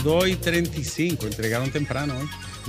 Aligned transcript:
las 0.00 0.04
2 0.04 0.28
y 0.28 0.36
35, 0.36 1.26
entregaron 1.26 1.70
temprano 1.70 2.14
hoy. 2.18 2.26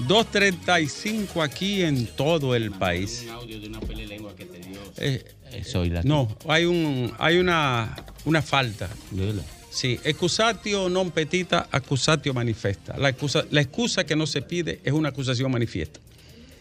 2.35 0.08 1.44
aquí 1.44 1.81
en 1.81 2.08
todo 2.08 2.56
el 2.56 2.72
país. 2.72 3.23
Un 3.25 3.31
audio 3.31 3.59
de 3.59 3.67
una 3.67 3.80
pelelengua 3.80 4.36
que 4.36 4.45
te 4.45 4.59
dio. 4.59 4.80
Eh, 4.97 5.23
Eh, 5.52 5.64
soy 5.66 5.89
la. 5.89 6.02
no, 6.03 6.36
hay, 6.47 6.66
un, 6.66 7.11
hay 7.19 7.38
una, 7.38 7.95
una 8.25 8.41
falta. 8.41 8.89
Sí, 9.69 10.00
excusatio 10.03 10.88
non 10.89 11.11
petita, 11.11 11.67
accusatio 11.72 12.33
manifesta. 12.33 12.97
La 12.97 13.09
excusa, 13.09 13.45
la 13.52 13.61
excusa 13.61 14.06
que 14.06 14.16
no 14.16 14.28
se 14.28 14.41
pide 14.41 14.80
es 14.84 14.94
una 14.94 15.09
acusación 15.09 15.52
manifiesta. 15.52 16.00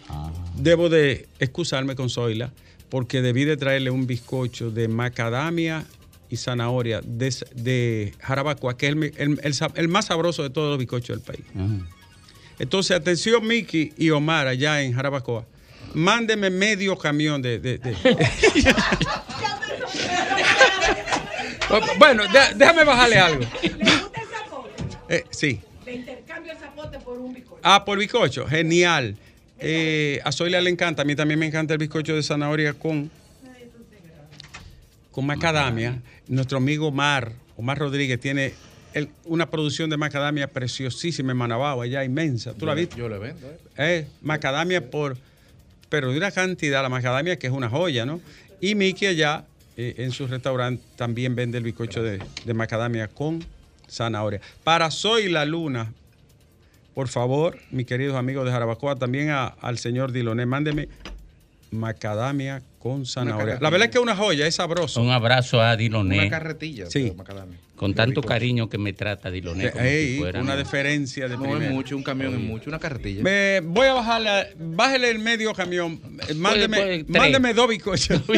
Ah. 0.08 0.30
Debo 0.56 0.88
de 0.88 1.28
excusarme 1.38 1.94
con 1.94 2.10
Zoila 2.10 2.50
porque 2.88 3.22
debí 3.22 3.44
de 3.44 3.56
traerle 3.56 3.90
un 3.90 4.06
bizcocho 4.06 4.70
de 4.70 4.88
macadamia 4.88 5.86
y 6.30 6.36
zanahoria 6.36 7.00
de, 7.04 7.34
de 7.54 8.14
Jarabacoa, 8.20 8.76
que 8.76 8.86
es 8.88 8.92
el, 8.92 9.02
el- 9.18 9.40
el 9.42 9.54
el 9.74 9.88
más 9.88 10.06
sabroso 10.06 10.42
de 10.42 10.50
todos 10.50 10.70
los 10.70 10.78
bizcochos 10.78 11.16
del 11.16 11.20
país. 11.24 11.44
Ajá. 11.54 11.86
Entonces, 12.58 12.96
atención, 12.96 13.46
Miki 13.46 13.92
y 13.96 14.10
Omar, 14.10 14.46
allá 14.46 14.82
en 14.82 14.92
Jarabacoa. 14.92 15.44
Mándeme 15.94 16.50
medio 16.50 16.96
camión 16.96 17.42
de. 17.42 17.58
de- 17.58 17.78
de- 17.78 17.96
bueno, 21.98 22.22
déjame 22.56 22.84
bajarle 22.84 23.18
algo. 23.18 23.44
Eh, 25.08 25.24
sí. 25.30 25.60
Le 25.84 25.94
intercambio 25.94 26.52
el 26.52 26.58
zapote 26.58 26.98
por 27.00 27.18
un 27.18 27.34
bizcocho. 27.34 27.60
Ah, 27.62 27.84
por 27.84 27.98
bizcocho. 27.98 28.46
Genial. 28.46 29.16
Eh, 29.58 30.20
a 30.24 30.32
Zoila 30.32 30.60
le 30.60 30.70
encanta. 30.70 31.02
A 31.02 31.04
mí 31.04 31.14
también 31.16 31.38
me 31.40 31.46
encanta 31.46 31.74
el 31.74 31.78
bizcocho 31.78 32.14
de 32.14 32.22
zanahoria 32.22 32.72
con, 32.74 33.10
con 35.10 35.26
macadamia. 35.26 36.00
Nuestro 36.30 36.58
amigo 36.58 36.86
Omar, 36.86 37.32
Omar 37.56 37.76
Rodríguez, 37.78 38.20
tiene 38.20 38.54
el- 38.94 39.08
una 39.24 39.50
producción 39.50 39.90
de 39.90 39.96
macadamia 39.96 40.46
preciosísima 40.46 41.32
en 41.32 41.36
Manabao, 41.38 41.82
allá 41.82 42.04
inmensa. 42.04 42.54
¿Tú 42.54 42.66
la 42.66 42.74
viste? 42.74 42.96
Yo 42.96 43.08
le 43.08 43.18
vendo. 43.18 43.48
¿eh? 43.48 43.58
Eh, 43.76 44.06
macadamia 44.22 44.90
por. 44.90 45.16
Pero 45.88 46.12
de 46.12 46.16
una 46.18 46.30
cantidad, 46.30 46.82
la 46.82 46.88
macadamia 46.88 47.36
que 47.36 47.48
es 47.48 47.52
una 47.52 47.68
joya, 47.68 48.06
¿no? 48.06 48.20
Y 48.60 48.76
Miki 48.76 49.06
allá 49.06 49.44
eh, 49.76 49.94
en 49.98 50.12
su 50.12 50.28
restaurante 50.28 50.82
también 50.96 51.34
vende 51.34 51.58
el 51.58 51.64
bizcocho 51.64 52.00
de, 52.02 52.20
de 52.44 52.54
macadamia 52.54 53.08
con 53.08 53.44
zanahoria. 53.88 54.40
Para 54.62 54.88
Soy 54.92 55.28
la 55.30 55.44
Luna, 55.44 55.92
por 56.94 57.08
favor, 57.08 57.58
mis 57.72 57.86
queridos 57.86 58.14
amigos 58.16 58.44
de 58.46 58.52
Jarabacoa, 58.52 58.94
también 58.96 59.30
a- 59.30 59.46
al 59.46 59.78
señor 59.78 60.12
Diloné, 60.12 60.46
mándeme 60.46 60.88
macadamia 61.70 62.62
con 62.78 63.06
zanahoria. 63.06 63.58
La 63.60 63.70
verdad 63.70 63.86
es 63.86 63.92
que 63.92 63.98
es 63.98 64.02
una 64.02 64.16
joya, 64.16 64.46
es 64.46 64.54
sabroso. 64.56 65.00
Un 65.02 65.10
abrazo 65.10 65.60
a 65.60 65.76
Diloné. 65.76 66.18
Una 66.18 66.30
carretilla 66.30 66.86
Sí. 66.90 67.02
de 67.04 67.14
macadamia. 67.14 67.58
Con 67.76 67.94
tanto 67.94 68.20
cariño 68.22 68.68
que 68.68 68.76
me 68.76 68.92
trata 68.92 69.30
Diloné. 69.30 69.70
como 69.70 69.84
Ey, 69.84 70.12
si 70.14 70.18
fuera, 70.18 70.40
una 70.40 70.52
¿no? 70.52 70.58
deferencia 70.58 71.28
de 71.28 71.36
No 71.36 71.42
primera. 71.42 71.66
es 71.66 71.70
mucho, 71.72 71.96
un 71.96 72.02
camión 72.02 72.34
es 72.34 72.40
mucho, 72.40 72.68
una 72.68 72.78
carretilla. 72.78 73.22
Me- 73.22 73.60
voy 73.60 73.86
a 73.86 73.94
bajarle, 73.94 74.54
bájele 74.58 75.10
el 75.10 75.18
medio 75.18 75.52
camión. 75.54 75.98
Eh, 76.28 76.34
Mándeme, 76.34 76.76
puede, 76.76 77.04
tres. 77.04 77.18
mándeme 77.22 77.54
dos 77.54 77.68
bizcochos. 77.68 78.20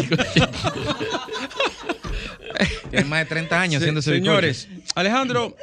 Tiene 2.91 3.05
más 3.07 3.21
de 3.21 3.25
30 3.27 3.61
años 3.61 3.81
haciendo 3.83 4.01
ese 4.01 4.13
Señores, 4.13 4.69
Alejandro, 4.95 5.57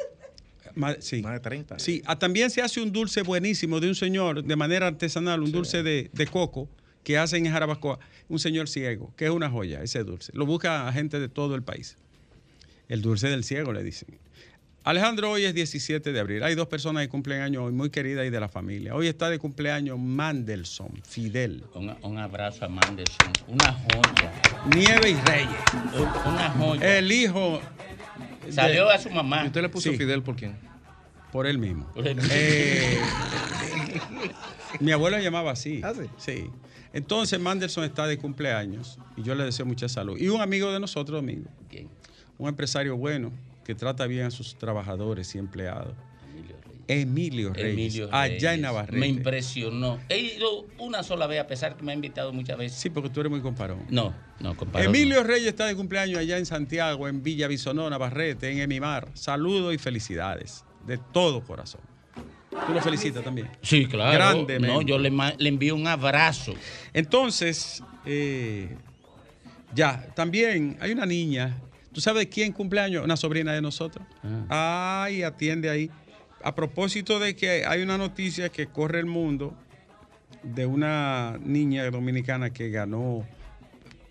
ma- 0.74 0.96
sí. 1.00 1.22
Más 1.22 1.34
de 1.34 1.40
30. 1.40 1.78
Sí, 1.78 2.02
ah, 2.06 2.18
también 2.18 2.50
se 2.50 2.60
hace 2.62 2.80
un 2.80 2.92
dulce 2.92 3.22
buenísimo 3.22 3.80
de 3.80 3.88
un 3.88 3.94
señor 3.94 4.42
de 4.44 4.56
manera 4.56 4.88
artesanal, 4.88 5.40
un 5.42 5.52
dulce 5.52 5.82
de, 5.82 6.10
de 6.12 6.26
coco 6.26 6.68
que 7.04 7.18
hacen 7.18 7.46
en 7.46 7.52
Jarabacoa, 7.52 7.98
un 8.28 8.38
señor 8.38 8.68
ciego, 8.68 9.12
que 9.16 9.24
es 9.26 9.30
una 9.30 9.48
joya 9.50 9.82
ese 9.82 10.04
dulce. 10.04 10.32
Lo 10.34 10.46
busca 10.46 10.90
gente 10.92 11.18
de 11.20 11.28
todo 11.28 11.54
el 11.54 11.62
país. 11.62 11.96
El 12.88 13.02
dulce 13.02 13.28
del 13.28 13.44
ciego, 13.44 13.72
le 13.72 13.82
dicen. 13.82 14.18
Alejandro, 14.82 15.30
hoy 15.32 15.44
es 15.44 15.52
17 15.54 16.10
de 16.12 16.20
abril. 16.20 16.42
Hay 16.42 16.54
dos 16.54 16.66
personas 16.66 17.02
que 17.02 17.08
cumplen 17.10 17.42
años 17.42 17.64
hoy, 17.64 17.72
muy 17.72 17.90
queridas 17.90 18.26
y 18.26 18.30
de 18.30 18.40
la 18.40 18.48
familia. 18.48 18.94
Hoy 18.94 19.08
está 19.08 19.28
de 19.28 19.38
cumpleaños 19.38 19.98
Mandelson, 19.98 20.90
Fidel, 21.06 21.64
Un, 21.74 21.94
un 22.02 22.18
abrazo 22.18 22.64
a 22.64 22.68
Mandelson. 22.68 23.30
Una 23.46 23.72
joya. 23.72 24.32
Nieve 24.74 25.10
y 25.10 25.14
Reyes. 25.14 25.50
Una 26.26 26.50
joya. 26.50 26.98
El 26.98 27.12
hijo 27.12 27.60
de- 28.46 28.52
Salió 28.52 28.88
a 28.90 28.98
su 28.98 29.10
mamá. 29.10 29.42
¿Y 29.44 29.48
usted 29.48 29.60
le 29.62 29.68
puso 29.68 29.90
Sí. 29.90 29.96
Fidel 29.98 30.22
por 30.22 30.34
quién? 30.36 30.56
por 31.30 31.46
él 31.46 31.58
mismo. 31.58 31.86
Por 31.92 32.08
él 32.08 32.16
mismo. 32.16 32.30
Eh, 32.34 32.98
mi 34.80 34.92
abuelo 34.92 35.18
llamaba 35.18 35.52
así. 35.52 35.80
¿Ah, 35.84 35.92
sí? 35.94 36.08
Sí. 36.18 36.50
Entonces 36.92 37.38
Mandelson 37.38 37.84
está 37.84 38.06
de 38.06 38.18
cumpleaños 38.18 38.98
y 39.16 39.22
yo 39.22 39.34
le 39.34 39.44
deseo 39.44 39.64
mucha 39.66 39.88
salud. 39.88 40.18
Y 40.18 40.28
un 40.28 40.40
amigo 40.40 40.72
de 40.72 40.80
nosotros, 40.80 41.18
amigo, 41.18 41.48
Bien. 41.70 41.88
un 42.38 42.48
empresario 42.48 42.96
bueno 42.96 43.32
que 43.64 43.74
trata 43.74 44.06
bien 44.06 44.26
a 44.26 44.30
sus 44.30 44.56
trabajadores 44.56 45.34
y 45.34 45.38
empleados. 45.38 45.94
Emilio 46.26 46.56
Reyes. 46.64 47.02
Emilio 47.02 47.52
Reyes, 47.52 47.72
Emilio 47.72 48.08
allá 48.12 48.54
en 48.54 48.62
Navarrete. 48.62 48.98
Me 48.98 49.06
impresionó. 49.06 50.00
He 50.08 50.18
ido 50.18 50.66
una 50.78 51.04
sola 51.04 51.28
vez, 51.28 51.40
a 51.40 51.46
pesar 51.46 51.76
que 51.76 51.84
me 51.84 51.92
ha 51.92 51.94
invitado 51.94 52.32
muchas 52.32 52.58
veces. 52.58 52.78
Sí, 52.78 52.90
porque 52.90 53.10
tú 53.10 53.20
eres 53.20 53.30
muy 53.30 53.40
comparón. 53.40 53.84
No, 53.90 54.12
no, 54.40 54.56
compadre. 54.56 54.86
Emilio 54.86 55.22
Reyes 55.22 55.46
está 55.46 55.66
de 55.66 55.76
cumpleaños 55.76 56.18
allá 56.18 56.36
en 56.38 56.46
Santiago, 56.46 57.06
en 57.06 57.22
Villa 57.22 57.46
Bisonó, 57.46 57.88
Navarrete, 57.88 58.50
en 58.50 58.58
Emimar. 58.58 59.08
Saludos 59.14 59.72
y 59.72 59.78
felicidades 59.78 60.64
de 60.84 60.98
todo 60.98 61.44
corazón. 61.44 61.80
Tú 62.50 62.72
lo 62.72 62.80
felicitas 62.82 63.22
también. 63.22 63.48
Sí, 63.62 63.86
claro. 63.86 64.12
Grande, 64.12 64.58
No, 64.58 64.82
yo 64.82 64.98
le, 64.98 65.10
le 65.10 65.48
envío 65.48 65.74
un 65.76 65.86
abrazo. 65.86 66.54
Entonces, 66.92 67.82
eh, 68.04 68.76
ya, 69.74 70.06
también 70.14 70.76
hay 70.80 70.90
una 70.92 71.06
niña. 71.06 71.56
¿Tú 71.92 72.00
sabes 72.00 72.26
quién 72.26 72.52
cumpleaños? 72.52 73.04
Una 73.04 73.16
sobrina 73.16 73.52
de 73.52 73.60
nosotros. 73.60 74.04
Ay, 74.48 75.22
atiende 75.22 75.70
ahí. 75.70 75.90
A 76.42 76.54
propósito 76.54 77.18
de 77.18 77.36
que 77.36 77.64
hay 77.66 77.82
una 77.82 77.98
noticia 77.98 78.48
que 78.48 78.66
corre 78.66 79.00
el 79.00 79.06
mundo 79.06 79.54
de 80.42 80.66
una 80.66 81.38
niña 81.42 81.88
dominicana 81.90 82.50
que 82.50 82.70
ganó 82.70 83.26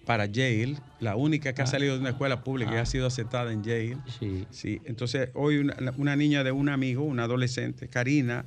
para 0.06 0.26
Yale, 0.26 0.76
la 1.00 1.16
única 1.16 1.54
que 1.54 1.62
ha 1.62 1.66
salido 1.68 1.94
de 1.96 2.00
una 2.02 2.10
escuela 2.10 2.44
pública 2.44 2.74
y 2.74 2.78
ha 2.78 2.86
sido 2.86 3.08
aceptada 3.08 3.52
en 3.54 3.64
Yale. 3.64 3.98
Sí. 4.20 4.46
Sí, 4.50 4.82
entonces 4.86 5.30
hoy 5.34 5.58
una, 5.58 5.76
una 5.98 6.16
niña 6.16 6.44
de 6.44 6.52
un 6.52 6.70
amigo, 6.70 7.04
una 7.04 7.24
adolescente, 7.24 7.88
Karina 7.88 8.46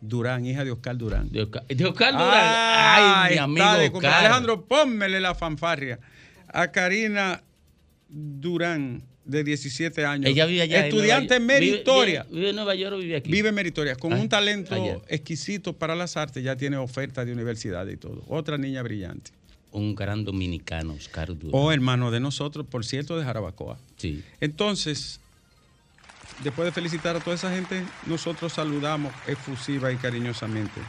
Durán, 0.00 0.44
hija 0.44 0.64
de 0.64 0.70
Oscar 0.72 0.96
Durán. 0.98 1.30
De 1.30 1.42
Oscar, 1.42 1.66
de 1.66 1.84
Oscar 1.86 2.12
Durán. 2.12 2.30
Ah, 2.32 3.24
Ay, 3.24 3.34
mi 3.34 3.38
amigo 3.40 3.72
de 3.78 3.90
cum- 3.90 3.96
Oscar. 3.98 4.14
Alejandro, 4.24 4.64
pónmele 4.66 5.20
la 5.20 5.34
fanfarria 5.34 5.98
a 6.48 6.70
Karina 6.70 7.42
Durán, 8.08 9.02
de 9.24 9.42
17 9.42 10.04
años. 10.06 10.30
Ella 10.30 10.46
vive 10.46 10.62
allá. 10.62 10.78
en 10.80 10.84
Estudiante 10.84 11.40
Nueva 11.40 11.54
York. 11.54 11.60
Vive- 11.60 11.70
meritoria. 11.72 12.22
Vive, 12.24 12.34
vive 12.36 12.50
en 12.50 12.56
Nueva 12.56 12.74
York 12.76 12.94
o 12.94 12.98
vive 12.98 13.16
aquí. 13.16 13.30
Vive 13.32 13.52
meritoria, 13.52 13.96
con 13.96 14.12
Ah, 14.12 14.16
un 14.16 14.28
talento 14.28 14.74
allá. 14.74 14.98
exquisito 15.08 15.72
para 15.72 15.96
las 15.96 16.16
artes, 16.16 16.44
ya 16.44 16.54
tiene 16.56 16.76
oferta 16.76 17.24
de 17.24 17.32
universidad 17.32 17.86
y 17.88 17.96
todo. 17.96 18.22
Otra 18.28 18.56
niña 18.58 18.82
brillante. 18.82 19.32
Un 19.76 19.94
gran 19.94 20.24
dominicano, 20.24 20.94
Oscar 20.94 21.36
Durán. 21.36 21.50
O 21.52 21.70
hermano 21.70 22.10
de 22.10 22.18
nosotros, 22.18 22.66
por 22.66 22.86
cierto, 22.86 23.18
de 23.18 23.24
Jarabacoa. 23.24 23.78
Sí. 23.98 24.24
Entonces, 24.40 25.20
después 26.42 26.64
de 26.64 26.72
felicitar 26.72 27.14
a 27.14 27.20
toda 27.20 27.36
esa 27.36 27.54
gente, 27.54 27.84
nosotros 28.06 28.54
saludamos 28.54 29.12
efusiva 29.26 29.92
y 29.92 29.96
cariñosamente 29.96 30.80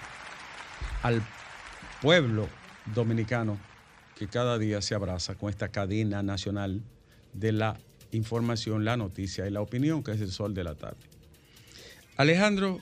al 1.03 1.21
pueblo 2.01 2.47
dominicano 2.95 3.57
que 4.15 4.29
cada 4.29 4.57
día 4.57 4.81
se 4.81 4.95
abraza 4.95 5.35
con 5.35 5.49
esta 5.49 5.67
cadena 5.67 6.23
nacional 6.23 6.81
de 7.33 7.51
la 7.51 7.77
información, 8.11 8.85
la 8.85 8.95
noticia 8.95 9.47
y 9.47 9.51
la 9.51 9.59
opinión, 9.59 10.01
que 10.01 10.11
es 10.11 10.21
el 10.21 10.31
sol 10.31 10.53
de 10.53 10.63
la 10.63 10.75
tarde. 10.75 11.09
Alejandro, 12.15 12.79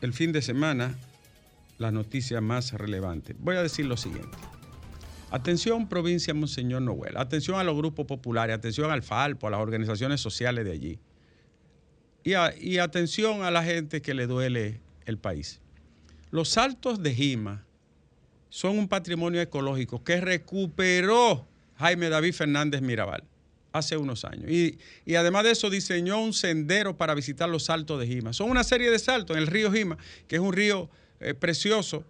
el 0.00 0.14
fin 0.14 0.32
de 0.32 0.40
semana, 0.40 0.96
la 1.76 1.90
noticia 1.90 2.40
más 2.40 2.72
relevante. 2.72 3.36
Voy 3.38 3.56
a 3.56 3.62
decir 3.62 3.84
lo 3.84 3.98
siguiente. 3.98 4.38
Atención, 5.34 5.88
provincia 5.88 6.32
Monseñor 6.32 6.82
Noel. 6.82 7.16
Atención 7.16 7.58
a 7.58 7.64
los 7.64 7.76
grupos 7.76 8.06
populares, 8.06 8.54
atención 8.54 8.92
al 8.92 9.02
Falpo, 9.02 9.48
a 9.48 9.50
las 9.50 9.58
organizaciones 9.58 10.20
sociales 10.20 10.64
de 10.64 10.70
allí. 10.70 11.00
Y, 12.22 12.78
atención 12.78 13.42
a 13.42 13.50
la 13.50 13.64
gente 13.64 14.00
que 14.00 14.14
le 14.14 14.28
duele 14.28 14.80
el 15.06 15.18
país. 15.18 15.60
Los 16.30 16.50
saltos 16.50 17.02
de 17.02 17.12
Jima 17.12 17.64
son 18.48 18.78
un 18.78 18.86
patrimonio 18.86 19.40
ecológico 19.40 20.04
que 20.04 20.20
recuperó 20.20 21.48
Jaime 21.78 22.10
David 22.10 22.34
Fernández 22.34 22.80
Mirabal 22.80 23.24
hace 23.72 23.96
unos 23.96 24.24
años. 24.24 24.48
Y, 24.48 24.78
y 25.04 25.16
además 25.16 25.42
de 25.42 25.50
eso 25.50 25.68
diseñó 25.68 26.22
un 26.22 26.32
sendero 26.32 26.96
para 26.96 27.12
visitar 27.12 27.48
los 27.48 27.64
saltos 27.64 27.98
de 27.98 28.06
Jima. 28.06 28.32
Son 28.32 28.48
una 28.48 28.62
serie 28.62 28.88
de 28.88 29.00
saltos 29.00 29.36
en 29.36 29.42
el 29.42 29.48
río 29.48 29.72
Jima, 29.72 29.98
que 30.28 30.36
es 30.36 30.40
un 30.40 30.52
río 30.52 30.88
eh, 31.18 31.34
precioso, 31.34 32.04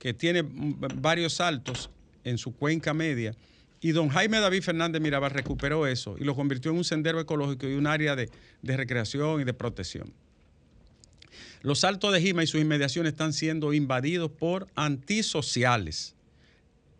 que 0.00 0.12
tiene 0.12 0.42
mm, 0.42 1.00
varios 1.00 1.34
saltos 1.34 1.88
en 2.24 2.38
su 2.38 2.54
cuenca 2.54 2.94
media. 2.94 3.34
Y 3.80 3.92
don 3.92 4.08
Jaime 4.08 4.38
David 4.38 4.62
Fernández 4.62 5.02
Mirabal 5.02 5.32
recuperó 5.32 5.86
eso 5.86 6.16
y 6.18 6.24
lo 6.24 6.36
convirtió 6.36 6.70
en 6.70 6.78
un 6.78 6.84
sendero 6.84 7.20
ecológico 7.20 7.68
y 7.68 7.74
un 7.74 7.86
área 7.86 8.14
de, 8.14 8.30
de 8.62 8.76
recreación 8.76 9.40
y 9.40 9.44
de 9.44 9.54
protección. 9.54 10.12
Los 11.62 11.84
altos 11.84 12.12
de 12.12 12.20
Jima 12.20 12.42
y 12.42 12.46
sus 12.46 12.60
inmediaciones 12.60 13.12
están 13.12 13.32
siendo 13.32 13.72
invadidos 13.72 14.30
por 14.30 14.68
antisociales, 14.74 16.14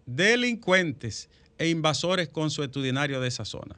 delincuentes 0.07 1.29
e 1.59 1.69
invasores 1.69 2.29
consuetudinarios 2.29 3.21
de 3.23 3.29
esa 3.29 3.45
zona. 3.45 3.77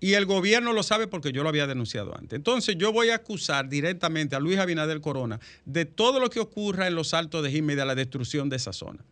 Y 0.00 0.14
el 0.14 0.26
gobierno 0.26 0.72
lo 0.72 0.82
sabe 0.82 1.06
porque 1.06 1.30
yo 1.30 1.44
lo 1.44 1.48
había 1.48 1.66
denunciado 1.66 2.16
antes. 2.18 2.36
Entonces 2.36 2.76
yo 2.76 2.92
voy 2.92 3.10
a 3.10 3.16
acusar 3.16 3.68
directamente 3.68 4.34
a 4.34 4.40
Luis 4.40 4.58
Abinader 4.58 5.00
Corona 5.00 5.38
de 5.64 5.84
todo 5.84 6.18
lo 6.18 6.28
que 6.28 6.40
ocurra 6.40 6.88
en 6.88 6.96
los 6.96 7.14
altos 7.14 7.42
de 7.44 7.52
Jima 7.52 7.74
y 7.74 7.76
de 7.76 7.84
la 7.84 7.94
destrucción 7.94 8.48
de 8.48 8.56
esa 8.56 8.72
zona. 8.72 9.04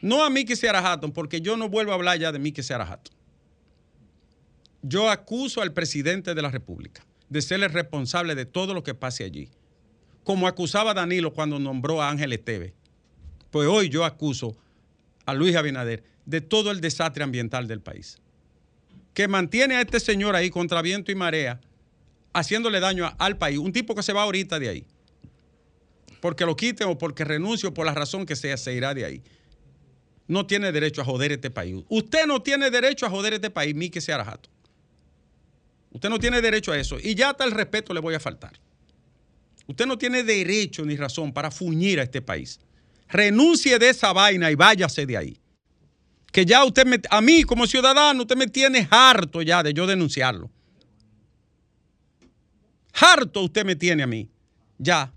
No 0.00 0.24
a 0.24 0.30
Miki 0.30 0.54
Hatton, 0.66 1.12
porque 1.12 1.40
yo 1.40 1.56
no 1.56 1.68
vuelvo 1.68 1.92
a 1.92 1.94
hablar 1.94 2.18
ya 2.18 2.32
de 2.32 2.38
Miki 2.38 2.60
Hatton. 2.60 3.14
Yo 4.82 5.10
acuso 5.10 5.60
al 5.60 5.72
presidente 5.72 6.34
de 6.34 6.42
la 6.42 6.50
República 6.50 7.04
de 7.28 7.42
ser 7.42 7.62
el 7.62 7.70
responsable 7.70 8.34
de 8.34 8.46
todo 8.46 8.74
lo 8.74 8.82
que 8.82 8.94
pase 8.94 9.24
allí. 9.24 9.48
Como 10.24 10.46
acusaba 10.46 10.94
Danilo 10.94 11.32
cuando 11.32 11.58
nombró 11.58 12.02
a 12.02 12.10
Ángel 12.10 12.32
Esteve. 12.32 12.74
Pues 13.50 13.68
hoy 13.68 13.88
yo 13.88 14.04
acuso 14.04 14.56
a 15.26 15.34
Luis 15.34 15.56
Abinader 15.56 16.04
de 16.26 16.40
todo 16.40 16.70
el 16.70 16.80
desastre 16.80 17.24
ambiental 17.24 17.66
del 17.66 17.80
país. 17.80 18.18
Que 19.14 19.28
mantiene 19.28 19.76
a 19.76 19.80
este 19.80 20.00
señor 20.00 20.36
ahí 20.36 20.50
contra 20.50 20.82
viento 20.82 21.10
y 21.10 21.14
marea, 21.14 21.60
haciéndole 22.32 22.80
daño 22.80 23.12
al 23.18 23.36
país. 23.36 23.58
Un 23.58 23.72
tipo 23.72 23.94
que 23.94 24.02
se 24.02 24.12
va 24.12 24.22
ahorita 24.22 24.58
de 24.58 24.68
ahí. 24.68 24.86
Porque 26.20 26.44
lo 26.44 26.56
quiten 26.56 26.88
o 26.88 26.98
porque 26.98 27.24
renuncie 27.24 27.68
o 27.68 27.74
por 27.74 27.86
la 27.86 27.94
razón 27.94 28.26
que 28.26 28.36
sea, 28.36 28.56
se 28.56 28.74
irá 28.74 28.94
de 28.94 29.04
ahí. 29.04 29.22
No 30.28 30.46
tiene 30.46 30.70
derecho 30.70 31.00
a 31.00 31.04
joder 31.04 31.32
este 31.32 31.50
país. 31.50 31.82
Usted 31.88 32.26
no 32.26 32.42
tiene 32.42 32.70
derecho 32.70 33.06
a 33.06 33.10
joder 33.10 33.32
este 33.32 33.50
país, 33.50 33.74
Miki 33.74 34.00
Searajato. 34.00 34.50
Usted 35.90 36.10
no 36.10 36.18
tiene 36.18 36.42
derecho 36.42 36.70
a 36.70 36.78
eso. 36.78 36.98
Y 37.02 37.14
ya 37.14 37.30
hasta 37.30 37.44
el 37.44 37.50
respeto 37.52 37.94
le 37.94 38.00
voy 38.00 38.14
a 38.14 38.20
faltar. 38.20 38.52
Usted 39.66 39.86
no 39.86 39.96
tiene 39.98 40.22
derecho 40.22 40.84
ni 40.84 40.96
razón 40.96 41.32
para 41.32 41.50
fuñir 41.50 41.98
a 41.98 42.02
este 42.02 42.20
país. 42.20 42.60
Renuncie 43.08 43.78
de 43.78 43.88
esa 43.88 44.12
vaina 44.12 44.50
y 44.50 44.54
váyase 44.54 45.06
de 45.06 45.16
ahí. 45.16 45.40
Que 46.30 46.44
ya 46.44 46.62
usted, 46.64 46.84
me, 46.84 47.00
a 47.08 47.20
mí 47.22 47.42
como 47.44 47.66
ciudadano, 47.66 48.22
usted 48.22 48.36
me 48.36 48.46
tiene 48.46 48.86
harto 48.90 49.40
ya 49.40 49.62
de 49.62 49.72
yo 49.72 49.86
denunciarlo. 49.86 50.50
Harto 52.92 53.42
usted 53.42 53.64
me 53.64 53.76
tiene 53.76 54.02
a 54.02 54.06
mí. 54.06 54.28
Ya. 54.76 55.12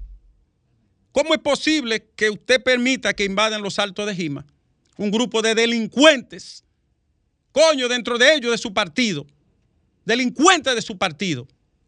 ¿Cómo 1.12 1.34
es 1.34 1.40
posible 1.40 2.08
que 2.16 2.30
usted 2.30 2.63
permita 2.63 3.13
que 3.13 3.25
invadan 3.25 3.62
los 3.62 3.78
altos 3.78 4.06
de 4.06 4.16
Jima? 4.16 4.46
Un 5.01 5.12
grupo 5.12 5.42
de 5.42 5.56
delincuentes. 5.56 6.63
Coño, 7.51 7.88
dentro 7.88 8.18
de 8.18 8.36
ellos, 8.36 8.51
de 8.51 8.57
su 8.57 8.74
partido 8.74 9.25
delincuentes 10.06 10.75
de 10.75 10.81
su 10.81 10.98
partido, 10.98 11.48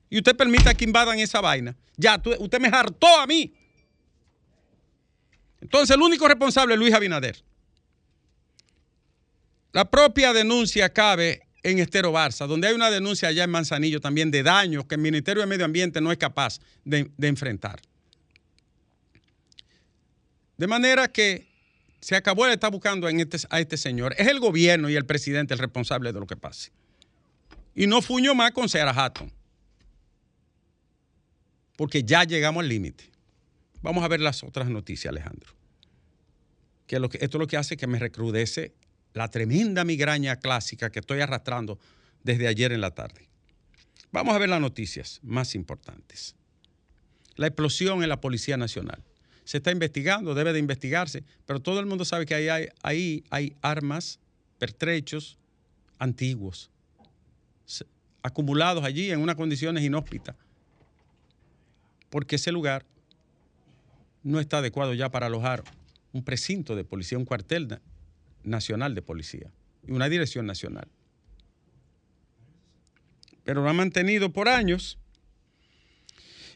y 0.10 0.18
usted 0.18 0.36
permita 0.36 0.74
que 0.74 0.86
invadan 0.86 1.20
esa 1.20 1.42
vaina, 1.42 1.76
ya, 1.98 2.22
usted 2.40 2.60
me 2.60 2.68
hartó 2.68 3.20
a 3.20 3.26
mí. 3.26 3.54
Entonces, 5.62 5.96
el 5.96 6.02
único 6.02 6.28
responsable 6.28 6.74
es 6.74 6.80
Luis 6.80 6.94
Abinader. 6.94 7.44
La 9.72 9.90
propia 9.90 10.34
denuncia 10.34 10.90
cabe 10.90 11.48
en 11.64 11.80
Estero 11.80 12.12
Barça, 12.12 12.46
donde 12.46 12.68
hay 12.68 12.74
una 12.76 12.92
denuncia 12.92 13.30
allá 13.30 13.46
en 13.46 13.50
Manzanillo 13.50 14.00
también 14.00 14.30
de 14.30 14.44
daños 14.44 14.86
que 14.86 14.96
el 14.96 15.02
Ministerio 15.02 15.42
de 15.42 15.48
Medio 15.48 15.66
Ambiente 15.66 16.02
no 16.02 16.12
es 16.12 16.18
capaz 16.18 16.60
de, 16.84 17.10
enfrentar. 17.22 17.82
De 20.58 20.68
manera 20.68 21.08
que 21.08 21.48
se 22.04 22.18
acabó 22.18 22.46
de 22.46 22.54
estar 22.54 22.70
buscando 22.70 23.08
este, 23.08 23.38
a 23.50 23.62
este 23.62 23.78
señor. 23.78 24.14
Es 24.18 24.28
el 24.28 24.42
gobierno 24.42 24.90
y 24.90 24.96
el 24.98 25.06
presidente 25.06 25.54
el 25.54 25.60
responsable 25.62 26.12
de 26.12 26.20
lo 26.20 26.28
que 26.28 26.36
pase. 26.36 26.74
Y 27.74 27.88
no 27.88 28.02
fuño 28.02 28.36
más 28.36 28.52
con 28.52 28.68
Sarah 28.68 28.92
Hatton. 28.92 29.32
Porque 31.78 32.04
ya 32.04 32.26
llegamos 32.26 32.62
al 32.62 32.68
límite. 32.68 33.10
Vamos 33.82 34.04
a 34.04 34.10
ver 34.10 34.20
las 34.20 34.44
otras 34.44 34.68
noticias, 34.68 35.12
Alejandro. 35.12 35.54
Que 36.88 36.98
esto 36.98 37.18
es 37.20 37.34
lo 37.36 37.48
que 37.48 37.56
hace 37.56 37.78
que 37.78 37.88
me 37.88 38.00
recrudece 38.00 38.74
la 39.14 39.30
tremenda 39.30 39.86
migraña 39.86 40.36
clásica 40.36 40.92
que 40.92 41.00
estoy 41.00 41.22
arrastrando 41.22 41.80
desde 42.22 42.50
ayer 42.50 42.74
en 42.74 42.82
la 42.82 42.92
tarde. 42.92 43.30
Vamos 44.12 44.36
a 44.36 44.40
ver 44.40 44.50
las 44.50 44.60
noticias 44.60 45.22
más 45.24 45.56
importantes. 45.56 46.36
La 47.38 47.48
explosión 47.48 48.04
en 48.04 48.10
la 48.10 48.20
Policía 48.20 48.58
Nacional. 48.58 49.02
Se 49.46 49.58
está 49.58 49.72
investigando, 49.72 50.34
debe 50.34 50.54
de 50.54 50.60
investigarse, 50.60 51.24
pero 51.46 51.60
todo 51.60 51.80
el 51.80 51.86
mundo 51.86 52.06
sabe 52.06 52.26
que 52.26 52.36
ahí 52.36 53.24
hay, 53.32 53.56
armas, 53.62 54.20
pertrechos 54.58 55.38
antiguos 56.00 56.70
acumulados 58.24 58.86
allí 58.86 59.12
en 59.12 59.20
unas 59.20 59.36
condiciones 59.36 59.84
inhóspitas, 59.84 60.36
porque 62.10 62.38
ese 62.38 62.52
lugar 62.52 62.86
no 64.24 64.40
está 64.40 64.60
adecuado 64.60 64.94
ya 64.94 65.10
para 65.10 65.28
alojar 65.28 65.64
un 66.14 66.24
precinto 66.24 66.76
de 66.76 66.86
policía, 66.86 67.18
un 67.18 67.26
cuartel 67.26 67.80
nacional 68.44 68.96
de 68.96 69.02
policía 69.02 69.52
y 69.86 69.92
una 69.92 70.08
dirección 70.08 70.46
nacional. 70.46 70.88
Pero 73.44 73.62
lo 73.62 73.70
ha 73.70 73.74
mantenido 73.74 74.32
por 74.32 74.48
años 74.48 74.98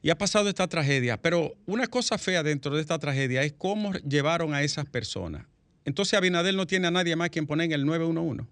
y 0.08 0.10
ha 0.10 0.18
pasado 0.18 0.48
esta 0.48 0.70
tragedia. 0.70 1.22
Pero 1.22 1.58
una 1.66 1.86
cosa 1.88 2.18
fea 2.18 2.42
dentro 2.42 2.74
de 2.74 2.80
esta 2.80 2.98
tragedia 2.98 3.44
es 3.44 3.52
cómo 3.52 3.92
llevaron 3.96 4.54
a 4.54 4.62
esas 4.62 4.86
personas. 4.86 5.46
Entonces 5.84 6.14
Abinadel 6.14 6.56
no 6.56 6.66
tiene 6.66 6.88
a 6.88 6.92
nadie 6.92 7.18
más 7.18 7.30
quien 7.30 7.46
poner 7.46 7.66
en 7.66 7.72
el 7.74 7.86
911, 7.86 8.46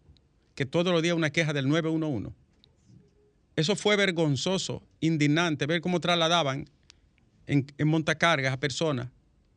que 0.53 0.65
todos 0.65 0.91
los 0.91 1.01
días 1.01 1.15
una 1.15 1.29
queja 1.29 1.53
del 1.53 1.69
911. 1.69 2.31
Eso 3.55 3.77
fue 3.77 3.95
vergonzoso, 3.95 4.83
indignante, 4.99 5.65
ver 5.65 5.79
cómo 5.79 6.01
trasladaban 6.01 6.67
en, 7.47 7.65
montacargas 7.85 8.51
a 8.51 8.59
personas. 8.59 9.07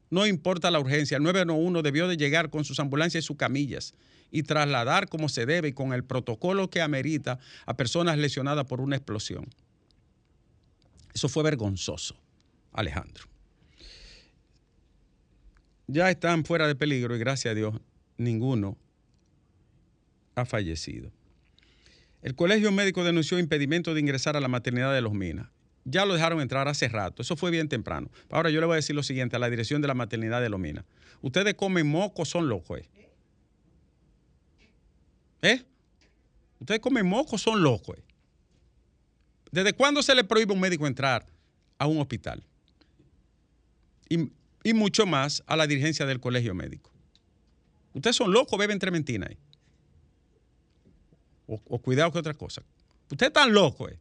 No 0.08 0.24
importa 0.24 0.70
la 0.70 0.78
urgencia, 0.78 1.16
el 1.16 1.24
911 1.24 1.82
debió 1.82 2.06
de 2.06 2.16
llegar 2.16 2.48
con 2.48 2.64
sus 2.64 2.78
ambulancias 2.78 3.24
y 3.24 3.26
sus 3.26 3.36
camillas 3.36 3.92
y 4.30 4.44
trasladar 4.44 5.08
como 5.08 5.28
se 5.28 5.46
debe 5.46 5.66
y 5.66 5.72
con 5.72 5.92
el 5.92 6.04
protocolo 6.04 6.70
que 6.70 6.80
amerita 6.80 7.40
a 7.66 7.76
personas 7.76 8.18
lesionadas 8.18 8.66
por 8.66 8.80
una 8.80 8.94
explosión. 8.94 9.48
Eso 11.18 11.28
fue 11.28 11.42
vergonzoso, 11.42 12.14
Alejandro. 12.72 13.24
Ya 15.88 16.08
están 16.10 16.44
fuera 16.44 16.68
de 16.68 16.76
peligro 16.76 17.16
y 17.16 17.18
gracias 17.18 17.50
a 17.50 17.54
Dios 17.56 17.74
ninguno 18.18 18.78
ha 20.36 20.44
fallecido. 20.44 21.10
El 22.22 22.36
Colegio 22.36 22.70
Médico 22.70 23.02
denunció 23.02 23.40
impedimento 23.40 23.94
de 23.94 24.00
ingresar 24.00 24.36
a 24.36 24.40
la 24.40 24.46
maternidad 24.46 24.94
de 24.94 25.00
Los 25.00 25.12
Minas. 25.12 25.48
Ya 25.84 26.06
lo 26.06 26.14
dejaron 26.14 26.40
entrar 26.40 26.68
hace 26.68 26.86
rato. 26.86 27.22
Eso 27.22 27.34
fue 27.34 27.50
bien 27.50 27.68
temprano. 27.68 28.12
Ahora 28.30 28.50
yo 28.50 28.60
le 28.60 28.66
voy 28.66 28.74
a 28.74 28.76
decir 28.76 28.94
lo 28.94 29.02
siguiente 29.02 29.34
a 29.34 29.40
la 29.40 29.50
dirección 29.50 29.82
de 29.82 29.88
la 29.88 29.94
maternidad 29.94 30.40
de 30.40 30.50
Los 30.50 30.60
Minas. 30.60 30.84
Ustedes 31.20 31.54
comen 31.54 31.88
moco, 31.88 32.24
son 32.26 32.48
locos. 32.48 32.78
¿eh? 32.78 32.88
¿Eh? 35.42 35.64
Ustedes 36.60 36.78
comen 36.78 37.06
moco, 37.06 37.36
son 37.38 37.60
locos. 37.60 37.98
¿eh? 37.98 38.07
¿Desde 39.50 39.72
cuándo 39.72 40.02
se 40.02 40.14
le 40.14 40.24
prohíbe 40.24 40.52
a 40.52 40.54
un 40.54 40.60
médico 40.60 40.86
entrar 40.86 41.26
a 41.78 41.86
un 41.86 41.98
hospital? 42.00 42.42
Y, 44.08 44.30
mucho 44.74 45.06
más 45.06 45.42
a 45.46 45.56
la 45.56 45.66
dirigencia 45.66 46.04
del 46.04 46.20
colegio 46.20 46.54
médico. 46.54 46.90
Ustedes 47.94 48.16
son 48.16 48.30
locos, 48.32 48.58
beben 48.58 48.78
trementina 48.78 49.26
ahí. 49.28 49.38
O, 51.46 51.78
cuidado 51.78 52.12
que 52.12 52.18
otra 52.18 52.34
cosa. 52.34 52.62
Usted 53.10 53.28
es 53.28 53.32
tan 53.32 53.54
loco, 53.54 53.88
eh. 53.88 53.98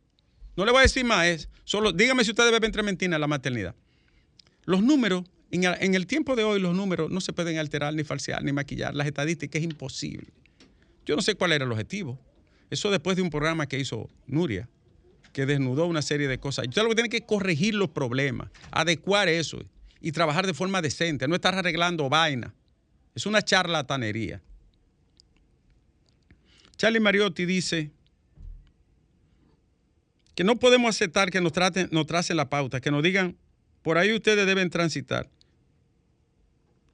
No 0.58 0.66
le 0.66 0.72
voy 0.72 0.80
a 0.80 0.82
decir 0.82 1.06
más, 1.06 1.48
solo 1.64 1.94
dígame 1.94 2.26
si 2.26 2.32
usted 2.32 2.52
beben 2.52 2.74
trementina 2.74 3.16
en 3.16 3.22
la 3.22 3.28
maternidad. 3.28 3.76
Los 4.66 4.84
números, 4.84 5.24
en 5.52 5.64
el, 5.64 5.76
en 5.80 5.96
el, 5.96 6.06
tiempo 6.06 6.36
de 6.36 6.44
hoy, 6.44 6.60
los 6.60 6.76
números 6.76 7.10
no 7.12 7.22
se 7.22 7.32
pueden 7.32 7.58
alterar, 7.58 7.94
ni 7.94 8.04
falsear, 8.04 8.44
ni 8.44 8.52
maquillar. 8.52 8.94
Las 8.94 9.08
estadísticas 9.08 9.62
es 9.62 9.64
imposible. 9.64 10.28
Yo 11.06 11.16
no 11.16 11.22
sé 11.22 11.36
cuál 11.36 11.54
era 11.54 11.64
el 11.64 11.72
objetivo. 11.72 12.20
Eso 12.70 12.92
después 12.92 13.16
de 13.16 13.22
un 13.22 13.30
programa 13.30 13.68
que 13.68 13.80
hizo 13.80 14.10
Nuria, 14.26 14.68
que 15.34 15.46
desnudó 15.46 15.86
una 15.86 16.02
serie 16.02 16.28
de 16.28 16.40
cosas. 16.40 16.68
Usted 16.68 16.82
lo 16.84 16.90
que 16.90 16.96
tiene 16.96 17.10
que 17.10 17.22
corregir 17.22 17.76
los 17.76 17.90
problemas, 17.90 18.50
adecuar 18.72 19.30
eso 19.30 19.60
y 20.02 20.12
trabajar 20.12 20.46
de 20.46 20.54
forma 20.54 20.82
decente, 20.82 21.28
no 21.28 21.36
estar 21.36 21.56
arreglando 21.56 22.10
vaina. 22.10 22.54
Es 23.16 23.26
una 23.26 23.42
charlatanería. 23.42 24.42
Charlie 26.78 27.00
Mariotti 27.00 27.46
dice 27.46 27.92
que 30.36 30.44
no 30.44 30.56
podemos 30.58 30.96
aceptar 30.96 31.32
que 31.32 31.42
nos, 31.42 31.52
traten, 31.52 31.90
nos 31.92 32.06
tracen 32.06 32.38
la 32.38 32.50
pauta, 32.50 32.80
que 32.80 32.92
nos 32.92 33.02
digan, 33.02 33.36
por 33.82 33.98
ahí 33.98 34.14
ustedes 34.14 34.46
deben 34.46 34.70
transitar. 34.70 35.28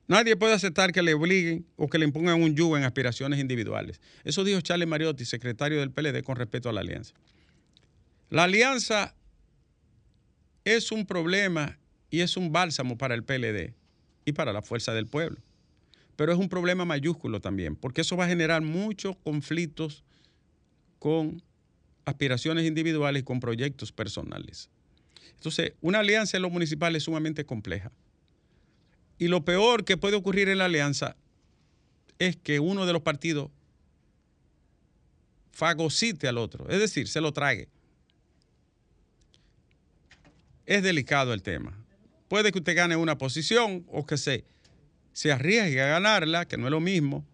Nadie 0.08 0.36
puede 0.36 0.54
aceptar 0.54 0.92
que 0.92 1.02
le 1.02 1.14
obliguen 1.14 1.66
o 1.76 1.90
que 1.90 1.98
le 1.98 2.06
impongan 2.06 2.42
un 2.42 2.56
yugo 2.56 2.78
en 2.78 2.84
aspiraciones 2.84 3.40
individuales. 3.40 4.00
Eso 4.24 4.44
dijo 4.44 4.62
Charlie 4.62 4.86
Mariotti, 4.86 5.26
secretario 5.26 5.80
del 5.80 5.92
PLD, 5.92 6.24
con 6.24 6.36
respecto 6.36 6.70
a 6.70 6.74
la 6.74 6.82
alianza. 6.82 7.14
La 8.34 8.44
alianza 8.44 9.16
es 10.66 10.92
un 10.92 11.06
problema 11.06 11.78
y 12.10 12.22
es 12.22 12.36
un 12.36 12.52
bálsamo 12.52 12.98
para 12.98 13.16
el 13.16 13.24
PLD 13.24 13.74
y 14.26 14.32
para 14.34 14.52
la 14.52 14.62
fuerza 14.62 14.94
del 14.94 15.08
pueblo 15.08 15.38
pero 16.16 16.32
es 16.32 16.38
un 16.38 16.50
problema 16.50 16.86
mayúsculo 16.86 17.42
también, 17.42 17.76
porque 17.76 18.02
eso 18.02 18.16
va 18.16 18.26
a 18.26 18.28
generar 18.28 18.62
muchos 18.62 19.16
conflictos 19.24 20.04
con 21.00 21.42
aspiraciones 22.06 22.66
individuales 22.66 23.22
y 23.22 23.26
con 23.26 23.40
proyectos 23.40 23.92
personales. 23.92 24.70
Entonces, 25.36 25.74
una 25.82 26.00
alianza 26.00 26.38
en 26.38 26.44
lo 26.44 26.50
municipal 26.50 26.96
es 26.96 27.04
sumamente 27.04 27.46
compleja. 27.46 27.92
Y 29.18 29.28
lo 29.28 29.44
peor 29.44 29.86
que 29.86 29.98
puede 29.98 30.16
ocurrir 30.16 30.50
en 30.50 30.60
la 30.60 30.66
alianza 30.66 31.16
es 32.20 32.36
que 32.38 32.60
uno 32.60 32.86
de 32.86 32.94
los 32.94 33.02
partidos 33.02 33.50
fagocite 35.52 36.28
al 36.28 36.38
otro, 36.38 36.70
es 36.70 36.80
decir, 36.80 37.08
se 37.08 37.22
lo 37.22 37.32
trague. 37.32 37.70
Es 40.66 40.84
delicado 40.84 41.34
el 41.34 41.42
tema. 41.42 41.78
Puede 42.28 42.52
que 42.52 42.60
usted 42.60 42.76
gane 42.76 42.96
una 42.96 43.18
posición 43.18 43.86
o 43.90 44.06
que 44.06 44.18
se, 44.18 44.46
se 45.12 45.32
arriesgue 45.32 45.82
a 45.82 45.88
ganarla, 45.88 46.46
que 46.46 46.58
no 46.58 46.68
es 46.68 46.72
lo 46.72 46.80
mismo, 46.80 47.26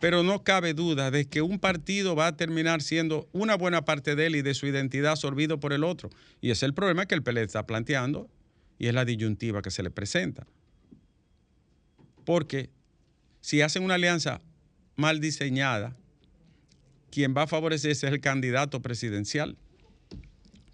pero 0.00 0.22
no 0.22 0.44
cabe 0.44 0.74
duda 0.74 1.10
de 1.10 1.26
que 1.26 1.42
un 1.42 1.58
partido 1.58 2.14
va 2.14 2.28
a 2.28 2.36
terminar 2.36 2.82
siendo 2.82 3.28
una 3.32 3.56
buena 3.56 3.84
parte 3.84 4.14
de 4.14 4.26
él 4.26 4.36
y 4.36 4.42
de 4.42 4.54
su 4.54 4.66
identidad 4.66 5.12
absorbido 5.12 5.60
por 5.60 5.72
el 5.72 5.84
otro. 5.84 6.10
Y 6.40 6.50
es 6.50 6.62
el 6.62 6.74
problema 6.74 7.06
que 7.06 7.14
el 7.14 7.22
PLD 7.22 7.42
está 7.42 7.66
planteando 7.66 8.28
y 8.78 8.86
es 8.86 8.94
la 8.94 9.04
disyuntiva 9.04 9.62
que 9.62 9.70
se 9.70 9.82
le 9.82 9.90
presenta. 9.90 10.46
Porque 12.24 12.70
si 13.40 13.62
hacen 13.62 13.82
una 13.82 13.94
alianza 13.94 14.40
mal 14.96 15.20
diseñada, 15.20 15.96
quien 17.10 17.34
va 17.36 17.42
a 17.42 17.46
favorecerse 17.46 18.06
es 18.06 18.12
el 18.12 18.20
candidato 18.20 18.80
presidencial 18.80 19.56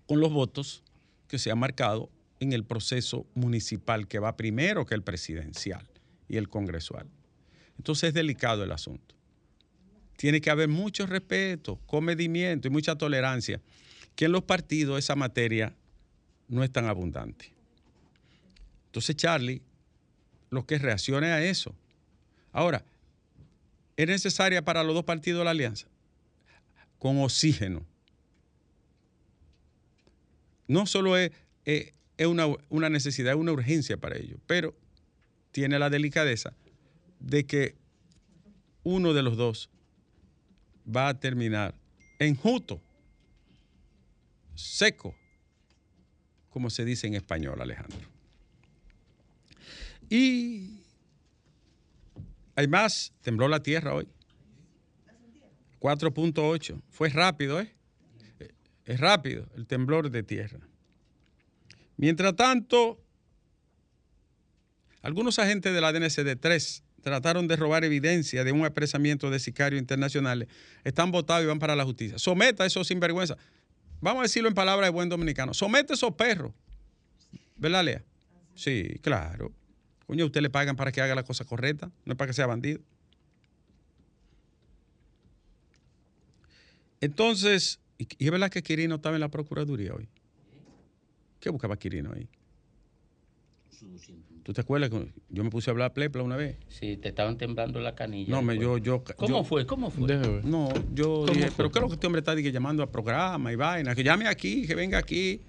con 0.07 0.21
los 0.21 0.33
votos 0.33 0.83
que 1.31 1.39
se 1.39 1.51
ha 1.51 1.55
marcado 1.55 2.11
en 2.41 2.53
el 2.53 2.65
proceso 2.65 3.27
municipal 3.35 4.09
que 4.09 4.19
va 4.19 4.37
primero 4.37 4.85
que 4.85 4.95
el 4.95 5.03
presidencial 5.03 5.87
y 6.29 6.37
el 6.37 6.49
congresual. 6.49 7.07
Entonces 7.79 8.09
es 8.09 8.15
delicado 8.15 8.65
el 8.65 8.73
asunto. 8.73 9.15
Tiene 10.17 10.41
que 10.41 10.51
haber 10.51 10.69
mucho 10.69 11.07
respeto, 11.07 11.79
comedimiento 11.87 12.69
y 12.69 12.71
mucha 12.71 12.97
tolerancia, 12.97 13.61
que 14.17 14.27
en 14.27 14.33
los 14.33 14.43
partidos 14.43 14.99
esa 14.99 15.15
materia 15.15 15.75
no 16.49 16.65
es 16.65 16.71
tan 16.71 16.87
abundante. 16.87 17.53
Entonces 18.87 19.17
Charlie, 19.17 19.63
lo 20.51 20.67
que 20.67 20.79
reaccione 20.79 21.29
a 21.29 21.43
eso. 21.43 21.75
Ahora, 22.53 22.85
¿es 23.97 24.07
necesaria 24.09 24.65
para 24.65 24.83
los 24.83 24.95
dos 24.95 25.05
partidos 25.05 25.45
la 25.45 25.53
alianza? 25.53 25.87
Con 26.99 27.19
oxígeno. 27.23 27.87
No 30.71 30.87
solo 30.87 31.17
es, 31.17 31.33
es, 31.65 31.95
es 32.17 32.27
una, 32.29 32.47
una 32.69 32.89
necesidad, 32.89 33.33
es 33.33 33.39
una 33.41 33.51
urgencia 33.51 33.97
para 33.97 34.17
ellos, 34.17 34.39
pero 34.47 34.73
tiene 35.51 35.81
la 35.81 35.91
delicadeza 35.91 36.55
de 37.19 37.45
que 37.45 37.75
uno 38.85 39.13
de 39.13 39.25
los 39.25 39.37
dos 39.37 39.69
va 40.87 41.09
a 41.09 41.19
terminar 41.19 41.75
enjuto, 42.21 42.81
seco, 44.55 45.13
como 46.51 46.71
se 46.71 46.85
dice 46.85 47.09
en 47.09 47.15
español, 47.15 47.61
Alejandro. 47.61 48.09
Y 50.09 50.85
hay 52.55 52.69
más, 52.69 53.13
tembló 53.23 53.49
la 53.49 53.61
tierra 53.61 53.93
hoy. 53.93 54.07
4.8. 55.81 56.81
Fue 56.91 57.09
rápido, 57.09 57.61
¿eh? 57.61 57.75
Es 58.91 58.99
rápido 58.99 59.47
el 59.55 59.69
temblor 59.69 60.11
de 60.11 60.25
tierra. 60.25 60.59
Mientras 61.97 62.35
tanto, 62.35 63.01
algunos 65.01 65.39
agentes 65.39 65.73
de 65.73 65.81
la 65.81 65.93
DNCD-3 65.93 66.83
trataron 67.01 67.47
de 67.47 67.55
robar 67.55 67.85
evidencia 67.85 68.43
de 68.43 68.51
un 68.51 68.65
apresamiento 68.65 69.31
de 69.31 69.39
sicarios 69.39 69.81
internacionales. 69.81 70.49
Están 70.83 71.13
votados 71.13 71.45
y 71.45 71.47
van 71.47 71.61
para 71.61 71.77
la 71.77 71.85
justicia. 71.85 72.19
Someta 72.19 72.65
a 72.65 72.67
esos 72.67 72.89
sinvergüenza. 72.89 73.37
Vamos 74.01 74.19
a 74.19 74.23
decirlo 74.23 74.49
en 74.49 74.57
palabras 74.57 74.89
de 74.89 74.93
buen 74.93 75.09
dominicano. 75.09 75.55
Somete 75.55 75.93
a 75.93 75.95
esos 75.95 76.13
perros. 76.17 76.51
¿Verdad, 77.59 77.85
Lea? 77.85 78.03
Sí, 78.57 78.99
claro. 79.03 79.53
Coño, 80.09 80.27
usted 80.27 80.41
le 80.41 80.51
pagan 80.51 80.75
para 80.75 80.91
que 80.91 81.01
haga 81.01 81.15
la 81.15 81.23
cosa 81.23 81.45
correcta, 81.45 81.93
no 82.05 82.15
es 82.15 82.19
para 82.19 82.27
que 82.27 82.35
sea 82.35 82.49
bandido. 82.49 82.81
Entonces, 87.01 87.79
y, 88.01 88.09
y 88.19 88.25
es 88.25 88.31
verdad 88.31 88.51
que 88.51 88.63
Quirino 88.63 88.95
estaba 88.97 89.17
en 89.17 89.21
la 89.21 89.29
Procuraduría 89.29 89.95
hoy. 89.95 90.09
¿Qué 91.39 91.51
buscaba 91.51 91.77
Quirino 91.79 92.13
ahí? 92.15 92.29
¿Tú 94.43 94.53
te 94.53 94.61
acuerdas 94.61 94.91
que 94.91 95.13
yo 95.31 95.45
me 95.45 95.51
puse 95.51 95.71
a 95.71 95.73
hablar 95.73 95.93
plepla 95.95 96.23
una 96.23 96.37
vez? 96.37 96.57
Sí, 96.69 96.97
te 96.97 97.09
estaban 97.09 97.39
temblando 97.39 97.81
la 97.81 97.95
canilla. 97.95 98.31
No, 98.31 98.43
me, 98.43 98.59
yo, 98.59 98.77
yo, 98.79 99.03
¿Cómo 99.17 99.39
yo- 99.39 99.45
fue? 99.45 99.65
¿Cómo 99.67 99.91
fue? 99.91 100.07
Déjame. 100.07 100.43
No, 100.43 100.85
yo 100.93 101.05
¿Cómo 101.21 101.33
dije, 101.33 101.47
fue? 101.51 101.57
pero 101.57 101.71
creo 101.71 101.87
que 101.89 101.95
este 101.95 102.07
hombre 102.07 102.19
está 102.21 102.35
dije, 102.35 102.53
llamando 102.53 102.83
a 102.83 102.91
programa 102.91 103.53
y 103.53 103.57
vaina, 103.57 103.95
que 103.95 104.03
llame 104.03 104.27
aquí, 104.27 104.67
que 104.67 104.75
venga 104.75 104.99
aquí, 104.99 105.41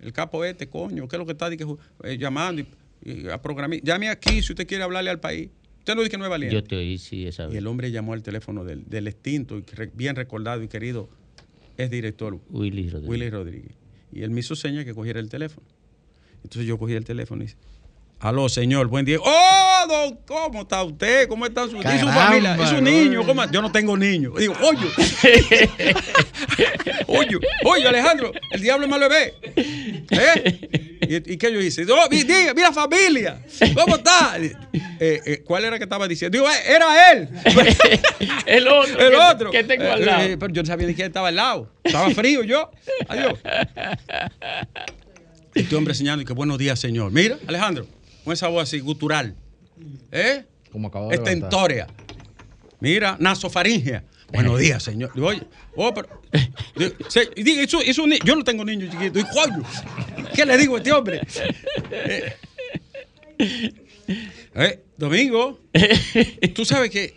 el 0.00 0.12
capo 0.12 0.44
este, 0.44 0.68
coño, 0.68 1.06
¿qué 1.06 1.16
es 1.16 1.18
lo 1.20 1.26
que 1.26 1.32
está 1.32 1.48
dije, 1.50 1.64
eh, 2.04 2.18
llamando 2.18 2.62
y, 2.62 2.68
y 3.02 3.28
a 3.28 3.40
programar? 3.40 3.80
Llame 3.82 4.08
aquí 4.08 4.42
si 4.42 4.52
usted 4.52 4.66
quiere 4.66 4.82
hablarle 4.82 5.10
al 5.10 5.20
país. 5.20 5.50
Usted 5.80 5.94
no 5.94 6.00
dice 6.00 6.10
que 6.12 6.18
no 6.18 6.24
es 6.24 6.30
valiente. 6.30 6.54
Yo 6.54 6.64
te 6.64 6.76
oí, 6.76 6.98
sí, 6.98 7.26
esa 7.26 7.44
Y 7.44 7.48
vez. 7.48 7.56
el 7.58 7.66
hombre 7.66 7.90
llamó 7.92 8.12
al 8.12 8.22
teléfono 8.22 8.64
del, 8.64 8.88
del 8.88 9.06
extinto 9.08 9.56
y 9.58 9.62
re- 9.62 9.90
bien 9.94 10.16
recordado 10.16 10.62
y 10.62 10.68
querido 10.68 11.08
es 11.78 11.90
director 11.90 12.38
Willy 12.50 12.90
Rodríguez. 12.90 13.08
Willy 13.08 13.30
Rodríguez. 13.30 13.76
Y 14.12 14.22
él 14.22 14.30
me 14.30 14.40
hizo 14.40 14.54
señas 14.56 14.84
que 14.84 14.94
cogiera 14.94 15.20
el 15.20 15.28
teléfono. 15.28 15.66
Entonces 16.42 16.66
yo 16.66 16.76
cogí 16.76 16.92
el 16.94 17.04
teléfono 17.04 17.42
y 17.42 17.46
dice, 17.46 17.56
aló 18.18 18.48
señor, 18.48 18.88
buen 18.88 19.04
día. 19.04 19.18
¡Oh, 19.22 19.67
¿Cómo 20.26 20.62
está 20.62 20.82
usted? 20.82 21.28
¿Cómo 21.28 21.46
está 21.46 21.62
su, 21.68 21.76
y 21.76 21.76
su 21.78 21.82
Caramba, 21.82 22.12
familia? 22.14 22.56
¿Y 22.62 22.66
su 22.66 22.80
niño? 22.80 23.24
¿Cómo? 23.26 23.50
Yo 23.50 23.62
no 23.62 23.72
tengo 23.72 23.96
niño. 23.96 24.32
Digo, 24.38 24.54
oye. 24.62 24.86
oye, 27.06 27.38
oye, 27.64 27.88
Alejandro, 27.88 28.32
el 28.50 28.60
diablo 28.60 28.86
malo 28.88 29.08
bebé. 29.08 29.34
¿Eh? 30.10 30.88
¿Y, 31.08 31.32
y 31.34 31.36
qué 31.38 31.52
yo 31.52 31.60
hice? 31.60 31.86
Oh, 31.90 32.08
mi- 32.10 32.22
diga, 32.22 32.52
mira 32.54 32.72
familia, 32.72 33.40
¿cómo 33.74 33.96
está? 33.96 34.36
Eh, 34.38 34.52
eh, 35.00 35.42
¿Cuál 35.44 35.64
era 35.64 35.78
que 35.78 35.84
estaba 35.84 36.06
diciendo? 36.08 36.36
Digo, 36.36 36.50
eh, 36.50 36.74
era 36.74 37.12
él. 37.12 37.28
el 38.46 38.68
otro. 38.68 39.00
El 39.00 39.14
otro. 39.14 39.50
Que 39.50 39.64
tengo 39.64 39.90
al 39.90 40.04
lado. 40.04 40.38
pero 40.38 40.52
yo 40.52 40.62
no 40.62 40.66
sabía 40.66 40.86
ni 40.86 40.94
quién 40.94 41.06
estaba 41.08 41.28
al 41.28 41.36
lado. 41.36 41.72
Estaba 41.82 42.10
frío 42.10 42.42
yo. 42.42 42.70
Adiós. 43.08 43.38
Este 45.54 45.74
hombre 45.76 45.94
señalando 45.94 46.22
y 46.22 46.26
que 46.26 46.32
buenos 46.34 46.58
días, 46.58 46.78
señor. 46.78 47.10
Mira, 47.10 47.38
Alejandro, 47.46 47.86
con 48.24 48.32
esa 48.32 48.48
voz 48.48 48.64
así, 48.64 48.80
gutural. 48.80 49.34
¿Eh? 50.12 50.44
Como 50.70 50.88
acabo 50.88 51.08
de. 51.08 51.16
Estentórea. 51.16 51.86
Mira, 52.80 53.16
nasofaringia. 53.18 54.04
Buenos 54.32 54.58
días, 54.58 54.82
señor. 54.82 55.12
Digo, 55.14 55.28
oye, 55.28 55.42
oh, 55.76 55.92
pero. 55.94 56.20
digo, 56.76 56.92
se- 57.08 57.30
y 57.34 57.42
diga, 57.42 57.62
eso, 57.62 57.80
eso 57.80 58.06
ni- 58.06 58.18
yo 58.24 58.36
no 58.36 58.44
tengo 58.44 58.64
niño 58.64 58.86
chiquito. 58.90 59.12
Digo, 59.14 59.28
coño, 59.32 59.62
¿qué 60.34 60.44
le 60.44 60.58
digo 60.58 60.74
a 60.74 60.78
este 60.78 60.92
hombre? 60.92 61.20
Eh, 61.90 62.34
eh, 64.54 64.84
Domingo, 64.96 65.60
tú 66.54 66.64
sabes 66.64 66.90
que 66.90 67.14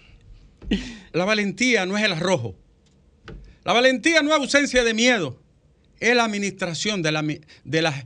la 1.14 1.26
valentía 1.26 1.86
no 1.86 1.98
es 1.98 2.04
el 2.04 2.14
arrojo. 2.14 2.56
La 3.64 3.74
valentía 3.74 4.22
no 4.22 4.30
es 4.32 4.36
ausencia 4.38 4.84
de 4.84 4.94
miedo. 4.94 5.40
Es 6.00 6.16
la 6.16 6.24
administración 6.26 7.02
de 7.02 7.12
la, 7.12 7.24
de 7.64 7.82
la 7.82 8.06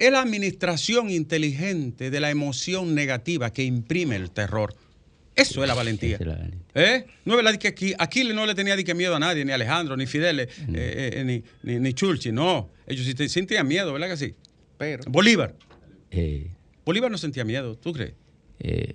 es 0.00 0.10
la 0.10 0.20
administración 0.22 1.10
inteligente 1.10 2.10
de 2.10 2.20
la 2.20 2.30
emoción 2.30 2.94
negativa 2.94 3.52
que 3.52 3.62
imprime 3.62 4.16
el 4.16 4.30
terror. 4.30 4.74
Eso 5.36 5.62
es 5.62 5.68
la 5.68 5.74
valentía. 5.74 6.16
Es 6.18 6.26
la 6.26 6.34
valentía. 6.34 6.60
¿Eh? 6.74 7.06
No 7.24 7.34
es 7.34 7.44
verdad 7.44 7.58
que 7.58 7.68
aquí, 7.68 7.94
aquí 7.98 8.24
no 8.24 8.44
le 8.46 8.54
tenía 8.54 8.76
que 8.82 8.94
miedo 8.94 9.14
a 9.14 9.18
nadie, 9.20 9.44
ni 9.44 9.52
a 9.52 9.54
Alejandro, 9.54 9.96
ni 9.96 10.06
Fidel, 10.06 10.40
eh, 10.40 10.48
eh, 10.74 11.10
eh, 11.14 11.24
ni, 11.24 11.44
ni, 11.62 11.78
ni 11.78 11.92
Churchill, 11.94 12.34
no. 12.34 12.70
Ellos 12.86 13.06
sí 13.06 13.28
sentían 13.28 13.68
miedo, 13.68 13.92
¿verdad 13.92 14.08
que 14.08 14.16
sí? 14.16 14.34
Pero, 14.76 15.04
Bolívar. 15.08 15.54
Eh, 16.10 16.50
Bolívar 16.84 17.10
no 17.10 17.18
sentía 17.18 17.44
miedo, 17.44 17.76
¿tú 17.76 17.92
crees? 17.92 18.14
eh, 18.58 18.94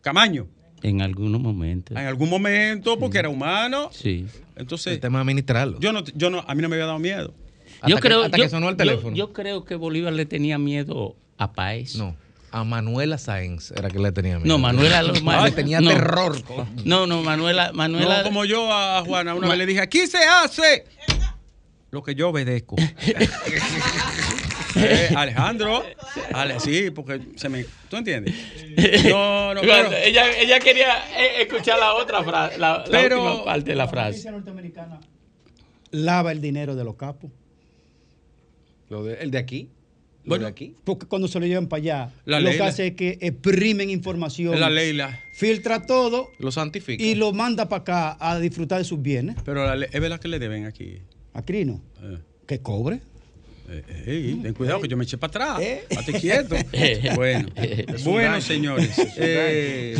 Camaño. 0.00 0.48
en 0.82 1.02
algunos 1.02 1.40
momentos. 1.40 1.96
En 1.96 2.06
algún 2.06 2.30
momento, 2.30 2.98
porque 2.98 3.18
era 3.18 3.28
humano. 3.28 3.90
Sí. 3.92 4.26
Entonces, 4.56 4.94
el 4.94 5.00
tema 5.00 5.20
administrarlo. 5.20 5.78
yo 5.80 5.92
no, 5.92 6.02
yo 6.14 6.30
no, 6.30 6.40
a 6.46 6.54
mí 6.54 6.62
no 6.62 6.68
me 6.70 6.76
había 6.76 6.86
dado 6.86 6.98
miedo. 6.98 7.34
Hasta 7.80 7.88
yo 7.88 7.96
que- 7.96 8.02
creo, 8.02 8.22
hasta 8.24 8.36
yo- 8.36 8.44
que 8.44 8.50
sonó 8.50 8.68
el 8.68 8.76
teléfono. 8.76 9.16
Yo, 9.16 9.32
creo 9.32 9.64
que 9.64 9.74
Bolívar 9.74 10.12
le 10.12 10.26
tenía 10.26 10.58
miedo 10.58 11.16
a 11.38 11.52
Paez. 11.52 11.96
No, 11.96 12.14
a 12.52 12.64
Manuela 12.64 13.16
Sáenz 13.18 13.70
era 13.70 13.88
que 13.90 13.98
le 13.98 14.12
tenía 14.12 14.38
miedo. 14.38 14.48
No, 14.48 14.58
Manuela 14.58 15.02
lo 15.02 15.12
le 15.44 15.50
tenía 15.52 15.80
no. 15.80 15.90
terror. 15.90 16.36
No, 16.84 17.06
no, 17.06 17.22
Manuela, 17.22 17.72
Manuela. 17.72 18.18
No, 18.18 18.24
como 18.24 18.44
yo 18.44 18.70
a 18.72 19.02
Juana 19.04 19.34
una 19.34 19.46
Ma- 19.46 19.52
vez 19.52 19.58
le 19.58 19.66
dije, 19.66 19.80
aquí 19.80 20.06
se 20.06 20.18
hace 20.18 20.84
lo 21.90 22.02
que 22.02 22.14
yo 22.14 22.28
obedezco. 22.28 22.76
Eh, 24.76 25.12
Alejandro, 25.16 25.82
Ale- 26.32 26.60
sí, 26.60 26.90
porque 26.92 27.20
se 27.34 27.48
me... 27.48 27.64
¿Tú 27.88 27.96
entiendes? 27.96 28.34
No, 29.10 29.52
no, 29.52 29.60
pero- 29.62 29.92
ella, 29.92 30.30
ella 30.38 30.60
quería 30.60 30.96
eh, 31.18 31.42
escuchar 31.42 31.76
la 31.78 31.94
otra 31.94 32.22
frase, 32.22 32.56
la, 32.56 32.78
la 32.78 32.84
Pero- 32.88 33.24
última 33.24 33.44
parte 33.44 33.70
de 33.70 33.74
la 33.76 33.84
La 33.86 33.90
frase. 33.90 34.08
justicia 34.10 34.30
norteamericana 34.30 35.00
lava 35.90 36.30
el 36.30 36.40
dinero 36.40 36.76
de 36.76 36.84
los 36.84 36.94
capos. 36.94 37.32
Lo 38.90 39.02
de- 39.04 39.14
el 39.14 39.30
de 39.30 39.38
aquí. 39.38 39.68
Lo 40.24 40.30
Bueno, 40.30 40.44
de 40.44 40.50
aquí. 40.50 40.74
Porque 40.84 41.06
cuando 41.06 41.28
se 41.28 41.40
lo 41.40 41.46
llevan 41.46 41.66
para 41.68 41.80
allá, 41.80 42.12
La 42.26 42.40
lo 42.40 42.44
ley, 42.48 42.52
que 42.54 42.58
la- 42.58 42.66
hace 42.66 42.88
es 42.88 42.94
que 42.94 43.16
exprimen 43.22 43.88
información, 43.88 44.60
la 44.60 44.68
ley, 44.68 44.92
la- 44.92 45.18
filtra 45.38 45.86
todo 45.86 46.28
Lo 46.38 46.52
santifica. 46.52 47.02
y 47.02 47.14
lo 47.14 47.32
manda 47.32 47.70
para 47.70 47.80
acá 47.80 48.16
a 48.20 48.38
disfrutar 48.38 48.78
de 48.78 48.84
sus 48.84 49.00
bienes. 49.00 49.36
pero 49.46 49.64
la 49.64 49.76
ley- 49.76 49.88
es 49.90 50.00
verdad 50.00 50.20
que 50.20 50.28
le 50.28 50.38
deben 50.38 50.66
aquí. 50.66 50.98
A 51.32 51.42
Crino, 51.42 51.80
Eh, 52.02 52.18
que 52.46 52.60
cobre. 52.60 53.00
Eh, 53.70 54.02
ey, 54.06 54.34
ten 54.42 54.52
cuidado 54.52 54.80
que 54.80 54.88
yo 54.88 54.96
me 54.96 55.04
eché 55.04 55.16
para 55.16 55.30
atrás. 55.54 55.60
¿Eh? 55.62 55.84
Estate 55.88 56.12
quieto. 56.20 56.56
bueno, 57.16 57.48
bueno, 58.04 58.40
señores. 58.42 58.90
eh, 59.16 59.94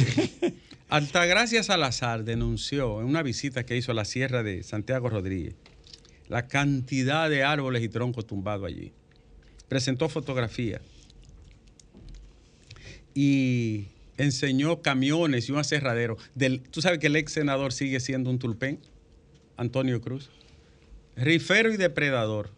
Altagracia 0.88 1.62
Salazar 1.62 2.25
denunció 2.25 3.00
en 3.00 3.06
una 3.06 3.23
visita 3.23 3.64
que 3.64 3.76
hizo 3.76 3.92
a 3.92 3.94
la 3.94 4.04
sierra 4.04 4.42
de 4.42 4.62
Santiago 4.64 5.09
Rodríguez 5.09 5.54
la 6.30 6.46
cantidad 6.46 7.28
de 7.28 7.42
árboles 7.42 7.82
y 7.82 7.88
troncos 7.88 8.26
tumbados 8.26 8.66
allí. 8.66 8.92
Presentó 9.68 10.08
fotografías 10.08 10.80
y 13.14 13.88
enseñó 14.16 14.80
camiones 14.80 15.49
y 15.49 15.52
un 15.52 15.58
aserradero. 15.58 16.16
Del, 16.34 16.60
Tú 16.62 16.80
sabes 16.82 17.00
que 17.00 17.08
el 17.08 17.16
ex 17.16 17.32
senador 17.32 17.72
sigue 17.72 17.99
siendo 18.00 18.30
un 18.30 18.38
tulpén, 18.38 18.78
Antonio 19.56 20.00
Cruz. 20.00 20.30
Rifero 21.16 21.72
y 21.72 21.76
depredador. 21.76 22.50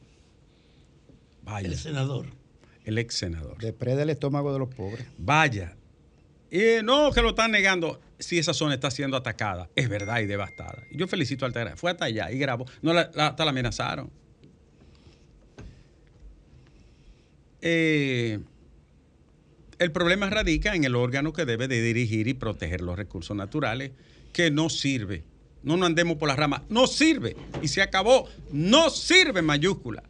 Vaya, 1.43 1.69
El 1.69 1.76
senador. 1.76 2.26
el 2.85 2.99
ex 2.99 3.14
senador. 3.14 3.59
Depreda 3.59 4.02
el 4.02 4.11
estómago 4.11 4.52
de 4.52 4.59
los 4.59 4.69
pobres. 4.69 5.07
Vaya. 5.19 5.76
Y 6.50 6.83
no, 6.85 7.11
que 7.12 7.23
lo 7.23 7.31
están 7.31 7.50
negando. 7.50 7.99
Si 8.23 8.38
esa 8.38 8.55
zona 8.55 8.75
está 8.75 8.91
siendo 8.91 9.17
atacada, 9.17 9.69
es 9.75 9.88
verdad 9.88 10.21
y 10.21 10.26
devastada. 10.26 10.85
Yo 10.93 11.09
felicito 11.09 11.45
a 11.45 11.49
Altagracia. 11.49 11.76
Fue 11.76 11.91
hasta 11.91 12.05
allá 12.07 12.31
y 12.31 12.38
grabó. 12.38 12.67
No, 12.81 12.93
la- 12.93 13.11
hasta 13.17 13.45
la 13.45 13.50
amenazaron. 13.50 14.11
Eh, 17.61 18.41
el 19.79 19.93
problema 19.93 20.29
radica 20.31 20.75
en 20.75 20.85
el 20.85 20.95
órgano 20.95 21.33
que 21.33 21.45
debe 21.45 21.69
de 21.69 21.83
dirigir 21.83 22.29
y 22.29 22.35
proteger 22.35 22.81
los 22.81 22.97
recursos 22.97 23.37
naturales, 23.37 23.93
que 24.33 24.50
no 24.50 24.69
sirve. 24.71 25.25
No 25.62 25.76
nos 25.76 25.87
andemos 25.87 26.17
por 26.17 26.29
las 26.29 26.37
ramas. 26.37 26.62
No 26.69 26.87
sirve. 26.87 27.37
Y 27.61 27.69
se 27.69 27.83
acabó. 27.83 28.29
No 28.50 28.91
sirve 28.91 29.43
mayúscula. 29.43 30.02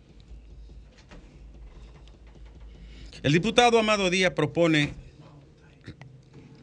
El 3.22 3.32
diputado 3.32 3.78
Amado 3.78 4.10
Díaz 4.10 4.32
propone 4.32 4.94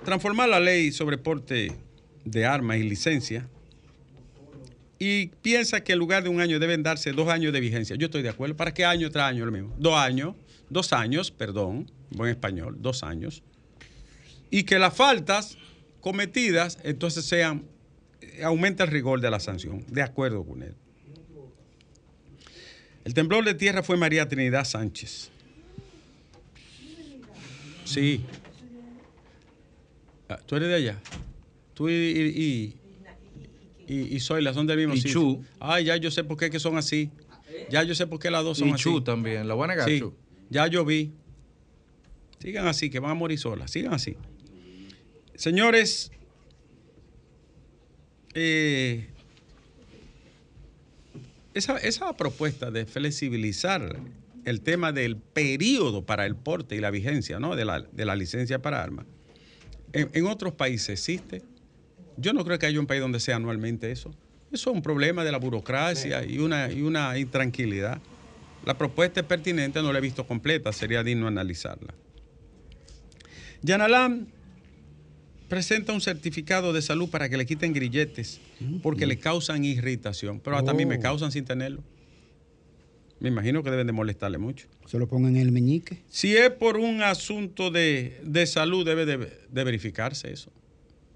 transformar 0.03 0.49
la 0.49 0.59
ley 0.59 0.91
sobre 0.91 1.17
porte 1.17 1.71
de 2.25 2.45
armas 2.45 2.77
y 2.77 2.83
licencia 2.83 3.47
y 4.99 5.27
piensa 5.27 5.81
que 5.81 5.93
en 5.93 5.99
lugar 5.99 6.23
de 6.23 6.29
un 6.29 6.41
año 6.41 6.59
deben 6.59 6.83
darse 6.83 7.13
dos 7.13 7.29
años 7.29 7.53
de 7.53 7.61
vigencia. 7.61 7.95
Yo 7.95 8.05
estoy 8.07 8.21
de 8.21 8.29
acuerdo. 8.29 8.57
¿Para 8.57 8.73
qué 8.73 8.83
año 8.83 9.09
tras 9.09 9.29
año 9.29 9.45
lo 9.45 9.51
mismo? 9.51 9.73
Dos 9.77 9.95
años, 9.95 10.35
dos 10.69 10.91
años, 10.91 11.31
perdón, 11.31 11.89
buen 12.09 12.29
español, 12.29 12.75
dos 12.79 13.01
años. 13.03 13.41
Y 14.51 14.63
que 14.63 14.77
las 14.77 14.93
faltas 14.93 15.57
cometidas 16.01 16.79
entonces 16.83 17.23
sean, 17.23 17.63
eh, 18.21 18.43
aumenta 18.43 18.83
el 18.83 18.91
rigor 18.91 19.21
de 19.21 19.31
la 19.31 19.39
sanción. 19.39 19.85
De 19.87 20.01
acuerdo 20.01 20.43
con 20.43 20.63
él. 20.63 20.75
El 23.05 23.13
temblor 23.13 23.45
de 23.45 23.53
tierra 23.53 23.81
fue 23.81 23.95
María 23.95 24.27
Trinidad 24.27 24.65
Sánchez. 24.65 25.31
Sí. 27.85 28.21
Ah, 30.29 30.37
¿Tú 30.45 30.55
eres 30.55 30.69
de 30.69 30.75
allá? 30.75 30.99
Tú 31.73 31.89
y, 31.89 31.93
y, 31.93 32.75
y, 33.87 33.93
y, 33.93 34.15
y 34.15 34.19
Zoila 34.19 34.53
son 34.53 34.67
del 34.67 34.77
mismo 34.77 34.93
Y 34.93 34.97
sitio. 35.01 35.13
Chu. 35.13 35.45
Ay, 35.59 35.85
ya 35.85 35.97
yo 35.97 36.11
sé 36.11 36.23
por 36.23 36.37
qué 36.37 36.49
que 36.49 36.59
son 36.59 36.77
así. 36.77 37.09
Ya 37.69 37.83
yo 37.83 37.93
sé 37.95 38.07
por 38.07 38.19
qué 38.19 38.29
las 38.31 38.43
dos 38.43 38.57
son 38.59 38.69
Y 38.69 38.71
así. 38.73 38.83
Chu 38.83 39.01
también, 39.01 39.47
la 39.47 39.53
buena 39.55 39.83
Sí, 39.85 39.99
Chu. 39.99 40.13
ya 40.49 40.67
yo 40.67 40.85
vi. 40.85 41.11
Sigan 42.39 42.67
así, 42.67 42.89
que 42.89 42.99
van 42.99 43.11
a 43.11 43.15
morir 43.15 43.37
solas. 43.39 43.71
Sigan 43.71 43.93
así. 43.93 44.15
Señores, 45.35 46.11
eh, 48.33 49.09
esa, 51.53 51.77
esa 51.77 52.15
propuesta 52.15 52.71
de 52.71 52.85
flexibilizar 52.85 53.99
el 54.45 54.61
tema 54.61 54.91
del 54.91 55.17
periodo 55.17 56.05
para 56.05 56.25
el 56.25 56.35
porte 56.35 56.75
y 56.75 56.79
la 56.79 56.91
vigencia 56.91 57.39
¿no? 57.39 57.55
de, 57.55 57.65
la, 57.65 57.81
de 57.81 58.05
la 58.05 58.15
licencia 58.15 58.61
para 58.61 58.81
armas, 58.83 59.05
en, 59.93 60.09
en 60.13 60.25
otros 60.27 60.53
países 60.53 60.89
existe. 60.89 61.41
Yo 62.17 62.33
no 62.33 62.43
creo 62.43 62.59
que 62.59 62.65
haya 62.65 62.79
un 62.79 62.87
país 62.87 63.01
donde 63.01 63.19
sea 63.19 63.37
anualmente 63.37 63.91
eso. 63.91 64.09
Eso 64.51 64.69
es 64.71 64.75
un 64.75 64.81
problema 64.81 65.23
de 65.23 65.31
la 65.31 65.37
burocracia 65.37 66.25
y 66.25 66.39
una, 66.39 66.71
y 66.71 66.81
una 66.81 67.17
intranquilidad. 67.17 68.01
La 68.65 68.77
propuesta 68.77 69.19
es 69.21 69.25
pertinente, 69.25 69.81
no 69.81 69.93
la 69.93 69.99
he 69.99 70.01
visto 70.01 70.25
completa, 70.27 70.73
sería 70.73 71.03
digno 71.03 71.27
analizarla. 71.27 71.93
Yanalán 73.61 74.27
presenta 75.47 75.93
un 75.93 76.01
certificado 76.01 76.73
de 76.73 76.81
salud 76.81 77.09
para 77.09 77.29
que 77.29 77.37
le 77.37 77.45
quiten 77.45 77.73
grilletes 77.73 78.39
porque 78.83 79.05
le 79.05 79.17
causan 79.17 79.63
irritación, 79.65 80.39
pero 80.39 80.57
hasta 80.57 80.71
a 80.71 80.73
mí 80.73 80.85
me 80.85 80.97
Oh. 80.97 81.01
causan 81.01 81.31
sin 81.31 81.45
tenerlo. 81.45 81.83
Me 83.19 83.29
imagino 83.29 83.63
que 83.63 83.69
deben 83.71 83.87
de 83.87 83.93
molestarle 83.93 84.37
mucho. 84.37 84.67
Se 84.85 84.97
lo 84.97 85.07
pongan 85.07 85.35
en 85.35 85.41
el 85.41 85.51
meñique. 85.51 86.03
Si 86.07 86.35
es 86.35 86.49
por 86.51 86.77
un 86.77 87.01
asunto 87.01 87.69
de, 87.71 88.21
de 88.23 88.45
salud, 88.47 88.85
debe 88.85 89.05
de, 89.05 89.17
de 89.17 89.63
verificarse 89.63 90.31
eso. 90.31 90.51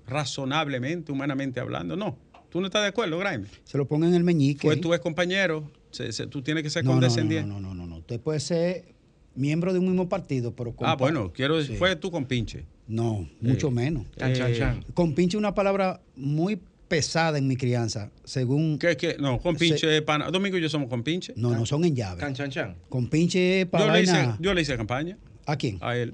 Razonablemente, 0.07 1.11
humanamente 1.11 1.59
hablando. 1.59 1.95
No, 1.95 2.17
tú 2.49 2.59
no 2.59 2.67
estás 2.67 2.81
de 2.83 2.89
acuerdo, 2.89 3.17
Graeme. 3.17 3.47
Se 3.63 3.77
lo 3.77 3.87
pongan 3.87 4.09
en 4.09 4.15
el 4.15 4.23
meñique. 4.23 4.67
Pues 4.67 4.81
tú 4.81 4.89
eres 4.93 5.01
compañero, 5.01 5.71
se- 5.91 6.11
se- 6.11 6.27
tú 6.27 6.41
tienes 6.41 6.63
que 6.63 6.69
ser 6.69 6.83
no, 6.83 6.91
no, 6.91 6.95
no, 6.95 7.01
condescendiente. 7.01 7.47
no, 7.49 7.59
no, 7.61 7.73
no, 7.73 7.87
no. 7.87 7.97
Usted 7.99 8.19
puede 8.19 8.39
ser 8.41 8.93
miembro 9.35 9.71
de 9.73 9.79
un 9.79 9.85
mismo 9.87 10.09
partido, 10.09 10.53
pero 10.55 10.75
con 10.75 10.87
Ah, 10.87 10.95
bueno, 10.95 11.31
quiero 11.33 11.61
Sí. 11.63 11.75
fue 11.77 11.95
tú 11.95 12.11
con 12.11 12.25
pinche. 12.25 12.65
No, 12.85 13.27
mucho 13.39 13.71
menos. 13.71 14.05
Eh. 14.17 14.79
Compinche 14.93 15.37
es 15.37 15.39
una 15.39 15.55
palabra 15.55 16.01
muy 16.17 16.59
pesada 16.87 17.37
en 17.37 17.47
mi 17.47 17.55
crianza, 17.57 18.11
según... 18.23 18.77
¿Qué, 18.77 18.95
qué? 18.97 19.15
No, 19.19 19.39
con 19.39 19.55
pinche 19.55 20.01
pana. 20.03 20.29
Domingo 20.29 20.57
y 20.57 20.61
yo 20.61 20.69
somos 20.69 20.89
con 20.89 21.01
pinche. 21.03 21.33
No, 21.35 21.49
no 21.51 21.65
son 21.65 21.83
en 21.85 21.95
llave. 21.95 22.19
Chan, 22.21 22.33
chan, 22.35 22.51
chan. 22.51 22.75
Compinche 22.89 23.61
es 23.61 23.65
para 23.67 23.87
Yo 23.87 23.91
le, 23.93 24.01
hice, 24.03 24.11
vaina... 24.11 24.37
yo 24.39 24.53
le 24.53 24.61
hice 24.61 24.77
campaña 24.77 25.17
¿A 25.45 25.55
quién? 25.57 25.77
a 25.81 25.95
él. 25.97 26.13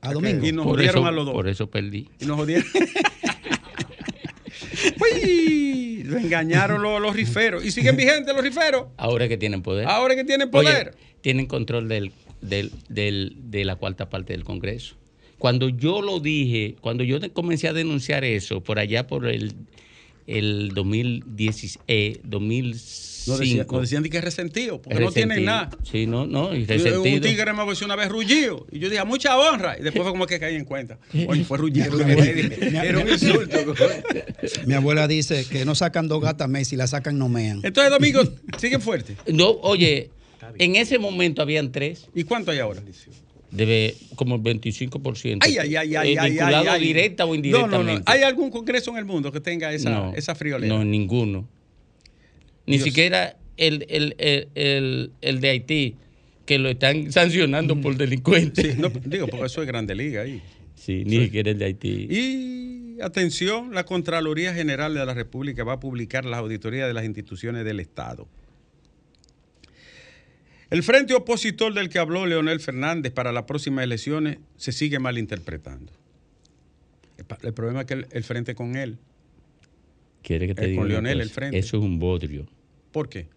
¿A 0.00 0.12
Domingo? 0.12 0.44
Y 0.46 0.52
nos 0.52 0.64
Por 0.66 0.76
jodieron 0.76 0.98
eso, 0.98 1.06
a 1.06 1.10
los 1.12 1.26
dos. 1.26 1.34
por 1.34 1.48
eso 1.48 1.68
perdí. 1.70 2.08
Y 2.20 2.26
nos 2.26 2.36
jodieron. 2.36 2.64
Uy, 5.00 6.02
lo 6.04 6.16
engañaron 6.18 6.82
los, 6.82 7.00
los 7.00 7.14
riferos. 7.14 7.64
Y 7.64 7.70
siguen 7.70 7.96
vigentes 7.96 8.34
los 8.34 8.42
riferos. 8.42 8.86
Ahora 8.96 9.28
que 9.28 9.36
tienen 9.36 9.62
poder. 9.62 9.86
Ahora 9.88 10.14
que 10.14 10.24
tienen 10.24 10.50
poder. 10.50 10.88
Oye, 10.88 10.98
tienen 11.20 11.46
control 11.46 11.88
del, 11.88 12.12
del- 12.40 12.72
del- 12.88 13.36
de 13.50 13.64
la 13.64 13.76
cuarta 13.76 14.08
parte 14.08 14.32
del 14.32 14.44
Congreso. 14.44 14.96
Cuando 15.38 15.68
yo 15.68 16.00
lo 16.02 16.20
dije, 16.20 16.76
cuando 16.80 17.04
yo 17.04 17.18
comencé 17.32 17.68
a 17.68 17.72
denunciar 17.72 18.24
eso, 18.24 18.62
por 18.62 18.78
allá 18.78 19.06
por 19.06 19.26
el, 19.26 19.52
el 20.26 20.70
2010, 20.74 21.78
eh, 21.88 22.20
2005. 22.24 23.06
Nos 23.26 23.40
decían, 23.40 23.66
decían 23.80 24.02
de 24.04 24.10
que 24.10 24.18
es 24.18 24.24
resentido, 24.24 24.80
porque 24.80 25.00
no 25.00 25.10
tienen 25.10 25.44
nada. 25.44 25.70
Sí, 25.82 26.06
no, 26.06 26.28
no, 26.28 26.54
y 26.54 26.62
Un 26.62 26.68
resentido. 26.68 27.20
tigre 27.20 27.52
me 27.52 27.64
voció 27.64 27.84
una 27.84 27.96
vez 27.96 28.08
rullido. 28.08 28.66
Y 28.70 28.78
yo 28.78 28.88
dije, 28.88 29.00
"A 29.00 29.04
mucha 29.04 29.36
honra. 29.36 29.76
Y 29.76 29.82
después 29.82 30.04
fue 30.04 30.12
como 30.12 30.26
que 30.28 30.38
caí 30.38 30.54
en 30.54 30.64
cuenta. 30.64 30.96
Oye, 31.26 31.42
fue 31.44 31.58
rullido. 31.58 31.98
Era 32.00 32.98
un 33.00 33.08
insulto. 33.08 33.58
Mi 34.66 34.74
abuela 34.74 35.08
dice 35.08 35.44
que 35.50 35.64
no 35.64 35.74
sacan 35.74 36.06
dos 36.06 36.22
gatas 36.22 36.48
mes, 36.48 36.68
si 36.68 36.76
la 36.76 36.86
sacan 36.86 37.18
no 37.18 37.28
mean. 37.28 37.60
Entonces, 37.64 37.90
Domingo, 37.90 38.22
siguen 38.58 38.80
fuerte. 38.80 39.16
No, 39.32 39.50
oye, 39.62 40.10
en 40.58 40.76
ese 40.76 41.00
momento 41.00 41.42
habían 41.42 41.72
tres, 41.72 42.06
¿Y 42.14 42.22
cuánto 42.22 42.52
hay 42.52 42.60
ahora? 42.60 42.80
Debe 43.56 43.94
como 44.14 44.36
el 44.36 44.42
25%. 44.42 45.38
Ay, 45.40 45.56
ay, 45.58 45.76
ay, 45.76 45.94
ay, 45.96 46.12
eh, 46.14 46.18
ay, 46.18 46.30
vinculado 46.30 46.70
ay, 46.70 46.80
ay. 46.80 46.86
directa 46.86 47.24
o 47.24 47.28
No, 47.28 47.34
indirectamente. 47.34 47.92
no, 47.92 47.98
no. 47.98 48.02
¿Hay 48.06 48.22
algún 48.22 48.50
congreso 48.50 48.90
en 48.92 48.98
el 48.98 49.04
mundo 49.04 49.32
que 49.32 49.40
tenga 49.40 49.72
esa, 49.72 49.90
no, 49.90 50.14
esa 50.14 50.34
friolera? 50.34 50.74
No, 50.74 50.84
ninguno. 50.84 51.48
Ni 52.66 52.76
Dios. 52.76 52.84
siquiera 52.88 53.36
el, 53.56 53.86
el, 53.88 54.14
el, 54.18 55.10
el- 55.20 55.40
de 55.40 55.48
Haití, 55.50 55.94
que 56.44 56.58
lo 56.58 56.68
están 56.68 57.10
sancionando 57.12 57.80
por 57.80 57.96
delincuentes. 57.96 58.64
Sí, 58.74 58.80
no, 58.80 58.90
digo, 59.04 59.26
porque 59.28 59.46
eso 59.46 59.62
es 59.62 59.66
Grande 59.68 59.94
Liga 59.94 60.22
ahí. 60.22 60.42
Sí, 60.74 61.02
ni 61.04 61.24
siquiera 61.24 61.50
el 61.50 61.58
de 61.58 61.64
Haití. 61.64 62.06
Y 62.10 63.00
atención, 63.02 63.72
la 63.74 63.84
Contraloría 63.84 64.52
General 64.54 64.92
de 64.94 65.04
la 65.04 65.14
República 65.14 65.64
va 65.64 65.74
a 65.74 65.80
publicar 65.80 66.24
las 66.24 66.38
auditorías 66.40 66.86
de 66.86 66.94
las 66.94 67.04
instituciones 67.04 67.64
del 67.64 67.80
Estado. 67.80 68.28
El 70.70 70.82
frente 70.82 71.14
opositor 71.14 71.74
del 71.74 71.88
que 71.88 71.98
habló 71.98 72.26
Leonel 72.26 72.60
Fernández 72.60 73.12
para 73.12 73.32
las 73.32 73.44
próximas 73.44 73.84
elecciones 73.84 74.38
se 74.56 74.72
sigue 74.72 74.98
malinterpretando. 74.98 75.92
El, 77.42 77.54
problema 77.54 77.80
es 77.80 77.86
que 77.86 77.94
el, 77.94 78.06
el 78.10 78.24
frente 78.24 78.54
con 78.54 78.76
él. 78.76 78.98
¿Quiere 80.22 80.48
que 80.48 80.54
te 80.54 80.64
eh, 80.64 80.68
diga 80.68 80.82
con 80.82 80.88
Leonel, 80.88 81.20
el 81.20 81.30
frente. 81.30 81.58
Eso 81.58 81.76
es 81.76 81.82
un 81.82 81.98
bodrio. 81.98 82.46
¿Por 82.90 83.08
qué? 83.08 83.28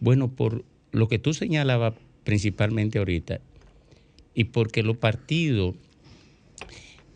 Bueno, 0.00 0.28
por 0.28 0.64
lo 0.90 1.08
que 1.08 1.18
tú 1.18 1.32
señalabas 1.32 1.94
principalmente 2.24 2.98
ahorita, 2.98 3.40
y 4.34 4.44
porque 4.44 4.82
los 4.82 4.96
partidos 4.96 5.76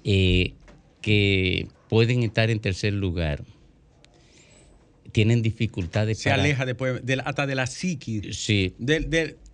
eh, 0.05 0.55
que 1.03 1.67
pueden 1.89 2.23
estar 2.23 2.51
en 2.51 2.61
tercer 2.61 2.95
lugar 2.95 3.43
tienen 5.13 5.43
dificultades 5.43 6.19
Se 6.19 6.31
para- 6.31 6.43
aleja 6.43 6.65
después 6.67 7.05
de 7.05 7.21
hasta 7.25 7.47
de 7.47 7.55
la 7.55 7.67
psiqui. 7.67 8.33
Sí. 8.33 8.75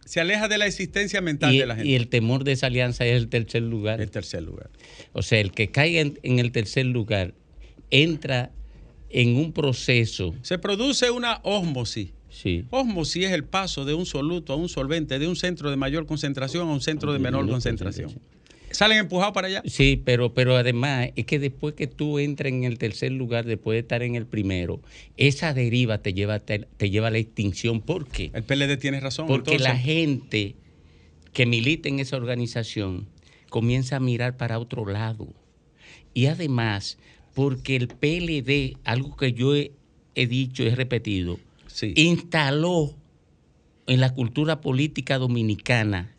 se 0.04 0.20
aleja 0.20 0.46
de 0.48 0.58
la 0.58 0.66
existencia 0.66 1.20
mental 1.20 1.52
Y, 1.54 1.58
de 1.58 1.66
la 1.66 1.74
gente. 1.74 1.88
y 1.90 1.94
el 1.96 2.06
temor 2.08 2.44
de 2.44 2.52
esa 2.52 2.66
alianza 2.68 3.04
es 3.04 3.16
el 3.16 3.28
tercer 3.28 3.62
lugar. 3.62 4.00
el 4.00 4.10
tercer 4.10 4.42
lugar. 4.42 4.70
O 5.12 5.22
sea, 5.22 5.40
el 5.40 5.50
que 5.52 5.68
caiga 5.70 6.00
en, 6.00 6.18
en 6.22 6.38
el 6.38 6.52
tercer 6.52 6.86
lugar 6.86 7.34
entra 7.90 8.50
en 9.10 9.36
un 9.36 9.52
proceso. 9.52 10.34
Se 10.42 10.58
produce 10.58 11.10
una 11.10 11.40
ósmosis 11.42 12.10
Sí. 12.28 12.66
Osmosis 12.68 13.24
es 13.26 13.32
el 13.32 13.44
paso 13.44 13.86
de 13.86 13.94
un 13.94 14.04
soluto 14.04 14.52
a 14.52 14.56
un 14.56 14.68
solvente, 14.68 15.18
de 15.18 15.26
un 15.26 15.36
centro 15.36 15.70
de 15.70 15.76
mayor 15.76 16.04
concentración 16.04 16.68
a 16.68 16.72
un 16.72 16.82
centro 16.82 17.14
de 17.14 17.18
menor 17.18 17.48
concentración. 17.48 18.12
¿Salen 18.76 18.98
empujados 18.98 19.32
para 19.32 19.48
allá? 19.48 19.62
Sí, 19.64 20.02
pero, 20.04 20.34
pero 20.34 20.54
además 20.54 21.08
es 21.16 21.24
que 21.24 21.38
después 21.38 21.72
que 21.72 21.86
tú 21.86 22.18
entras 22.18 22.52
en 22.52 22.64
el 22.64 22.76
tercer 22.76 23.10
lugar, 23.10 23.46
después 23.46 23.74
de 23.76 23.80
estar 23.80 24.02
en 24.02 24.16
el 24.16 24.26
primero, 24.26 24.82
esa 25.16 25.54
deriva 25.54 26.02
te 26.02 26.12
lleva, 26.12 26.40
te, 26.40 26.58
te 26.58 26.90
lleva 26.90 27.06
a 27.08 27.10
la 27.10 27.16
extinción. 27.16 27.80
¿Por 27.80 28.06
qué? 28.06 28.30
El 28.34 28.42
PLD 28.42 28.76
tiene 28.78 29.00
razón. 29.00 29.28
Porque 29.28 29.52
entonces. 29.52 29.62
la 29.66 29.78
gente 29.78 30.56
que 31.32 31.46
milita 31.46 31.88
en 31.88 32.00
esa 32.00 32.18
organización 32.18 33.08
comienza 33.48 33.96
a 33.96 34.00
mirar 34.00 34.36
para 34.36 34.58
otro 34.58 34.84
lado. 34.84 35.28
Y 36.12 36.26
además, 36.26 36.98
porque 37.32 37.76
el 37.76 37.88
PLD, 37.88 38.76
algo 38.84 39.16
que 39.16 39.32
yo 39.32 39.56
he, 39.56 39.72
he 40.14 40.26
dicho 40.26 40.62
y 40.62 40.66
he 40.66 40.74
repetido, 40.74 41.40
Sí. 41.66 41.94
instaló 41.96 42.94
en 43.86 44.00
la 44.00 44.12
cultura 44.12 44.60
política 44.60 45.16
dominicana 45.16 46.15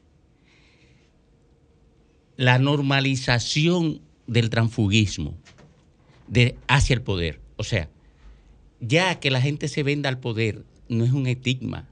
la 2.38 2.60
normalización 2.60 4.00
del 4.28 4.50
transfugismo 4.50 5.36
hacia 6.68 6.94
el 6.94 7.02
poder. 7.02 7.40
O 7.58 7.64
sea, 7.64 7.90
ya 8.80 9.20
que 9.20 9.32
la 9.32 9.42
gente 9.42 9.68
se 9.68 9.84
venda 9.84 10.10
al 10.10 10.20
poder 10.20 10.64
no 10.88 11.04
es 11.04 11.12
un 11.12 11.28
estigma, 11.28 11.88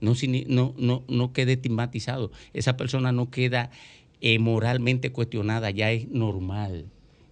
no, 0.00 0.14
no, 0.48 0.74
no, 0.76 1.04
no 1.08 1.32
queda 1.32 1.52
estigmatizado. 1.52 2.30
Esa 2.52 2.76
persona 2.76 3.12
no 3.12 3.30
queda 3.30 3.70
eh, 4.20 4.38
moralmente 4.38 5.12
cuestionada, 5.12 5.70
ya 5.70 5.92
es 5.92 6.08
normal. 6.08 6.86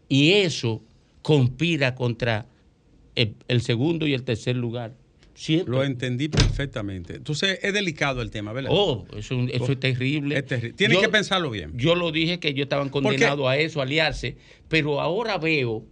Y 0.08 0.32
eso 0.32 0.82
conspira 1.22 1.96
contra 1.96 2.46
el, 3.16 3.34
el 3.48 3.60
segundo 3.60 4.06
y 4.06 4.14
el 4.14 4.22
tercer 4.22 4.56
lugar. 4.56 4.94
Siempre. 5.36 5.70
Lo 5.74 5.84
entendí 5.84 6.28
perfectamente. 6.28 7.16
Entonces 7.16 7.58
es 7.62 7.74
delicado 7.74 8.22
el 8.22 8.30
tema, 8.30 8.54
¿verdad? 8.54 8.70
Oh, 8.72 9.06
eso, 9.16 9.38
eso 9.52 9.72
es 9.72 9.78
terrible. 9.80 10.38
Es 10.38 10.46
terrible. 10.46 10.72
Tienen 10.76 10.96
Yo- 10.96 11.02
que 11.02 11.08
pensarlo 11.10 11.50
bien. 11.50 11.72
Yo 11.76 11.94
lo 11.94 12.10
dije 12.10 12.40
que 12.40 12.48
ellos 12.48 12.64
estaban 12.64 12.88
condenados 12.88 13.46
a 13.46 13.58
eso, 13.58 13.80
a 13.80 13.82
aliarse, 13.82 14.36
pero 14.68 14.98
ahora 15.00 15.36
veo, 15.36 15.84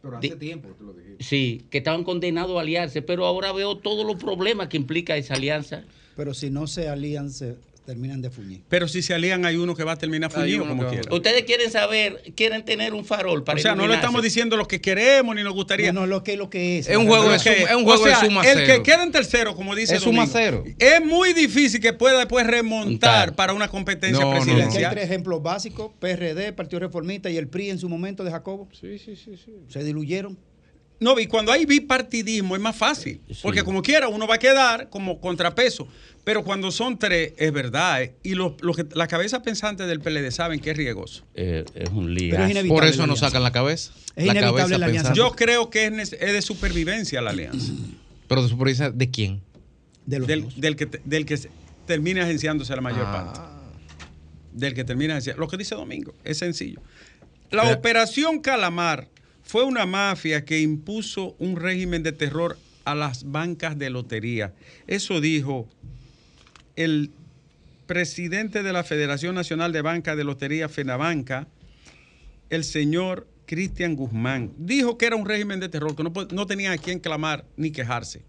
Pero 0.00 0.16
hace 0.16 0.36
tiempo 0.36 0.70
tú 0.78 0.84
lo 0.86 0.92
dijiste. 0.94 1.22
sí, 1.22 1.66
que 1.70 1.78
estaban 1.78 2.04
condenados 2.04 2.56
a 2.56 2.60
aliarse, 2.62 3.02
pero 3.02 3.26
ahora 3.26 3.52
veo 3.52 3.76
todos 3.76 4.06
los 4.06 4.16
problemas 4.16 4.68
que 4.68 4.78
implica 4.78 5.14
esa 5.16 5.34
alianza. 5.34 5.84
Pero 6.16 6.32
si 6.32 6.48
no 6.48 6.66
se 6.66 6.88
alían, 6.88 7.30
se 7.30 7.56
terminan 7.84 8.22
de 8.22 8.30
fuñir. 8.30 8.62
Pero 8.68 8.88
si 8.88 9.02
se 9.02 9.14
alían, 9.14 9.44
hay 9.44 9.56
uno 9.56 9.74
que 9.74 9.84
va 9.84 9.92
a 9.92 9.96
terminar 9.96 10.30
fuñido 10.32 10.66
como 10.66 10.88
quiera. 10.88 11.14
Ustedes 11.14 11.44
quieren 11.44 11.70
saber, 11.70 12.22
quieren 12.34 12.64
tener 12.64 12.94
un 12.94 13.04
farol 13.04 13.44
para 13.44 13.58
O 13.58 13.62
sea, 13.62 13.74
no 13.74 13.86
le 13.86 13.94
estamos 13.94 14.22
diciendo 14.22 14.56
lo 14.56 14.66
que 14.66 14.80
queremos 14.80 15.34
ni 15.36 15.42
nos 15.42 15.52
gustaría. 15.54 15.92
No, 15.92 16.00
no, 16.02 16.06
lo 16.06 16.22
que, 16.24 16.36
lo 16.36 16.48
que 16.50 16.78
es. 16.78 16.88
Es 16.88 16.96
un 16.96 17.06
juego 17.06 17.28
de 17.30 17.38
suma- 17.38 17.52
es 17.54 17.74
un 17.76 17.82
o 17.82 17.84
juego 17.84 18.04
de 18.04 18.10
sea, 18.10 18.20
suma 18.20 18.40
El 18.46 18.58
cero. 18.58 18.74
que 18.74 18.82
queda 18.82 19.02
en 19.02 19.12
tercero, 19.12 19.54
como 19.54 19.74
dice 19.74 19.96
Es 19.96 20.02
suma 20.02 20.26
Domingo, 20.26 20.38
cero. 20.38 20.64
Es 20.78 21.04
muy 21.04 21.32
difícil 21.34 21.80
que 21.80 21.92
pueda 21.92 22.18
después 22.18 22.46
remontar 22.46 22.84
Montar. 22.90 23.34
para 23.36 23.52
una 23.54 23.68
competencia 23.68 24.24
No, 24.24 24.30
no, 24.30 24.36
hay 24.36 24.42
presidencial. 24.44 24.92
tres 24.92 25.04
ejemplos 25.04 25.42
básicos: 25.42 25.92
PRD, 25.98 26.52
Partido 26.52 26.80
Reformista 26.80 27.30
y 27.30 27.36
el 27.36 27.48
PRI 27.48 27.70
en 27.70 27.78
su 27.78 27.88
momento 27.88 28.24
de 28.24 28.30
Jacobo. 28.30 28.68
Sí, 28.72 28.98
sí, 28.98 29.14
sí, 29.16 29.36
sí. 29.36 29.52
Se 29.68 29.84
diluyeron. 29.84 30.38
No, 31.00 31.18
y 31.18 31.26
cuando 31.26 31.50
hay 31.52 31.66
bipartidismo 31.66 32.54
es 32.54 32.62
más 32.62 32.76
fácil, 32.76 33.20
Sí. 33.28 33.40
porque 33.42 33.62
como 33.62 33.82
quiera 33.82 34.08
uno 34.08 34.26
va 34.26 34.36
a 34.36 34.38
quedar 34.38 34.88
como 34.90 35.20
contrapeso, 35.20 35.88
pero 36.22 36.44
cuando 36.44 36.70
son 36.70 36.98
tres 36.98 37.32
es 37.36 37.52
verdad, 37.52 38.02
eh, 38.02 38.14
y 38.22 38.34
los, 38.34 38.52
los 38.62 38.76
que, 38.76 38.86
la 38.94 39.06
cabeza 39.08 39.42
pensante 39.42 39.86
del 39.86 40.00
PLD 40.00 40.30
saben 40.30 40.60
que 40.60 40.70
es 40.70 40.76
riesgoso. 40.76 41.24
Eh, 41.34 41.64
es 41.74 41.90
un 41.90 42.14
lío. 42.14 42.34
Es 42.34 42.50
inevitable. 42.50 42.68
Por 42.68 42.84
eso 42.84 43.00
la 43.02 43.06
nos 43.08 43.18
alianza. 43.18 43.26
sacan 43.26 43.42
la 43.42 43.52
cabeza. 43.52 43.92
Es 44.14 44.24
inevitable 44.24 44.56
cabeza 44.62 44.78
la 44.78 44.86
alianza. 44.86 45.12
Yo 45.14 45.32
creo 45.32 45.68
que 45.68 45.86
es, 45.86 46.10
de 46.12 46.42
supervivencia 46.42 47.20
la 47.20 47.30
alianza, 47.30 47.72
Pero 48.28 48.42
de 48.42 48.48
supervivencia, 48.48 48.90
¿de 48.90 49.10
quién? 49.10 49.42
De 50.06 50.18
los 50.20 50.28
del, 50.28 50.76
que, 50.76 50.86
del 51.04 51.26
que 51.26 51.38
termina 51.86 52.22
agenciándose 52.22 52.74
la 52.74 52.80
mayor 52.82 53.04
parte. 53.04 53.40
Ah. 53.42 53.50
del 54.52 54.72
que 54.74 54.84
termina 54.84 55.14
agenciando. 55.14 55.40
Lo 55.40 55.48
que 55.48 55.56
dice 55.56 55.74
Domingo, 55.74 56.14
es 56.24 56.38
sencillo. 56.38 56.80
La 57.50 57.62
Pero- 57.64 57.74
operación 57.74 58.38
Calamar 58.40 59.08
fue 59.44 59.62
una 59.64 59.86
mafia 59.86 60.44
que 60.44 60.60
impuso 60.60 61.36
un 61.38 61.56
régimen 61.56 62.02
de 62.02 62.12
terror 62.12 62.58
a 62.84 62.94
las 62.94 63.30
bancas 63.30 63.78
de 63.78 63.90
lotería. 63.90 64.52
Eso 64.86 65.20
dijo 65.20 65.68
el 66.76 67.10
presidente 67.86 68.62
de 68.62 68.72
la 68.72 68.82
Federación 68.84 69.34
Nacional 69.34 69.72
de 69.72 69.82
Banca 69.82 70.16
de 70.16 70.24
Lotería, 70.24 70.68
FENABANCA, 70.68 71.46
el 72.50 72.64
señor 72.64 73.26
Cristian 73.46 73.94
Guzmán. 73.94 74.52
Dijo 74.56 74.96
que 74.96 75.06
era 75.06 75.16
un 75.16 75.26
régimen 75.26 75.60
de 75.60 75.68
terror, 75.68 75.94
que 75.94 76.02
no, 76.02 76.12
no 76.32 76.46
tenían 76.46 76.72
a 76.72 76.78
quien 76.78 76.98
clamar 76.98 77.44
ni 77.56 77.70
quejarse. 77.70 78.22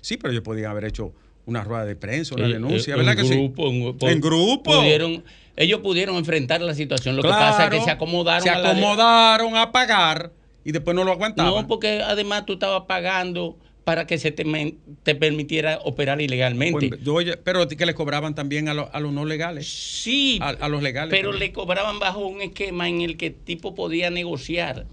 Sí, 0.00 0.16
pero 0.16 0.32
ellos 0.32 0.42
podían 0.42 0.70
haber 0.70 0.84
hecho 0.86 1.12
una 1.46 1.62
rueda 1.62 1.84
de 1.84 1.96
prensa, 1.96 2.34
una 2.34 2.46
Eh, 2.46 2.54
denuncia, 2.54 2.94
eh, 2.94 2.96
¿verdad 2.96 3.18
en 3.18 3.26
que 3.28 3.34
grupo, 3.36 3.70
sí? 3.70 3.76
En, 4.06 4.08
En 4.12 4.20
grupo. 4.20 4.62
Pudieron, 4.80 5.24
ellos 5.56 5.80
pudieron 5.80 6.16
enfrentar 6.16 6.62
la 6.62 6.74
situación. 6.74 7.16
Lo 7.16 7.22
que 7.22 7.28
pasa 7.28 7.64
es 7.66 7.70
que 7.70 7.80
se 7.84 7.90
acomodaron 7.90 8.42
se 8.42 8.48
a 8.50 8.58
la- 8.58 8.70
acomodaron 8.70 9.56
a 9.56 9.70
pagar 9.70 10.32
y 10.64 10.72
después 10.72 10.94
no 10.94 11.04
lo 11.04 11.12
aguantaban. 11.12 11.54
No, 11.62 11.66
porque 11.68 12.00
además 12.02 12.46
tú 12.46 12.54
estabas 12.54 12.82
pagando 12.88 13.56
para 13.84 14.06
que 14.06 14.16
se 14.16 14.30
te, 14.32 14.44
te 15.02 15.14
permitiera 15.14 15.78
operar 15.84 16.20
ilegalmente. 16.22 16.88
Pues, 16.88 17.38
pero 17.44 17.68
que 17.68 17.84
le 17.84 17.94
cobraban 17.94 18.34
también 18.34 18.68
a, 18.68 18.74
lo- 18.74 18.88
a 18.94 18.98
los 19.00 19.12
no 19.12 19.26
legales, 19.26 19.68
sí, 19.68 20.38
a, 20.40 20.48
a 20.48 20.68
los 20.68 20.82
legales. 20.82 21.10
pero 21.10 21.30
también. 21.30 21.50
le 21.50 21.52
cobraban 21.52 21.98
bajo 21.98 22.26
un 22.26 22.40
esquema 22.40 22.88
en 22.88 23.02
el 23.02 23.16
que 23.18 23.26
el 23.26 23.34
tipo 23.34 23.74
podía 23.74 24.10
negociar. 24.10 24.86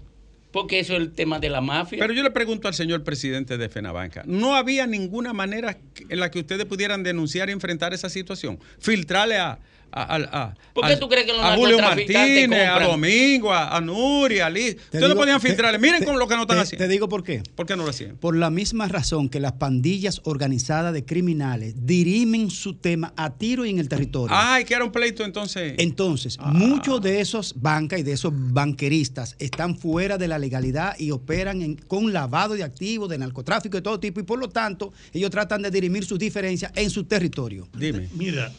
Porque 0.50 0.80
eso 0.80 0.92
es 0.92 0.98
el 1.00 1.12
tema 1.12 1.38
de 1.38 1.48
la 1.48 1.62
mafia. 1.62 1.98
Pero 1.98 2.12
yo 2.12 2.22
le 2.22 2.30
pregunto 2.30 2.68
al 2.68 2.74
señor 2.74 3.02
presidente 3.04 3.56
de 3.56 3.70
FENABANCA, 3.70 4.24
¿no 4.26 4.54
había 4.54 4.86
ninguna 4.86 5.32
manera 5.32 5.78
en 6.10 6.20
la 6.20 6.30
que 6.30 6.40
ustedes 6.40 6.66
pudieran 6.66 7.02
denunciar 7.02 7.48
y 7.48 7.52
enfrentar 7.52 7.94
esa 7.94 8.10
situación? 8.10 8.58
Filtrarle 8.78 9.38
a... 9.38 9.58
a, 9.92 10.02
a- 10.16 10.42
a- 10.42 10.54
¿Por 10.72 10.86
qué 10.86 10.94
a- 10.94 10.98
tú 10.98 11.08
crees 11.08 11.26
que 11.26 11.32
los 11.32 11.42
a 11.44 11.54
Julio 11.54 11.78
Martínez, 11.78 12.68
a? 12.68 12.80
Domingo, 12.80 13.52
a, 13.52 13.76
a 13.76 13.80
Nuria, 13.80 14.46
a 14.46 14.50
Liz. 14.50 14.76
Te 14.76 14.82
Ustedes 14.98 15.08
no 15.08 15.14
podían 15.16 15.40
filtrarle. 15.40 15.78
Miren 15.78 16.00
te- 16.00 16.06
con 16.06 16.18
lo 16.18 16.26
que 16.26 16.34
no 16.34 16.42
están 16.42 16.56
te- 16.56 16.62
haciendo. 16.62 16.84
Te 16.84 16.88
digo 16.88 17.08
por 17.08 17.22
qué. 17.22 17.42
¿Por 17.54 17.66
qué 17.66 17.76
no 17.76 17.84
lo 17.84 17.90
hacían? 17.90 18.16
Por 18.16 18.36
la 18.36 18.50
misma 18.50 18.88
razón 18.88 19.28
que 19.28 19.38
las 19.40 19.52
pandillas 19.52 20.20
organizadas 20.24 20.92
de 20.94 21.04
criminales 21.04 21.74
dirimen 21.86 22.50
su 22.50 22.74
tema 22.74 23.12
a 23.16 23.30
tiro 23.36 23.64
y 23.66 23.70
en 23.70 23.78
el 23.78 23.88
territorio. 23.88 24.34
Ay, 24.36 24.64
que 24.64 24.74
era 24.74 24.84
un 24.84 24.92
pleito 24.92 25.24
entonces. 25.24 25.74
Entonces, 25.78 26.36
Ah. 26.40 26.50
muchos 26.52 27.00
de 27.02 27.20
esos 27.20 27.54
bancas 27.60 28.00
y 28.00 28.02
de 28.02 28.12
esos 28.12 28.32
banqueristas 28.34 29.36
están 29.38 29.76
fuera 29.76 30.16
de 30.18 30.28
la 30.28 30.38
legalidad 30.38 30.98
y 30.98 31.10
operan 31.10 31.60
en- 31.62 31.76
con 31.76 32.12
lavado 32.12 32.54
de 32.54 32.62
activos, 32.64 33.08
de 33.08 33.18
narcotráfico 33.18 33.76
de 33.76 33.82
todo 33.82 34.00
tipo, 34.00 34.20
y 34.20 34.22
por 34.22 34.38
lo 34.38 34.48
tanto, 34.48 34.92
ellos 35.12 35.30
tratan 35.30 35.62
de 35.62 35.70
dirimir 35.70 36.04
sus 36.04 36.18
diferencias 36.18 36.72
en 36.74 36.88
su 36.90 37.04
territorio. 37.04 37.68
Dime. 37.76 38.08
Mira, 38.14 38.50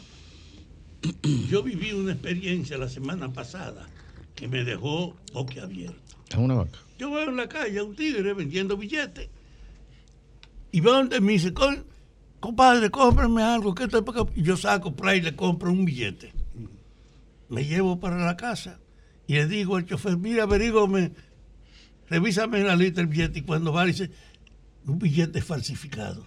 yo 1.48 1.62
viví 1.62 1.92
una 1.92 2.12
experiencia 2.12 2.76
la 2.78 2.88
semana 2.88 3.32
pasada 3.32 3.86
que 4.34 4.48
me 4.48 4.64
dejó 4.64 5.14
boquiabierto. 5.32 6.16
Es 6.28 6.36
una 6.36 6.54
vaca. 6.54 6.78
Yo 6.98 7.10
voy 7.10 7.22
en 7.24 7.36
la 7.36 7.48
calle 7.48 7.78
a 7.78 7.84
un 7.84 7.94
tigre 7.94 8.32
vendiendo 8.34 8.76
billetes. 8.76 9.28
Y 10.72 10.80
va 10.80 10.92
donde 10.92 11.20
me 11.20 11.32
dice, 11.32 11.52
"Con- 11.52 11.84
compadre, 12.40 12.90
cómprame 12.90 13.42
algo. 13.42 13.74
que 13.74 13.84
estoy 13.84 14.02
para 14.02 14.22
acá?". 14.22 14.32
Y 14.34 14.42
yo 14.42 14.56
saco 14.56 14.94
play 14.94 15.18
y 15.18 15.22
le 15.22 15.36
compro 15.36 15.70
un 15.70 15.84
billete. 15.84 16.32
Me 17.48 17.64
llevo 17.64 18.00
para 18.00 18.24
la 18.24 18.36
casa 18.36 18.80
y 19.26 19.34
le 19.34 19.46
digo 19.46 19.76
al 19.76 19.86
chofer, 19.86 20.16
mira, 20.16 20.44
averígame, 20.44 21.12
revísame 22.08 22.60
en 22.60 22.66
la 22.66 22.76
lista 22.76 23.00
el 23.00 23.06
billete. 23.06 23.40
Y 23.40 23.42
cuando 23.42 23.72
va, 23.72 23.84
dice, 23.84 24.10
un 24.86 24.98
billete 24.98 25.40
falsificado. 25.42 26.26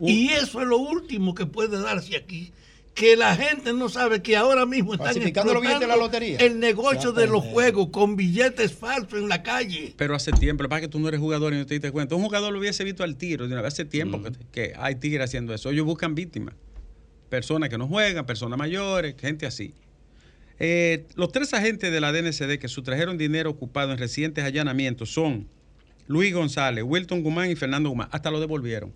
Y 0.00 0.28
eso 0.30 0.60
es 0.60 0.66
lo 0.66 0.78
último 0.78 1.34
que 1.34 1.46
puede 1.46 1.80
darse 1.80 2.16
aquí. 2.16 2.52
Que 3.00 3.16
la 3.16 3.34
gente 3.34 3.72
no 3.72 3.88
sabe 3.88 4.20
que 4.20 4.36
ahora 4.36 4.66
mismo 4.66 4.92
están 4.92 5.06
Falsificando 5.06 5.54
los 5.54 5.62
billetes 5.62 5.80
de 5.80 5.86
la 5.86 5.94
explotando 5.94 6.26
lotería. 6.28 6.46
El 6.46 6.60
negocio 6.60 7.12
de 7.12 7.26
los 7.26 7.42
juegos 7.42 7.88
con 7.90 8.14
billetes 8.14 8.74
falsos 8.74 9.18
en 9.18 9.28
la 9.28 9.42
calle. 9.42 9.94
Pero 9.96 10.14
hace 10.14 10.32
tiempo, 10.32 10.62
lo 10.62 10.68
que 10.68 10.70
pasa 10.70 10.80
es 10.80 10.88
que 10.88 10.92
tú 10.92 11.00
no 11.00 11.08
eres 11.08 11.18
jugador 11.18 11.54
y 11.54 11.56
no 11.56 11.64
te 11.64 11.72
diste 11.72 11.90
cuenta. 11.92 12.14
Un 12.14 12.22
jugador 12.22 12.52
lo 12.52 12.58
hubiese 12.58 12.84
visto 12.84 13.02
al 13.02 13.16
tiro 13.16 13.48
de 13.48 13.54
una 13.54 13.62
vez. 13.62 13.72
Hace 13.72 13.86
tiempo 13.86 14.22
que, 14.22 14.32
que 14.52 14.74
hay 14.76 14.96
tigres 14.96 15.24
haciendo 15.24 15.54
eso. 15.54 15.70
Ellos 15.70 15.86
buscan 15.86 16.14
víctimas. 16.14 16.54
Personas 17.30 17.70
que 17.70 17.78
no 17.78 17.88
juegan, 17.88 18.26
personas 18.26 18.58
mayores, 18.58 19.14
gente 19.18 19.46
así. 19.46 19.72
Eh, 20.58 21.06
los 21.14 21.32
tres 21.32 21.54
agentes 21.54 21.90
de 21.90 22.00
la 22.02 22.12
DNCD 22.12 22.58
que 22.58 22.68
sustrajeron 22.68 23.16
dinero 23.16 23.48
ocupado 23.48 23.92
en 23.92 23.98
recientes 23.98 24.44
allanamientos 24.44 25.10
son 25.10 25.48
Luis 26.06 26.34
González, 26.34 26.84
Wilton 26.86 27.22
Guzmán 27.22 27.50
y 27.50 27.56
Fernando 27.56 27.88
Guzmán. 27.88 28.08
Hasta 28.12 28.30
lo 28.30 28.40
devolvieron. 28.40 28.92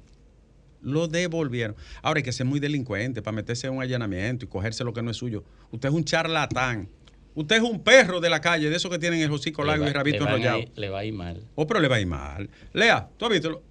Lo 0.84 1.08
devolvieron. 1.08 1.74
Ahora 2.02 2.18
hay 2.18 2.22
que 2.24 2.32
ser 2.32 2.46
muy 2.46 2.60
delincuente 2.60 3.22
para 3.22 3.34
meterse 3.34 3.66
en 3.66 3.72
un 3.74 3.82
allanamiento 3.82 4.44
y 4.44 4.48
cogerse 4.48 4.84
lo 4.84 4.92
que 4.92 5.02
no 5.02 5.10
es 5.10 5.16
suyo. 5.16 5.42
Usted 5.72 5.88
es 5.88 5.94
un 5.94 6.04
charlatán. 6.04 6.88
Usted 7.34 7.56
es 7.56 7.62
un 7.62 7.82
perro 7.82 8.20
de 8.20 8.30
la 8.30 8.40
calle, 8.40 8.70
de 8.70 8.76
esos 8.76 8.90
que 8.90 8.98
tienen 8.98 9.20
el 9.20 9.30
hocico 9.32 9.64
largo 9.64 9.82
va- 9.84 9.90
y 9.90 9.92
rabito 9.92 10.24
a 10.24 10.28
enrollado. 10.28 10.60
Le 10.76 10.88
va 10.88 11.00
a 11.00 11.04
ir 11.04 11.14
mal. 11.14 11.42
Oh, 11.56 11.66
pero 11.66 11.80
le 11.80 11.88
va 11.88 11.96
a 11.96 12.00
ir 12.00 12.06
mal. 12.06 12.48
Lea, 12.72 13.08
¿tú 13.16 13.24
has 13.24 13.32
visto? 13.32 13.50
lo- 13.50 13.62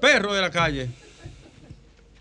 Perro 0.00 0.34
de 0.34 0.40
la 0.40 0.50
calle. 0.50 0.88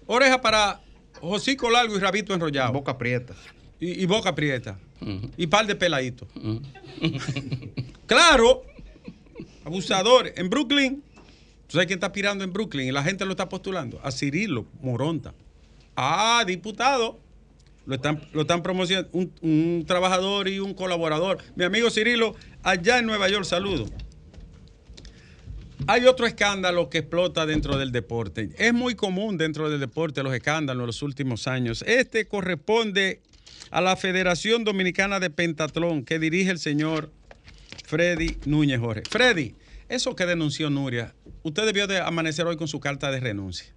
Oreja 0.05 0.39
para 0.41 0.81
hocico 1.21 1.69
largo 1.71 1.95
y 1.95 1.99
rabito 1.99 2.33
enrollado. 2.33 2.73
Boca 2.73 2.95
prieta. 2.97 3.33
Y, 3.79 4.03
y 4.03 4.05
boca 4.05 4.35
prieta. 4.35 4.77
Ujú. 5.01 5.31
Y 5.35 5.47
par 5.47 5.65
de 5.65 5.75
peladitos. 5.75 6.27
Claro. 8.05 8.63
Abusadores. 9.63 10.33
En 10.37 10.49
Brooklyn, 10.49 11.03
¿Tú 11.67 11.73
sabes 11.73 11.87
quién 11.87 11.97
está 11.97 12.07
aspirando 12.07 12.43
en 12.43 12.53
Brooklyn 12.53 12.87
y 12.87 12.91
la 12.91 13.03
gente 13.03 13.25
lo 13.25 13.31
está 13.31 13.49
postulando? 13.49 13.99
A 14.03 14.11
Cirilo 14.11 14.65
Moronta. 14.81 15.33
Ah, 15.95 16.43
diputado. 16.45 17.19
Lo 17.85 17.95
están, 17.95 18.19
lo 18.33 18.41
están 18.41 18.63
promocionando 18.63 19.09
un, 19.13 19.31
un 19.41 19.83
trabajador 19.85 20.47
y 20.47 20.59
un 20.59 20.73
colaborador. 20.73 21.37
Mi 21.55 21.65
amigo 21.65 21.89
Cirilo, 21.91 22.35
allá 22.63 22.97
en 22.99 23.05
Nueva 23.05 23.29
York, 23.29 23.45
saludo. 23.45 23.85
Hay 25.87 26.05
otro 26.07 26.25
escándalo 26.25 26.89
que 26.89 26.99
explota 26.99 27.45
dentro 27.45 27.77
del 27.77 27.91
deporte. 27.91 28.49
Es 28.57 28.73
muy 28.73 28.95
común 28.95 29.37
dentro 29.37 29.69
del 29.69 29.79
deporte 29.79 30.23
los 30.23 30.33
escándalos 30.33 30.81
en 30.81 30.87
los 30.87 31.01
últimos 31.03 31.47
años. 31.47 31.83
Este 31.85 32.27
corresponde 32.27 33.21
a 33.69 33.81
la 33.81 33.95
Federación 33.95 34.63
Dominicana 34.63 35.19
de 35.19 35.29
Pentatlón 35.29 36.03
que 36.03 36.17
dirige 36.17 36.49
el 36.49 36.59
señor 36.59 37.11
Freddy 37.85 38.37
Núñez 38.45 38.79
Jorge. 38.79 39.03
Freddy, 39.07 39.53
eso 39.89 40.15
que 40.15 40.25
denunció 40.25 40.69
Nuria, 40.69 41.15
usted 41.43 41.65
debió 41.65 41.87
de 41.87 41.99
amanecer 41.99 42.45
hoy 42.47 42.57
con 42.57 42.67
su 42.67 42.79
carta 42.79 43.11
de 43.11 43.19
renuncia. 43.19 43.67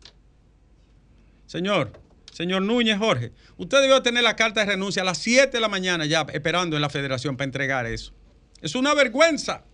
Señor, 1.47 1.93
señor 2.33 2.63
Núñez 2.63 2.99
Jorge, 2.99 3.33
usted 3.57 3.81
debió 3.81 4.03
tener 4.03 4.23
la 4.23 4.37
carta 4.37 4.61
de 4.61 4.67
renuncia 4.67 5.03
a 5.03 5.05
las 5.05 5.19
7 5.19 5.51
de 5.51 5.61
la 5.61 5.69
mañana 5.69 6.07
ya 6.07 6.27
esperando 6.33 6.77
en 6.77 6.83
la 6.83 6.91
federación 6.91 7.37
para 7.37 7.47
entregar 7.47 7.87
eso. 7.87 8.13
Es 8.61 8.75
una 8.75 8.95
vergüenza. 8.95 9.65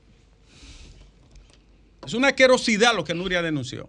Es 2.06 2.14
una 2.14 2.28
asquerosidad 2.28 2.94
lo 2.94 3.04
que 3.04 3.14
Nuria 3.14 3.42
denunció. 3.42 3.88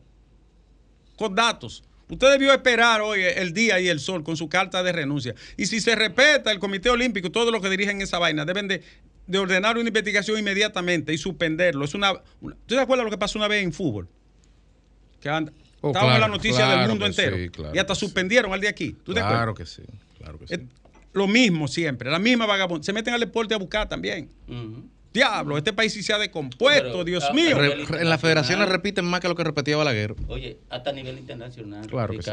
Con 1.18 1.36
datos. 1.36 1.84
Usted 2.08 2.32
debió 2.32 2.54
esperar 2.54 3.02
hoy 3.02 3.24
el 3.24 3.54
día 3.54 3.80
y 3.80 3.88
el 3.88 4.00
sol 4.00 4.24
con 4.24 4.38
su 4.38 4.48
carta 4.48 4.84
de 4.84 4.92
renuncia. 4.92 5.34
Y 5.58 5.66
si 5.66 5.82
se 5.82 5.96
respeta 5.96 6.52
el 6.52 6.60
Comité 6.60 6.90
Olímpico 6.90 7.28
y 7.28 7.32
todos 7.32 7.52
los 7.52 7.62
que 7.62 7.70
dirigen 7.70 8.02
esa 8.02 8.20
vaina, 8.20 8.46
deben 8.46 8.68
de, 8.68 8.84
de 9.28 9.40
ordenar 9.40 9.78
una 9.78 9.88
investigación 9.88 10.38
inmediatamente 10.40 11.14
y 11.14 11.18
suspenderlo. 11.18 11.86
Es 11.86 11.94
una, 11.96 12.14
una- 12.42 12.56
¿Tú 12.66 12.76
te 12.76 12.80
acuerdas 12.80 13.06
lo 13.06 13.12
que 13.12 13.18
pasó 13.18 13.40
una 13.40 13.48
vez 13.48 13.64
en 13.64 13.74
fútbol? 13.74 14.08
Que 15.20 15.30
anda- 15.30 15.52
Oh, 15.82 15.90
estábamos 15.90 16.16
en 16.16 16.22
la 16.22 16.28
noticia 16.28 16.66
claro 16.66 16.80
del 16.82 16.90
mundo 16.90 17.06
entero. 17.06 17.38
sí, 17.38 17.50
claro 17.50 17.76
y 17.76 17.78
hasta 17.78 17.94
suspendieron 17.94 18.52
al 18.52 18.60
de 18.60 18.68
aquí. 18.68 18.94
¿Tú 19.04 19.14
te 19.14 19.20
Claro 19.20 19.52
acuerdas? 19.52 19.56
que 19.56 19.66
sí, 19.68 19.84
claro 20.18 20.40
que 20.40 20.48
sí. 20.48 20.54
Es 20.56 20.60
lo 21.14 21.28
mismo 21.28 21.68
siempre, 21.68 22.10
la 22.10 22.18
misma 22.18 22.48
vagabunda. 22.48 22.84
Se 22.84 22.92
meten 22.92 23.14
al 23.14 23.20
deporte 23.20 23.54
a 23.54 23.58
buscar 23.58 23.88
también. 23.88 24.30
Diablo, 25.14 25.58
este 25.58 25.74
país 25.74 25.94
sí 25.94 26.02
se 26.04 26.12
ha 26.12 26.18
descompuesto, 26.18 26.84
Pero, 26.92 27.04
Dios 27.04 27.24
ah, 27.30 27.34
mío. 27.34 27.58
En 27.64 28.10
la 28.10 28.18
federación 28.18 28.60
le 28.60 28.66
repiten 28.66 29.06
más 29.06 29.20
que 29.22 29.28
lo 29.28 29.36
que 29.36 29.44
repetía 29.44 29.78
Balaguer. 29.78 30.16
Oye, 30.28 30.58
hasta 30.70 30.90
a 30.90 30.94
nivel 30.94 31.20
internacional, 31.20 31.86
Claro 31.88 32.14
que 32.14 32.22
sí. 32.24 32.32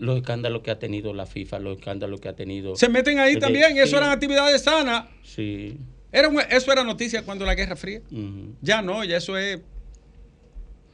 Los 0.00 0.16
escándalos 0.16 0.62
que 0.62 0.70
ha 0.70 0.78
tenido 0.78 1.12
la 1.14 1.26
FIFA, 1.26 1.58
los 1.60 1.78
escándalos 1.78 2.20
que 2.20 2.28
ha 2.28 2.34
tenido. 2.36 2.74
Se 2.76 2.88
meten 2.88 3.18
ahí 3.18 3.38
también, 3.38 3.76
eso 3.76 3.86
sí, 3.88 3.96
eran 3.96 4.10
actividades 4.10 4.62
sanas. 4.62 5.08
Sí. 5.22 5.76
Era 6.12 6.28
un- 6.28 6.40
eso 6.50 6.72
era 6.72 6.82
noticia 6.84 7.22
cuando 7.22 7.44
la 7.46 7.54
Guerra 7.54 7.76
Fría. 7.76 8.00
Ya 8.62 8.82
no, 8.82 9.04
ya 9.04 9.16
eso 9.18 9.36
es 9.36 9.60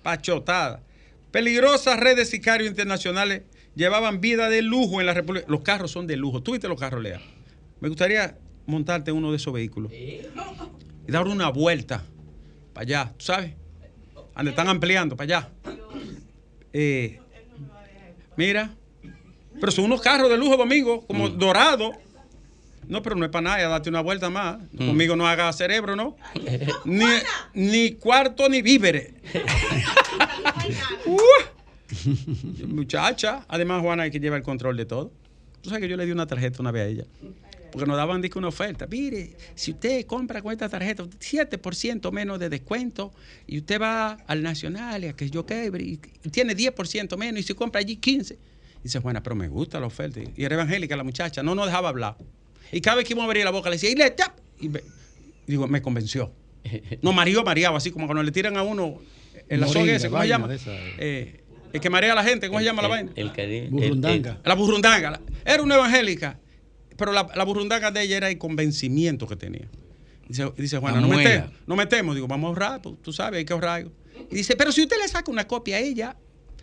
pachotada. 0.03 0.83
Peligrosas 1.31 1.99
redes 2.01 2.31
sicarios 2.31 2.69
internacionales 2.69 3.43
llevaban 3.75 4.21
vida 4.21 4.49
de 4.49 4.63
lujo 4.63 5.01
en 5.01 5.07
la 5.07 5.15
República. 5.15 5.47
Los 5.49 5.61
carros 5.63 5.91
son 5.91 6.07
de 6.07 6.17
lujo. 6.17 6.43
¿Tú 6.43 6.53
viste 6.53 6.69
los 6.69 6.79
carros, 6.79 7.03
Lea? 7.03 7.21
Me 7.81 7.89
gustaría 7.89 8.39
montarte 8.67 9.11
en 9.11 9.17
uno 9.17 9.31
de 9.31 9.37
esos 9.37 9.53
vehículos 9.53 9.93
y 9.93 10.23
dar 11.13 11.27
una 11.29 11.49
vuelta 11.51 12.03
para 12.73 12.83
allá, 12.83 13.15
¿tú 13.17 13.25
sabes? 13.27 13.53
Donde 14.35 14.51
están 14.51 14.69
ampliando, 14.69 15.17
para 15.17 15.39
allá. 15.39 15.51
Eh, 16.73 17.21
mira, 18.37 18.75
pero 19.61 19.73
son 19.73 19.85
unos 19.87 20.01
carros 20.01 20.31
de 20.31 20.37
lujo, 20.37 20.57
Domingo, 20.57 21.07
como 21.07 21.29
dorados. 21.29 21.97
No, 22.89 23.03
pero 23.03 23.17
no 23.17 23.25
es 23.25 23.31
para 23.31 23.43
nada, 23.43 23.69
date 23.69 23.89
una 23.89 24.01
vuelta 24.01 24.31
más. 24.31 24.59
Conmigo 24.77 25.17
no 25.17 25.27
haga 25.27 25.53
cerebro, 25.53 25.97
¿no? 25.97 26.17
Ni, 26.85 27.05
ni 27.55 27.93
cuarto 27.93 28.49
ni 28.49 28.63
víveres. 28.63 29.13
Uh, 31.07 32.67
muchacha, 32.67 33.45
además 33.49 33.81
Juana 33.81 34.05
hay 34.05 34.11
que 34.11 34.19
lleva 34.19 34.37
el 34.37 34.43
control 34.43 34.77
de 34.77 34.87
todo. 34.87 35.13
Tú 35.63 35.71
sabes 35.71 35.83
que 35.83 35.89
yo 35.89 35.97
le 35.97 36.05
di 36.05 36.13
una 36.13 36.27
tarjeta 36.27 36.61
una 36.61 36.73
vez 36.73 36.83
a 36.83 36.87
ella. 36.87 37.05
Porque 37.71 37.87
nos 37.87 37.97
daban 37.97 38.23
una 38.35 38.49
oferta. 38.49 38.87
Mire, 38.87 39.37
si 39.55 39.73
usted 39.73 40.07
compra 40.07 40.43
con 40.43 40.53
esta 40.53 40.69
tarjeta, 40.69 41.05
7% 41.05 42.11
menos 42.11 42.39
de 42.39 42.49
descuento, 42.49 43.13
y 43.47 43.59
usted 43.59 43.81
va 43.81 44.13
al 44.27 44.43
Nacional, 44.43 45.05
y 45.05 45.09
a 45.09 45.13
que 45.13 45.29
yo 45.31 45.45
quebre, 45.47 45.85
y 45.85 45.97
tiene 46.31 46.57
10% 46.57 47.17
menos, 47.17 47.41
y 47.41 47.43
si 47.43 47.55
compra 47.55 47.81
allí 47.81 47.99
15%. 47.99 48.37
Dice, 48.87 49.01
Juana, 49.01 49.23
pero 49.23 49.35
me 49.35 49.49
gusta 49.49 49.81
la 49.81 49.87
oferta. 49.87 50.21
Y 50.37 50.45
era 50.45 50.55
evangélica 50.55 50.97
la 50.97 51.03
muchacha, 51.05 51.43
no 51.43 51.55
nos 51.55 51.67
dejaba 51.67 51.89
hablar. 51.89 52.17
Y 52.73 52.81
cada 52.81 52.97
vez 52.99 53.05
que 53.07 53.13
íbamos 53.15 53.25
a 53.25 53.31
abrir 53.31 53.45
la 53.45 53.51
boca, 53.51 53.69
le 53.69 53.77
decía, 53.77 53.91
y 53.91 53.95
le 53.97 54.11
tap. 54.11 54.39
Y 54.61 54.69
me, 54.69 54.79
y 55.47 55.51
digo, 55.53 55.67
me 55.67 55.83
convenció. 55.83 56.33
No, 57.03 57.13
mareó, 57.13 57.43
mareado, 57.45 57.77
así 57.77 57.91
como 57.91 58.07
cuando 58.07 58.23
le 58.23 58.33
tiran 58.33 58.57
a 58.57 58.63
uno 58.63 58.99
en 59.49 59.61
la 59.61 59.67
soga 59.67 59.81
Moringa, 59.81 59.97
ese, 59.97 60.09
¿cómo 60.11 60.23
se 60.23 60.29
llama? 60.29 60.49
Eh, 60.99 61.41
el 61.73 61.81
que 61.81 61.91
marea 61.91 62.13
a 62.13 62.15
la 62.17 62.25
gente, 62.25 62.49
¿cómo 62.49 62.59
se 62.61 62.65
llama 62.65 62.83
la 62.83 62.89
El- 62.89 62.93
vaina? 62.95 63.13
El, 63.17 63.33
que- 63.33 63.59
el- 63.65 63.71
Burrundanga. 63.71 64.41
La 64.45 64.55
burrundanga. 64.55 65.11
La- 65.11 65.21
Era 65.45 65.63
una 65.63 65.75
evangélica, 65.77 66.39
pero 66.97 67.13
la, 67.13 67.29
la 67.35 67.45
burrundanga 67.45 67.91
de 67.91 68.03
ella 68.03 68.17
era 68.17 68.31
el 68.31 68.39
convencimiento 68.39 69.27
que 69.27 69.37
tenía. 69.37 69.69
Dice, 70.29 70.51
dice 70.57 70.79
Juana, 70.79 71.01
La 71.01 71.07
no 71.07 71.15
metemos, 71.17 71.51
no 71.67 71.77
metemos. 71.77 72.15
Digo, 72.17 72.27
vamos 72.27 72.47
a 72.47 72.49
ahorrar, 72.49 72.83
pues, 72.83 72.97
tú 73.03 73.13
sabes, 73.13 73.39
hay 73.39 73.45
que 73.45 73.53
ahorrar. 73.53 73.77
algo. 73.81 73.93
Y 74.31 74.35
dice, 74.37 74.57
pero 74.57 74.73
si 74.73 74.83
usted 74.83 74.97
le 75.01 75.07
saca 75.09 75.31
una 75.31 75.47
copia 75.47 75.77
a 75.77 75.81
ella, 75.81 76.17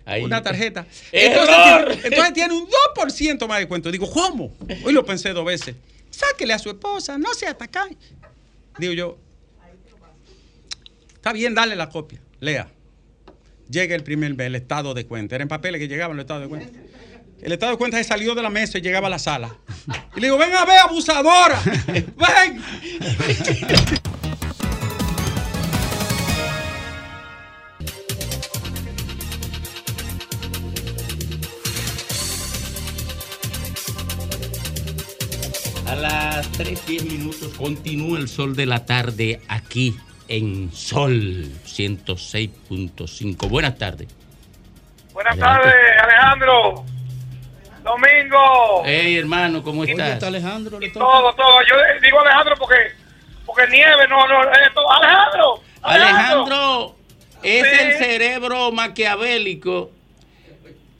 Ahí. 0.06 0.22
una 0.24 0.42
tarjeta, 0.44 0.86
entonces, 1.12 1.56
tiene- 1.64 2.08
entonces 2.08 2.34
tiene 2.34 2.54
un 2.54 2.68
2% 2.96 3.48
más 3.48 3.60
de 3.60 3.68
cuento. 3.68 3.90
Digo, 3.92 4.10
¿cómo? 4.12 4.54
Hoy 4.84 4.92
lo 4.94 5.06
pensé 5.06 5.30
dos 5.34 5.46
veces. 5.46 5.76
Sáquele 6.10 6.54
a 6.54 6.60
su 6.60 6.70
esposa, 6.70 7.18
no 7.18 7.34
se 7.34 7.48
ataca. 7.48 7.88
Digo 8.78 8.94
yo, 8.94 9.18
está 11.16 11.32
bien, 11.34 11.56
dale 11.56 11.76
la 11.76 11.90
copia. 11.90 12.20
Lea. 12.40 12.68
Llega 13.70 13.96
el 13.96 14.04
primer 14.04 14.40
el 14.40 14.56
estado 14.56 14.94
de 14.94 15.06
cuenta. 15.06 15.36
Eran 15.36 15.48
papeles 15.48 15.80
que 15.80 15.88
llegaban 15.88 16.18
los 16.18 16.24
estados 16.26 16.44
de 16.44 16.50
cuenta. 16.50 16.80
El 17.42 17.52
estado 17.52 17.72
de 17.72 17.78
cuenta 17.78 17.98
se 17.98 18.04
salió 18.04 18.36
de 18.36 18.42
la 18.42 18.50
mesa 18.50 18.78
y 18.78 18.82
llegaba 18.82 19.08
a 19.08 19.10
la 19.10 19.20
sala. 19.20 19.56
Y 20.16 20.20
le 20.20 20.28
digo, 20.28 20.38
ven 20.38 20.54
a 20.54 20.66
ver, 20.66 20.80
abusadora. 20.80 21.62
Ven. 21.88 22.62
A 35.88 35.96
las 35.96 36.52
3.10 36.54 37.04
minutos 37.12 37.54
continúa 37.58 38.18
el 38.18 38.28
sol 38.28 38.56
de 38.56 38.66
la 38.66 38.86
tarde 38.86 39.42
aquí 39.48 39.96
en 40.28 40.72
Sol 40.72 41.50
106.5. 41.66 43.50
Buenas 43.50 43.78
tardes. 43.78 44.08
Buenas 45.14 45.38
tardes, 45.38 45.74
Alejandro. 46.02 46.86
Domingo. 47.84 48.82
Hey, 48.86 49.18
hermano, 49.18 49.62
¿cómo 49.62 49.84
estás? 49.84 50.14
está 50.14 50.28
Alejandro, 50.28 50.80
le 50.80 50.90
todo, 50.90 51.34
todo. 51.36 51.60
Yo 51.70 51.76
digo 52.02 52.20
Alejandro 52.22 52.56
porque 52.58 52.76
porque 53.46 53.68
nieve, 53.70 54.08
no, 54.08 54.26
no, 54.28 54.42
esto. 54.44 54.90
Alejandro. 54.90 55.62
Alejandro 55.82 56.96
es 57.44 57.68
Sí. 57.68 57.78
el 57.86 57.94
cerebro 57.98 58.72
maquiavélico 58.72 59.92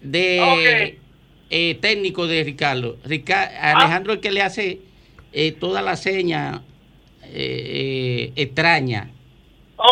de. 0.02 1.00
Eh, 1.56 1.76
técnico 1.80 2.26
de 2.26 2.44
Ricardo. 2.44 2.98
Rica- 3.06 3.52
Ah. 3.62 3.74
Alejandro 3.78 4.14
es 4.14 4.18
el 4.18 4.22
que 4.24 4.32
le 4.32 4.42
hace 4.42 4.80
eh, 5.34 5.52
toda 5.52 5.82
la 5.84 5.96
seña 5.96 6.62
eh, 7.24 8.32
eh, 8.32 8.34
extraña. 8.36 9.10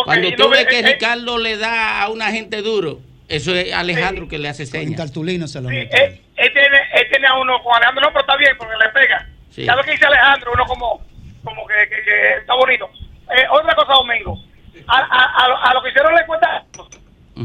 Cuando 0.04 0.30
tú 0.34 0.44
no 0.44 0.48
ves 0.50 0.64
ve- 0.64 0.70
que 0.70 0.76
eh, 0.78 0.80
eh, 0.80 0.92
Ricardo 0.94 1.38
le 1.38 1.56
da 1.56 2.02
a 2.02 2.08
una 2.08 2.30
gente 2.32 2.62
duro, 2.62 3.00
eso 3.28 3.54
es 3.54 3.72
Alejandro 3.72 4.24
Sí. 4.24 4.30
que 4.30 4.38
le 4.38 4.48
hace 4.48 4.66
señas. 4.66 4.96
cartulino 5.00 5.46
se 5.46 5.60
lo 5.60 5.68
sí, 5.68 5.74
mete. 5.76 6.04
él, 6.04 6.20
él 6.36 6.52
tiene, 6.52 6.78
él 6.94 7.06
tiene 7.10 7.26
a 7.28 7.34
uno 7.34 7.62
con 7.62 7.74
Alejandro, 7.76 8.02
no, 8.02 8.08
pero 8.08 8.20
está 8.22 8.36
bien 8.36 8.52
porque 8.58 8.74
le 8.82 8.88
pega. 8.90 9.28
Sí. 9.50 9.64
¿Sabes 9.66 9.84
qué 9.86 9.92
dice 9.92 10.06
Alejandro? 10.06 10.50
Uno 10.54 10.64
como, 10.66 11.00
como 11.44 11.66
que, 11.66 11.74
que- 11.88 12.02
que 12.02 12.38
está 12.40 12.54
bonito. 12.54 12.88
Eh, 13.36 13.44
otra 13.50 13.74
cosa, 13.74 13.92
Domingo. 13.94 14.38
A, 14.86 14.98
a, 14.98 15.44
a, 15.44 15.48
lo- 15.48 15.58
a 15.62 15.74
lo 15.74 15.82
que 15.82 15.90
hicieron 15.90 16.14
la 16.14 16.22
encuesta, 16.22 16.64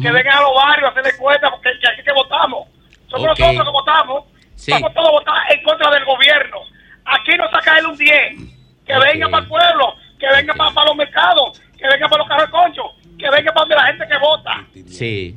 que 0.02 0.12
vengan 0.12 0.38
a 0.38 0.42
los 0.42 0.54
barrios 0.56 0.88
a 0.88 0.92
hacer 0.92 1.04
la 1.04 1.10
encuesta 1.10 1.52
porque 1.52 1.70
que 1.82 1.88
aquí 1.88 2.04
que 2.04 2.14
votamos. 2.14 2.68
Somos 3.08 3.28
Ok. 3.32 3.40
nosotros 3.40 3.66
que 3.66 3.72
votamos. 3.72 4.24
Sí. 4.56 4.72
Vamos 4.72 4.94
todos 4.94 5.08
a 5.08 5.12
votar 5.12 5.36
en 5.54 5.64
contra 5.64 5.92
del 5.92 6.06
gobierno. 6.06 6.58
Aquí 7.06 7.32
no 7.38 7.50
saca 7.50 7.78
él 7.80 7.86
un 7.86 7.98
10. 7.98 8.38
Que 8.86 8.98
venga 8.98 9.30
para 9.30 9.44
el 9.44 9.50
pueblo, 9.50 9.96
que 10.20 10.28
venga 10.28 10.54
para, 10.54 10.86
los 10.86 10.96
mercados, 10.96 11.62
que 11.78 11.88
venga 11.88 12.08
para 12.08 12.20
los 12.20 12.28
carros 12.28 12.46
de 12.46 12.52
concho, 12.52 12.84
que 13.20 13.30
venga 13.30 13.52
para 13.52 13.62
donde 13.62 13.76
la 13.76 13.86
gente 13.88 14.08
que 14.08 14.18
vota. 14.18 14.66
Sí. 14.88 15.36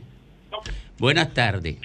Buenas 0.99 1.35
tardes. 1.35 1.77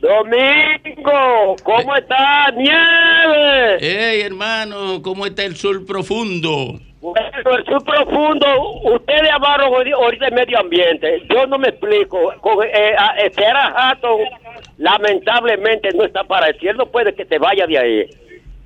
Domingo, 0.00 1.56
¿cómo 1.62 1.94
está? 1.94 2.50
Nieve. 2.56 3.76
Hey, 3.80 4.22
hermano, 4.22 5.00
¿cómo 5.02 5.26
está 5.26 5.44
el 5.44 5.56
sol 5.56 5.84
profundo? 5.86 6.80
Bueno, 7.00 7.20
el 7.56 7.64
sur 7.64 7.82
profundo, 7.82 8.46
ustedes 8.84 9.30
hablaron 9.32 9.72
ahori- 9.72 9.94
ahorita 9.94 10.26
de 10.26 10.30
medio 10.32 10.58
ambiente. 10.58 11.22
Yo 11.30 11.46
no 11.46 11.58
me 11.58 11.68
explico. 11.68 12.34
Con, 12.42 12.62
eh, 12.66 12.94
a- 12.98 13.14
Sarah 13.34 13.72
Hatton, 13.74 14.20
lamentablemente, 14.76 15.88
no 15.94 16.04
está 16.04 16.24
para 16.24 16.48
el 16.48 16.58
cielo. 16.58 16.84
No 16.84 16.86
puede 16.90 17.14
que 17.14 17.24
te 17.24 17.38
vaya 17.38 17.66
de 17.66 17.78
ahí. 17.78 18.10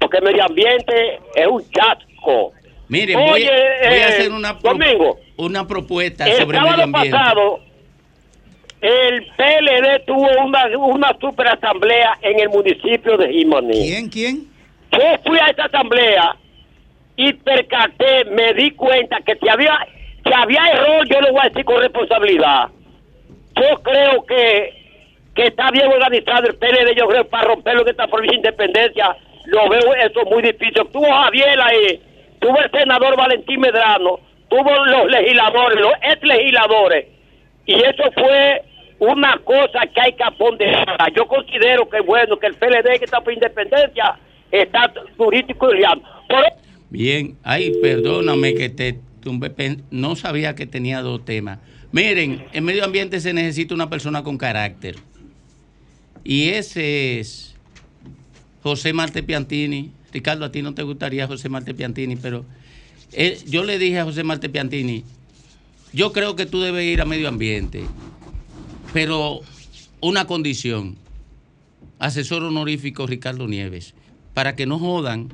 Porque 0.01 0.19
el 0.19 0.25
medio 0.25 0.45
ambiente 0.45 1.21
es 1.35 1.47
un 1.47 1.63
chasco. 1.71 2.53
Mire, 2.89 3.15
voy, 3.15 3.31
Oye, 3.31 3.51
voy 3.51 3.89
a 3.89 3.97
eh, 3.97 4.05
hacer 4.05 4.33
una, 4.33 4.59
pro- 4.59 4.73
Domingo, 4.73 5.19
una 5.37 5.67
propuesta 5.67 6.27
El 6.27 6.37
sobre 6.37 6.59
el 6.59 6.65
medio 6.65 6.77
sábado 6.77 6.83
ambiente. 6.83 7.11
pasado, 7.19 7.61
el 8.81 9.27
PLD 9.37 10.05
tuvo 10.07 10.29
una, 10.45 10.67
una 10.77 11.17
super 11.21 11.49
asamblea 11.49 12.19
en 12.21 12.41
el 12.41 12.49
municipio 12.51 13.17
de 13.17 13.33
Jimaní. 13.33 13.73
¿Quién? 13.89 14.09
¿Quién? 14.11 14.45
Yo 14.93 14.99
fui 15.25 15.39
a 15.39 15.47
esa 15.47 15.65
asamblea 15.65 16.37
y 17.17 17.33
percaté, 17.33 18.25
me 18.27 18.53
di 18.55 18.71
cuenta 18.73 19.21
que 19.21 19.37
si 19.37 19.49
había, 19.49 19.87
si 20.25 20.33
había 20.33 20.67
error, 20.73 21.07
yo 21.09 21.21
lo 21.21 21.33
voy 21.33 21.41
a 21.43 21.49
decir 21.49 21.65
con 21.65 21.81
responsabilidad. 21.81 22.69
Yo 23.57 23.83
creo 23.83 24.25
que, 24.27 24.73
que 25.35 25.43
está 25.45 25.71
bien 25.71 25.87
organizado 25.87 26.47
el 26.47 26.57
PLD, 26.57 26.97
yo 26.97 27.07
creo, 27.07 27.29
para 27.29 27.49
romperlo 27.49 27.83
en 27.83 27.89
esta 27.89 28.09
provincia 28.09 28.41
de 28.41 28.49
independencia, 28.49 29.17
lo 29.47 29.69
veo 29.69 29.95
eso 29.95 30.25
muy 30.25 30.43
difícil. 30.43 30.83
Tuvo 30.93 31.07
Javier 31.07 31.61
ahí, 31.61 32.03
tuvo 32.41 32.61
el 32.61 32.71
senador 32.71 33.17
Valentín 33.17 33.61
Medrano, 33.61 34.19
tuvo 34.49 34.85
los 34.87 35.07
legisladores, 35.07 35.81
los 35.81 35.93
ex 36.03 36.23
legisladores, 36.23 37.07
y 37.67 37.75
eso 37.75 38.11
fue 38.15 38.63
una 38.99 39.39
cosa 39.45 39.81
que 39.93 40.01
hay 40.01 40.13
que 40.13 40.25
ponderar. 40.37 41.13
Yo 41.15 41.27
considero 41.27 41.89
que 41.89 42.01
bueno, 42.01 42.37
que 42.39 42.47
el 42.47 42.55
PLD 42.55 42.99
que 42.99 43.05
está 43.05 43.21
por 43.21 43.33
independencia 43.33 44.17
está 44.51 44.93
turístico 45.17 45.73
y 45.73 45.79
liando. 45.79 46.05
Por 46.29 46.45
Bien, 46.95 47.37
ay, 47.43 47.73
perdóname 47.83 48.55
que 48.55 48.69
te 48.69 49.01
tumbe, 49.21 49.51
pen- 49.51 49.83
no 49.91 50.15
sabía 50.15 50.55
que 50.55 50.65
tenía 50.65 51.01
dos 51.03 51.25
temas. 51.25 51.59
Miren, 51.91 52.45
en 52.53 52.65
medio 52.65 52.85
ambiente 52.85 53.19
se 53.21 53.33
necesita 53.33 53.75
una 53.75 53.91
persona 53.91 54.23
con 54.23 54.39
carácter. 54.39 54.95
Y 56.23 56.51
ese 56.51 57.19
es 57.19 57.57
José 58.63 58.93
Marte 58.93 59.25
Piantini. 59.25 59.91
Ricardo, 60.13 60.45
a 60.45 60.53
ti 60.53 60.63
no 60.63 60.73
te 60.73 60.85
gustaría 60.85 61.27
José 61.27 61.49
Marte 61.49 61.75
Piantini, 61.75 62.15
pero 62.15 62.45
él- 63.13 63.39
yo 63.49 63.65
le 63.65 63.81
dije 63.81 63.99
a 63.99 64.05
José 64.05 64.23
Marte 64.23 64.49
Piantini, 64.49 65.03
yo 65.93 66.13
creo 66.13 66.37
que 66.37 66.47
tú 66.47 66.61
debes 66.61 66.85
ir 66.87 67.01
a 67.01 67.05
medio 67.05 67.27
ambiente, 67.27 67.83
pero 68.93 69.41
una 70.01 70.29
condición, 70.29 70.97
asesor 71.99 72.45
honorífico 72.45 73.05
Ricardo 73.09 73.49
Nieves, 73.49 73.95
para 74.33 74.55
que 74.55 74.65
no 74.67 74.79
jodan. 74.79 75.29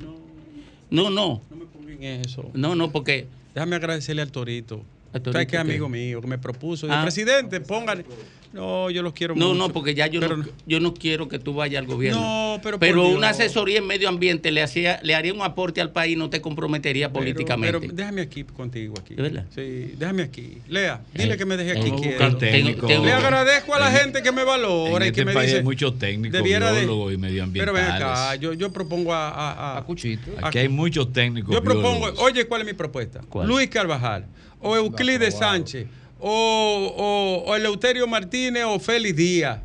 No, 0.90 1.10
no, 1.10 1.40
No 1.50 1.56
me 1.56 1.64
pongan 1.66 2.02
eso. 2.02 2.50
no, 2.54 2.74
no, 2.74 2.90
porque 2.90 3.26
Déjame 3.54 3.76
agradecerle 3.76 4.22
al 4.22 4.30
Torito. 4.30 4.82
¿Al 5.12 5.18
Usted 5.18 5.32
Torito 5.32 5.38
que 5.38 5.42
es 5.42 5.48
qué? 5.50 5.56
amigo 5.58 5.88
mío, 5.88 6.20
que 6.20 6.26
me 6.28 6.38
propuso. 6.38 6.86
Ah. 6.90 7.02
Presidente, 7.02 7.60
pongan. 7.60 8.04
No, 8.52 8.90
yo 8.90 9.04
los 9.04 9.12
quiero 9.12 9.36
no, 9.36 9.48
mucho. 9.50 9.58
no, 9.58 9.72
porque 9.72 9.94
ya 9.94 10.08
yo 10.08 10.18
Pero 10.18 10.38
no, 10.38 10.44
yo 10.66 10.80
no 10.80 10.92
quiero 10.92 11.28
que 11.28 11.38
tú 11.38 11.54
vayas 11.54 11.78
al 11.80 11.86
gobierno. 11.86 12.20
No, 12.20 12.60
pero 12.60 12.80
pero 12.80 13.04
Dios. 13.04 13.16
una 13.16 13.28
asesoría 13.28 13.78
en 13.78 13.86
medio 13.86 14.08
ambiente 14.08 14.50
le 14.50 14.60
hacía, 14.60 14.98
le 15.04 15.14
haría 15.14 15.32
un 15.32 15.40
aporte 15.42 15.80
al 15.80 15.92
país, 15.92 16.16
no 16.18 16.30
te 16.30 16.40
comprometería 16.40 17.08
pero- 17.12 17.20
políticamente. 17.20 17.78
Pero, 17.78 17.92
déjame 17.94 18.22
aquí 18.22 18.42
contigo 18.42 18.94
aquí. 19.00 19.14
¿De 19.14 19.22
verdad? 19.22 19.44
Sí, 19.54 19.94
déjame 19.96 20.22
aquí. 20.24 20.58
Lea, 20.68 21.00
dile 21.14 21.34
Eh, 21.34 21.36
que 21.36 21.44
me 21.46 21.56
deje 21.56 21.78
aquí 21.78 21.92
técnico. 22.40 22.88
Tengo- 22.88 23.04
Le 23.04 23.12
agradezco 23.12 23.72
a 23.72 23.78
la 23.78 23.90
en- 23.92 24.00
gente 24.00 24.22
que 24.22 24.32
me 24.32 24.42
valora 24.42 25.06
En 25.06 25.12
y 25.12 25.14
que 25.14 25.20
este 25.20 25.24
me 25.26 25.32
país 25.32 25.46
dice. 25.46 25.58
hay 25.58 25.64
muchos 25.64 25.96
técnicos, 26.00 26.36
debiera 26.36 26.72
de- 26.72 26.80
biólogos 26.80 27.12
y 27.12 27.16
Pero 27.16 27.20
ven 27.20 27.30
medioambientales. 27.30 28.02
acá, 28.02 28.34
yo, 28.34 28.52
yo 28.54 28.72
propongo 28.72 29.14
a. 29.14 29.28
a, 29.28 29.78
a- 29.78 29.82
Cuchito. 29.84 30.28
a- 30.42 30.48
Aquí 30.48 30.58
hay 30.58 30.68
muchos 30.68 31.12
técnicos. 31.12 31.54
Yo 31.54 31.62
propongo, 31.62 31.98
biólogos. 32.06 32.18
oye, 32.18 32.46
¿cuál 32.46 32.62
es 32.62 32.66
mi 32.66 32.72
propuesta? 32.72 33.20
¿Cuál? 33.28 33.46
Luis 33.46 33.68
Carvajal, 33.70 34.26
o 34.60 34.76
Euclides 34.76 35.34
Sánchez, 35.34 35.86
o, 36.18 37.44
o, 37.46 37.50
o 37.50 37.56
Eleuterio 37.56 38.06
Martínez, 38.06 38.64
o 38.64 38.78
Félix 38.78 39.16
Díaz, 39.16 39.60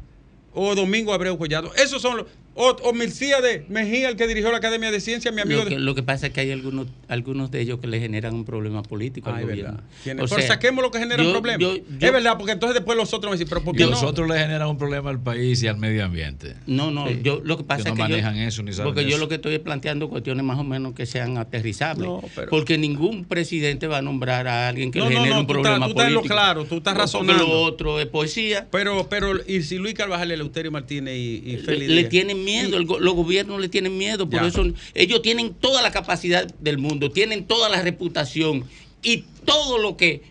o 0.53 0.73
Domingo 0.73 1.11
Abreu 1.11 1.37
Collado. 1.37 1.71
Esos 1.75 2.01
son 2.01 2.17
los. 2.17 2.27
O, 2.57 2.69
o 2.83 2.93
Milcíades 2.93 3.67
Mejía, 3.69 4.07
el 4.07 4.15
que 4.15 4.27
dirigió 4.27 4.49
la 4.49 4.57
Academia 4.57 4.89
de 4.89 5.01
Ciencias, 5.01 5.33
mi 5.33 5.41
amigo. 5.41 5.63
Lo 5.63 5.69
que, 5.69 5.75
de, 5.75 5.81
lo 5.81 5.93
que 5.93 6.03
pasa 6.03 6.27
es 6.27 6.33
que 6.33 6.39
hay 6.39 6.51
algunos, 6.51 6.87
algunos 7.09 7.51
de 7.51 7.59
ellos 7.59 7.79
que 7.79 7.87
le 7.87 7.99
generan 7.99 8.33
un 8.33 8.45
problema 8.45 8.81
político 8.81 9.29
al 9.29 9.35
Ay, 9.37 9.41
gobierno. 9.43 9.71
verdad. 9.73 9.83
Tiene- 10.05 10.21
O 10.21 10.25
pero 10.25 10.39
sea, 10.39 10.47
saquemos 10.47 10.81
lo 10.81 10.89
que 10.89 10.99
genera 10.99 11.21
yo- 11.21 11.29
un 11.29 11.33
problema. 11.33 11.59
yo- 11.59 11.75
yo- 11.75 11.83
es 11.99 12.11
verdad, 12.13 12.37
porque 12.37 12.53
entonces 12.53 12.75
después 12.75 12.97
los 12.97 13.13
otros 13.13 13.29
van 13.29 13.33
a 13.35 13.37
decir, 13.37 13.47
pero 13.49 13.61
¿por 13.61 13.75
qué 13.75 13.83
no? 13.83 13.89
los 13.89 14.03
otros 14.03 14.29
le 14.29 14.39
generan 14.39 14.69
un 14.69 14.77
problema 14.77 15.09
al 15.09 15.19
país 15.21 15.61
y 15.63 15.67
al 15.67 15.75
medio 15.77 16.05
ambiente. 16.05 16.55
No, 16.65 16.91
no, 16.91 17.11
yo 17.11 17.41
lo 17.43 17.57
que 17.57 17.65
pasa 17.65 17.83
Que 17.83 17.89
no 17.89 17.93
es 17.95 17.97
que 17.97 18.01
manejan 18.13 18.35
yo, 18.37 18.41
eso 18.43 18.63
ni 18.63 18.71
saben 18.71 18.93
porque 18.93 19.09
yo 19.09 19.17
lo 19.17 19.27
que 19.27 19.35
estoy 19.35 19.55
es 19.55 19.59
planteando 19.59 20.07
cuestiones 20.09 20.45
más 20.45 20.57
o 20.57 20.63
menos 20.63 20.93
que 20.93 21.05
sean 21.05 21.37
aterrizables, 21.37 22.07
No, 22.07 22.23
pero- 22.35 22.49
porque 22.49 22.77
ningún 22.77 23.25
presidente 23.25 23.87
va 23.87 23.97
a 23.97 24.01
nombrar 24.01 24.47
a 24.47 24.69
alguien 24.69 24.91
que 24.91 24.99
No, 24.99 25.09
le 25.09 25.15
no, 25.15 25.17
genere 25.19 25.35
no, 25.35 25.41
un 25.41 25.47
tú 25.47 25.53
problema 25.53 25.75
estás- 25.75 25.87
tú 25.87 25.91
estás 25.99 26.11
lo 26.13 26.19
político. 26.21 26.33
claro, 26.35 26.65
tú 26.65 26.77
estás 26.77 26.93
No, 26.93 26.99
razonando. 27.01 27.43
Lo 27.47 27.61
otro 27.63 27.99
es 27.99 28.05
poesía. 28.07 28.67
Pero, 28.71 29.07
pero, 29.09 29.33
y 29.45 29.61
si 29.63 29.77
Luis 29.77 29.93
Carvajal, 29.93 30.31
Eleuterio 30.31 30.71
Martínez 30.71 31.15
y, 31.17 31.43
y 31.45 31.51
Le, 31.57 31.63
Félix 31.63 31.87
le 31.89 31.95
Díaz? 31.97 32.09
tienen 32.09 32.44
miedo, 32.45 32.77
el 32.77 32.85
los 32.85 33.13
gobiernos 33.13 33.59
le 33.59 33.67
tienen 33.67 33.97
miedo, 33.97 34.29
por 34.29 34.41
Ya. 34.41 34.47
eso 34.47 34.63
ellos 34.93 35.21
tienen 35.21 35.53
toda 35.53 35.81
la 35.81 35.91
capacidad 35.91 36.45
del 36.59 36.77
mundo, 36.77 37.11
tienen 37.11 37.45
toda 37.45 37.67
la 37.67 37.81
reputación 37.81 38.63
y 39.03 39.25
todo 39.45 39.77
lo 39.77 39.97
que 39.97 40.21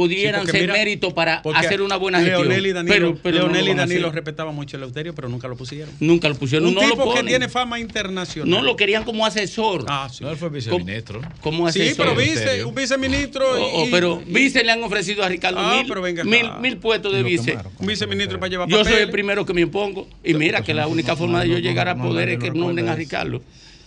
pudieran 0.00 0.44
Sí, 0.44 0.52
ser 0.52 0.60
mira, 0.60 0.74
mérito 0.74 1.14
para 1.14 1.36
hacer 1.54 1.80
una 1.80 1.96
buena 1.96 2.18
gestión. 2.20 2.42
Leonel 2.42 2.66
y 2.66 2.72
Danilo, 2.74 2.94
pero, 2.94 3.18
pero 3.22 3.36
no 3.38 3.42
Leonel 3.44 3.64
lo 3.64 3.72
y 3.72 3.74
Danilo 3.76 4.12
respetaban 4.12 4.54
mucho 4.54 4.76
a 4.76 4.78
Eleuterio, 4.78 5.14
pero 5.14 5.30
nunca 5.30 5.48
lo 5.48 5.56
pusieron. 5.56 5.88
nunca 6.00 6.28
lo 6.28 6.34
pusieron, 6.34 6.68
un 6.68 6.74
no 6.74 6.82
lo 6.82 6.90
tipo 6.90 7.14
que 7.14 7.22
tiene 7.22 7.48
fama 7.48 7.80
internacional. 7.80 8.50
no 8.50 8.60
lo 8.62 8.76
querían 8.76 9.04
como 9.04 9.24
asesor, 9.24 9.86
Ah, 9.88 10.06
sí. 10.12 10.22
No, 10.22 10.30
él 10.30 10.36
fue 10.36 10.50
viceministro. 10.50 11.22
como 11.40 11.72
Sí, 11.72 11.80
asesor. 11.80 12.04
pero 12.08 12.14
vice, 12.14 12.64
un 12.66 12.74
viceministro. 12.74 13.46
Oh, 13.50 13.70
oh, 13.80 13.86
y- 13.86 13.90
pero 13.90 14.20
vice 14.26 14.62
le 14.62 14.70
han 14.72 14.82
ofrecido 14.84 15.24
a 15.24 15.30
Ricardo 15.30 15.60
Ah, 15.60 15.76
mil, 15.78 15.86
pero 15.88 16.02
venga 16.02 16.20
acá. 16.24 16.30
mil, 16.30 16.46
mil 16.60 16.76
puestos 16.76 17.14
de 17.14 17.22
vice. 17.22 17.56
un 17.78 17.86
viceministro 17.86 18.38
para 18.38 18.50
llevar 18.50 18.68
Yo 18.68 18.84
soy 18.84 18.96
el 19.00 19.10
primero 19.10 19.46
que 19.46 19.54
me 19.54 19.62
impongo. 19.62 20.06
Y 20.22 20.34
mira 20.34 20.60
que 20.62 20.74
la 20.74 20.88
única 20.88 21.16
forma 21.16 21.40
de 21.42 21.48
yo 21.48 21.58
llegar 21.58 21.88
a 21.88 21.96
poder 21.96 22.28
es 22.28 22.38
que 22.38 22.48
lo 22.48 22.54
nombren 22.56 22.90
a 22.90 22.94
Ricardo. 22.94 23.40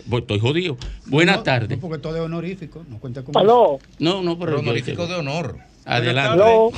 Pues 0.08 0.22
estoy 0.22 0.40
jodido. 0.40 0.76
Buenas 1.06 1.36
No, 1.36 1.42
tardes. 1.44 1.70
no, 1.70 1.78
porque 1.78 1.98
todo 2.02 2.16
es 2.16 2.22
honorífico. 2.22 2.84
No 2.88 2.98
cuenta 2.98 3.22
con 3.22 3.36
Aló, 3.36 3.78
No, 4.00 4.22
no, 4.24 4.36
pero 4.40 4.52
Pero 4.56 4.58
honorífico 4.60 5.06
de 5.06 5.14
honor. 5.14 5.69
Adelante. 5.84 6.42
aló, 6.42 6.70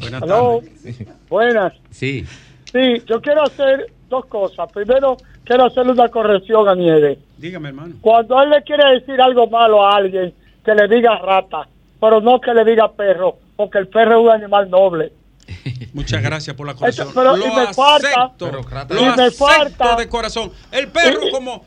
Buenas 0.00 0.22
aló, 0.22 0.60
tardes. 0.62 0.96
buenas. 1.28 1.72
Sí. 1.90 2.24
Sí, 2.72 3.02
yo 3.06 3.20
quiero 3.20 3.42
hacer 3.44 3.90
dos 4.08 4.26
cosas. 4.26 4.70
Primero, 4.72 5.16
quiero 5.44 5.64
hacerle 5.66 5.92
una 5.92 6.08
corrección 6.08 6.68
a 6.68 6.74
Nieves. 6.74 7.18
Dígame, 7.38 7.68
hermano. 7.68 7.94
Cuando 8.00 8.42
él 8.42 8.50
le 8.50 8.62
quiere 8.62 8.98
decir 9.00 9.20
algo 9.20 9.46
malo 9.48 9.86
a 9.86 9.96
alguien, 9.96 10.34
que 10.64 10.74
le 10.74 10.86
diga 10.88 11.16
rata, 11.18 11.66
pero 12.00 12.20
no 12.20 12.40
que 12.40 12.52
le 12.52 12.64
diga 12.64 12.90
perro, 12.92 13.38
porque 13.56 13.78
el 13.78 13.88
perro 13.88 14.18
es 14.20 14.26
un 14.26 14.30
animal 14.32 14.68
noble. 14.68 15.12
Muchas 15.94 16.22
gracias 16.22 16.54
por 16.54 16.66
la 16.66 16.74
corrección. 16.74 17.08
Pero, 17.14 17.36
y 17.36 17.40
lo 17.40 17.46
me 17.54 17.72
falta- 17.72 18.24
acepto, 18.24 18.46
Pero, 18.50 18.64
Crata- 18.64 18.94
lo 18.94 19.00
y 19.00 19.04
me 19.04 19.10
acepto 19.10 19.46
falta- 19.46 19.96
de 19.96 20.08
corazón. 20.08 20.52
El 20.70 20.88
perro 20.88 21.26
Y- 21.26 21.30
como, 21.30 21.64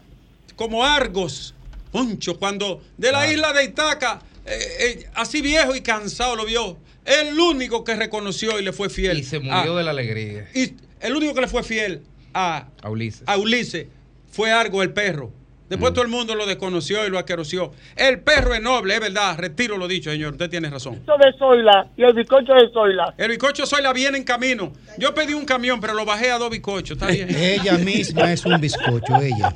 como 0.55 0.83
Argos, 0.85 1.55
Poncho, 1.91 2.37
cuando 2.37 2.81
de 2.97 3.11
la 3.11 3.25
isla 3.27 3.51
de 3.53 3.63
Itaca, 3.65 4.21
eh, 4.51 4.85
eh, 4.99 5.09
así 5.15 5.41
viejo 5.41 5.75
y 5.75 5.81
cansado 5.81 6.35
lo 6.35 6.45
vio. 6.45 6.77
El 7.05 7.39
único 7.39 7.83
que 7.83 7.95
reconoció 7.95 8.59
y 8.59 8.63
le 8.63 8.73
fue 8.73 8.89
fiel. 8.89 9.17
Y 9.19 9.23
se 9.23 9.39
murió 9.39 9.73
a- 9.73 9.77
de 9.77 9.83
la 9.83 9.91
alegría. 9.91 10.47
y 10.53 10.73
el 10.99 11.15
único 11.15 11.33
que 11.33 11.41
le 11.41 11.47
fue 11.47 11.63
fiel 11.63 12.01
a, 12.33 12.67
A 12.81 12.89
Ulises. 12.89 13.23
a 13.25 13.37
Ulises 13.37 13.87
fue 14.31 14.51
Argo 14.51 14.83
el 14.83 14.91
perro. 14.93 15.27
Mm. 15.27 15.69
Después 15.71 15.93
todo 15.93 16.03
el 16.03 16.09
mundo 16.09 16.35
lo 16.35 16.45
desconoció 16.45 17.07
y 17.07 17.09
lo 17.09 17.17
aqueroció. 17.17 17.71
El 17.95 18.19
perro 18.19 18.53
es 18.53 18.61
noble, 18.61 18.93
es 18.93 18.99
verdad. 18.99 19.37
Retiro 19.37 19.77
lo 19.77 19.87
dicho, 19.87 20.11
señor. 20.11 20.33
Usted 20.33 20.49
tiene 20.49 20.69
razón. 20.69 20.95
Esto 20.95 21.17
de 21.17 21.31
Zoila 21.39 21.87
y 21.95 22.03
el 22.03 22.13
bizcocho 22.13 22.53
de 22.53 22.69
Zoila. 22.73 23.13
El 23.17 23.29
bizcocho 23.29 23.65
soy 23.65 23.81
la 23.81 23.93
viene 23.93 24.17
en 24.17 24.25
camino. 24.25 24.73
Yo 24.97 25.13
pedí 25.13 25.33
un 25.33 25.45
camión, 25.45 25.79
pero 25.79 25.93
lo 25.93 26.03
bajé 26.05 26.29
a 26.29 26.37
dos 26.37 26.49
bizcochos. 26.49 26.97
Está 26.97 27.07
bien. 27.07 27.29
Ella 27.35 27.77
misma 27.77 28.31
es 28.33 28.45
un 28.45 28.59
bizcocho, 28.59 29.15
ella. 29.21 29.55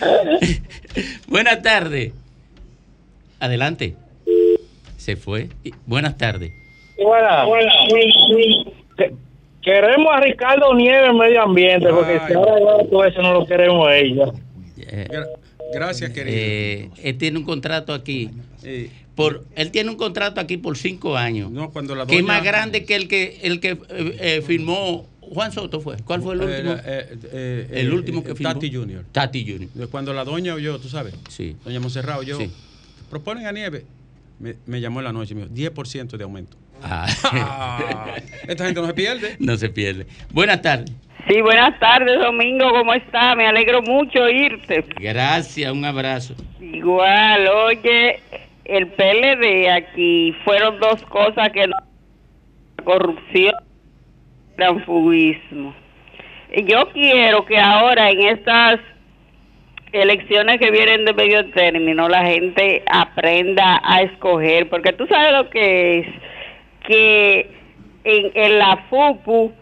Buenas 1.26 1.62
tardes. 1.62 2.12
Adelante. 3.40 3.96
Se 5.00 5.16
fue. 5.16 5.48
Y- 5.64 5.72
Buenas 5.86 6.18
tardes. 6.18 6.52
Buenas. 7.02 7.46
Que- 8.96 9.14
Queremos 9.62 10.08
a 10.12 10.20
Ricardo 10.20 10.74
Nieves 10.74 11.10
en 11.10 11.16
medio 11.18 11.42
ambiente, 11.42 11.88
porque 11.90 12.12
Ay. 12.12 12.20
si 12.28 12.32
ahora 12.34 12.84
todo 12.90 13.04
eso 13.04 13.20
no 13.22 13.32
lo 13.34 13.46
queremos 13.46 13.86
a 13.88 13.96
ella. 13.96 14.24
Eh, 14.78 15.06
Gra- 15.10 15.26
Gracias, 15.74 16.10
querido. 16.12 16.36
eh, 16.38 16.90
él 17.02 17.18
tiene 17.18 17.38
un 17.38 17.44
contrato 17.44 17.92
aquí. 17.92 18.30
Eh, 18.62 18.90
Por, 19.14 19.44
él 19.56 19.70
tiene 19.70 19.90
un 19.90 19.96
contrato 19.96 20.40
aquí 20.40 20.56
por 20.56 20.76
cinco 20.78 21.16
años. 21.16 21.50
no, 21.50 21.70
cuando 21.70 21.94
la 21.94 22.06
que 22.06 22.16
es 22.16 22.22
doña- 22.22 22.26
más 22.34 22.44
grande 22.44 22.84
que 22.86 22.96
el 22.96 23.06
que 23.08 23.38
el 23.42 23.60
que 23.60 23.70
eh, 23.70 24.16
eh, 24.20 24.42
firmó 24.46 25.06
Juan 25.20 25.52
Soto 25.52 25.80
fue. 25.80 25.96
¿Cuál 26.04 26.22
fue 26.22 26.34
el 26.34 26.40
último? 26.42 26.72
eh, 26.84 27.16
eh, 27.32 27.68
el 27.72 27.92
último 27.92 28.20
eh, 28.20 28.24
que 28.24 28.34
firmó. 28.34 28.54
Tati 28.54 28.74
Junior. 28.74 29.04
Tati 29.12 29.42
Junior. 29.50 29.70
De 29.74 29.86
Cuando 29.88 30.12
la 30.14 30.24
doña 30.24 30.54
oyó, 30.54 30.78
tú 30.78 30.88
sabes. 30.88 31.14
Sí. 31.28 31.54
Doña 31.64 31.80
Monserrat 31.80 32.18
oyó. 32.18 32.38
Sí. 32.38 32.50
Proponen 33.10 33.46
a 33.46 33.52
Nieve. 33.52 33.84
Me, 34.40 34.54
me 34.66 34.80
llamó 34.80 35.00
en 35.00 35.04
la 35.04 35.12
noche 35.12 35.34
y 35.34 35.36
me 35.36 35.46
dijo, 35.46 35.72
10% 35.74 36.16
de 36.16 36.24
aumento. 36.24 36.56
Ah, 36.82 37.06
esta 38.48 38.64
gente 38.64 38.80
no 38.80 38.86
se 38.86 38.94
pierde. 38.94 39.36
no 39.38 39.56
se 39.56 39.68
pierde. 39.68 40.06
Buenas 40.32 40.62
tardes. 40.62 40.90
Sí, 41.28 41.40
buenas 41.42 41.78
tardes, 41.78 42.18
Domingo, 42.18 42.70
¿cómo 42.70 42.94
está? 42.94 43.34
Me 43.34 43.46
alegro 43.46 43.82
mucho 43.82 44.28
irte. 44.28 44.84
Gracias, 44.98 45.70
un 45.70 45.84
abrazo. 45.84 46.34
Igual, 46.60 47.46
oye, 47.48 48.20
el 48.64 48.86
PLD 48.86 49.68
aquí 49.70 50.34
fueron 50.44 50.80
dos 50.80 51.02
cosas 51.02 51.50
que 51.50 51.66
no... 51.66 51.76
Corrupción, 52.82 53.54
transfugismo. 54.56 55.74
Y 56.52 56.64
Yo 56.64 56.88
quiero 56.92 57.44
que 57.44 57.58
ahora 57.58 58.10
en 58.10 58.20
estas 58.22 58.80
elecciones 59.92 60.58
que 60.58 60.70
vienen 60.70 61.04
de 61.04 61.14
medio 61.14 61.50
término 61.50 62.08
la 62.08 62.24
gente 62.24 62.82
aprenda 62.90 63.80
a 63.84 64.02
escoger, 64.02 64.68
porque 64.68 64.92
tú 64.92 65.06
sabes 65.06 65.32
lo 65.32 65.50
que 65.50 65.98
es, 65.98 66.06
que 66.86 67.50
en, 68.04 68.30
en 68.34 68.58
la 68.58 68.84
FUPU 68.88 69.52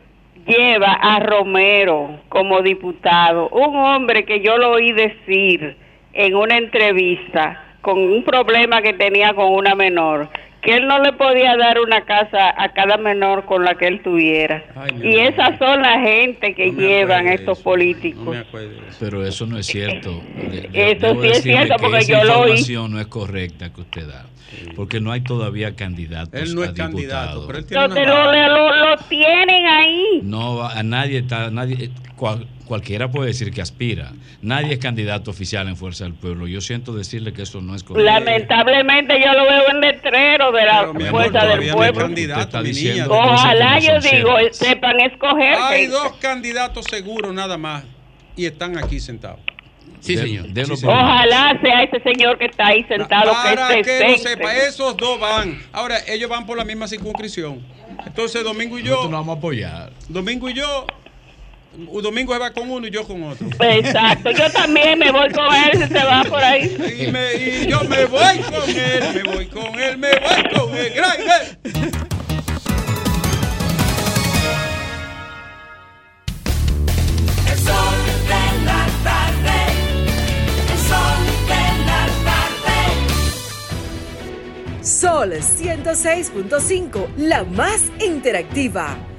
lleva 0.46 0.92
a 0.92 1.20
Romero 1.20 2.20
como 2.28 2.62
diputado, 2.62 3.48
un 3.50 3.76
hombre 3.76 4.24
que 4.24 4.40
yo 4.40 4.56
lo 4.56 4.72
oí 4.72 4.92
decir 4.92 5.76
en 6.12 6.34
una 6.34 6.56
entrevista 6.56 7.64
con 7.80 7.98
un 7.98 8.24
problema 8.24 8.82
que 8.82 8.92
tenía 8.92 9.34
con 9.34 9.52
una 9.52 9.74
menor, 9.74 10.28
que 10.62 10.74
él 10.76 10.86
no 10.88 10.98
le 11.02 11.12
podía 11.12 11.56
dar 11.56 11.78
una 11.80 12.04
casa 12.04 12.52
a 12.56 12.72
cada 12.72 12.96
menor 12.96 13.44
con 13.44 13.64
la 13.64 13.76
que 13.76 13.86
él 13.86 14.02
tuviera. 14.02 14.64
y 15.02 15.16
esas 15.18 15.58
son 15.58 15.82
la 15.82 16.00
gente 16.00 16.54
que 16.54 16.72
llevan 16.72 17.28
estos 17.28 17.60
políticos. 17.60 18.36
Pero 18.98 19.24
eso 19.24 19.46
no 19.46 19.58
es 19.58 19.66
cierto. 19.66 20.20
De- 20.50 20.68
de- 20.68 20.92
Eso 20.92 21.20
sí 21.22 21.28
es 21.28 21.42
cierto, 21.42 21.76
que 21.76 21.82
porque 21.82 21.98
esa 21.98 22.12
yo 22.12 22.24
lo 22.24 22.32
oí. 22.40 22.40
información 22.50 22.92
no 22.92 23.00
es 23.00 23.06
correcta 23.06 23.72
que 23.72 23.80
usted 23.82 24.08
da. 24.08 24.26
Porque 24.74 24.98
no 24.98 25.12
hay 25.12 25.20
todavía 25.20 25.76
candidatos 25.76 26.40
Él 26.40 26.54
no 26.54 26.62
a 26.62 26.66
es 26.66 26.72
candidato, 26.72 27.40
diputado. 27.42 27.46
pero 27.46 27.58
él 27.58 27.66
tiene 27.66 28.06
Lo, 28.06 28.32
lo, 28.32 28.48
lo- 28.48 28.76
lo 28.90 28.96
tienen 29.08 29.66
ahí. 29.66 30.20
No, 30.22 30.56
va- 30.56 30.72
a 30.72 30.82
nadie 30.82 31.18
está, 31.18 31.50
nadie, 31.50 31.84
eh, 31.84 31.90
cual- 32.16 32.46
cualquiera 32.68 33.10
puede 33.10 33.28
decir 33.28 33.50
que 33.52 33.60
aspira. 33.60 34.12
Nadie 34.42 34.74
es 34.74 34.78
candidato 34.78 35.30
oficial 35.32 35.66
en 35.66 35.76
Fuerza 35.76 36.04
del 36.04 36.14
Pueblo. 36.14 36.46
Yo 36.46 36.60
siento 36.60 36.92
decirle 36.92 37.32
que 37.32 37.42
eso 37.42 37.60
no 37.60 37.74
es 37.74 37.82
correcto. 37.82 38.04
Lamentablemente 38.08 39.20
yo 39.24 39.32
lo 39.32 39.42
veo 39.44 39.70
en 39.70 39.80
letrero 39.80 40.52
de 40.52 40.64
la 40.64 40.78
amor, 40.80 41.08
fuerza 41.08 41.38
del 41.40 41.48
todavía 41.48 41.72
no 41.72 41.82
hay 41.82 41.92
pueblo. 41.92 42.14
Usted 42.14 42.38
está 42.38 42.62
diciendo 42.62 43.10
Ojalá 43.12 43.78
yo 43.80 43.94
no 43.94 44.00
digo, 44.00 44.38
ciertas. 44.38 44.56
sepan 44.56 45.00
escoger. 45.00 45.54
Hay 45.58 45.86
que- 45.86 45.88
dos 45.88 46.12
candidatos 46.20 46.84
seguros 46.88 47.34
nada 47.34 47.56
más 47.58 47.82
y 48.36 48.46
están 48.46 48.78
aquí 48.78 49.00
sentados. 49.00 49.40
Sí, 50.00 50.16
señor. 50.16 50.46
Sí, 50.54 50.76
señor. 50.76 50.94
Ojalá 50.94 51.58
sea 51.60 51.82
ese 51.82 52.00
señor 52.00 52.38
que 52.38 52.44
está 52.44 52.68
ahí 52.68 52.84
sentado 52.84 53.32
Para 53.32 53.68
que 53.74 53.82
que 53.82 54.08
lo 54.12 54.18
sepa, 54.18 54.54
esos 54.54 54.96
dos 54.96 55.18
van. 55.18 55.60
Ahora, 55.72 55.96
ellos 56.06 56.30
van 56.30 56.46
por 56.46 56.56
la 56.56 56.64
misma 56.64 56.86
circunscripción. 56.86 57.60
Entonces, 58.06 58.44
Domingo 58.44 58.78
y 58.78 58.82
yo. 58.84 58.90
Nosotros 58.90 59.10
nos 59.10 59.20
vamos 59.20 59.34
a 59.34 59.38
apoyar. 59.38 59.90
Domingo 60.08 60.48
y 60.48 60.54
yo. 60.54 60.86
Domingo 62.02 62.32
se 62.32 62.38
va 62.40 62.52
con 62.52 62.68
uno 62.70 62.86
y 62.86 62.90
yo 62.90 63.04
con 63.06 63.22
otro. 63.22 63.46
Exacto, 63.60 64.30
yo 64.32 64.50
también 64.50 64.98
me 64.98 65.12
voy 65.12 65.30
con 65.30 65.46
él 65.54 65.78
si 65.86 65.86
se 65.94 66.04
va 66.04 66.24
por 66.24 66.42
ahí. 66.42 66.76
Y, 67.00 67.06
me- 67.12 67.34
y 67.36 67.66
yo 67.68 67.80
me 67.84 68.04
voy 68.06 68.38
con 68.40 68.68
él, 68.68 69.04
me 69.14 69.22
voy 69.32 69.46
con 69.46 69.78
él, 69.80 69.96
me 69.98 70.08
voy 70.10 70.42
con 70.58 70.76
él. 70.76 70.92
Grande. 70.94 71.58
El 77.50 77.58
sol 77.58 77.96
de 78.28 78.44
la 78.64 78.86
tarde. 79.04 79.58
El 80.72 80.78
sol 80.88 81.20
de 81.48 81.64
la 81.86 82.02
tarde. 82.28 82.78
Sol 84.82 85.30
106.5, 85.32 87.08
la 87.16 87.44
más 87.44 87.80
interactiva. 88.04 88.96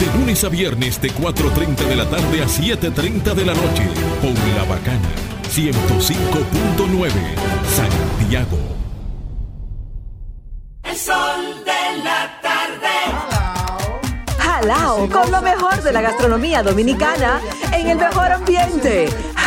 De 0.00 0.06
lunes 0.18 0.42
a 0.44 0.48
viernes 0.48 0.98
de 1.02 1.12
4.30 1.12 1.76
de 1.86 1.94
la 1.94 2.08
tarde 2.08 2.42
a 2.42 2.46
7.30 2.46 3.34
de 3.34 3.44
la 3.44 3.52
noche. 3.52 3.86
Por 4.22 4.32
La 4.56 4.64
Bacana. 4.64 5.10
105.9. 5.52 7.10
Santiago. 7.68 8.58
El 10.84 10.96
sol 10.96 11.64
de 11.66 12.02
la 12.02 12.40
tarde. 12.40 12.88
Jalao 14.38 15.06
con 15.10 15.30
lo 15.30 15.42
mejor 15.42 15.82
de 15.82 15.92
la 15.92 16.00
gastronomía 16.00 16.62
dominicana 16.62 17.38
en 17.70 17.88
el 17.88 17.98
mejor 17.98 18.32
ambiente. 18.32 19.10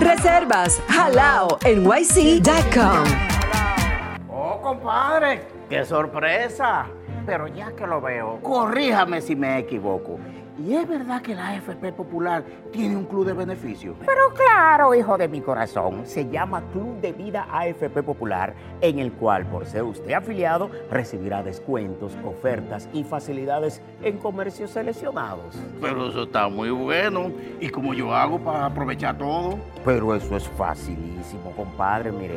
Reservas 0.00 0.80
jalao 0.88 1.58
nyc.com. 1.64 3.04
Oh, 4.28 4.60
compadre, 4.62 5.42
qué 5.68 5.84
sorpresa. 5.84 6.86
Pero 7.26 7.46
ya 7.46 7.72
que 7.72 7.86
lo 7.86 8.00
veo, 8.00 8.40
corríjame 8.42 9.20
si 9.20 9.36
me 9.36 9.58
equivoco. 9.58 10.18
¿Y 10.58 10.74
es 10.74 10.86
verdad 10.86 11.22
que 11.22 11.34
la 11.34 11.48
AFP 11.48 11.92
Popular 11.92 12.44
tiene 12.72 12.94
un 12.94 13.06
club 13.06 13.24
de 13.24 13.32
beneficios? 13.32 13.96
Pero 14.04 14.34
claro, 14.34 14.94
hijo 14.94 15.16
de 15.16 15.26
mi 15.26 15.40
corazón, 15.40 16.02
se 16.04 16.28
llama 16.28 16.62
Club 16.72 17.00
de 17.00 17.12
Vida 17.12 17.46
AFP 17.50 18.02
Popular, 18.02 18.54
en 18.82 18.98
el 18.98 19.12
cual, 19.12 19.46
por 19.46 19.64
ser 19.64 19.82
usted 19.82 20.12
afiliado, 20.12 20.70
recibirá 20.90 21.42
descuentos, 21.42 22.12
ofertas 22.22 22.86
y 22.92 23.02
facilidades 23.02 23.80
en 24.02 24.18
comercios 24.18 24.70
seleccionados. 24.72 25.56
Pero 25.80 26.08
eso 26.08 26.24
está 26.24 26.48
muy 26.48 26.68
bueno. 26.70 27.32
¿Y 27.58 27.70
cómo 27.70 27.94
yo 27.94 28.14
hago 28.14 28.38
para 28.38 28.66
aprovechar 28.66 29.16
todo? 29.16 29.58
Pero 29.86 30.14
eso 30.14 30.36
es 30.36 30.46
facilísimo, 30.50 31.50
compadre. 31.56 32.12
Mire, 32.12 32.36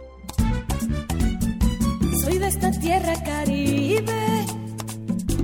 Tierra 2.79 3.13
caribe, 3.23 4.45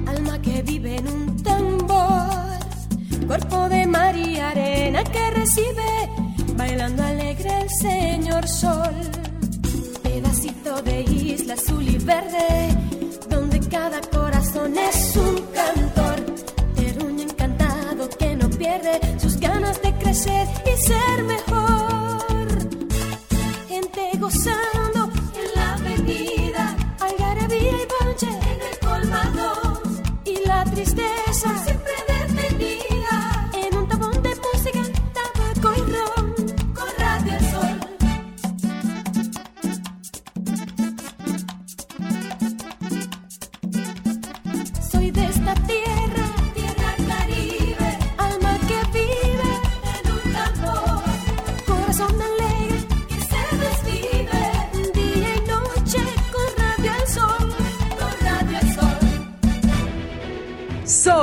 alma 0.08 0.42
que 0.42 0.62
vive 0.64 0.96
en 0.96 1.08
un 1.08 1.44
tambor, 1.44 2.58
cuerpo 3.28 3.70
de 3.70 3.86
mar 3.86 4.16
y 4.16 4.40
arena 4.40 5.04
que 5.04 5.32
recibe, 5.32 6.10
bailando 6.56 7.04
alegre 7.04 7.62
el 7.62 7.70
señor 7.70 8.48
sol, 8.48 8.96
pedacito 10.02 10.82
de 10.82 11.02
isla 11.02 11.54
azul 11.54 11.88
y 11.88 11.98
verde, 11.98 12.70
donde 13.30 13.60
cada 13.68 14.02
corazón 14.02 14.76
es 14.78 15.16
un 15.16 15.36
cantor, 15.54 16.26
terruño 16.76 17.24
encantado 17.24 18.10
que 18.18 18.36
no 18.36 18.50
pierde 18.50 19.00
sus 19.20 19.38
ganas 19.40 19.82
de 19.82 19.94
crecer 19.94 20.48
y 20.66 20.78
ser 20.82 21.24
mejor, 21.24 22.48
gente 23.68 24.12
gozando 24.18 24.87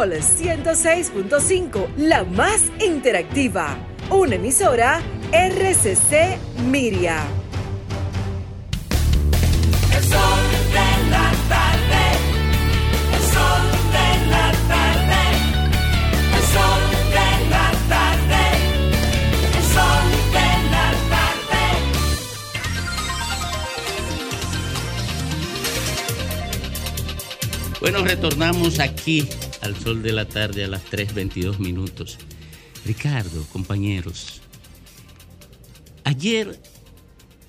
sol. 0.04 0.12
Sol 0.12 0.12
106.5, 0.12 1.86
la 1.96 2.24
más 2.24 2.70
interactiva. 2.84 3.76
una 4.10 4.34
emisora 4.34 5.00
RCC 5.32 6.38
Miria. 6.66 7.24
El 9.96 10.02
sol 10.04 10.42
de 10.72 11.10
la 11.10 11.32
tarde, 11.48 12.04
el 13.14 13.22
sol 13.32 13.64
de 13.94 14.08
la 14.30 14.52
tarde, 14.68 15.22
el 16.36 16.44
sol 16.52 16.82
de 17.10 17.28
la 17.48 17.66
tarde, 17.88 18.42
el 19.56 19.64
sol 19.72 20.06
de 20.32 20.48
la 20.70 20.86
tarde. 21.08 21.62
Bueno, 27.80 27.98
retornamos 28.04 28.78
aquí 28.80 29.28
al 29.64 29.76
sol 29.76 30.02
de 30.02 30.12
la 30.12 30.26
tarde 30.26 30.62
a 30.62 30.68
las 30.68 30.84
3.22 30.90 31.58
minutos. 31.58 32.18
Ricardo, 32.84 33.44
compañeros, 33.50 34.42
ayer 36.04 36.60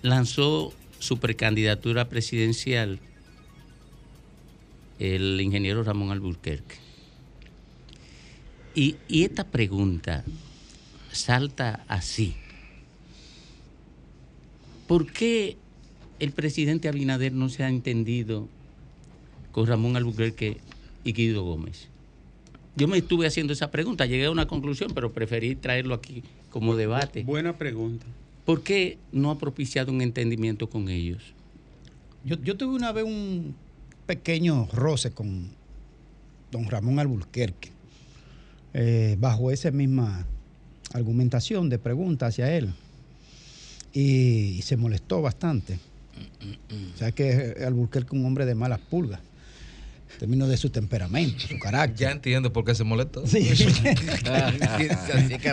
lanzó 0.02 0.74
su 1.00 1.18
precandidatura 1.18 2.08
presidencial 2.08 3.00
el 4.98 5.42
ingeniero 5.42 5.84
Ramón 5.84 6.12
Alburquerque. 6.12 6.78
Y, 8.74 8.96
y 9.10 9.24
esta 9.24 9.44
pregunta 9.44 10.24
salta 11.12 11.84
así. 11.90 12.36
¿Por 14.88 15.12
qué 15.12 15.58
el 16.20 16.32
presidente 16.32 16.88
Abinader 16.88 17.34
no 17.34 17.50
se 17.50 17.66
ha 17.66 17.68
entendido 17.68 18.48
con 19.52 19.68
Ramón 19.68 19.98
Albuquerque 19.98 20.62
y 21.04 21.12
Guido 21.12 21.44
Gómez? 21.44 21.90
Yo 22.76 22.88
me 22.88 22.98
estuve 22.98 23.26
haciendo 23.26 23.54
esa 23.54 23.72
pregunta, 23.72 24.06
llegué 24.06 24.26
a 24.26 24.32
una 24.32 24.48
conclusión, 24.48 24.92
pero 24.94 25.14
preferí 25.14 25.56
traerlo 25.56 25.94
aquí 25.94 26.24
como 26.50 26.76
debate. 26.76 27.24
Buena 27.24 27.58
pregunta. 27.58 28.06
¿Por 28.46 28.64
qué 28.64 28.98
no 29.12 29.32
ha 29.32 29.40
propiciado 29.40 29.92
un 29.92 30.02
entendimiento 30.02 30.70
con 30.70 30.90
ellos? 30.90 31.24
Yo, 32.26 32.36
yo 32.42 32.58
tuve 32.58 32.76
una 32.76 32.92
vez 32.92 33.06
un 33.06 33.56
pequeño 34.06 34.68
roce 34.74 35.12
con 35.12 35.50
don 36.52 36.66
Ramón 36.70 37.00
Alburquerque, 37.00 37.70
eh, 38.74 39.16
bajo 39.20 39.52
esa 39.52 39.72
misma 39.72 40.26
argumentación 40.94 41.70
de 41.70 41.80
pregunta 41.80 42.28
hacia 42.28 42.56
él. 42.56 42.74
Y, 43.94 44.58
y 44.58 44.62
se 44.62 44.76
molestó 44.76 45.22
bastante. 45.22 45.80
O 46.94 46.98
sea 46.98 47.12
que 47.12 47.56
Alburquerque 47.66 48.16
es 48.16 48.20
un 48.20 48.26
hombre 48.26 48.46
de 48.46 48.56
malas 48.56 48.80
pulgas. 48.80 49.22
En 50.16 50.20
términos 50.20 50.48
de 50.50 50.56
su 50.58 50.70
temperamento, 50.70 51.46
su 51.46 51.60
carácter. 51.60 51.98
Ya 52.08 52.12
entiendo 52.12 52.52
por 52.54 52.64
qué 52.64 52.74
se 52.74 52.84
molestó. 52.86 53.28
Sí. 53.28 53.50
Así 53.52 53.68
que 55.38 55.52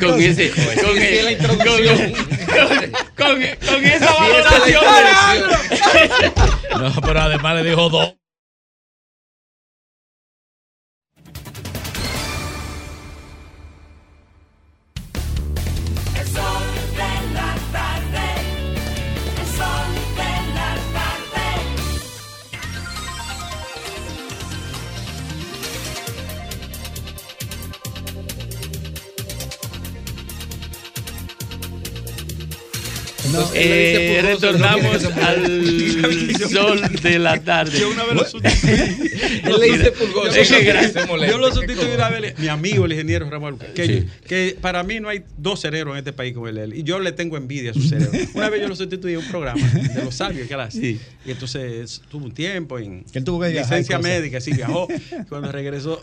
con 0.00 0.20
ese, 0.20 0.50
con, 0.50 0.94
Sí, 0.96 1.02
el- 1.02 1.24
la 1.24 1.32
introducción. 1.32 2.12
con, 3.16 3.26
con- 3.26 3.42
con 3.68 3.84
esa 3.84 4.12
valoración. 4.12 4.82
No, 6.82 6.92
pero 7.02 7.20
además 7.20 7.62
le 7.62 7.68
dijo 7.70 7.88
dos. 7.90 8.14
Entonces, 33.32 33.56
eh, 33.64 34.20
retornamos 34.22 35.04
al 35.04 36.48
sol 36.50 36.80
de 37.02 37.18
la 37.18 37.40
tarde. 37.42 37.78
Yo 37.80 37.90
una 37.90 38.04
vez 38.04 38.14
lo 38.14 38.24
sustituí. 38.26 38.70
Él 39.44 39.54
le 39.60 39.66
dice 39.78 39.92
pulgoso. 39.92 40.32
Yo, 40.34 40.40
Es 40.42 40.48
que 40.50 40.72
lo- 41.06 41.26
yo 41.26 41.38
sustituí 41.52 41.92
una 41.94 42.08
vez. 42.10 42.38
Mi 42.38 42.48
amigo, 42.48 42.84
el 42.84 42.92
ingeniero 42.92 43.28
Ramón 43.30 43.58
que, 43.74 43.86
Sí. 43.86 44.06
que 44.26 44.56
para 44.60 44.82
mí 44.82 45.00
no 45.00 45.08
hay 45.08 45.22
dos 45.38 45.60
cerebros 45.60 45.94
en 45.94 45.98
este 45.98 46.12
país 46.12 46.34
como 46.34 46.48
el 46.48 46.58
él. 46.58 46.74
Y 46.74 46.82
yo 46.82 47.00
le 47.00 47.12
tengo 47.12 47.36
envidia 47.36 47.70
a 47.70 47.74
su 47.74 47.82
cerebro. 47.82 48.10
Una 48.34 48.50
vez 48.50 48.60
yo 48.62 48.68
lo 48.68 48.76
sustituí 48.76 49.12
en 49.12 49.18
un 49.18 49.28
programa 49.28 49.66
de 49.66 50.04
los 50.04 50.14
sabios 50.14 50.46
que 50.46 50.54
él 50.54 50.60
hace. 50.60 50.80
Sí. 50.80 51.00
Y 51.24 51.30
entonces 51.30 52.02
tuvo 52.10 52.26
un 52.26 52.32
tiempo 52.32 52.78
en 52.78 53.04
tuvo 53.24 53.40
que 53.40 53.50
licencia 53.50 53.98
médica, 53.98 54.40
sí, 54.40 54.52
viajó. 54.52 54.88
Cuando 55.28 55.50
regresó, 55.52 56.00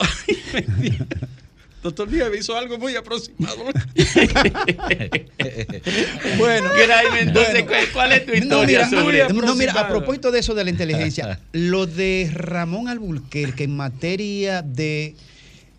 doctor 1.84 2.10
Díaz 2.10 2.30
me 2.30 2.38
hizo 2.38 2.56
algo 2.56 2.78
muy 2.78 2.96
aproximado. 2.96 3.58
Bueno, 6.38 6.70
entonces, 7.20 7.64
¿cuál- 7.64 7.88
cuál 7.94 8.12
es 8.14 8.26
tu 8.26 8.32
No, 8.32 8.38
historia 8.38 8.88
mira, 8.88 8.90
sobre 8.90 9.28
no, 9.30 9.56
mira, 9.56 9.74
a 9.74 9.88
propósito 9.88 10.32
de 10.32 10.40
eso 10.40 10.54
de 10.54 10.64
la 10.64 10.70
inteligencia, 10.70 11.40
lo 11.54 11.86
de 11.86 12.30
Ramón 12.34 12.88
Alburquerque 12.88 13.64
en 13.66 13.76
materia 13.76 14.62
de 14.62 15.16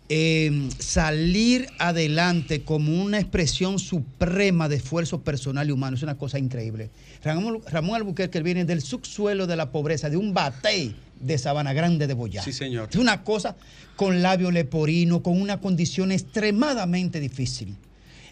eh, 0.09 0.69
salir 0.79 1.67
adelante 1.79 2.63
como 2.63 3.01
una 3.01 3.19
expresión 3.19 3.79
suprema 3.79 4.67
de 4.67 4.75
esfuerzo 4.77 5.21
personal 5.21 5.69
y 5.69 5.71
humano 5.71 5.95
es 5.95 6.03
una 6.03 6.17
cosa 6.17 6.37
increíble. 6.37 6.89
Ramón, 7.23 7.61
Ramón 7.69 7.95
Alburquerque 7.95 8.41
viene 8.41 8.65
del 8.65 8.81
subsuelo 8.81 9.47
de 9.47 9.55
la 9.55 9.71
pobreza, 9.71 10.09
de 10.09 10.17
un 10.17 10.33
batey 10.33 10.95
de 11.21 11.37
Sabana 11.37 11.73
Grande 11.73 12.07
de 12.07 12.13
Boyá. 12.13 12.41
Sí, 12.43 12.51
señor. 12.53 12.89
Es 12.89 12.95
una 12.97 13.23
cosa 13.23 13.55
con 13.95 14.21
labio 14.21 14.51
leporino, 14.51 15.21
con 15.21 15.39
una 15.41 15.59
condición 15.59 16.11
extremadamente 16.11 17.19
difícil. 17.19 17.75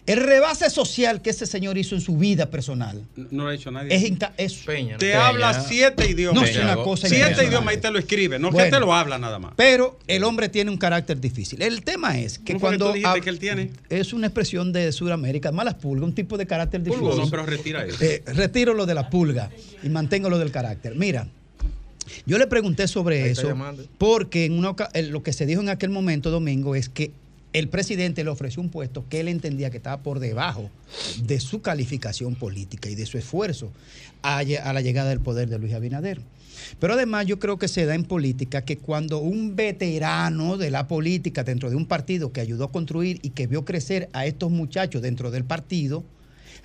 El 0.06 0.18
rebase 0.22 0.70
social 0.70 1.20
que 1.20 1.30
ese 1.30 1.46
señor 1.46 1.76
hizo 1.76 1.94
en 1.94 2.00
su 2.00 2.16
vida 2.16 2.46
personal 2.50 3.04
No 3.16 3.44
lo 3.44 3.48
ha 3.50 3.54
hecho 3.54 3.70
nadie. 3.70 3.94
es, 3.94 4.02
inca- 4.02 4.32
es- 4.38 4.54
Peña, 4.54 4.96
te 4.96 5.10
Peña. 5.10 5.28
habla 5.28 5.62
siete 5.62 6.10
idiomas. 6.10 6.42
No, 6.42 6.48
es 6.48 6.56
una 6.56 6.74
cosa 6.76 7.06
Siete 7.06 7.44
idiomas 7.44 7.74
y 7.74 7.78
te 7.78 7.90
lo 7.90 7.98
escribe, 7.98 8.38
no 8.38 8.50
Bueno. 8.50 8.64
que 8.64 8.70
te 8.72 8.80
lo 8.80 8.94
habla 8.94 9.18
nada 9.18 9.38
más. 9.38 9.52
Pero 9.56 9.98
el 10.08 10.24
hombre 10.24 10.48
tiene 10.48 10.70
un 10.70 10.78
carácter 10.78 11.20
difícil. 11.20 11.60
El 11.62 11.82
tema 11.84 12.18
es 12.18 12.38
que 12.38 12.54
¿Cómo 12.54 12.60
fue 12.60 12.70
que 12.72 12.78
cuando 12.78 12.86
tú 12.88 12.92
dijiste 12.94 13.20
hab- 13.20 13.22
que 13.22 13.30
él 13.30 13.38
tiene? 13.38 13.70
es 13.90 14.12
una 14.14 14.28
expresión 14.28 14.72
de 14.72 14.90
Sudamérica, 14.90 15.52
malas 15.52 15.74
pulgas, 15.74 16.06
un 16.06 16.14
tipo 16.14 16.38
de 16.38 16.46
carácter 16.46 16.82
difícil. 16.82 17.04
Pulgo, 17.06 17.22
no, 17.22 17.30
pero 17.30 17.44
retira 17.46 17.84
eso. 17.84 18.02
Eh, 18.02 18.22
retiro 18.26 18.72
lo 18.74 18.86
de 18.86 18.94
la 18.94 19.10
pulga 19.10 19.50
y 19.82 19.90
mantengo 19.90 20.30
lo 20.30 20.38
del 20.38 20.50
carácter. 20.50 20.96
Mira, 20.96 21.28
yo 22.26 22.38
le 22.38 22.46
pregunté 22.46 22.88
sobre 22.88 23.22
Ahí 23.22 23.30
eso 23.30 23.54
porque 23.98 24.44
en 24.44 24.52
una 24.58 24.74
eh, 24.94 25.02
lo 25.02 25.22
que 25.22 25.32
se 25.32 25.46
dijo 25.46 25.60
en 25.60 25.68
aquel 25.68 25.90
momento, 25.90 26.30
Domingo, 26.30 26.74
es 26.74 26.88
que 26.88 27.12
el 27.52 27.68
presidente 27.68 28.22
le 28.22 28.30
ofreció 28.30 28.62
un 28.62 28.68
puesto 28.68 29.04
que 29.08 29.20
él 29.20 29.28
entendía 29.28 29.70
que 29.70 29.78
estaba 29.78 30.02
por 30.02 30.20
debajo 30.20 30.70
de 31.22 31.40
su 31.40 31.62
calificación 31.62 32.36
política 32.36 32.88
y 32.88 32.94
de 32.94 33.06
su 33.06 33.18
esfuerzo 33.18 33.72
a 34.22 34.42
la 34.44 34.80
llegada 34.80 35.10
del 35.10 35.20
poder 35.20 35.48
de 35.48 35.58
Luis 35.58 35.74
Abinader. 35.74 36.20
Pero 36.78 36.94
además 36.94 37.26
yo 37.26 37.38
creo 37.38 37.58
que 37.58 37.68
se 37.68 37.86
da 37.86 37.94
en 37.94 38.04
política 38.04 38.62
que 38.62 38.76
cuando 38.76 39.18
un 39.18 39.56
veterano 39.56 40.56
de 40.56 40.70
la 40.70 40.88
política 40.88 41.44
dentro 41.44 41.70
de 41.70 41.76
un 41.76 41.86
partido 41.86 42.32
que 42.32 42.40
ayudó 42.40 42.64
a 42.64 42.72
construir 42.72 43.18
y 43.22 43.30
que 43.30 43.46
vio 43.46 43.64
crecer 43.64 44.08
a 44.12 44.26
estos 44.26 44.50
muchachos 44.50 45.02
dentro 45.02 45.30
del 45.30 45.44
partido, 45.44 46.04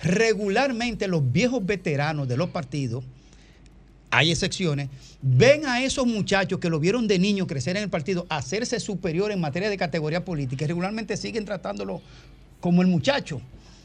regularmente 0.02 1.08
los 1.08 1.32
viejos 1.32 1.64
veteranos 1.64 2.28
de 2.28 2.36
los 2.36 2.50
partidos, 2.50 3.04
hay 4.16 4.30
excepciones, 4.30 4.88
ven 5.22 5.66
a 5.66 5.82
esos 5.84 6.06
muchachos 6.06 6.58
que 6.58 6.68
lo 6.70 6.78
vieron 6.80 7.06
de 7.08 7.18
niño 7.18 7.46
crecer 7.46 7.76
en 7.76 7.82
el 7.84 7.90
partido, 7.90 8.26
hacerse 8.28 8.80
superior 8.80 9.30
en 9.32 9.40
materia 9.40 9.68
de 9.70 9.76
categoría 9.76 10.24
política 10.24 10.64
y 10.64 10.68
regularmente 10.68 11.16
siguen 11.16 11.44
tratándolo 11.44 12.00
como 12.60 12.82
el 12.82 12.88
muchacho. 12.88 13.40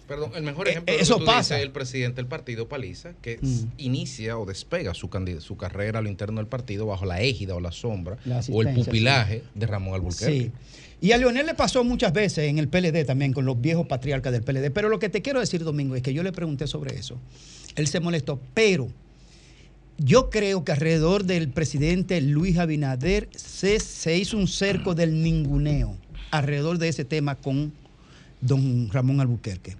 Perdón, 0.08 0.32
el 0.36 0.44
mejor 0.44 0.68
Eh, 0.68 0.72
ejemplo 0.72 0.94
de 0.94 1.02
eso 1.02 1.16
que 1.16 1.20
tú 1.22 1.26
pasa. 1.26 1.56
dices, 1.56 1.66
el 1.66 1.72
presidente 1.72 2.18
del 2.18 2.26
partido 2.26 2.68
Paliza, 2.68 3.14
que 3.22 3.38
Mm. 3.42 3.64
inicia 3.78 4.38
o 4.38 4.46
despega 4.46 4.94
su, 4.94 5.10
carrera 5.58 6.00
a 6.00 6.02
lo 6.02 6.10
interno 6.10 6.38
del 6.42 6.48
partido 6.48 6.86
bajo 6.86 7.06
la 7.06 7.22
égida 7.22 7.56
o 7.56 7.62
la 7.62 7.72
sombra 7.72 8.18
La 8.26 8.42
o 8.52 8.62
el 8.62 8.74
pupilaje 8.74 9.44
de 9.56 9.66
Ramón 9.68 9.94
Alburquerque. 9.94 10.42
Sí. 10.42 10.52
Y 11.00 11.14
a 11.14 11.18
Leonel 11.18 11.46
le 11.46 11.54
pasó 11.56 11.84
muchas 11.84 12.12
veces 12.14 12.50
en 12.50 12.60
el 12.60 12.68
PLD 12.68 13.06
también, 13.06 13.32
con 13.34 13.46
los 13.46 13.60
viejos 13.60 13.88
patriarcas 13.88 14.34
del 14.34 14.44
PLD. 14.44 14.70
Pero 14.70 14.90
lo 14.90 15.00
que 15.00 15.10
te 15.10 15.22
quiero 15.22 15.40
decir, 15.40 15.64
Domingo, 15.64 15.96
es 15.96 16.02
que 16.04 16.14
yo 16.14 16.24
le 16.24 16.32
pregunté 16.32 16.68
sobre 16.68 16.96
eso. 16.96 17.18
Él 17.76 17.88
se 17.88 18.00
molestó, 18.02 18.40
pero 18.54 18.90
yo 20.04 20.30
creo 20.32 20.64
que 20.64 20.72
alrededor 20.72 21.26
del 21.26 21.50
presidente 21.50 22.22
Luis 22.22 22.58
Abinader 22.58 23.30
se, 23.36 23.80
se 23.80 24.18
hizo 24.18 24.36
un 24.36 24.48
cerco 24.48 24.96
del 24.96 25.22
ninguneo 25.22 25.96
alrededor 26.32 26.80
de 26.80 26.88
ese 26.88 27.06
tema 27.06 27.36
con 27.36 27.72
don 28.42 28.90
Ramón 28.92 29.20
Albuquerque, 29.20 29.76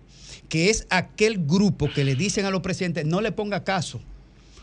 que 0.48 0.70
es 0.70 0.86
aquel 0.90 1.46
grupo 1.46 1.90
que 1.92 2.04
le 2.04 2.16
dicen 2.16 2.46
a 2.46 2.52
los 2.52 2.62
presidentes, 2.62 3.06
no 3.06 3.20
le 3.22 3.32
ponga 3.32 3.64
caso, 3.64 4.00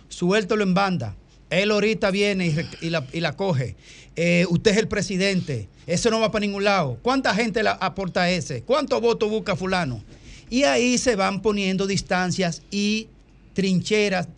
suéltelo 0.09 0.63
en 0.63 0.75
banda. 0.75 1.17
Él 1.51 1.71
ahorita 1.71 2.11
viene 2.11 2.55
y, 2.81 2.91
la, 2.91 3.07
y 3.13 3.21
la 3.21 3.35
coge. 3.35 3.75
Eh, 4.17 4.45
usted 4.51 4.73
es 4.73 4.77
el 4.77 4.87
presidente. 4.87 5.67
Eso 5.87 6.11
no 6.11 6.21
va 6.21 6.31
para 6.31 6.45
ningún 6.45 6.63
lado. 6.63 6.99
¿Cuánta 7.01 7.35
gente 7.35 7.63
la 7.63 7.73
aporta 7.73 8.31
ese? 8.31 8.63
¿Cuántos 8.63 9.01
votos 9.01 9.31
busca 9.31 9.57
fulano? 9.57 10.05
Y 10.51 10.65
ahí 10.65 10.99
se 10.99 11.17
van 11.17 11.41
poniendo 11.41 11.87
distancias 11.87 12.61
y 12.71 13.09
trincheras 13.55 14.29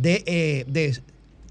de, 0.00 0.22
eh, 0.26 0.64
de 0.68 0.98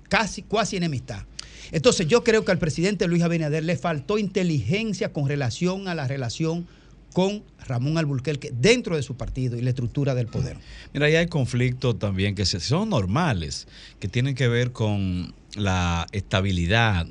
casi, 0.09 0.41
cuasi 0.43 0.77
enemistad. 0.77 1.23
Entonces 1.71 2.07
yo 2.07 2.23
creo 2.23 2.45
que 2.45 2.51
al 2.51 2.59
presidente 2.59 3.07
Luis 3.07 3.23
Abinader 3.23 3.63
le 3.63 3.75
faltó 3.75 4.17
inteligencia 4.17 5.11
con 5.11 5.27
relación 5.27 5.87
a 5.87 5.95
la 5.95 6.07
relación 6.07 6.67
con 7.13 7.43
Ramón 7.65 7.97
Alburquerque 7.97 8.51
dentro 8.53 8.97
de 8.97 9.01
su 9.01 9.15
partido 9.15 9.57
y 9.57 9.61
la 9.61 9.69
estructura 9.69 10.13
del 10.15 10.27
poder. 10.27 10.57
Mira, 10.93 11.05
ahí 11.05 11.15
hay 11.15 11.27
conflictos 11.27 11.97
también 11.97 12.35
que 12.35 12.45
son 12.45 12.89
normales, 12.89 13.67
que 13.99 14.09
tienen 14.09 14.35
que 14.35 14.49
ver 14.49 14.73
con 14.73 15.33
la 15.55 16.07
estabilidad 16.11 17.07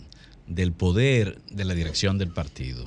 del 0.47 0.73
poder 0.73 1.39
de 1.51 1.65
la 1.65 1.75
dirección 1.75 2.19
del 2.19 2.29
partido. 2.29 2.85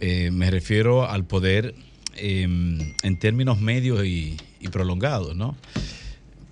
Eh, 0.00 0.30
me 0.30 0.50
refiero 0.50 1.08
al 1.08 1.24
poder 1.24 1.74
eh, 2.16 2.42
en 2.42 3.18
términos 3.18 3.60
medios 3.60 4.04
y 4.06 4.38
prolongados, 4.72 5.36
¿no? 5.36 5.56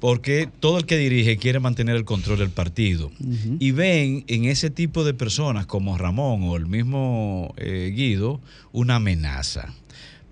Porque 0.02 0.48
todo 0.58 0.78
el 0.78 0.84
que 0.84 0.96
dirige 0.96 1.36
quiere 1.36 1.60
mantener 1.60 1.94
el 1.94 2.04
control 2.04 2.40
del 2.40 2.50
partido. 2.50 3.12
Y 3.60 3.70
ven 3.70 4.24
en 4.26 4.46
ese 4.46 4.68
tipo 4.68 5.04
de 5.04 5.14
personas 5.14 5.66
como 5.66 5.96
Ramón 5.96 6.42
o 6.42 6.56
el 6.56 6.66
mismo 6.66 7.54
eh, 7.56 7.92
Guido 7.94 8.40
una 8.72 8.96
amenaza. 8.96 9.72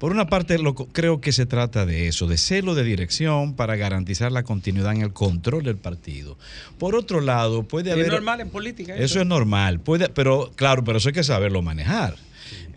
Por 0.01 0.11
una 0.11 0.27
parte, 0.27 0.59
lo, 0.59 0.75
creo 0.75 1.21
que 1.21 1.31
se 1.31 1.47
trata 1.47 1.87
de 1.87 2.09
eso, 2.09 2.27
de 2.27 2.37
celo 2.37 2.75
de 2.75 2.83
dirección 2.83 3.55
para 3.55 3.77
garantizar 3.77 4.33
la 4.33 4.43
continuidad 4.43 4.93
en 4.93 5.03
el 5.03 5.12
control 5.12 5.62
del 5.62 5.77
partido. 5.77 6.37
Por 6.81 6.97
otro 6.97 7.21
lado, 7.21 7.62
puede 7.62 7.91
Es 7.91 7.97
haber... 7.97 8.11
normal 8.11 8.41
en 8.41 8.51
política. 8.51 8.97
Eso 8.97 9.21
es 9.21 9.27
normal, 9.27 9.79
puede, 9.79 10.09
pero 10.09 10.51
claro, 10.57 10.83
pero 10.83 10.99
eso 10.99 11.11
hay 11.11 11.14
que 11.14 11.23
saberlo 11.23 11.62
manejar. 11.62 12.16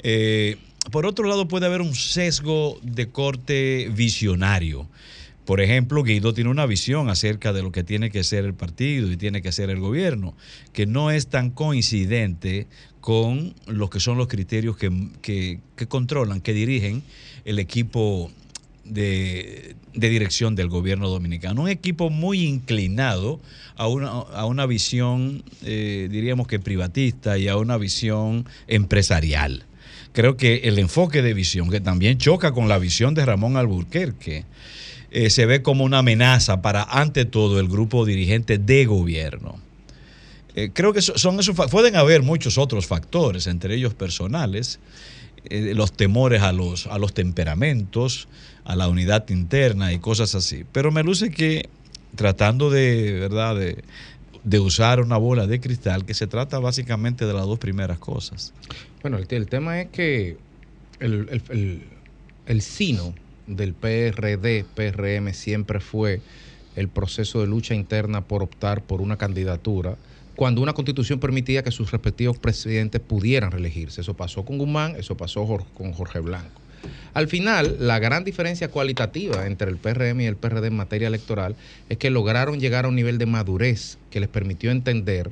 Eh, 0.04 0.58
por 0.92 1.08
otro 1.08 1.28
lado, 1.28 1.48
puede 1.48 1.66
haber 1.66 1.82
un 1.82 1.96
sesgo 1.96 2.78
de 2.84 3.10
corte 3.10 3.90
visionario. 3.96 4.88
Por 5.46 5.60
ejemplo, 5.60 6.04
Guido 6.04 6.34
tiene 6.34 6.50
una 6.50 6.66
visión 6.66 7.10
acerca 7.10 7.52
de 7.52 7.62
lo 7.62 7.72
que 7.72 7.84
tiene 7.84 8.10
que 8.10 8.24
ser 8.24 8.46
el 8.46 8.54
partido 8.54 9.12
y 9.12 9.18
tiene 9.18 9.42
que 9.42 9.52
ser 9.52 9.70
el 9.70 9.80
gobierno, 9.80 10.36
que 10.72 10.86
no 10.86 11.12
es 11.12 11.28
tan 11.28 11.50
coincidente 11.50 12.68
con 13.02 13.54
lo 13.68 13.90
que 13.90 14.00
son 14.00 14.18
los 14.18 14.28
criterios 14.28 14.78
que, 14.78 14.90
que- 15.22 15.60
que 15.76 15.88
controlan, 15.88 16.40
que 16.40 16.54
dirigen 16.54 17.04
el 17.44 17.60
equipo 17.60 18.32
de, 18.86 19.76
de 19.94 20.10
dirección 20.10 20.56
del 20.56 20.70
gobierno 20.70 21.10
dominicano. 21.10 21.64
Un 21.64 21.70
equipo 21.70 22.10
muy 22.10 22.44
inclinado 22.46 23.42
a 23.76 23.88
una, 23.88 24.10
a 24.10 24.46
una 24.46 24.66
visión, 24.66 25.44
eh, 25.64 26.08
diríamos 26.10 26.48
que 26.48 26.60
privatista 26.60 27.38
y 27.38 27.50
a 27.50 27.58
una 27.58 27.78
visión 27.78 28.46
empresarial. 28.68 29.66
Creo 30.14 30.38
que 30.38 30.62
el 30.66 30.80
enfoque 30.80 31.22
de 31.22 31.34
visión, 31.34 31.70
que 31.70 31.82
también 31.82 32.18
choca 32.18 32.52
con 32.54 32.70
la 32.70 32.78
visión 32.78 33.14
de 33.16 33.26
Ramón 33.26 33.58
Alburquerque, 33.58 34.46
eh, 35.14 35.30
se 35.30 35.46
ve 35.46 35.62
como 35.62 35.84
una 35.84 36.00
amenaza 36.00 36.62
para, 36.62 36.84
ante 36.84 37.26
todo, 37.26 37.60
el 37.60 37.68
grupo 37.68 38.04
dirigente 38.06 38.58
de 38.58 38.86
gobierno. 38.86 39.60
Eh, 40.56 40.72
creo 40.74 40.92
que 40.94 41.02
so- 41.02 41.18
son 41.18 41.40
esos, 41.40 41.56
pueden 41.72 41.96
haber 41.96 42.22
muchos 42.24 42.58
otros 42.58 42.86
factores, 42.88 43.48
entre 43.48 43.76
ellos 43.76 43.94
personales, 43.94 44.80
eh, 45.50 45.74
los 45.76 45.94
temores 45.94 46.42
a 46.42 46.52
los, 46.52 46.88
a 46.88 46.98
los 46.98 47.14
temperamentos, 47.14 48.28
a 48.66 48.76
la 48.76 48.88
unidad 48.88 49.30
interna 49.30 49.94
y 49.94 50.00
cosas 50.00 50.36
así. 50.36 50.64
Pero 50.72 50.92
me 50.92 51.04
luce 51.04 51.32
que 51.32 51.70
tratando 52.16 52.70
de, 52.70 53.14
¿verdad? 53.20 53.56
de, 53.56 53.84
de 54.44 54.60
usar 54.60 55.00
una 55.00 55.18
bola 55.18 55.48
de 55.48 55.60
cristal, 55.60 56.06
que 56.06 56.14
se 56.14 56.28
trata 56.28 56.60
básicamente 56.60 57.26
de 57.26 57.34
las 57.34 57.46
dos 57.46 57.60
primeras 57.60 57.98
cosas. 58.00 58.54
Bueno, 59.02 59.18
el, 59.18 59.26
el 59.30 59.48
tema 59.48 59.82
es 59.82 59.90
que 59.90 60.38
el- 61.00 61.42
el- 61.50 61.84
el 62.46 62.62
sino 62.62 63.14
del 63.48 63.74
PRD, 63.74 64.66
PRM 64.76 65.34
siempre 65.34 65.80
fue 65.80 66.22
el 66.76 66.88
proceso 66.90 67.42
de 67.42 67.48
lucha 67.48 67.76
interna 67.76 68.22
por 68.22 68.44
optar 68.44 68.82
por 68.82 69.02
una 69.02 69.18
candidatura 69.18 69.96
cuando 70.36 70.62
una 70.62 70.74
constitución 70.74 71.20
permitía 71.20 71.64
que 71.64 71.72
sus 71.72 71.92
respectivos 71.92 72.38
presidentes 72.38 73.00
pudieran 73.02 73.52
reelegirse. 73.52 74.02
Eso 74.02 74.16
pasó 74.16 74.44
con 74.44 74.58
Guzmán, 74.58 74.96
eso 74.98 75.16
pasó 75.16 75.46
con 75.76 75.94
Jorge 75.94 76.20
Blanco. 76.20 76.62
Al 77.14 77.28
final, 77.28 77.78
la 77.80 78.00
gran 78.00 78.24
diferencia 78.24 78.70
cualitativa 78.70 79.46
entre 79.46 79.70
el 79.70 79.78
PRM 79.78 80.22
y 80.22 80.26
el 80.26 80.36
PRD 80.36 80.68
en 80.68 80.76
materia 80.76 81.08
electoral 81.08 81.56
es 81.90 81.98
que 81.98 82.10
lograron 82.10 82.60
llegar 82.60 82.86
a 82.86 82.88
un 82.88 82.96
nivel 82.96 83.20
de 83.20 83.28
madurez 83.28 83.98
que 84.10 84.20
les 84.20 84.30
permitió 84.30 84.72
entender 84.72 85.30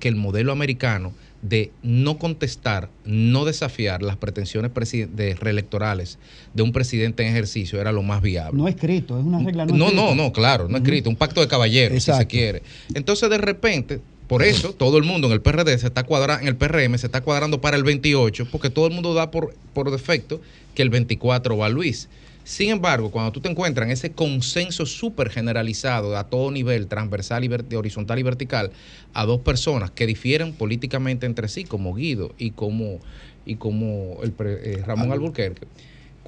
que 0.00 0.08
el 0.08 0.16
modelo 0.16 0.52
americano 0.52 1.12
de 1.42 1.70
no 1.82 2.18
contestar, 2.18 2.88
no 3.04 3.44
desafiar 3.44 4.02
las 4.02 4.16
pretensiones 4.16 4.72
de 5.14 5.36
reelectorales 5.38 6.18
de 6.52 6.62
un 6.62 6.72
presidente 6.72 7.22
en 7.22 7.28
ejercicio 7.30 7.80
era 7.80 7.92
lo 7.92 8.02
más 8.02 8.22
viable. 8.22 8.58
No 8.58 8.66
escrito, 8.66 9.18
es 9.18 9.24
una 9.24 9.38
regla 9.38 9.66
no 9.66 9.74
No, 9.76 9.84
escrita. 9.86 10.02
no, 10.04 10.14
no, 10.14 10.32
claro, 10.32 10.68
no 10.68 10.78
escrito, 10.78 11.08
un 11.08 11.16
pacto 11.16 11.40
de 11.40 11.48
caballeros, 11.48 12.02
si 12.02 12.12
se 12.12 12.26
quiere. 12.26 12.62
Entonces, 12.94 13.30
de 13.30 13.38
repente, 13.38 14.00
por 14.26 14.42
eso 14.42 14.72
todo 14.74 14.98
el 14.98 15.04
mundo 15.04 15.28
en 15.28 15.32
el 15.32 15.40
PRD 15.40 15.78
se 15.78 15.86
está 15.86 16.02
cuadrando, 16.02 16.42
en 16.42 16.48
el 16.48 16.56
PRM 16.56 16.98
se 16.98 17.06
está 17.06 17.20
cuadrando 17.20 17.60
para 17.60 17.76
el 17.76 17.84
28, 17.84 18.48
porque 18.50 18.68
todo 18.68 18.86
el 18.88 18.92
mundo 18.94 19.14
da 19.14 19.30
por, 19.30 19.54
por 19.74 19.90
defecto 19.90 20.40
que 20.74 20.82
el 20.82 20.90
24 20.90 21.56
va 21.56 21.68
Luis. 21.68 22.08
Sin 22.48 22.70
embargo, 22.70 23.10
cuando 23.10 23.30
tú 23.30 23.42
te 23.42 23.50
encuentras 23.50 23.84
en 23.84 23.92
ese 23.92 24.14
consenso 24.14 24.86
súper 24.86 25.28
generalizado 25.28 26.16
a 26.16 26.30
todo 26.30 26.50
nivel, 26.50 26.88
transversal 26.88 27.44
y 27.44 27.74
horizontal 27.74 28.18
y 28.18 28.22
vertical, 28.22 28.72
a 29.12 29.26
dos 29.26 29.40
personas 29.42 29.90
que 29.90 30.06
difieren 30.06 30.54
políticamente 30.54 31.26
entre 31.26 31.48
sí, 31.48 31.64
como 31.64 31.94
Guido 31.94 32.34
y 32.38 32.52
como, 32.52 33.00
y 33.44 33.56
como 33.56 34.20
el 34.22 34.32
pre- 34.32 34.76
eh, 34.76 34.82
Ramón 34.82 35.12
Alburquerque, 35.12 35.68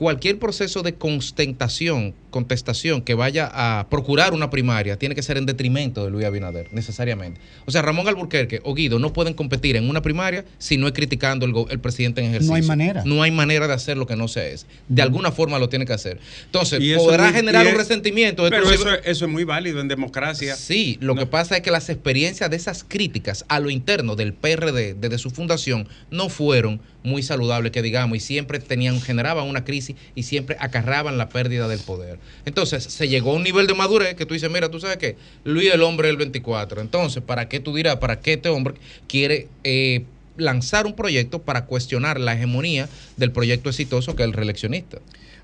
cualquier 0.01 0.39
proceso 0.39 0.83
de 0.83 0.95
contestación, 0.95 2.15
contestación 2.31 3.03
que 3.03 3.13
vaya 3.13 3.51
a 3.53 3.87
procurar 3.91 4.33
una 4.33 4.49
primaria 4.49 4.97
tiene 4.99 5.15
que 5.15 5.23
ser 5.23 5.37
en 5.37 5.45
detrimento 5.45 6.03
de 6.03 6.11
Luis 6.11 6.25
Abinader, 6.25 6.69
necesariamente. 6.73 7.39
O 7.67 7.71
sea, 7.71 7.83
Ramón 7.83 8.09
Alburquerque 8.09 8.61
o 8.65 8.73
Guido 8.75 8.99
no 8.99 9.13
pueden 9.13 9.35
competir 9.35 9.77
en 9.77 9.91
una 9.91 10.01
primaria 10.01 10.47
si 10.57 10.79
no 10.79 10.87
es 10.87 10.95
criticando 10.95 11.45
el, 11.45 11.53
el 11.69 11.81
presidente 11.81 12.23
en 12.23 12.29
ejercicio. 12.29 12.53
No 12.55 12.57
hay 12.57 12.67
manera. 12.67 13.03
No 13.05 13.23
hay 13.23 13.31
manera 13.31 13.69
de 13.69 13.75
hacer 13.75 13.99
lo 13.99 14.07
que 14.07 14.17
no 14.17 14.27
se 14.27 14.55
es. 14.55 14.67
De 14.89 15.03
alguna 15.03 15.33
forma 15.33 15.59
lo 15.59 15.69
tiene 15.69 15.85
que 15.85 15.93
hacer. 15.93 16.19
Entonces, 16.47 16.81
podrá 16.97 17.31
generar 17.31 17.67
un 17.67 17.73
es- 17.73 17.77
resentimiento. 17.79 18.45
Pero 18.49 18.71
eso 18.71 18.97
es 19.05 19.31
muy 19.31 19.45
válido 19.45 19.83
en 19.83 19.89
democracia. 19.89 20.57
Sí, 20.57 20.97
lo 21.03 21.15
que 21.15 21.27
pasa 21.27 21.57
es 21.59 21.63
que 21.63 21.71
las 21.71 21.91
experiencias 21.91 22.49
de 22.49 22.57
esas 22.57 22.85
críticas 22.89 23.45
a 23.49 23.61
lo 23.61 23.69
interno 23.69 24.17
del 24.17 24.33
PRD 24.33 24.95
desde 24.95 25.19
su 25.19 25.29
fundación 25.29 25.89
no 26.11 26.31
fueron 26.31 26.81
muy 27.03 27.23
saludables, 27.23 27.73
que 27.73 27.83
digamos, 27.83 28.17
y 28.17 28.21
siempre 28.21 28.59
tenían, 28.59 29.01
generaban 29.01 29.47
una 29.47 29.65
crisis 29.65 29.97
y 30.15 30.25
siempre 30.25 30.57
acarraban 30.59 31.19
la 31.19 31.29
pérdida 31.29 31.69
del 31.69 31.81
poder. 31.81 32.19
Entonces, 32.45 32.85
se 32.85 33.09
llegó 33.09 33.33
a 33.33 33.35
un 33.35 33.43
nivel 33.43 33.67
de 33.67 33.75
madurez 33.75 34.15
que 34.15 34.27
tú 34.27 34.35
dices, 34.35 34.51
mira, 34.51 34.69
tú 34.71 34.81
sabes 34.81 34.99
qué, 34.99 35.17
Luis 35.45 35.73
el 35.73 35.83
hombre 35.83 36.09
del 36.09 36.17
24. 36.17 36.81
Entonces, 36.81 37.23
¿para 37.23 37.49
qué 37.49 37.61
tú 37.61 37.75
dirás, 37.75 37.97
para 37.97 38.21
qué 38.21 38.35
este 38.35 38.49
hombre 38.49 38.75
quiere 39.09 39.49
eh, 39.65 40.05
lanzar 40.37 40.87
un 40.87 40.95
proyecto 40.95 41.43
para 41.43 41.67
cuestionar 41.67 42.21
la 42.21 42.35
hegemonía 42.35 42.89
del 43.17 43.33
proyecto 43.33 43.71
exitoso 43.71 44.17
que 44.17 44.23
es 44.23 44.29
el 44.29 44.33
reeleccionista? 44.33 44.99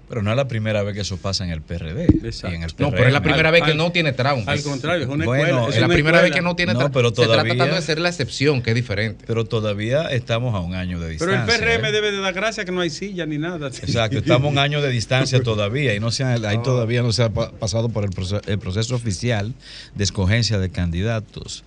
Pero 0.08 0.22
no 0.22 0.30
es 0.30 0.36
la 0.36 0.46
primera 0.46 0.82
vez 0.84 0.94
que 0.94 1.00
eso 1.00 1.16
pasa 1.16 1.44
en 1.44 1.50
el 1.50 1.62
PRD. 1.62 2.06
y 2.06 2.54
en 2.54 2.62
el 2.62 2.72
No, 2.78 2.90
pero 2.92 3.06
es 3.06 3.12
la 3.12 3.22
primera 3.22 3.50
vez 3.50 3.64
que 3.64 3.74
no 3.74 3.90
tiene 3.90 4.12
trauma. 4.12 4.44
Al 4.52 4.62
contrario, 4.62 5.02
es 5.04 5.08
una 5.08 5.24
Bueno, 5.24 5.42
escuela, 5.44 5.68
es 5.68 5.74
es 5.74 5.80
la 5.80 5.88
primera 5.88 6.20
vez 6.22 6.30
que 6.32 6.42
no 6.42 6.54
tiene 6.54 6.72
No, 6.74 6.78
trauma. 6.78 6.92
pero 6.94 7.08
Se 7.08 7.14
trata 7.16 7.32
todavía- 7.32 7.54
tratando 7.54 7.76
de 7.76 7.82
ser 7.82 7.98
la 7.98 8.08
excepción, 8.08 8.62
que 8.62 8.70
es 8.70 8.76
diferente. 8.76 9.24
Pero 9.26 9.44
todavía 9.46 10.02
estamos 10.12 10.54
a 10.54 10.60
un 10.60 10.74
año 10.74 11.00
de 11.00 11.16
Pero 11.18 11.32
distancia. 11.32 11.54
el 11.56 11.60
PRM 11.60 11.88
¿eh? 11.88 11.92
debe 11.92 12.12
de 12.12 12.20
dar 12.20 12.34
gracias 12.34 12.64
que 12.64 12.70
no 12.72 12.80
hay 12.82 12.90
silla 12.90 13.26
ni 13.26 13.38
nada. 13.38 13.66
Exacto, 13.82 14.18
estamos 14.18 14.46
a 14.48 14.52
un 14.52 14.58
año 14.58 14.80
de 14.80 14.90
distancia 14.90 15.42
todavía 15.42 15.94
y 15.94 16.00
no 16.00 16.10
se 16.12 16.22
ha- 16.22 16.34
ahí 16.34 16.58
todavía 16.62 17.02
no 17.02 17.12
se 17.12 17.24
ha 17.24 17.30
pa- 17.30 17.50
pasado 17.50 17.88
por 17.88 18.04
el 18.04 18.10
proceso, 18.10 18.40
el 18.46 18.58
proceso 18.60 18.94
oficial 18.94 19.54
de 19.96 20.04
escogencia 20.04 20.58
de 20.58 20.70
candidatos. 20.70 21.64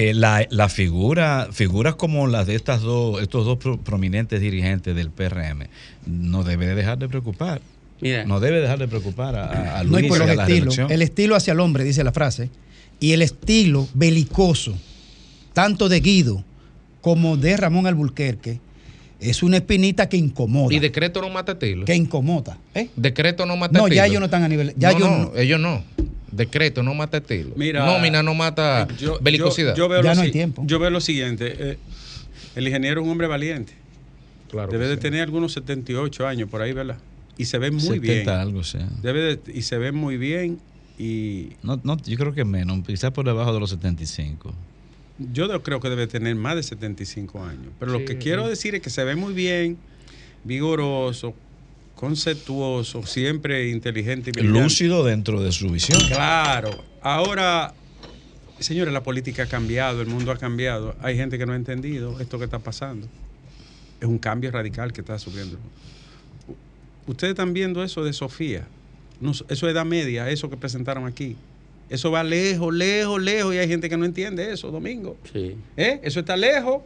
Eh, 0.00 0.14
la, 0.14 0.46
la 0.50 0.68
figura, 0.68 1.48
figuras 1.50 1.96
como 1.96 2.28
las 2.28 2.46
de 2.46 2.54
estas 2.54 2.82
dos, 2.82 3.20
estos 3.20 3.44
dos 3.44 3.58
pro- 3.58 3.78
prominentes 3.80 4.40
dirigentes 4.40 4.94
del 4.94 5.10
PRM, 5.10 5.66
no 6.06 6.44
debe 6.44 6.66
de 6.68 6.76
dejar 6.76 6.98
de 6.98 7.08
preocupar. 7.08 7.60
No 8.26 8.38
debe 8.38 8.60
dejar 8.60 8.78
de 8.78 8.86
preocupar 8.86 9.34
a, 9.34 9.46
a- 9.46 9.80
a 9.80 9.82
No, 9.84 9.90
Luis 9.90 10.04
y 10.04 10.08
por 10.08 10.18
y 10.18 10.20
los 10.20 10.30
a 10.30 10.34
la 10.36 10.44
reelección. 10.46 10.92
El 10.92 11.02
estilo 11.02 11.34
hacia 11.34 11.52
el 11.52 11.58
hombre, 11.58 11.82
dice 11.82 12.04
la 12.04 12.12
frase. 12.12 12.48
Y 13.00 13.10
el 13.12 13.22
estilo 13.22 13.88
belicoso, 13.94 14.76
tanto 15.52 15.88
de 15.88 15.98
Guido 15.98 16.44
como 17.00 17.36
de 17.36 17.56
Ramón 17.56 17.88
Alburquerque, 17.88 18.60
es 19.18 19.42
una 19.42 19.56
espinita 19.56 20.08
que 20.08 20.16
incomoda. 20.16 20.72
Y 20.72 20.78
decreto 20.78 21.20
no 21.20 21.28
mata 21.28 21.52
estilo. 21.52 21.84
Que 21.84 21.96
incomoda. 21.96 22.56
¿eh? 22.72 22.88
Decreto 22.94 23.46
no 23.46 23.56
mata 23.56 23.76
No, 23.76 23.86
estilo. 23.86 23.96
ya 23.96 24.06
ellos 24.06 24.20
no 24.20 24.26
están 24.26 24.44
a 24.44 24.48
nivel. 24.48 24.74
Ya 24.76 24.92
no, 24.92 24.96
ellos 24.96 25.10
no, 25.10 25.18
no- 25.18 25.36
ellos 25.36 25.60
no. 25.60 25.82
Decreto 26.38 26.82
no 26.82 26.94
mata 26.94 27.18
estilo. 27.18 27.50
Mira, 27.56 27.84
Nómina 27.84 28.22
no 28.22 28.32
mata 28.34 28.88
Yo- 28.98 29.18
belicosidad. 29.20 29.74
Yo, 29.76 29.84
yo 29.84 29.88
veo 29.88 30.02
lo 30.02 30.14
si- 30.14 30.32
Yo 30.66 30.78
veo 30.78 30.90
lo 30.90 31.00
siguiente. 31.00 31.54
eh, 31.58 31.78
el 32.56 32.66
ingeniero 32.66 33.00
es 33.00 33.04
un 33.04 33.10
hombre 33.12 33.26
valiente. 33.26 33.74
Claro 34.50 34.72
Debe 34.72 34.88
de 34.88 34.94
sí. 34.94 35.00
tener 35.02 35.20
algunos 35.22 35.52
78 35.52 36.26
años 36.26 36.48
por 36.48 36.62
ahí, 36.62 36.72
¿verdad? 36.72 36.96
Y 37.36 37.44
se 37.44 37.58
ve 37.58 37.70
muy 37.70 37.80
70 37.82 38.00
bien. 38.00 38.28
algo, 38.30 38.64
sí. 38.64 38.78
Debe 39.02 39.36
de- 39.36 39.52
y 39.52 39.62
se 39.62 39.76
ve 39.76 39.92
muy 39.92 40.16
bien. 40.16 40.58
Y 40.98 41.50
No, 41.62 41.78
no, 41.84 41.96
yo 42.02 42.16
creo 42.16 42.32
que 42.34 42.44
menos, 42.44 42.84
quizás 42.86 43.10
por 43.12 43.26
debajo 43.26 43.52
de 43.52 43.60
los 43.60 43.70
75. 43.70 44.54
yo 45.18 45.46
no 45.48 45.62
creo 45.62 45.80
que 45.80 45.88
debe 45.90 46.06
tener 46.06 46.34
más 46.36 46.56
de 46.56 46.62
75 46.62 47.44
años. 47.44 47.66
Pero 47.78 47.92
lo 47.92 47.98
Sí. 48.00 48.04
que 48.06 48.18
quiero 48.18 48.48
decir 48.48 48.74
es 48.74 48.80
que 48.82 48.90
se 48.90 49.04
ve 49.04 49.14
muy 49.16 49.34
bien, 49.34 49.76
vigoroso, 50.44 51.34
conceptuoso, 51.98 53.04
siempre 53.04 53.70
inteligente 53.70 54.30
y 54.30 54.32
brillante. 54.32 54.60
Lúcido 54.60 55.04
dentro 55.04 55.42
de 55.42 55.50
su 55.50 55.68
visión. 55.68 56.00
Claro. 56.06 56.70
Ahora, 57.02 57.74
señores, 58.60 58.94
la 58.94 59.02
política 59.02 59.42
ha 59.42 59.46
cambiado, 59.46 60.00
el 60.00 60.06
mundo 60.06 60.30
ha 60.30 60.36
cambiado. 60.36 60.94
Hay 61.02 61.16
gente 61.16 61.38
que 61.38 61.44
no 61.44 61.54
ha 61.54 61.56
entendido 61.56 62.20
esto 62.20 62.38
que 62.38 62.44
está 62.44 62.60
pasando. 62.60 63.08
Es 64.00 64.06
un 64.06 64.18
cambio 64.18 64.52
radical 64.52 64.92
que 64.92 65.00
está 65.00 65.18
sufriendo. 65.18 65.58
ustedes 67.08 67.32
están 67.32 67.52
viendo 67.52 67.82
eso 67.82 68.04
de 68.04 68.12
Sofía. 68.12 68.68
No, 69.20 69.32
eso 69.32 69.44
es 69.48 69.62
edad 69.64 69.84
media, 69.84 70.30
eso 70.30 70.48
que 70.48 70.56
presentaron 70.56 71.04
aquí. 71.04 71.36
Eso 71.90 72.12
va 72.12 72.22
lejos, 72.22 72.72
lejos, 72.72 73.20
lejos, 73.20 73.54
y 73.56 73.58
hay 73.58 73.66
gente 73.66 73.88
que 73.88 73.96
no 73.96 74.04
entiende 74.04 74.52
eso, 74.52 74.70
Domingo. 74.70 75.16
Sí. 75.32 75.56
¿Eh? 75.76 75.98
Eso 76.04 76.20
está 76.20 76.36
lejos. 76.36 76.84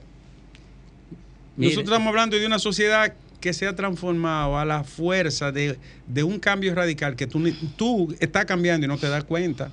Mire. 1.58 1.72
Nosotros 1.72 1.92
estamos 1.92 2.08
hablando 2.08 2.38
de 2.38 2.46
una 2.46 2.58
sociedad 2.58 3.12
que 3.42 3.52
se 3.52 3.66
ha 3.66 3.76
transformado 3.76 4.56
a 4.56 4.64
la 4.64 4.84
fuerza 4.84 5.52
de, 5.52 5.76
de 6.06 6.22
un 6.22 6.38
cambio 6.38 6.74
radical 6.74 7.14
que 7.16 7.26
tú, 7.26 7.42
tú 7.76 8.14
estás 8.20 8.46
cambiando 8.46 8.86
y 8.86 8.88
no 8.88 8.96
te 8.96 9.08
das 9.10 9.24
cuenta, 9.24 9.70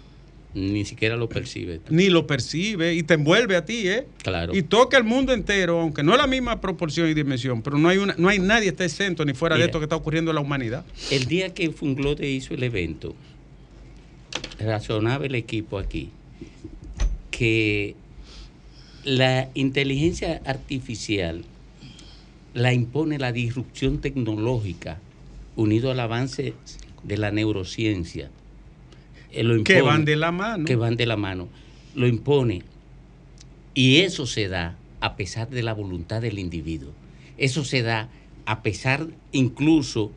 Ni 0.54 0.84
siquiera 0.84 1.16
lo 1.16 1.30
percibe. 1.30 1.80
ni 1.90 2.10
lo 2.10 2.26
percibes 2.28 2.98
y 2.98 3.04
te 3.04 3.14
envuelve 3.14 3.56
a 3.56 3.64
ti, 3.64 3.88
¿eh? 3.88 4.08
Claro. 4.24 4.54
Y 4.54 4.64
toca 4.64 4.98
el 4.98 5.04
mundo 5.06 5.32
entero, 5.32 5.80
aunque 5.80 6.04
no 6.04 6.12
es 6.14 6.18
la 6.18 6.28
misma 6.28 6.60
proporción 6.60 7.08
y 7.10 7.14
dimensión, 7.14 7.62
pero 7.62 7.78
no 7.78 7.88
hay, 7.88 8.00
una, 8.00 8.16
no 8.18 8.28
hay 8.28 8.40
nadie 8.40 8.64
que 8.66 8.70
esté 8.70 8.86
exento 8.86 9.24
ni 9.24 9.34
fuera 9.34 9.56
de 9.56 9.64
esto 9.66 9.80
que 9.80 9.86
está 9.86 9.96
ocurriendo 9.96 10.32
en 10.32 10.36
la 10.36 10.42
humanidad. 10.42 10.84
El 11.12 11.26
día 11.26 11.54
que 11.54 11.70
Funglode 11.72 12.28
hizo 12.30 12.54
el 12.56 12.64
evento, 12.64 13.16
razonaba 14.60 15.26
el 15.26 15.36
equipo 15.36 15.78
aquí 15.78 16.10
que 17.32 17.96
la 19.06 19.50
inteligencia 19.54 20.42
artificial 20.46 21.46
la 22.54 22.74
impone 22.74 23.20
la 23.20 23.32
disrupción 23.32 24.00
tecnológica 24.00 25.00
unido 25.56 25.92
al 25.92 26.00
avance 26.00 26.54
de 27.04 27.18
la 27.18 27.32
neurociencia. 27.32 28.30
Eh, 29.32 29.44
lo 29.44 29.64
Que 29.64 29.74
impone, 29.78 29.82
van 29.82 30.06
de 30.06 30.16
la 30.16 30.32
mano. 30.32 30.66
Que 30.66 30.76
van 30.76 30.96
de 30.98 31.06
la 31.06 31.18
mano. 31.18 31.48
Lo 31.96 32.08
impone. 32.08 32.64
Y 33.74 33.98
eso 33.98 34.26
se 34.26 34.48
da 34.48 34.78
a 35.02 35.16
pesar 35.16 35.50
de 35.50 35.64
la 35.64 35.74
voluntad 35.74 36.22
del 36.22 36.40
individuo. 36.40 36.92
Eso 37.38 37.64
se 37.64 37.82
da 37.84 38.10
a 38.46 38.64
pesar 38.64 39.08
incluso 39.32 40.12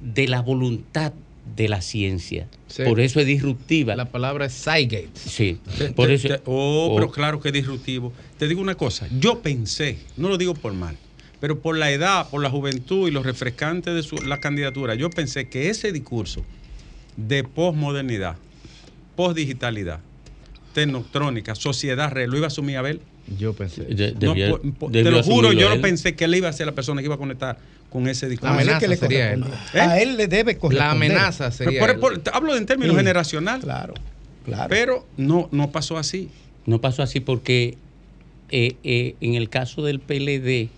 de 0.00 0.28
la 0.28 0.42
voluntad 0.42 1.12
de 1.56 1.68
la 1.68 1.80
ciencia. 1.80 2.46
Sí. 2.68 2.82
Por 2.84 3.00
eso 3.00 3.18
es 3.20 3.26
disruptiva. 3.26 3.96
La 3.96 4.04
palabra 4.10 4.46
es 4.46 4.62
Cygate. 4.62 5.08
Sí. 5.14 5.58
Te- 5.78 5.90
Por 5.90 6.08
te- 6.08 6.14
eso. 6.14 6.28
te- 6.28 6.34
oh, 6.44 6.88
oh, 6.90 6.94
pero 6.96 7.10
claro 7.10 7.40
que 7.40 7.48
es 7.48 7.54
disruptivo. 7.54 8.12
Te 8.38 8.46
digo 8.46 8.60
una 8.60 8.74
cosa, 8.76 9.08
yo 9.18 9.40
pensé, 9.42 9.98
no 10.16 10.28
lo 10.28 10.38
digo 10.38 10.54
por 10.54 10.72
mal, 10.72 10.96
pero 11.42 11.58
por 11.58 11.76
la 11.76 11.90
edad, 11.90 12.30
por 12.30 12.40
la 12.40 12.48
juventud 12.50 13.08
y 13.08 13.10
los 13.10 13.26
refrescantes 13.26 13.92
de 13.94 14.04
su- 14.04 14.14
la 14.24 14.38
candidatura, 14.38 14.94
yo 14.94 15.10
pensé 15.10 15.48
que 15.48 15.70
ese 15.70 15.90
discurso 15.90 16.44
de 17.16 17.42
posmodernidad, 17.42 18.36
posdigitalidad, 19.16 19.98
tecnotrónica, 20.72 21.56
sociedad 21.56 22.12
real, 22.12 22.30
lo 22.30 22.36
iba 22.36 22.46
a 22.46 22.48
asumir 22.48 22.76
Abel. 22.76 23.00
Yo 23.38 23.54
pensé. 23.54 23.82
de- 23.82 24.12
No, 24.12 24.34
debió- 24.34 24.60
po- 24.62 24.72
po- 24.86 24.90
te 24.92 25.02
lo 25.02 25.20
juro, 25.24 25.52
yo 25.52 25.68
lo 25.68 25.74
él. 25.74 25.80
pensé 25.80 26.14
que 26.14 26.26
él 26.26 26.34
iba 26.36 26.48
a 26.48 26.52
ser 26.52 26.66
la 26.66 26.72
persona 26.76 27.00
que 27.00 27.06
iba 27.06 27.16
a 27.16 27.18
conectar 27.18 27.58
con 27.90 28.06
ese 28.08 28.28
discurso. 28.28 28.52
Así 28.54 28.62
amenaza 28.62 28.78
que 28.80 28.88
le 28.88 28.96
sería 28.96 29.32
él. 29.32 29.40
corresponde. 29.40 29.78
¿Eh? 29.78 29.80
A 29.80 30.00
él 30.00 30.16
le 30.16 30.26
debe 30.28 30.56
corresponder. 30.58 30.78
La 30.78 30.90
amenaza 30.92 31.50
Pero 31.50 31.70
sería. 31.70 31.80
por- 31.80 31.90
él. 31.90 31.98
por- 31.98 32.18
te 32.18 32.30
hablo 32.32 32.56
en 32.56 32.66
términos 32.66 32.94
Sí. 32.94 32.98
generacional, 32.98 33.60
Claro, 33.60 33.94
claro. 34.44 34.68
pero 34.68 35.06
no, 35.16 35.48
no 35.50 35.70
pasó 35.72 35.98
así. 35.98 36.30
No 36.66 36.80
pasó 36.80 37.02
así 37.02 37.18
porque 37.20 37.76
eh, 38.54 38.76
eh, 38.84 39.16
en 39.20 39.34
el 39.34 39.48
caso 39.48 39.82
del 39.82 39.98
PLD 39.98 40.68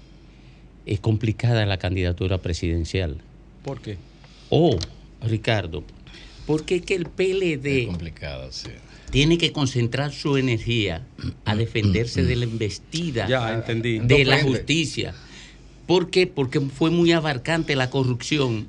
es 0.87 1.01
complicada 1.01 1.65
la 1.67 1.79
candidatura 1.79 2.39
presidencial. 2.39 3.19
¿Por 3.65 3.81
qué? 3.81 3.97
Oh, 4.51 4.77
Ricardo, 5.23 5.83
porque 6.47 6.77
es 6.77 6.83
que 6.83 6.95
el 6.95 7.07
PLD 7.07 7.87
complicado, 7.87 8.53
sí. 8.53 8.69
tiene 9.11 9.39
que 9.39 9.53
concentrar 9.53 10.13
su 10.13 10.37
energía 10.37 11.07
a 11.47 11.57
defenderse 11.57 12.23
de 12.23 12.37
la 12.37 12.45
embestida 12.45 13.27
Ya, 13.27 13.55
entendí. 13.55 13.99
de 13.99 14.25
la 14.25 14.43
justicia. 14.43 15.15
¿Por 15.87 16.11
qué? 16.11 16.27
Porque 16.27 16.61
fue 16.61 16.91
muy 16.91 17.13
abarcante 17.13 17.77
la 17.77 17.91
corrupción 17.91 18.69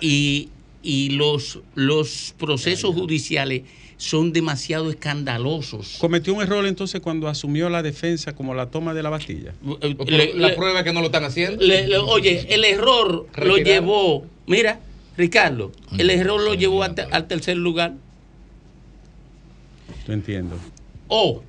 y, 0.00 0.48
y 0.82 1.10
los, 1.10 1.60
los 1.74 2.34
procesos 2.38 2.94
judiciales 2.94 3.62
son 4.02 4.32
demasiado 4.32 4.90
escandalosos. 4.90 5.96
Cometió 6.00 6.34
un 6.34 6.42
error 6.42 6.66
entonces 6.66 7.00
cuando 7.00 7.28
asumió 7.28 7.68
la 7.70 7.82
defensa 7.84 8.34
como 8.34 8.52
la 8.52 8.66
toma 8.68 8.94
de 8.94 9.02
la 9.04 9.10
Bastilla. 9.10 9.54
Eh, 9.80 9.94
le- 10.06 10.34
la 10.34 10.48
le- 10.48 10.54
prueba 10.54 10.80
es 10.80 10.84
que 10.84 10.92
no 10.92 10.98
lo 11.00 11.06
están 11.06 11.22
haciendo. 11.22 11.62
le- 11.64 11.86
le- 11.86 11.98
oye, 11.98 12.44
el 12.52 12.64
error 12.64 13.28
lo 13.36 13.56
llevó, 13.58 14.26
mira, 14.48 14.80
Ricardo, 15.16 15.70
el 15.98 16.10
error 16.10 16.40
lo 16.42 16.54
llevó 16.54 16.82
hasta- 16.82 17.06
al 17.12 17.28
tercer 17.28 17.56
lugar. 17.56 17.92
Yo 20.08 20.12
entiendo. 20.14 20.56
O 21.06 21.42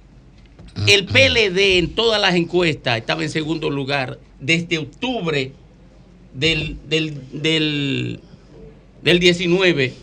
el 0.88 1.06
PLD 1.06 1.80
en 1.80 1.95
todas 1.95 2.22
las 2.22 2.36
encuestas 2.36 2.99
estaba 2.99 3.24
en 3.24 3.30
segundo 3.32 3.72
lugar 3.72 4.20
desde 4.39 4.78
octubre 4.78 5.54
del, 6.36 6.78
del, 6.88 7.20
del, 7.32 8.20
del 9.01 9.20
19, 9.20 9.93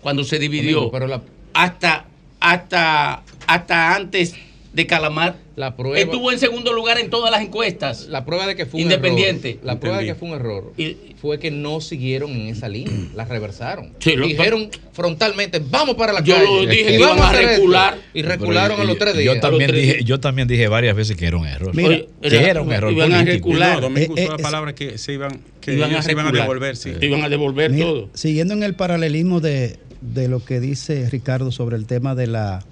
cuando 0.00 0.24
se 0.24 0.38
dividió, 0.38 0.78
Amigo, 0.78 0.90
pero 0.90 1.06
la, 1.06 1.22
hasta, 1.62 2.04
hasta, 2.40 3.22
hasta 3.46 3.94
antes 3.94 4.34
de 4.72 4.86
Calamar. 4.86 5.36
la 5.56 5.74
prueba. 5.74 5.98
Estuvo 5.98 6.30
en 6.30 6.38
segundo 6.38 6.72
lugar 6.72 6.98
en 7.00 7.10
todas 7.10 7.32
las 7.32 7.40
encuestas. 7.42 8.06
La 8.06 8.24
prueba 8.24 8.46
de 8.46 8.54
que 8.54 8.64
fue 8.64 8.78
un 8.78 8.82
Independiente. 8.82 9.50
error. 9.52 9.64
La 9.64 9.80
prueba 9.80 9.98
de 9.98 10.06
que 10.06 10.14
fue 10.14 10.28
un 10.28 10.34
error 10.36 10.72
Y- 10.76 10.96
fue 11.20 11.40
que 11.40 11.50
no 11.50 11.80
siguieron 11.80 12.30
en 12.30 12.46
esa 12.46 12.68
línea, 12.68 12.92
la 13.16 13.24
reversaron. 13.24 13.92
Sí, 13.98 14.14
lo- 14.14 14.28
Dijeron 14.28 14.70
frontalmente, 14.92 15.60
vamos 15.68 15.96
para 15.96 16.12
la 16.12 16.22
Yo 16.22 16.34
calle. 16.36 16.46
lo 16.46 16.60
dije 16.66 16.94
y 16.94 16.98
que 16.98 16.98
vamos 17.02 17.16
iban 17.16 17.34
a 17.34 17.40
esto. 17.40 17.52
recular. 17.56 17.98
Y 18.14 18.22
recularon 18.22 18.80
a 18.80 18.84
los 18.84 18.98
tres 18.98 19.16
días. 19.16 19.34
Yo 19.34 19.40
también, 19.40 19.70
A 19.70 19.72
dije, 19.74 19.92
días. 19.94 20.04
yo 20.04 20.20
también 20.20 20.46
dije 20.46 20.68
varias 20.68 20.94
veces 20.94 21.16
que 21.16 21.26
era 21.26 21.36
un 21.38 21.46
error. 21.48 21.74
Mira, 21.74 21.88
Oye, 21.88 22.08
que 22.22 22.36
era 22.36 22.60
un 22.62 22.70
error 22.70 22.92
iban 22.92 23.12
a 23.14 23.18
político. 23.18 23.48
recular. 23.48 23.80
No, 23.90 23.96
Eh, 23.98 24.08
eh, 24.16 24.28
la 24.28 24.36
palabra 24.36 24.74
que 24.76 24.96
se 24.98 25.12
iban, 25.14 25.40
que 25.60 25.74
Iban 25.74 25.92
a 25.96 26.02
se 26.02 26.12
iban 26.12 26.26
a 26.28 26.30
devolver, 26.30 26.76
sí. 26.76 26.92
Iban 27.00 27.24
a 27.24 27.28
devolver 27.28 27.72
Mira, 27.72 27.84
todo. 27.86 28.10
Siguiendo 28.14 28.54
en 28.54 28.62
el 28.62 28.74
paralelismo 28.76 29.40
de, 29.40 29.76
de 30.00 30.28
lo 30.28 30.44
que 30.44 30.60
dice 30.60 31.08
Ricardo 31.10 31.52
sobre 31.52 31.76
el 31.76 31.86
tema 31.86 32.14
de 32.14 32.26
la 32.26 32.64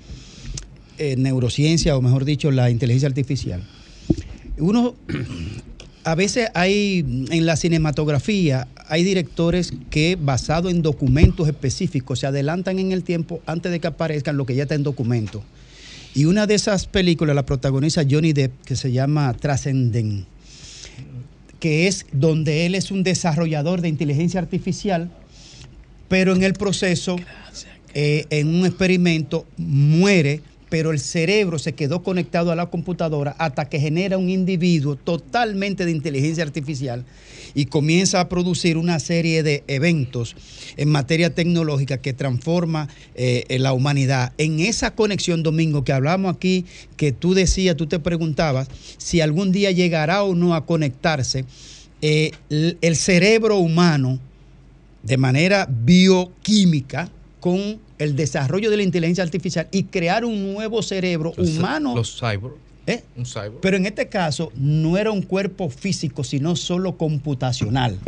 eh, 0.99 1.17
neurociencia, 1.17 1.97
o 1.97 2.03
mejor 2.03 2.25
dicho, 2.25 2.51
la 2.51 2.71
inteligencia 2.71 3.09
artificial. 3.09 3.63
Uno, 4.59 4.95
a 6.05 6.15
veces 6.15 6.49
hay, 6.55 7.05
en 7.31 7.47
la 7.47 7.57
cinematografía, 7.57 8.69
hay 8.89 9.05
directores 9.05 9.73
que, 9.91 10.17
basado 10.21 10.71
en 10.71 10.83
documentos 10.83 11.49
específicos, 11.49 12.21
se 12.21 12.27
adelantan 12.27 12.79
en 12.79 12.93
el 12.93 13.03
tiempo 13.03 13.41
antes 13.47 13.73
de 13.73 13.81
que 13.81 13.89
aparezcan 13.89 14.37
lo 14.37 14.47
que 14.47 14.55
ya 14.55 14.63
está 14.63 14.75
en 14.75 14.83
documento. 14.83 15.43
Y 16.15 16.25
una 16.25 16.47
de 16.47 16.55
esas 16.55 16.87
películas 16.87 17.37
la 17.37 17.45
protagoniza 17.45 18.03
Johnny 18.09 18.33
Depp, 18.33 18.65
que 18.65 18.77
se 18.77 18.91
llama 18.91 19.35
Trascenden 19.35 20.27
que 21.61 21.87
es 21.87 22.07
donde 22.13 22.67
él 22.67 22.75
es 22.75 22.91
un 22.91 23.03
desarrollador 23.03 23.81
de 23.81 23.89
inteligencia 23.89 24.41
artificial, 24.41 25.11
pero 26.09 26.35
en 26.35 26.43
el 26.43 26.55
proceso, 26.55 27.17
eh, 27.95 28.27
en 28.31 28.49
un 28.49 28.67
experimento, 28.67 29.47
muere, 29.57 30.41
pero 30.69 30.91
el 30.91 30.99
cerebro 30.99 31.59
se 31.59 31.75
quedó 31.75 32.03
conectado 32.03 32.51
a 32.51 32.57
la 32.57 32.67
computadora 32.67 33.37
hasta 33.39 33.69
que 33.69 33.79
genera 33.79 34.19
un 34.19 34.29
individuo 34.29 34.97
totalmente 34.97 35.85
de 35.85 35.93
inteligencia 35.93 36.43
artificial 36.43 37.05
y 37.55 37.67
comienza 37.67 38.21
a 38.21 38.29
producir 38.29 38.77
una 38.77 38.99
serie 38.99 39.43
de 39.43 39.63
eventos 39.69 40.35
en 40.77 40.89
materia 40.91 41.35
tecnológica 41.35 41.99
que 41.99 42.13
transforma 42.13 42.89
eh, 43.15 43.45
la 43.61 43.73
humanidad. 43.73 44.33
En 44.39 44.59
esa 44.61 44.95
conexión, 44.95 45.43
Domingo, 45.43 45.85
que 45.85 45.93
hablamos 45.93 46.35
aquí, 46.35 46.67
que 46.97 47.13
tú 47.13 47.35
decías, 47.35 47.77
tú 47.77 47.87
te 47.87 48.01
preguntabas 48.01 48.69
si 48.99 49.21
algún 49.21 49.53
día 49.53 49.71
llegará 49.71 50.25
o 50.25 50.35
no 50.35 50.55
a 50.55 50.67
conectarse 50.67 51.45
eh, 52.03 52.33
el 52.51 52.97
cerebro 52.97 53.59
humano 53.59 54.21
de 55.07 55.17
manera 55.17 55.69
bioquímica 55.71 57.09
con 57.41 57.79
el 57.99 58.17
desarrollo 58.17 58.71
de 58.71 58.77
la 58.77 58.83
inteligencia 58.83 59.23
artificial 59.25 59.69
y 59.71 59.85
crear 59.85 60.25
un 60.25 60.53
nuevo 60.53 60.83
cerebro 60.83 61.33
Los- 61.37 61.57
humano. 61.57 61.95
Los 61.95 62.19
cyborg. 62.19 62.57
¿eh? 62.87 63.03
Un 63.17 63.25
cyborg. 63.25 63.61
Pero 63.63 63.77
en 63.77 63.87
este 63.87 64.09
caso 64.09 64.53
no 64.57 64.99
era 64.99 65.11
un 65.11 65.23
cuerpo 65.23 65.71
físico, 65.71 66.25
sino 66.25 66.57
solo 66.57 66.97
computacional. 66.97 67.99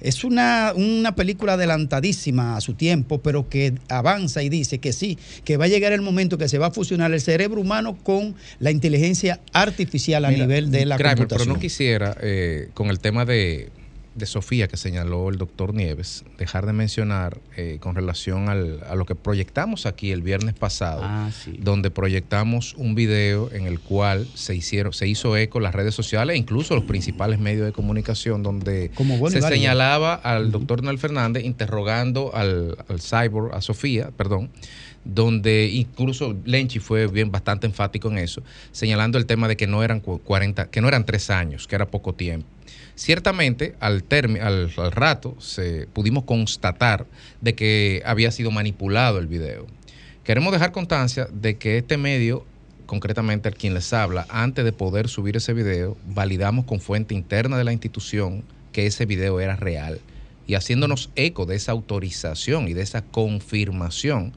Es 0.00 0.22
una, 0.22 0.74
una 0.76 1.16
película 1.16 1.54
adelantadísima 1.54 2.56
a 2.56 2.60
su 2.60 2.74
tiempo, 2.74 3.18
pero 3.18 3.48
que 3.48 3.74
avanza 3.88 4.44
y 4.44 4.48
dice 4.48 4.78
que 4.78 4.92
sí, 4.92 5.18
que 5.44 5.56
va 5.56 5.64
a 5.64 5.68
llegar 5.68 5.92
el 5.92 6.02
momento 6.02 6.38
que 6.38 6.48
se 6.48 6.58
va 6.58 6.68
a 6.68 6.70
fusionar 6.70 7.12
el 7.12 7.20
cerebro 7.20 7.60
humano 7.60 7.96
con 8.04 8.36
la 8.60 8.70
inteligencia 8.70 9.40
artificial 9.52 10.24
a 10.24 10.28
Mira, 10.30 10.46
nivel 10.46 10.70
de 10.70 10.86
la 10.86 10.96
Kramer, 10.98 11.16
computación. 11.18 11.46
Pero 11.48 11.54
no 11.56 11.60
quisiera, 11.60 12.16
eh, 12.20 12.68
con 12.74 12.90
el 12.90 13.00
tema 13.00 13.24
de, 13.24 13.70
de 14.18 14.26
Sofía 14.26 14.68
que 14.68 14.76
señaló 14.76 15.28
el 15.30 15.38
doctor 15.38 15.72
Nieves, 15.74 16.24
dejar 16.38 16.66
de 16.66 16.72
mencionar 16.72 17.38
eh, 17.56 17.78
con 17.80 17.94
relación 17.94 18.48
al- 18.48 18.82
a 18.88 18.94
lo 18.94 19.06
que 19.06 19.14
proyectamos 19.14 19.86
aquí 19.86 20.10
el 20.12 20.22
viernes 20.22 20.54
pasado, 20.54 21.00
Ah, 21.04 21.30
sí. 21.32 21.56
donde 21.60 21.90
proyectamos 21.90 22.74
un 22.74 22.94
video 22.94 23.50
en 23.52 23.66
el 23.66 23.80
cual 23.80 24.26
se 24.34 24.54
hicieron, 24.54 24.92
se 24.92 25.06
hizo 25.08 25.36
eco 25.36 25.60
las 25.60 25.74
redes 25.74 25.94
sociales 25.94 26.34
e 26.34 26.38
incluso 26.38 26.74
los 26.74 26.84
principales 26.84 27.38
medios 27.38 27.64
de 27.66 27.72
comunicación, 27.72 28.42
donde 28.42 28.90
Como 28.94 29.16
bueno 29.18 29.32
se 29.40 29.46
señalaba 29.46 30.14
al 30.14 30.50
doctor 30.50 30.82
Noel 30.82 30.98
Fernández 30.98 31.44
interrogando 31.44 32.34
al, 32.34 32.76
al 32.88 33.00
cyborg, 33.00 33.54
a 33.54 33.60
Sofía, 33.60 34.10
perdón, 34.16 34.50
donde 35.04 35.70
incluso 35.72 36.36
Lenchi 36.44 36.80
fue 36.80 37.06
bien 37.06 37.30
bastante 37.30 37.66
enfático 37.66 38.10
en 38.10 38.18
eso, 38.18 38.42
señalando 38.72 39.16
el 39.16 39.26
tema 39.26 39.48
de 39.48 39.56
que 39.56 39.66
no 39.66 39.82
eran 39.82 40.00
cu- 40.00 40.18
40, 40.18 40.68
que 40.70 40.80
no 40.80 40.88
eran 40.88 41.06
tres 41.06 41.30
años, 41.30 41.66
que 41.66 41.76
era 41.76 41.86
poco 41.86 42.12
tiempo. 42.14 42.46
Ciertamente, 42.98 43.76
al, 43.78 44.04
al, 44.10 44.72
al 44.76 44.90
rato, 44.90 45.36
se, 45.38 45.86
pudimos 45.86 46.24
constatar 46.24 47.06
de 47.40 47.54
que 47.54 48.02
había 48.04 48.32
sido 48.32 48.50
manipulado 48.50 49.20
el 49.20 49.28
video. 49.28 49.68
Queremos 50.24 50.52
dejar 50.52 50.72
constancia 50.72 51.28
de 51.32 51.58
que 51.58 51.78
este 51.78 51.96
medio, 51.96 52.44
concretamente 52.86 53.46
al 53.46 53.54
quien 53.54 53.72
les 53.72 53.92
habla, 53.92 54.26
antes 54.30 54.64
de 54.64 54.72
poder 54.72 55.08
subir 55.08 55.36
ese 55.36 55.52
video, 55.52 55.96
validamos 56.08 56.64
con 56.64 56.80
fuente 56.80 57.14
interna 57.14 57.56
de 57.56 57.62
la 57.62 57.72
institución 57.72 58.42
que 58.72 58.86
ese 58.86 59.06
video 59.06 59.38
era 59.38 59.54
real. 59.54 60.00
Y 60.48 60.54
haciéndonos 60.54 61.10
eco 61.14 61.46
de 61.46 61.54
esa 61.54 61.70
autorización 61.70 62.66
y 62.66 62.72
de 62.72 62.82
esa 62.82 63.02
confirmación, 63.02 64.32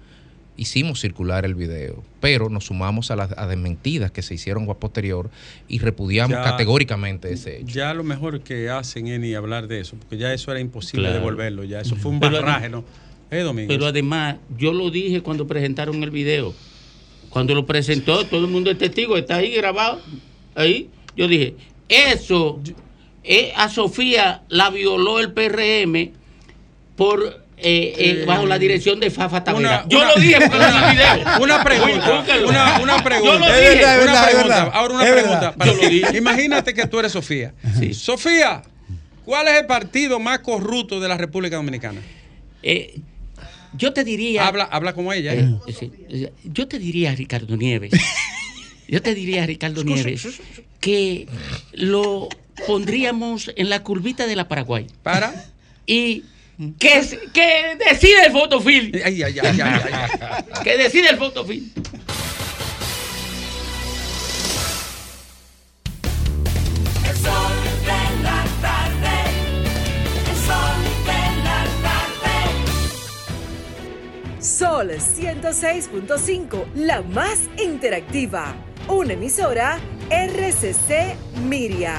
hicimos 0.62 1.00
circular 1.02 1.44
el 1.44 1.56
video, 1.56 2.04
pero 2.20 2.48
nos 2.48 2.66
sumamos 2.66 3.10
a 3.10 3.16
las 3.16 3.36
a 3.36 3.48
desmentidas 3.48 4.12
que 4.12 4.22
se 4.22 4.36
hicieron 4.36 4.70
a 4.70 4.76
posterior 4.76 5.32
y 5.68 5.80
repudiamos 5.80 6.38
Ya- 6.38 6.44
categóricamente 6.44 7.34
ese 7.34 7.58
hecho. 7.62 7.68
Ya 7.74 7.94
lo 7.96 8.04
mejor 8.04 8.42
que 8.42 8.70
hacen 8.70 9.08
es 9.08 9.20
ni 9.20 9.34
hablar 9.34 9.68
de 9.68 9.80
eso, 9.80 9.96
porque 9.98 10.18
ya 10.18 10.32
eso 10.32 10.52
era 10.52 10.60
imposible 10.60 11.08
Claro. 11.08 11.16
devolverlo. 11.20 11.64
Ya 11.64 11.80
eso 11.82 11.96
fue 11.96 12.12
un 12.12 12.20
Pero 12.20 12.34
barraje, 12.34 12.70
¿no? 12.70 12.84
Eh, 13.32 13.40
Domingo. 13.40 13.70
Pero 13.70 13.88
además, 13.88 14.36
yo 14.56 14.72
lo 14.72 14.92
dije 14.92 15.22
cuando 15.22 15.48
presentaron 15.48 16.04
el 16.04 16.12
video. 16.12 16.54
Cuando 17.32 17.56
lo 17.56 17.66
presentó, 17.66 18.24
todo 18.28 18.46
el 18.46 18.52
mundo 18.52 18.70
es 18.70 18.78
testigo, 18.78 19.18
está 19.18 19.38
ahí 19.38 19.52
grabado. 19.56 20.00
Ahí. 20.54 20.90
Yo 21.16 21.28
dije, 21.28 21.56
eso, 21.90 22.62
eh, 23.24 23.52
a 23.56 23.68
Sofía 23.70 24.44
la 24.50 24.70
violó 24.70 25.20
el 25.20 25.32
PRM 25.32 26.12
por 26.96 27.44
eh, 27.64 27.94
eh, 27.98 28.22
Eh, 28.22 28.26
bajo 28.26 28.46
la 28.46 28.58
dirección 28.60 29.00
de 29.00 29.10
Fafa 29.12 29.44
Tavera. 29.44 29.84
Una- 29.84 29.90
yo 29.90 29.98
una- 30.00 30.08
lo 30.16 30.16
dije 30.22 30.36
porque 30.42 30.58
lo 30.58 30.88
vi 30.88 30.92
video. 30.96 31.42
Una 31.44 31.64
pregunta, 31.64 32.24
una, 32.48 32.80
una 32.82 33.04
pregunta. 33.04 33.34
Yo 33.34 33.40
lo 33.40 33.46
dije. 33.46 33.76
verdad, 33.76 33.98
es 34.00 34.04
Una 34.04 34.06
verdad, 34.06 34.24
es 34.24 34.34
pregunta. 34.36 34.56
verdad. 34.56 34.72
Ahora 34.74 34.94
una 34.96 35.04
Es 35.06 35.12
pregunta. 35.12 35.40
verdad. 35.40 35.56
para 35.58 35.72
Yo 35.72 35.78
lo 35.78 35.82
ti. 35.88 35.96
dije. 35.96 36.18
Imagínate 36.18 36.74
que 36.74 36.88
tú 36.88 37.00
eres 37.00 37.12
Sofía. 37.12 37.54
Sofía, 37.94 38.64
¿cuál 39.26 39.48
es 39.48 39.60
el 39.60 39.66
partido 39.66 40.20
más 40.20 40.40
corrupto 40.40 41.00
de 41.00 41.08
la 41.08 41.18
República 41.18 41.56
Dominicana? 41.58 42.02
Eh, 42.64 43.00
yo 43.78 43.94
te 43.94 44.04
diría. 44.04 44.48
Habla, 44.48 44.64
habla 44.66 44.94
como 44.94 45.14
ella. 45.14 45.34
Eh, 45.34 45.50
¿eh? 45.68 45.74
sí, 45.78 45.92
eh, 46.10 46.32
yo 46.44 46.68
te 46.68 46.78
diría, 46.80 47.14
Ricardo 47.16 47.56
Nieves, 47.58 47.92
yo 48.88 49.02
te 49.02 49.14
diría, 49.16 49.46
Ricardo 49.46 49.84
Nieves, 49.84 50.28
que 50.80 51.28
lo 51.74 52.28
pondríamos 52.68 53.52
en 53.56 53.70
la 53.70 53.82
curvita 53.84 54.28
de 54.28 54.36
la 54.36 54.48
Paraguay. 54.48 54.88
¿Para? 55.04 55.34
Y 55.86 56.24
que, 56.78 57.20
que 57.34 57.78
decide 57.90 58.26
el 58.28 58.32
fotofil. 58.32 59.02
Ay, 59.04 59.24
ay, 59.24 59.40
ay, 59.40 59.62
ay, 59.62 59.62
ay. 59.62 60.44
Que 60.64 60.78
decide 60.78 61.10
el 61.10 61.18
fotofil. 61.18 61.74
El 67.10 67.16
sol 67.18 67.54
de 67.82 68.02
la 68.24 68.44
tarde, 68.62 69.16
el 70.30 70.38
sol 70.46 70.82
de 71.08 71.22
la 71.44 71.60
tarde. 71.82 72.38
Sol 74.40 74.90
106.5, 74.92 76.66
la 76.76 77.02
más 77.02 77.40
interactiva. 77.58 78.54
Una 78.88 79.14
emisora 79.14 79.80
RCC 80.10 81.16
Miria. 81.44 81.96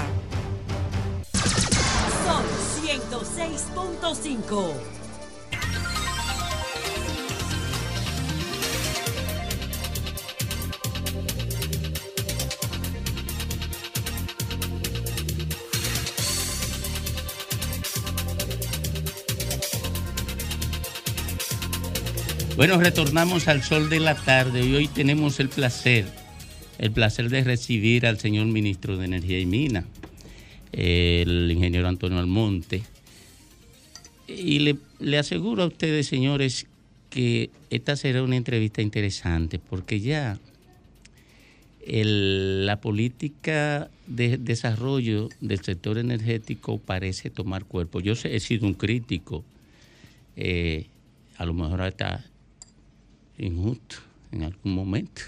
Sol 2.25 2.62
106.5. 2.93 4.75
Bueno, 22.57 22.79
retornamos 22.79 23.49
al 23.49 23.63
sol 23.63 23.89
de 23.89 24.01
la 24.01 24.15
tarde 24.15 24.63
y 24.67 24.75
hoy 24.75 24.89
tenemos 24.89 25.41
el 25.41 25.49
placer, 25.49 26.05
el 26.79 26.91
placer 26.93 27.31
de 27.31 27.43
recibir 27.43 28.07
al 28.07 28.19
señor 28.19 28.45
ministro 28.49 28.99
de 28.99 29.07
Energía 29.07 29.39
y 29.41 29.47
Mina, 29.47 29.87
el 30.73 31.51
ingeniero 31.51 31.89
Antonio 31.89 32.19
Almonte. 32.19 32.83
Y 34.27 34.61
le, 34.61 34.77
le 34.99 35.19
aseguro 35.19 35.63
a 35.63 35.67
ustedes, 35.67 36.07
señores, 36.07 36.67
que 37.11 37.51
esta 37.71 37.97
será 37.97 38.23
una 38.23 38.37
entrevista 38.37 38.81
interesante 38.81 39.59
porque 39.59 40.01
ya 40.01 40.39
la 41.87 42.81
política 42.81 43.91
de 44.07 44.39
desarrollo 44.39 45.29
del 45.41 45.61
sector 45.61 45.99
energético 45.99 46.79
parece 46.79 47.29
tomar 47.29 47.65
cuerpo. 47.65 48.01
Yo 48.01 48.15
he 48.25 48.41
sido 48.41 48.67
un 48.67 48.75
crítico, 48.75 49.45
eh, 50.37 50.87
a 51.37 51.45
lo 51.45 51.55
mejor 51.55 51.83
hasta 51.83 52.25
injusto 53.39 53.97
en 54.31 54.45
algún 54.45 54.75
momento, 54.75 55.23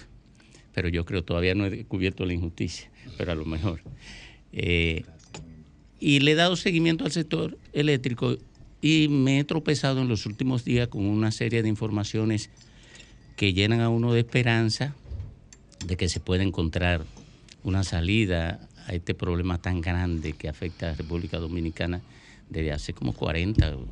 pero 0.73 0.87
yo 0.89 1.05
creo 1.05 1.23
todavía 1.23 1.55
no 1.55 1.65
he 1.65 1.69
descubierto 1.69 2.25
la 2.25 2.33
injusticia, 2.33 2.89
pero 3.17 3.33
a 3.33 3.35
lo 3.35 3.45
mejor. 3.45 3.81
Eh, 4.53 5.03
y 5.99 6.19
le 6.19 6.31
he 6.31 6.35
dado 6.35 6.55
seguimiento 6.55 7.05
al 7.05 7.11
sector 7.11 7.57
eléctrico 7.73 8.37
y 8.81 9.07
me 9.09 9.39
he 9.39 9.43
tropezado 9.43 10.01
en 10.01 10.07
los 10.07 10.25
últimos 10.25 10.63
días 10.63 10.87
con 10.87 11.05
una 11.05 11.31
serie 11.31 11.63
de 11.63 11.69
informaciones 11.69 12.49
que 13.35 13.53
llenan 13.53 13.81
a 13.81 13.89
uno 13.89 14.13
de 14.13 14.19
esperanza 14.21 14.95
de 15.85 15.97
que 15.97 16.09
se 16.09 16.19
puede 16.19 16.43
encontrar 16.43 17.05
una 17.63 17.83
salida 17.83 18.59
a 18.87 18.93
este 18.93 19.13
problema 19.15 19.61
tan 19.61 19.81
grande 19.81 20.33
que 20.33 20.47
afecta 20.47 20.87
a 20.87 20.89
la 20.91 20.95
República 20.95 21.37
Dominicana 21.37 22.01
desde 22.49 22.71
hace 22.71 22.93
como 22.93 23.13
40 23.13 23.75
o 23.75 23.85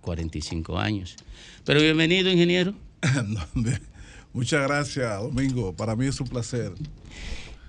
45 0.00 0.78
años. 0.78 1.16
Pero 1.64 1.80
bienvenido, 1.80 2.30
ingeniero. 2.30 2.74
Muchas 4.32 4.66
gracias, 4.66 5.20
Domingo. 5.20 5.74
Para 5.74 5.96
mí 5.96 6.06
es 6.06 6.20
un 6.20 6.28
placer. 6.28 6.72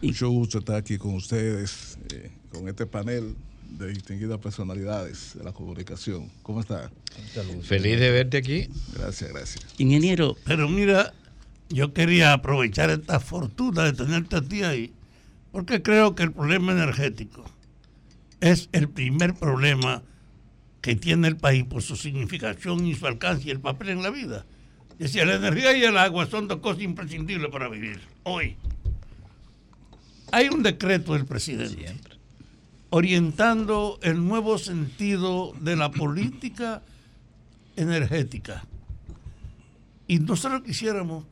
Mucho 0.02 0.30
gusto 0.30 0.60
estar 0.60 0.76
aquí 0.76 0.98
con 0.98 1.14
ustedes, 1.16 1.98
eh, 2.14 2.32
con 2.52 2.68
este 2.68 2.86
panel 2.86 3.36
de 3.78 3.88
distinguidas 3.88 4.40
personalidades 4.40 5.34
de 5.36 5.44
la 5.44 5.54
comunicación. 5.54 6.30
¿Cómo 6.44 6.62
está? 6.62 6.92
Feliz 7.64 8.00
de 8.00 8.12
verte 8.12 8.38
aquí. 8.38 8.68
Gracias, 8.94 9.32
gracias. 9.32 9.66
Ingeniero. 9.78 10.36
Pero 10.44 10.68
mira, 10.68 11.14
yo 11.70 11.94
quería 11.94 12.34
aprovechar 12.34 12.90
esta 12.90 13.20
fortuna 13.20 13.84
de 13.84 13.94
tenerte 13.94 14.36
a 14.36 14.42
ti 14.42 14.64
ahí, 14.64 14.94
porque 15.52 15.82
creo 15.82 16.16
que 16.16 16.24
el 16.24 16.32
problema 16.32 16.74
energético 16.74 17.46
es 18.42 18.70
el 18.72 18.90
primer 18.90 19.36
problema 19.36 20.04
que 20.82 20.96
tiene 20.96 21.28
el 21.28 21.38
país 21.38 21.64
por 21.64 21.82
su 21.82 21.96
significación 21.96 22.86
y 22.86 22.96
su 22.96 23.06
alcance 23.06 23.48
y 23.48 23.52
el 23.52 23.60
papel 23.60 23.90
en 23.90 24.04
la 24.04 24.10
vida. 24.10 24.46
Es 24.94 25.14
decir, 25.14 25.26
la 25.26 25.36
energía 25.36 25.76
y 25.78 25.84
el 25.84 25.98
agua 25.98 26.28
son 26.28 26.48
dos 26.48 26.60
cosas 26.60 26.84
imprescindibles 26.84 27.50
para 27.52 27.70
vivir. 27.70 28.02
Hoy 28.24 28.56
hay 30.32 30.50
un 30.50 30.64
decreto 30.64 31.14
del 31.14 31.26
presidente 31.26 32.11
orientando 32.92 34.00
el 34.04 34.26
nuevo 34.26 34.58
sentido 34.58 35.54
de 35.62 35.76
la 35.78 35.92
política 35.92 36.84
energética. 37.78 38.66
Y 40.08 40.20
nosotros 40.20 40.62
quisiéramos 40.62 41.24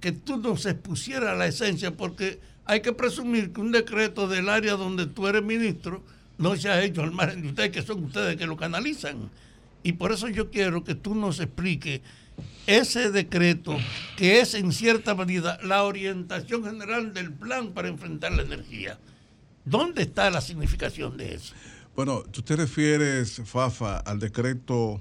que 0.00 0.12
tú 0.12 0.38
nos 0.38 0.64
expusieras 0.66 1.36
la 1.36 1.46
esencia, 1.46 1.94
porque 1.94 2.40
hay 2.64 2.80
que 2.80 2.92
presumir 2.92 3.52
que 3.52 3.60
un 3.60 3.70
decreto 3.70 4.26
del 4.26 4.48
área 4.48 4.74
donde 4.74 5.06
tú 5.06 5.26
eres 5.26 5.42
ministro 5.42 6.02
no 6.38 6.56
se 6.56 6.70
ha 6.70 6.82
hecho 6.82 7.02
al 7.02 7.12
margen 7.12 7.42
de 7.42 7.48
ustedes, 7.48 7.70
que 7.70 7.82
son 7.82 8.04
ustedes 8.04 8.36
que 8.36 8.46
lo 8.46 8.56
canalizan. 8.56 9.30
Y 9.82 9.92
por 9.92 10.10
eso 10.10 10.28
yo 10.28 10.50
quiero 10.50 10.84
que 10.84 10.94
tú 10.94 11.14
nos 11.14 11.38
expliques 11.38 12.00
ese 12.66 13.10
decreto, 13.10 13.76
que 14.16 14.40
es 14.40 14.54
en 14.54 14.72
cierta 14.72 15.14
medida 15.14 15.58
la 15.62 15.82
orientación 15.82 16.64
general 16.64 17.12
del 17.12 17.30
plan 17.30 17.72
para 17.72 17.88
enfrentar 17.88 18.32
la 18.32 18.42
energía. 18.42 18.98
¿Dónde 19.64 20.02
está 20.02 20.30
la 20.30 20.40
significación 20.40 21.16
de 21.16 21.34
eso? 21.34 21.54
Bueno, 21.96 22.22
tú 22.22 22.42
te 22.42 22.56
refieres, 22.56 23.40
Fafa, 23.44 23.98
al 23.98 24.18
decreto 24.18 25.00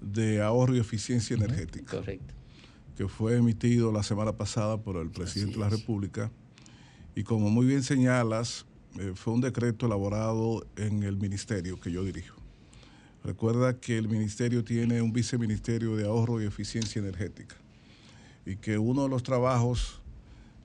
de 0.00 0.42
ahorro 0.42 0.76
y 0.76 0.78
eficiencia 0.78 1.34
energética. 1.34 1.96
Correcto. 1.96 2.34
Que 2.96 3.08
fue 3.08 3.36
emitido 3.36 3.90
la 3.92 4.02
semana 4.02 4.32
pasada 4.36 4.76
por 4.76 4.96
el 4.96 5.10
presidente 5.10 5.54
de 5.54 5.60
la 5.60 5.70
República. 5.70 6.30
Y 7.14 7.24
como 7.24 7.50
muy 7.50 7.66
bien 7.66 7.82
señalas, 7.82 8.66
eh, 8.98 9.12
fue 9.14 9.34
un 9.34 9.40
decreto 9.40 9.86
elaborado 9.86 10.66
en 10.76 11.02
el 11.02 11.16
ministerio 11.16 11.80
que 11.80 11.90
yo 11.90 12.04
dirijo. 12.04 12.36
Recuerda 13.24 13.78
que 13.78 13.98
el 13.98 14.08
ministerio 14.08 14.64
tiene 14.64 15.02
un 15.02 15.12
viceministerio 15.12 15.96
de 15.96 16.06
ahorro 16.06 16.40
y 16.40 16.46
eficiencia 16.46 17.00
energética. 17.00 17.56
Y 18.46 18.56
que 18.56 18.78
uno 18.78 19.02
de 19.02 19.08
los 19.08 19.22
trabajos 19.22 20.00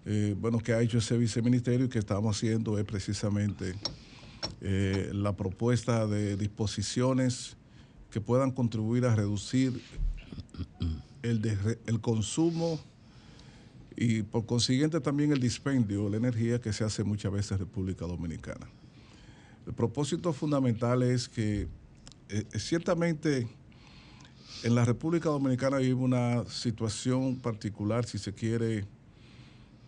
eh, 0.06 0.36
bueno, 0.40 0.60
que 0.60 0.74
ha 0.74 0.82
hecho 0.82 0.98
ese 0.98 1.18
viceministerio 1.18 1.86
y 1.86 1.90
que 1.90 2.00
estamos 2.00 2.36
haciendo 2.36 2.78
es 2.78 2.86
precisamente 2.86 3.74
eh, 4.62 5.10
la 5.14 5.36
propuesta 5.36 6.08
de 6.08 6.36
disposiciones 6.36 7.56
que 8.12 8.20
puedan 8.22 8.52
contribuir 8.52 9.06
a 9.06 9.16
reducir 9.16 9.82
el, 11.22 11.78
el 11.86 12.02
consumo 12.02 12.80
y 13.96 14.24
por 14.24 14.46
consiguiente 14.46 15.00
también 15.00 15.32
el 15.32 15.40
dispendio 15.40 16.06
de 16.06 16.12
la 16.12 16.18
energía 16.18 16.60
que 16.60 16.74
se 16.74 16.84
hace 16.84 17.04
muchas 17.04 17.32
veces 17.32 17.54
en 17.54 17.60
República 17.60 18.06
Dominicana. 18.06 18.68
El 19.66 19.74
propósito 19.74 20.34
fundamental 20.34 21.04
es 21.04 21.30
que 21.30 21.68
eh, 22.30 22.46
ciertamente 22.58 23.48
en 24.64 24.76
la 24.76 24.86
República 24.86 25.30
Dominicana 25.30 25.78
vive 25.78 25.94
una 25.94 26.46
situación 26.46 27.38
particular, 27.38 28.06
si 28.06 28.18
se 28.18 28.34
quiere, 28.34 28.86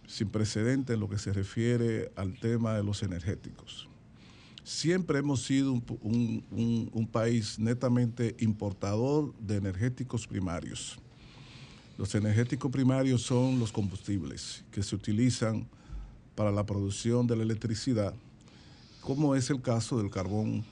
sin 0.08 0.30
precedente 0.30 0.93
en 0.93 0.99
lo 0.99 1.10
que 1.10 1.18
se 1.18 1.34
refiere 1.34 2.12
al 2.16 2.39
tema 2.39 2.74
de 2.76 2.84
los 2.84 3.03
energéticos. 3.03 3.88
Siempre 4.64 5.20
hemos 5.20 5.43
sido 5.43 5.72
un, 5.74 5.84
un- 6.01 6.43
un- 6.51 6.89
un 6.91 7.08
país 7.08 7.60
netamente 7.60 8.36
importador 8.39 9.34
de 9.39 9.58
energéticos 9.58 10.26
primarios. 10.28 10.97
Los 11.97 12.14
energéticos 12.16 12.72
primarios 12.72 13.22
son 13.22 13.60
los 13.60 13.72
combustibles 13.72 14.64
que 14.72 14.84
se 14.84 14.95
utilizan 14.95 15.68
para 16.36 16.51
la 16.51 16.66
producción 16.66 17.26
de 17.28 17.36
la 17.38 17.43
electricidad, 17.43 18.14
como 19.01 19.36
es 19.36 19.49
el 19.49 19.62
caso 19.62 19.97
del 19.99 20.10
carbón, 20.10 20.66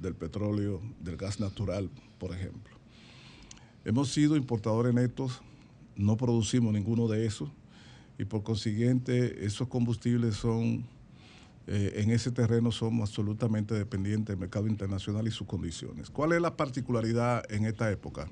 del 0.00 0.14
petróleo, 0.14 0.80
del 1.00 1.16
gas 1.16 1.40
natural, 1.40 1.90
por 2.18 2.32
ejemplo. 2.34 2.76
Hemos 3.84 4.10
sido 4.10 4.36
importadores 4.36 4.94
netos, 4.94 5.42
no 5.96 6.16
producimos 6.16 6.72
ninguno 6.72 7.08
de 7.08 7.26
esos 7.26 7.50
y 8.20 8.26
por 8.26 8.42
consiguiente 8.42 9.46
esos 9.46 9.66
combustibles 9.68 10.34
son, 10.34 10.84
eh, 11.66 11.92
en 11.96 12.10
ese 12.10 12.30
terreno 12.30 12.70
somos 12.70 13.08
absolutamente 13.08 13.74
dependientes 13.74 14.26
del 14.26 14.36
mercado 14.36 14.66
internacional 14.66 15.26
y 15.26 15.30
sus 15.30 15.46
condiciones. 15.46 16.10
¿Cuál 16.10 16.32
es 16.32 16.42
la 16.42 16.54
particularidad 16.54 17.50
en 17.50 17.64
esta 17.64 17.90
época? 17.90 18.28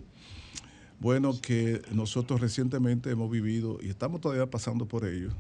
Bueno, 1.01 1.33
que 1.41 1.81
nosotros 1.91 2.43
recientemente 2.43 3.11
hemos 3.11 3.31
vivido 3.31 3.79
y 3.81 3.89
estamos 3.89 4.21
todavía 4.21 4.51
pasando 4.51 4.87
por 4.87 5.07
ello, 5.07 5.31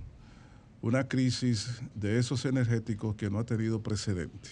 una 0.80 1.08
crisis 1.08 1.82
de 1.94 2.18
esos 2.18 2.46
energéticos 2.46 3.16
que 3.16 3.28
no 3.28 3.40
ha 3.40 3.44
tenido 3.44 3.82
precedente. 3.82 4.48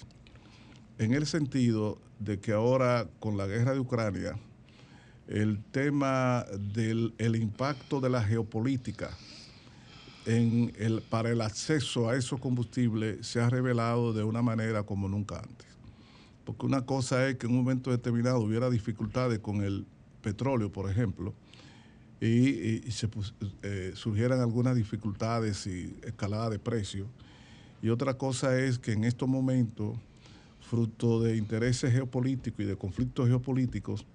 En 0.98 1.14
el 1.14 1.24
sentido 1.24 1.98
de 2.18 2.38
que 2.38 2.52
ahora 2.52 3.08
con 3.18 3.38
la 3.38 3.46
guerra 3.46 3.72
de 3.72 3.80
Ucrania, 3.80 4.36
el 5.26 5.58
tema 5.70 6.44
del 6.74 7.14
el 7.16 7.34
impacto 7.36 8.02
de 8.02 8.10
la 8.10 8.22
geopolítica 8.22 9.10
en 10.26 10.72
el, 10.76 11.02
para 11.02 11.30
el 11.30 11.40
acceso 11.40 12.08
a 12.08 12.16
esos 12.16 12.40
combustibles 12.40 13.26
se 13.26 13.40
ha 13.40 13.48
revelado 13.48 14.12
de 14.12 14.24
una 14.24 14.42
manera 14.42 14.82
como 14.82 15.08
nunca 15.08 15.38
antes. 15.38 15.66
Porque 16.44 16.66
una 16.66 16.84
cosa 16.84 17.28
es 17.28 17.36
que 17.36 17.46
en 17.46 17.52
un 17.52 17.58
momento 17.58 17.90
determinado 17.90 18.40
hubiera 18.40 18.68
dificultades 18.68 19.38
con 19.38 19.62
el 19.62 19.86
petróleo, 20.22 20.70
por 20.70 20.90
ejemplo, 20.90 21.32
y, 22.20 22.90
se 22.90 23.08
eh, 23.62 23.92
surgieran 23.94 24.40
algunas 24.40 24.74
dificultades 24.74 25.66
y 25.66 25.96
escalada 26.02 26.50
de 26.50 26.58
precios. 26.58 27.08
Y 27.82 27.90
otra 27.90 28.14
cosa 28.14 28.58
es 28.58 28.78
que 28.78 28.92
en 28.92 29.04
estos 29.04 29.28
momentos, 29.28 29.96
fruto 30.60 31.22
de 31.22 31.36
intereses 31.36 31.92
geopolíticos 31.92 32.60
y 32.60 32.64
de 32.64 32.76
conflictos 32.76 33.28
geopolíticos, 33.28 34.06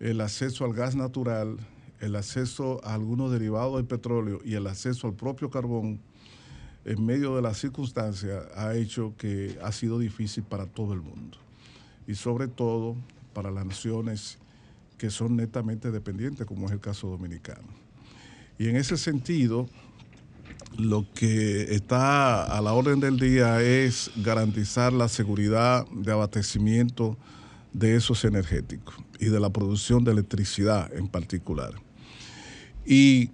el 0.00 0.20
acceso 0.20 0.64
al 0.64 0.72
gas 0.72 0.96
natural, 0.96 1.56
el 2.00 2.16
acceso 2.16 2.80
a 2.84 2.94
algunos 2.94 3.32
derivados 3.32 3.76
del 3.76 3.86
petróleo 3.86 4.40
y 4.44 4.54
el 4.54 4.66
acceso 4.66 5.06
al 5.06 5.14
propio 5.14 5.50
carbón, 5.50 6.00
en 6.84 7.04
medio 7.04 7.36
de 7.36 7.42
las 7.42 7.58
circunstancias, 7.58 8.46
ha 8.54 8.74
hecho 8.74 9.14
que 9.18 9.58
ha 9.62 9.72
sido 9.72 9.98
difícil 9.98 10.44
para 10.44 10.66
todo 10.66 10.94
el 10.94 11.02
mundo. 11.02 11.38
Y 12.06 12.14
sobre 12.14 12.48
todo 12.48 12.96
para 13.34 13.50
las 13.50 13.66
naciones 13.66 14.38
que 14.96 15.10
son 15.10 15.36
netamente 15.36 15.90
dependientes, 15.90 16.46
como 16.46 16.66
es 16.66 16.72
el 16.72 16.80
caso 16.80 17.08
dominicano. 17.08 17.68
Y 18.58 18.68
en 18.68 18.76
ese 18.76 18.96
sentido, 18.96 19.68
lo 20.76 21.06
que 21.14 21.74
está 21.74 22.44
a 22.44 22.60
la 22.60 22.72
orden 22.72 23.00
del 23.00 23.18
día 23.18 23.62
es 23.62 24.10
garantizar 24.16 24.92
la 24.92 25.08
seguridad 25.08 25.86
de 25.88 26.12
abastecimiento 26.12 27.16
de 27.72 27.96
esos 27.96 28.24
energéticos 28.24 28.96
y 29.20 29.26
de 29.26 29.40
la 29.40 29.50
producción 29.50 30.04
de 30.04 30.12
electricidad 30.12 30.92
en 30.92 31.08
particular. 31.08 31.74
Y 32.90 33.32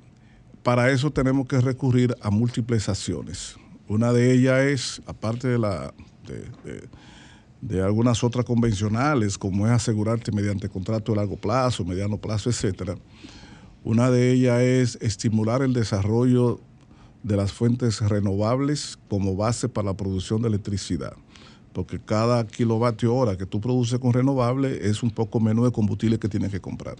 para 0.64 0.90
eso 0.90 1.12
tenemos 1.12 1.46
que 1.46 1.61
recurrir 1.61 2.16
a 2.20 2.28
múltiples 2.28 2.88
acciones. 2.88 3.55
Una 3.86 4.12
de 4.12 4.32
ellas 4.32 4.61
es, 4.62 5.02
aparte 5.07 5.46
de, 5.46 5.59
la, 5.61 5.94
de, 7.61 7.80
algunas 7.80 8.24
otras 8.24 8.44
convencionales, 8.44 9.38
como 9.38 9.64
es 9.68 9.72
asegurarte 9.72 10.32
mediante 10.32 10.68
contrato 10.68 11.12
de 11.12 11.18
largo 11.18 11.36
plazo, 11.36 11.84
mediano 11.84 12.18
plazo, 12.18 12.50
etcétera, 12.50 12.96
una 13.84 14.11
de 14.11 14.32
ellas 14.32 14.61
es 14.61 14.98
estimular 15.00 15.62
el 15.62 15.72
desarrollo 15.72 16.59
de 17.22 17.36
las 17.36 17.52
fuentes 17.52 18.00
renovables 18.00 18.98
como 19.09 19.36
base 19.36 19.68
para 19.68 19.86
la 19.90 19.96
producción 19.96 20.42
de 20.42 20.48
electricidad. 20.48 21.12
Porque 21.72 22.00
cada 22.00 22.44
kilovatio 22.44 23.14
hora 23.14 23.38
que 23.38 23.46
tú 23.46 23.61
produces 23.61 24.00
con 24.00 24.14
renovable 24.14 24.88
es 24.88 25.05
un 25.05 25.12
poco 25.12 25.38
menos 25.38 25.64
de 25.64 25.70
combustible 25.70 26.18
que 26.18 26.28
tienes 26.28 26.50
que 26.50 26.61
comprar. 26.61 26.96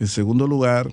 En 0.00 0.08
segundo 0.08 0.48
lugar, 0.48 0.92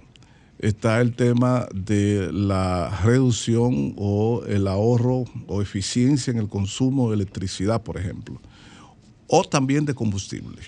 está 0.59 0.99
el 0.99 1.15
tema 1.15 1.67
de 1.73 2.31
la 2.33 2.89
reducción 3.03 3.93
o 3.97 4.43
el 4.45 4.67
ahorro 4.67 5.23
o 5.47 5.61
eficiencia 5.61 6.31
en 6.31 6.37
el 6.37 6.49
consumo 6.49 7.09
de 7.09 7.15
electricidad, 7.15 7.81
por 7.81 7.97
ejemplo, 7.97 8.39
o 9.27 9.43
también 9.43 9.85
de 9.85 9.95
combustible. 9.95 10.61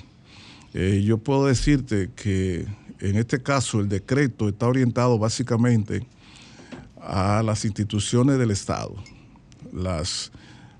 Eh, 0.73 1.03
yo 1.05 1.17
puedo 1.17 1.45
decirte 1.45 2.09
que 2.15 2.65
en 2.99 3.17
este 3.17 3.41
caso 3.41 3.81
el 3.81 3.89
decreto 3.89 4.47
está 4.47 4.67
orientado 4.67 5.19
básicamente 5.19 6.05
a 7.01 7.43
las 7.43 7.65
instituciones 7.65 8.37
del 8.37 8.51
Estado, 8.51 8.95
las 9.73 10.31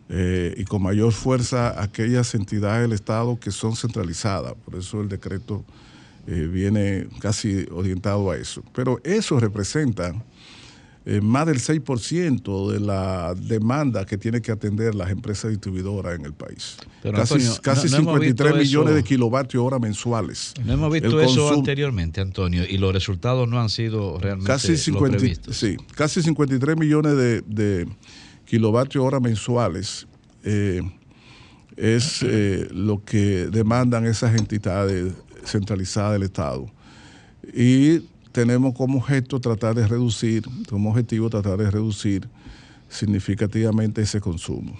eh, 0.07 0.53
y 0.57 0.65
con 0.65 0.83
mayor 0.83 1.11
fuerza 1.11 1.81
aquellas 1.81 2.35
entidades 2.35 2.81
del 2.83 2.93
Estado 2.93 3.39
que 3.39 3.51
son 3.51 3.75
centralizadas. 3.75 4.53
Por 4.65 4.75
eso 4.75 5.01
el 5.01 5.09
decreto 5.09 5.65
eh, 6.27 6.47
viene 6.51 7.07
casi 7.19 7.65
orientado 7.71 8.31
a 8.31 8.37
eso. 8.37 8.63
Pero 8.73 8.99
eso 9.03 9.39
representa 9.39 10.13
eh, 11.03 11.19
más 11.19 11.47
del 11.47 11.57
6% 11.59 12.71
de 12.71 12.79
la 12.79 13.33
demanda 13.35 14.05
que 14.05 14.19
tiene 14.19 14.39
que 14.39 14.51
atender 14.51 14.93
las 14.93 15.09
empresas 15.09 15.49
distribuidoras 15.49 16.19
en 16.19 16.25
el 16.25 16.33
país. 16.33 16.77
Pero, 17.01 17.17
casi 17.17 17.33
Antonio, 17.33 17.55
casi 17.63 17.87
no- 17.87 17.91
no 17.91 17.97
hemos 17.97 18.13
53 18.19 18.51
visto 18.53 18.59
millones 18.63 18.89
eso. 18.91 18.95
de 18.97 19.03
kilovatios 19.03 19.63
hora 19.63 19.79
mensuales. 19.79 20.53
No 20.63 20.73
hemos 20.73 20.93
visto 20.93 21.19
El 21.19 21.27
eso 21.27 21.51
anteriormente, 21.51 22.21
Antonio, 22.21 22.63
y 22.69 22.77
los 22.77 22.93
resultados 22.93 23.47
no 23.49 23.59
han 23.59 23.69
sido 23.69 24.19
realmente 24.19 24.47
casi, 24.47 24.73
los 24.73 24.81
50 24.81 25.17
previstos. 25.17 25.57
sí, 25.57 25.75
casi 25.95 26.21
53 26.21 26.77
millones 26.77 27.17
de, 27.17 27.41
de 27.47 27.87
kilovatios 28.45 29.03
hora 29.03 29.19
mensuales 29.19 30.05
eh, 30.43 30.81
es 31.77 32.21
eh, 32.21 32.67
lo 32.71 33.03
que 33.03 33.47
demandan 33.47 34.05
esas 34.05 34.35
entidades 34.37 35.13
centralizadas 35.45 36.13
del 36.13 36.23
Estado. 36.23 36.67
Y 37.53 37.99
tenemos 38.31 38.73
como 38.75 38.99
objeto 38.99 39.39
tratar 39.39 39.75
de 39.75 39.87
reducir, 39.87 40.43
como 40.69 40.89
objetivo 40.91 41.29
tratar 41.29 41.57
de 41.57 41.69
reducir 41.71 42.27
significativamente 42.89 44.01
ese 44.01 44.19
consumo. 44.21 44.77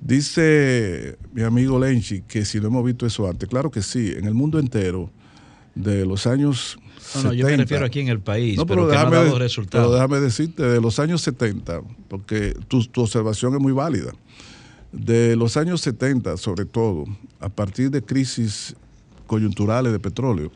Dice 0.00 1.16
mi 1.32 1.42
amigo 1.42 1.78
Lenchi 1.78 2.22
que 2.22 2.44
si 2.44 2.60
no 2.60 2.66
hemos 2.68 2.84
visto 2.84 3.06
eso 3.06 3.28
antes, 3.28 3.48
claro 3.48 3.70
que 3.70 3.82
sí, 3.82 4.12
en 4.16 4.26
el 4.26 4.34
mundo 4.34 4.58
entero, 4.58 5.10
de 5.74 6.06
los 6.06 6.26
años 6.28 6.78
No, 7.16 7.24
no, 7.24 7.32
yo 7.32 7.46
me 7.46 7.50
70. 7.52 7.56
refiero 7.64 7.86
aquí 7.86 8.00
en 8.00 8.08
el 8.08 8.20
país, 8.20 8.56
No, 8.56 8.64
pero, 8.66 8.86
que 8.88 8.94
no 8.94 8.98
ha 9.00 9.10
dado 9.10 9.38
resultados. 9.38 9.86
pero 9.88 9.92
déjame 9.94 10.20
decirte, 10.20 10.62
de 10.62 10.80
los 10.80 10.98
años 11.00 11.20
70, 11.22 11.80
porque 12.08 12.54
tu, 12.68 12.84
tu 12.86 13.02
observación 13.02 13.54
es 13.54 13.60
muy 13.60 13.72
válida, 13.72 14.12
de 14.92 15.34
los 15.36 15.56
años 15.56 15.80
70 15.80 16.36
sobre 16.36 16.64
todo, 16.64 17.04
a 17.40 17.48
partir 17.48 17.90
de 17.90 18.02
crisis 18.02 18.76
coyunturales 19.34 19.92
de 19.92 19.98
petróleo, 19.98 20.52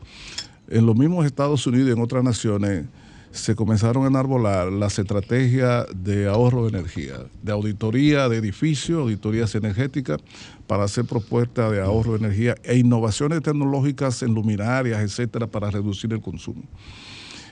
en 0.69 0.85
los 0.85 0.95
mismos 0.95 1.25
Estados 1.25 1.67
Unidos 1.67 1.89
y 1.89 1.91
en 1.91 1.99
otras 1.99 2.23
naciones 2.23 2.85
se 3.31 3.53
comenzaron 3.53 4.05
a 4.05 4.07
enarbolar 4.07 4.71
las 4.71 4.97
estrategias 4.97 5.85
de 5.93 6.29
ahorro 6.29 6.63
de 6.63 6.69
energía, 6.69 7.15
de 7.43 7.51
auditoría 7.51 8.29
de 8.29 8.37
edificios, 8.37 9.01
auditorías 9.01 9.53
energéticas, 9.53 10.19
para 10.65 10.85
hacer 10.85 11.03
propuestas 11.03 11.73
de 11.73 11.81
ahorro 11.81 12.13
de 12.13 12.19
energía 12.19 12.55
e 12.63 12.77
innovaciones 12.77 13.41
tecnológicas 13.41 14.23
en 14.23 14.33
luminarias, 14.33 15.01
etcétera, 15.01 15.45
para 15.45 15.69
reducir 15.69 16.13
el 16.13 16.21
consumo. 16.21 16.63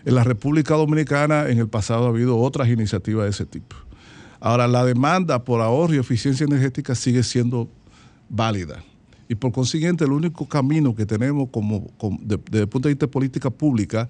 En 0.06 0.16
la 0.16 0.24
República 0.24 0.76
Dominicana 0.76 1.50
en 1.50 1.58
el 1.58 1.68
pasado 1.68 2.06
ha 2.06 2.10
habido 2.10 2.38
otras 2.38 2.70
iniciativas 2.70 3.26
de 3.26 3.32
ese 3.32 3.46
tipo. 3.46 3.76
Ahora, 4.40 4.66
la 4.66 4.86
demanda 4.86 5.44
por 5.44 5.60
ahorro 5.60 5.94
y 5.94 5.98
eficiencia 5.98 6.46
energética 6.46 6.96
sigue 6.96 7.22
siendo 7.22 7.68
válida. 8.30 8.82
Y 9.30 9.36
por 9.36 9.52
consiguiente, 9.52 10.04
el 10.06 10.12
único 10.12 10.48
camino 10.48 10.96
que 10.96 11.06
tenemos 11.06 11.50
como, 11.50 11.88
como- 11.98 12.18
de- 12.22 12.38
desde 12.50 12.62
el 12.64 12.68
punto 12.70 12.88
de 12.88 12.94
vista 12.94 13.06
de 13.06 13.12
política 13.12 13.50
pública 13.50 14.10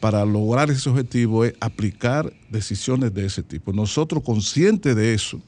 para 0.00 0.24
lograr 0.24 0.70
ese 0.70 0.88
objetivo 0.88 1.44
es 1.44 1.54
aplicar 1.60 2.32
decisiones 2.50 3.12
de 3.14 3.26
ese 3.26 3.42
tipo. 3.42 3.72
Nosotros, 3.72 4.22
conscientes 4.22 4.96
de 4.96 5.14
eso, 5.14 5.40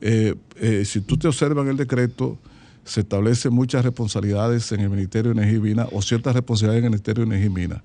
eh, 0.00 0.34
eh, 0.60 0.84
si 0.84 1.00
tú 1.00 1.16
te 1.16 1.28
observas 1.28 1.64
en 1.64 1.70
el 1.70 1.76
decreto, 1.76 2.38
se 2.84 3.00
establecen 3.00 3.52
muchas 3.52 3.84
responsabilidades 3.84 4.70
en 4.72 4.80
el 4.80 4.90
Ministerio 4.90 5.32
de 5.32 5.38
Energía 5.40 5.58
y 5.58 5.60
Minas 5.60 5.88
o 5.92 6.02
ciertas 6.02 6.34
responsabilidades 6.34 6.80
en 6.80 6.84
el 6.86 6.90
Ministerio 6.90 7.24
de 7.24 7.26
Energía 7.28 7.46
y 7.46 7.54
Minas. 7.54 7.82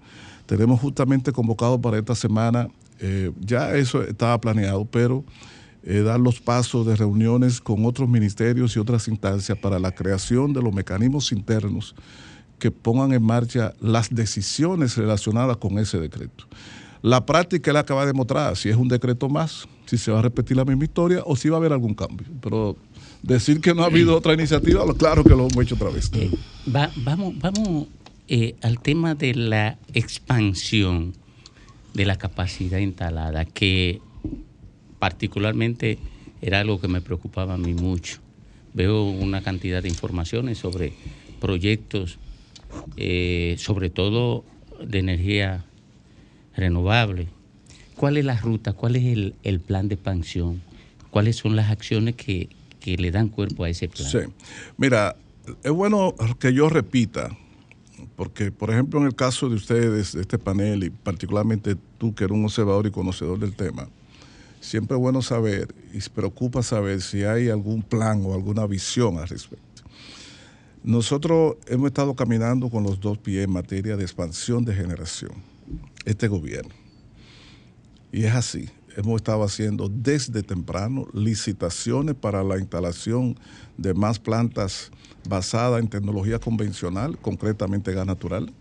Tenemos 0.47 0.79
justamente 0.79 1.31
convocado 1.31 1.79
para 1.79 1.99
esta 1.99 2.15
semana, 2.15 2.67
eh, 2.99 3.31
ya 3.39 3.75
eso 3.75 4.01
estaba 4.01 4.39
planeado, 4.41 4.85
pero 4.85 5.23
eh, 5.89 6.01
dar 6.01 6.19
los 6.19 6.41
pasos 6.41 6.85
de 6.85 6.95
reuniones 6.97 7.61
con 7.61 7.85
otros 7.85 8.09
ministerios 8.09 8.75
y 8.75 8.79
otras 8.79 9.07
instancias 9.07 9.57
para 9.57 9.79
la 9.79 9.91
creación 9.93 10.51
de 10.51 10.61
los 10.61 10.73
mecanismos 10.73 11.31
internos 11.31 11.95
que 12.59 12.71
pongan 12.71 13.13
en 13.13 13.23
marcha 13.23 13.73
las 13.79 14.09
decisiones 14.13 14.97
relacionadas 14.97 15.57
con 15.57 15.79
ese 15.79 15.97
decreto. 15.99 16.45
La 17.03 17.25
práctica 17.25 17.71
él 17.71 17.77
acaba 17.77 18.01
de 18.01 18.07
demostrar 18.07 18.57
si 18.57 18.69
es 18.69 18.75
un 18.75 18.87
decreto 18.87 19.29
más, 19.29 19.67
si 19.85 19.97
se 19.97 20.11
va 20.11 20.19
a 20.19 20.21
repetir 20.23 20.57
la 20.57 20.65
misma 20.65 20.83
historia 20.83 21.21
o 21.25 21.35
si 21.35 21.47
va 21.47 21.55
a 21.57 21.59
haber 21.59 21.71
algún 21.71 21.93
cambio. 21.93 22.27
Pero 22.41 22.75
decir 23.21 23.61
que 23.61 23.73
no 23.73 23.83
ha 23.83 23.85
habido 23.85 24.17
otra 24.17 24.33
iniciativa, 24.33 24.83
claro 24.95 25.23
que 25.23 25.29
lo 25.29 25.47
hemos 25.47 25.63
hecho 25.63 25.75
otra 25.75 25.89
vez. 25.91 26.11
Va- 26.75 26.91
vamos 26.97 27.37
vamos 27.39 27.87
eh, 28.27 28.55
al 28.61 28.79
tema 28.81 29.13
de 29.15 29.35
la 29.35 29.77
expansión 29.93 31.13
de 31.93 32.05
la 32.05 32.17
capacidad 32.17 32.79
instalada, 32.79 33.45
que 33.45 34.01
particularmente 34.99 35.97
era 36.41 36.59
algo 36.59 36.79
que 36.79 36.87
me 36.87 37.01
preocupaba 37.01 37.55
a 37.55 37.57
mí 37.57 37.73
mucho. 37.73 38.19
Veo 38.73 39.03
una 39.03 39.41
cantidad 39.41 39.81
de 39.81 39.89
informaciones 39.89 40.59
sobre 40.59 40.93
proyectos, 41.39 42.19
eh, 42.95 43.55
sobre 43.57 43.89
todo 43.89 44.43
de 44.83 44.99
energía 44.99 45.65
renovable. 46.55 47.27
¿Cuál 47.95 48.17
es 48.17 48.25
la 48.25 48.37
ruta? 48.37 48.73
¿Cuál 48.73 48.95
es 48.95 49.05
el, 49.05 49.35
el 49.43 49.59
plan 49.59 49.87
de 49.87 49.95
expansión? 49.95 50.61
¿Cuáles 51.09 51.37
son 51.37 51.55
las 51.55 51.71
acciones 51.71 52.15
que, 52.15 52.49
que 52.79 52.97
le 52.97 53.09
dan 53.11 53.29
cuerpo 53.29 53.63
a 53.63 53.69
ese 53.69 53.87
plan? 53.87 54.07
Sí. 54.07 54.19
Mira, 54.77 55.15
es 55.63 55.71
bueno 55.71 56.13
que 56.39 56.53
yo 56.53 56.69
repita, 56.69 57.35
porque, 58.15 58.51
por 58.51 58.69
ejemplo, 58.69 58.99
en 58.99 59.07
el 59.07 59.15
caso 59.15 59.49
de 59.49 59.55
ustedes, 59.55 60.13
de 60.13 60.21
este 60.21 60.37
panel, 60.37 60.83
y 60.83 60.89
particularmente 60.89 61.75
tú, 61.97 62.13
que 62.13 62.25
eres 62.25 62.37
un 62.37 62.45
observador 62.45 62.85
y 62.85 62.91
conocedor 62.91 63.39
del 63.39 63.53
tema, 63.53 63.89
siempre 64.59 64.95
es 64.95 65.01
bueno 65.01 65.21
saber 65.21 65.73
y 65.93 65.99
preocupa 66.09 66.63
saber 66.63 67.01
si 67.01 67.23
hay 67.23 67.49
algún 67.49 67.81
plan 67.81 68.23
o 68.25 68.33
alguna 68.33 68.65
visión 68.67 69.17
al 69.17 69.27
respecto. 69.27 69.65
Nosotros 70.83 71.57
hemos 71.67 71.87
estado 71.87 72.15
caminando 72.15 72.69
con 72.69 72.83
los 72.83 72.99
dos 72.99 73.17
pies 73.17 73.45
en 73.45 73.51
materia 73.51 73.97
de 73.97 74.03
expansión 74.03 74.63
de 74.63 74.73
generación, 74.73 75.31
este 76.05 76.27
gobierno. 76.27 76.73
Y 78.11 78.23
es 78.23 78.33
así. 78.33 78.69
Hemos 78.95 79.17
estado 79.17 79.43
haciendo 79.43 79.89
desde 79.89 80.41
temprano 80.41 81.05
licitaciones 81.13 82.15
para 82.15 82.43
la 82.43 82.57
instalación 82.57 83.37
de 83.77 83.93
más 83.93 84.17
plantas 84.17 84.89
basadas 85.27 85.81
en 85.81 85.87
tecnología 85.87 86.39
convencional, 86.39 87.17
concretamente 87.19 87.93
gas 87.93 88.07
natural, 88.07 88.51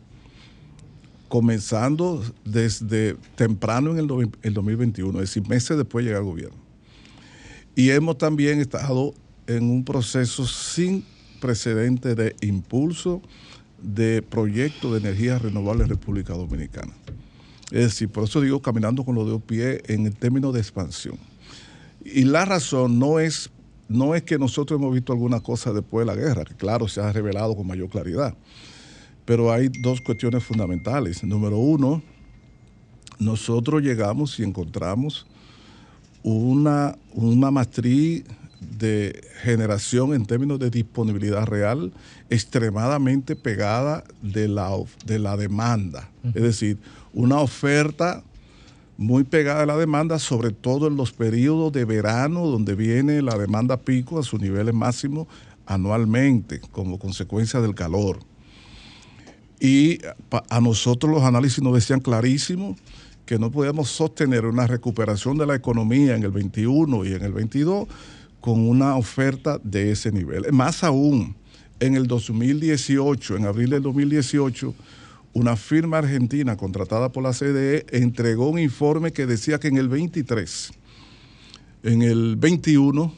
comenzando 1.28 2.22
desde 2.44 3.16
temprano 3.34 3.90
en 3.92 3.98
el, 3.98 4.06
noven- 4.08 4.36
el 4.42 4.54
2021, 4.54 5.20
es 5.20 5.28
decir, 5.30 5.48
meses 5.48 5.76
después 5.76 6.04
de 6.04 6.10
llegar 6.10 6.22
al 6.22 6.28
gobierno. 6.28 6.56
Y 7.74 7.90
hemos 7.90 8.18
también 8.18 8.60
estado 8.60 9.12
en 9.46 9.64
un 9.70 9.84
proceso 9.84 10.46
sin 10.46 11.04
precedente 11.40 12.14
de 12.14 12.34
impulso 12.40 13.20
de 13.82 14.22
proyectos 14.22 14.92
de 14.92 14.98
energía 14.98 15.38
renovable 15.38 15.82
en 15.84 15.90
República 15.90 16.32
Dominicana. 16.32 16.94
Es 17.70 17.82
decir, 17.84 18.08
por 18.08 18.24
eso 18.24 18.40
digo 18.40 18.62
caminando 18.62 19.04
con 19.04 19.14
los 19.14 19.26
dos 19.26 19.42
pies 19.42 19.80
en 19.86 20.06
el 20.06 20.14
término 20.16 20.52
de 20.52 20.60
expansión. 20.60 21.18
Y 22.04 22.22
la 22.24 22.44
razón 22.44 22.98
no 22.98 23.18
es, 23.18 23.50
no 23.88 24.14
es 24.14 24.22
que 24.22 24.38
nosotros 24.38 24.78
hemos 24.80 24.94
visto 24.94 25.12
alguna 25.12 25.40
cosa 25.40 25.72
después 25.72 26.06
de 26.06 26.14
la 26.14 26.18
guerra, 26.20 26.44
que 26.44 26.54
claro, 26.54 26.88
se 26.88 27.00
ha 27.00 27.12
revelado 27.12 27.56
con 27.56 27.66
mayor 27.66 27.88
claridad. 27.88 28.34
Pero 29.26 29.52
hay 29.52 29.68
dos 29.68 30.00
cuestiones 30.00 30.42
fundamentales. 30.42 31.22
Número 31.22 31.58
uno, 31.58 32.02
nosotros 33.18 33.82
llegamos 33.82 34.38
y 34.40 34.44
encontramos 34.44 35.26
una, 36.22 36.96
una 37.12 37.50
matriz 37.50 38.24
de 38.60 39.22
generación 39.42 40.14
en 40.14 40.24
términos 40.24 40.58
de 40.58 40.70
disponibilidad 40.70 41.44
real 41.46 41.92
extremadamente 42.30 43.36
pegada 43.36 44.04
de 44.22 44.48
la, 44.48 44.70
de 45.04 45.18
la 45.18 45.36
demanda. 45.36 46.10
Es 46.34 46.42
decir, 46.42 46.78
una 47.12 47.38
oferta 47.40 48.22
muy 48.96 49.24
pegada 49.24 49.62
a 49.62 49.66
la 49.66 49.76
demanda, 49.76 50.18
sobre 50.18 50.50
todo 50.50 50.86
en 50.88 50.96
los 50.96 51.12
periodos 51.12 51.72
de 51.72 51.84
verano, 51.84 52.46
donde 52.46 52.74
viene 52.74 53.22
la 53.22 53.36
demanda 53.36 53.76
pico 53.76 54.18
a 54.18 54.22
sus 54.22 54.40
niveles 54.40 54.74
máximos 54.74 55.26
anualmente, 55.66 56.60
como 56.60 56.98
consecuencia 56.98 57.60
del 57.60 57.74
calor. 57.74 58.18
Y 59.61 59.98
a 60.50 60.61
nosotros 60.61 61.12
los 61.12 61.22
análisis 61.22 61.62
nos 61.62 61.74
decían 61.74 62.00
clarísimo 62.00 62.76
que 63.24 63.38
no 63.38 63.50
podíamos 63.50 63.88
sostener 63.88 64.46
una 64.46 64.66
recuperación 64.66 65.36
de 65.36 65.46
la 65.46 65.54
economía 65.54 66.14
en 66.14 66.22
el 66.22 66.30
21 66.30 67.04
y 67.04 67.12
en 67.12 67.22
el 67.22 67.32
22 67.32 67.88
con 68.40 68.68
una 68.68 68.96
oferta 68.96 69.59
de 69.64 69.90
ese 69.90 70.12
nivel. 70.12 70.52
Más 70.52 70.84
aún, 70.84 71.34
en 71.80 71.96
el 71.96 72.07
2018, 72.07 73.36
en 73.36 73.46
abril 73.46 73.70
del 73.70 73.82
2018, 73.82 74.74
una 75.32 75.57
firma 75.57 75.98
argentina 75.98 76.57
contratada 76.57 77.11
por 77.11 77.22
la 77.24 77.32
CDE 77.32 77.84
entregó 77.90 78.48
un 78.48 78.59
informe 78.59 79.12
que 79.12 79.26
decía 79.26 79.59
que 79.59 79.68
en 79.68 79.76
el 79.76 79.88
23, 79.88 80.72
en 81.82 82.02
el 82.02 82.36
21, 82.36 83.12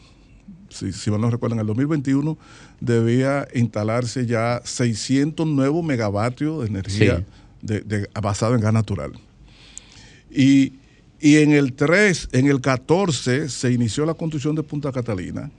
si, 0.79 0.93
si 0.93 1.11
mal 1.11 1.21
no 1.21 1.31
recuerdo, 1.31 1.55
en 1.55 1.61
el 1.61 1.67
2021 1.67 2.37
debía 2.81 3.47
instalarse 3.55 4.27
ya 4.27 4.61
600 4.65 5.47
nuevos 5.47 5.85
megavatios 5.85 6.63
de 6.63 6.69
energía 6.69 7.19
Sí. 7.19 7.25
de- 7.63 7.81
de- 7.81 8.09
basada 8.21 8.55
en 8.55 8.61
gas 8.61 8.73
natural. 8.73 9.13
Y, 10.31 10.75
y 11.21 11.37
en 11.39 11.53
el 11.53 11.73
3, 11.73 12.29
en 12.33 12.47
el 12.47 12.61
14 12.61 13.49
se 13.49 13.73
inició 13.73 14.07
la 14.07 14.15
construcción 14.15 14.55
de 14.55 14.63
Punta 14.63 14.93
Catalina, 14.93 15.51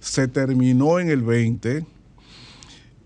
se 0.00 0.28
terminó 0.28 0.98
en 0.98 1.10
el 1.10 1.22
20 1.22 1.84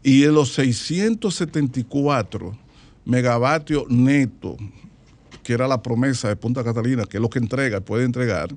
y 0.02 0.24
en 0.24 0.34
los 0.34 0.52
674 0.54 2.56
megavatios 3.04 3.84
netos, 3.88 4.56
que 5.42 5.54
era 5.54 5.66
la 5.66 5.82
promesa 5.82 6.28
de 6.28 6.36
Punta 6.36 6.62
Catalina, 6.62 7.04
que 7.04 7.16
es 7.16 7.20
lo 7.22 7.30
que 7.30 7.38
entrega, 7.38 7.80
puede 7.80 8.04
entregar, 8.04 8.50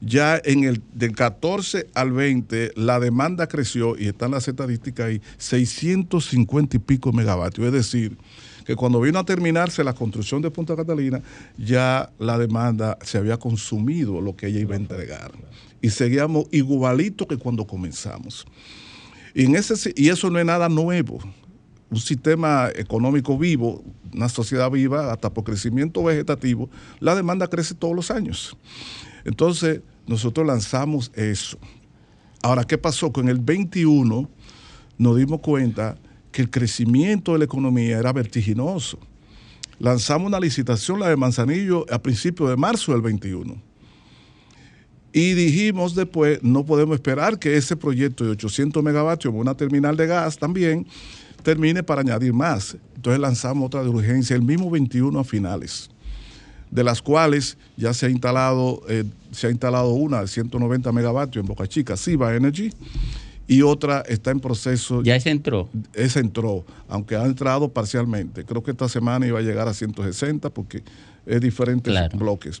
ya 0.00 0.40
en 0.44 0.64
el 0.64 0.82
del 0.92 1.12
14 1.12 1.88
al 1.94 2.12
20 2.12 2.72
la 2.76 3.00
demanda 3.00 3.46
creció 3.46 3.98
y 3.98 4.08
están 4.08 4.32
las 4.32 4.48
estadísticas 4.48 5.06
ahí, 5.06 5.22
650 5.38 6.76
y 6.76 6.80
pico 6.80 7.12
megavatios. 7.12 7.66
Es 7.66 7.72
decir, 7.72 8.16
que 8.64 8.76
cuando 8.76 9.00
vino 9.00 9.18
a 9.18 9.24
terminarse 9.24 9.84
la 9.84 9.92
construcción 9.92 10.42
de 10.42 10.50
Punta 10.50 10.74
Catalina, 10.74 11.20
ya 11.58 12.10
la 12.18 12.38
demanda 12.38 12.98
se 13.02 13.18
había 13.18 13.36
consumido 13.36 14.20
lo 14.20 14.34
que 14.36 14.46
ella 14.46 14.60
iba 14.60 14.74
a 14.74 14.78
entregar. 14.78 15.32
Y 15.82 15.90
seguíamos 15.90 16.46
igualito 16.50 17.28
que 17.28 17.36
cuando 17.36 17.66
comenzamos. 17.66 18.46
Y, 19.34 19.44
en 19.44 19.56
y 19.96 20.08
eso 20.08 20.30
no 20.30 20.38
es 20.38 20.46
nada 20.46 20.68
nuevo. 20.68 21.18
Un 21.90 22.00
sistema 22.00 22.70
económico 22.74 23.36
vivo, 23.36 23.84
una 24.12 24.28
sociedad 24.28 24.70
viva, 24.70 25.12
hasta 25.12 25.32
por 25.32 25.44
crecimiento 25.44 26.02
vegetativo, 26.02 26.70
la 27.00 27.14
demanda 27.14 27.48
crece 27.48 27.74
todos 27.74 27.94
los 27.94 28.10
años. 28.10 28.56
Entonces, 29.24 29.80
nosotros 30.06 30.46
lanzamos 30.46 31.10
eso. 31.14 31.58
Ahora, 32.42 32.64
¿qué 32.64 32.76
pasó? 32.76 33.12
Con 33.12 33.28
el 33.28 33.38
21 33.38 34.28
nos 34.98 35.16
dimos 35.16 35.40
cuenta 35.40 35.96
que 36.30 36.42
el 36.42 36.50
crecimiento 36.50 37.32
de 37.32 37.38
la 37.38 37.44
economía 37.44 37.98
era 37.98 38.12
vertiginoso. 38.12 38.98
Lanzamos 39.78 40.28
una 40.28 40.40
licitación, 40.40 41.00
la 41.00 41.08
de 41.08 41.16
Manzanillo, 41.16 41.86
a 41.90 41.98
principios 41.98 42.50
de 42.50 42.56
marzo 42.56 42.92
del 42.92 43.02
21. 43.02 43.54
Y 45.12 45.34
dijimos 45.34 45.94
después, 45.94 46.42
no 46.42 46.66
podemos 46.66 46.96
esperar 46.96 47.38
que 47.38 47.56
ese 47.56 47.76
proyecto 47.76 48.24
de 48.24 48.30
800 48.32 48.82
megavatios, 48.82 49.32
una 49.32 49.56
terminal 49.56 49.96
de 49.96 50.08
gas 50.08 50.36
también, 50.36 50.86
termine 51.44 51.82
para 51.84 52.00
añadir 52.00 52.32
más. 52.32 52.76
Entonces 52.96 53.20
lanzamos 53.20 53.66
otra 53.66 53.84
de 53.84 53.90
urgencia, 53.90 54.34
el 54.34 54.42
mismo 54.42 54.70
21 54.70 55.16
a 55.18 55.22
finales, 55.22 55.88
de 56.74 56.82
las 56.82 57.00
cuales 57.00 57.56
ya 57.76 57.94
se 57.94 58.06
ha 58.06 58.10
instalado, 58.10 58.82
eh, 58.88 59.04
se 59.30 59.46
ha 59.46 59.50
instalado 59.50 59.90
una 59.90 60.20
de 60.20 60.26
190 60.26 60.90
megavatios 60.90 61.40
en 61.40 61.46
Boca 61.46 61.68
Chica, 61.68 61.96
Siva 61.96 62.34
Energy, 62.34 62.72
y 63.46 63.62
otra 63.62 64.00
está 64.00 64.32
en 64.32 64.40
proceso. 64.40 65.00
¿Ya 65.02 65.14
esa 65.14 65.30
entró? 65.30 65.68
Esa 65.92 66.18
entró, 66.18 66.64
aunque 66.88 67.14
ha 67.14 67.24
entrado 67.24 67.68
parcialmente. 67.68 68.44
Creo 68.44 68.64
que 68.64 68.72
esta 68.72 68.88
semana 68.88 69.24
iba 69.24 69.38
a 69.38 69.42
llegar 69.42 69.68
a 69.68 69.74
160 69.74 70.50
porque 70.50 70.82
es 71.26 71.40
diferentes 71.40 71.94
bloques. 72.14 72.60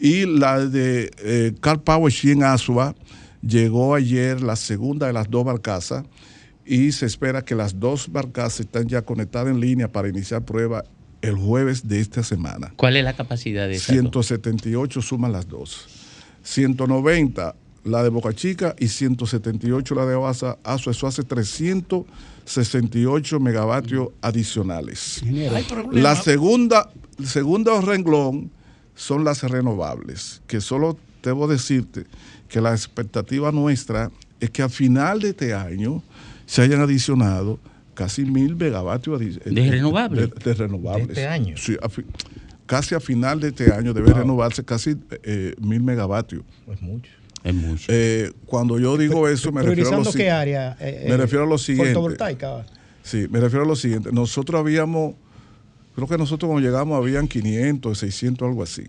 Y 0.00 0.26
la 0.26 0.66
de 0.66 1.12
eh, 1.18 1.54
Car 1.60 1.80
Power 1.80 2.12
Shi 2.12 2.32
en 2.32 2.42
Asua 2.42 2.96
llegó 3.40 3.94
ayer 3.94 4.42
la 4.42 4.56
segunda 4.56 5.06
de 5.06 5.12
las 5.12 5.30
dos 5.30 5.44
barcazas 5.44 6.04
y 6.66 6.90
se 6.90 7.06
espera 7.06 7.42
que 7.42 7.54
las 7.54 7.78
dos 7.78 8.10
barcazas 8.10 8.60
estén 8.60 8.88
ya 8.88 9.02
conectadas 9.02 9.48
en 9.48 9.60
línea 9.60 9.92
para 9.92 10.08
iniciar 10.08 10.44
prueba 10.44 10.82
el 11.24 11.36
jueves 11.36 11.88
de 11.88 12.00
esta 12.00 12.22
semana. 12.22 12.72
¿Cuál 12.76 12.96
es 12.96 13.04
la 13.04 13.14
capacidad 13.14 13.66
de 13.66 13.76
esa? 13.76 13.92
178 13.92 15.00
suman 15.00 15.32
las 15.32 15.48
dos. 15.48 15.86
190 16.42 17.54
la 17.84 18.02
de 18.02 18.10
Boca 18.10 18.34
Chica 18.34 18.74
y 18.78 18.88
178 18.88 19.94
la 19.94 20.04
de 20.06 20.14
Oasa. 20.14 20.58
Aso, 20.64 20.90
eso 20.90 21.06
hace 21.06 21.22
368 21.22 23.40
megavatios 23.40 24.08
adicionales. 24.20 25.22
La 25.92 26.14
segunda, 26.16 26.90
el 27.18 27.26
segundo 27.26 27.80
renglón 27.80 28.50
son 28.94 29.24
las 29.24 29.42
renovables, 29.42 30.42
que 30.46 30.60
solo 30.60 30.98
debo 31.22 31.48
decirte 31.48 32.04
que 32.48 32.60
la 32.60 32.72
expectativa 32.72 33.50
nuestra 33.50 34.10
es 34.40 34.50
que 34.50 34.60
a 34.62 34.68
final 34.68 35.20
de 35.20 35.30
este 35.30 35.54
año 35.54 36.02
se 36.46 36.60
hayan 36.62 36.82
adicionado 36.82 37.58
casi 37.94 38.24
mil 38.24 38.56
megavatios 38.56 39.20
¿De 39.20 39.70
renovables? 39.70 40.30
De, 40.30 40.40
de 40.50 40.54
renovables. 40.54 41.06
¿De 41.08 41.12
este 41.14 41.26
año? 41.26 41.56
Sí, 41.56 41.76
a 41.82 41.88
fi- 41.88 42.04
casi 42.66 42.94
a 42.94 43.00
final 43.00 43.40
de 43.40 43.48
este 43.48 43.72
año 43.72 43.92
debe 43.94 44.12
renovarse 44.12 44.64
casi 44.64 44.96
eh, 45.22 45.54
mil 45.60 45.82
megavatios. 45.82 46.42
Es 46.72 46.80
mucho. 46.82 47.10
Es 47.42 47.54
mucho. 47.54 47.84
Eh, 47.88 48.32
cuando 48.46 48.78
yo 48.78 48.96
digo 48.96 49.28
eso, 49.28 49.52
me 49.52 49.62
refiero 49.62 49.88
a 49.88 49.90
lo 49.96 50.02
¿Priorizando 50.02 50.12
si- 50.12 50.18
qué 50.18 50.30
área? 50.30 50.76
eh, 50.80 51.04
me 51.08 51.14
eh, 51.14 51.16
refiero 51.18 51.44
a 51.44 51.46
lo 51.46 51.58
siguiente. 51.58 51.92
Fotovoltaica. 51.94 52.66
Sí, 53.02 53.26
me 53.30 53.38
refiero 53.40 53.64
a 53.64 53.68
lo 53.68 53.76
siguiente. 53.76 54.10
Nosotros 54.12 54.58
habíamos, 54.58 55.14
creo 55.94 56.08
que 56.08 56.16
nosotros 56.16 56.48
cuando 56.50 56.66
llegamos 56.66 56.96
habían 56.96 57.28
500, 57.28 57.98
600, 57.98 58.48
algo 58.48 58.62
así. 58.62 58.84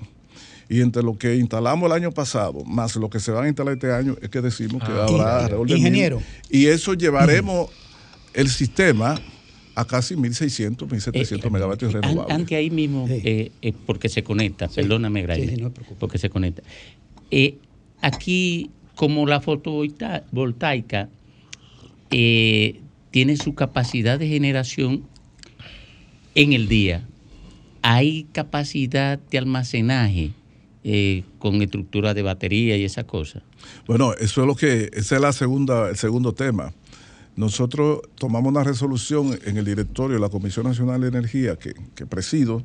Y 0.70 0.82
entre 0.82 1.04
lo 1.04 1.18
que 1.18 1.36
instalamos 1.36 1.86
el 1.88 1.92
año 1.92 2.12
pasado, 2.12 2.64
más 2.66 2.96
lo 2.96 3.10
que 3.10 3.20
se 3.20 3.30
van 3.32 3.44
a 3.44 3.48
instalar 3.50 3.74
este 3.74 3.92
año, 3.92 4.16
es 4.22 4.30
que 4.30 4.42
decimos 4.42 4.82
que 4.84 4.92
Ah. 4.92 5.04
habrá 5.08 5.16
Y- 5.18 5.44
alrededor 5.44 5.68
de 5.68 5.74
mil. 5.74 5.78
ingeniero. 5.78 6.22
Y 6.50 6.68
eso 6.68 6.94
llevaremos 6.94 7.70
el 8.36 8.50
sistema 8.50 9.20
a 9.76 9.86
casi 9.86 10.16
1.600, 10.16 10.78
1.700 10.88 11.50
megavatios 11.52 11.94
An- 11.96 12.02
renovables. 12.04 12.36
Antes 12.36 12.58
ahí 12.58 12.70
mismo, 12.70 13.08
eh, 13.10 13.52
eh, 13.62 13.74
porque 13.86 14.08
se 14.10 14.24
conecta, 14.24 14.68
perdóname, 14.70 15.22
Graile, 15.24 15.56
sí, 15.56 15.62
no 15.62 15.72
porque 16.00 16.18
se 16.18 16.30
conecta. 16.30 16.62
Eh, 17.32 17.58
aquí, 18.02 18.70
como 18.96 19.26
la 19.28 19.42
fotovoltaica 19.42 21.10
eh, 22.12 22.80
tiene 23.12 23.36
su 23.38 23.54
capacidad 23.56 24.20
de 24.20 24.28
generación 24.28 25.04
en 26.36 26.54
el 26.54 26.68
día, 26.68 27.06
hay 27.82 28.28
capacidad 28.32 29.20
de 29.20 29.38
almacenaje 29.38 30.32
eh, 30.84 31.24
con 31.40 31.62
estructura 31.62 32.14
de 32.14 32.22
batería 32.22 32.78
y 32.78 32.84
esa 32.84 33.06
cosa. 33.06 33.42
Bueno, 33.88 34.14
eso 34.14 34.42
es 34.42 34.48
lo 34.48 34.56
que, 34.56 34.90
ese 34.94 35.16
es 35.16 35.22
la 35.22 35.34
segunda, 35.34 35.90
el 35.90 35.98
segundo 35.98 36.34
tema. 36.34 36.74
Nosotros 37.36 38.00
tomamos 38.16 38.50
una 38.50 38.64
resolución 38.64 39.38
en 39.46 39.58
el 39.58 39.66
directorio 39.66 40.16
de 40.16 40.22
la 40.22 40.30
Comisión 40.30 40.66
Nacional 40.66 41.02
de 41.02 41.10
Energía 41.10 41.58
que, 41.58 41.74
que 41.94 42.06
presido. 42.06 42.64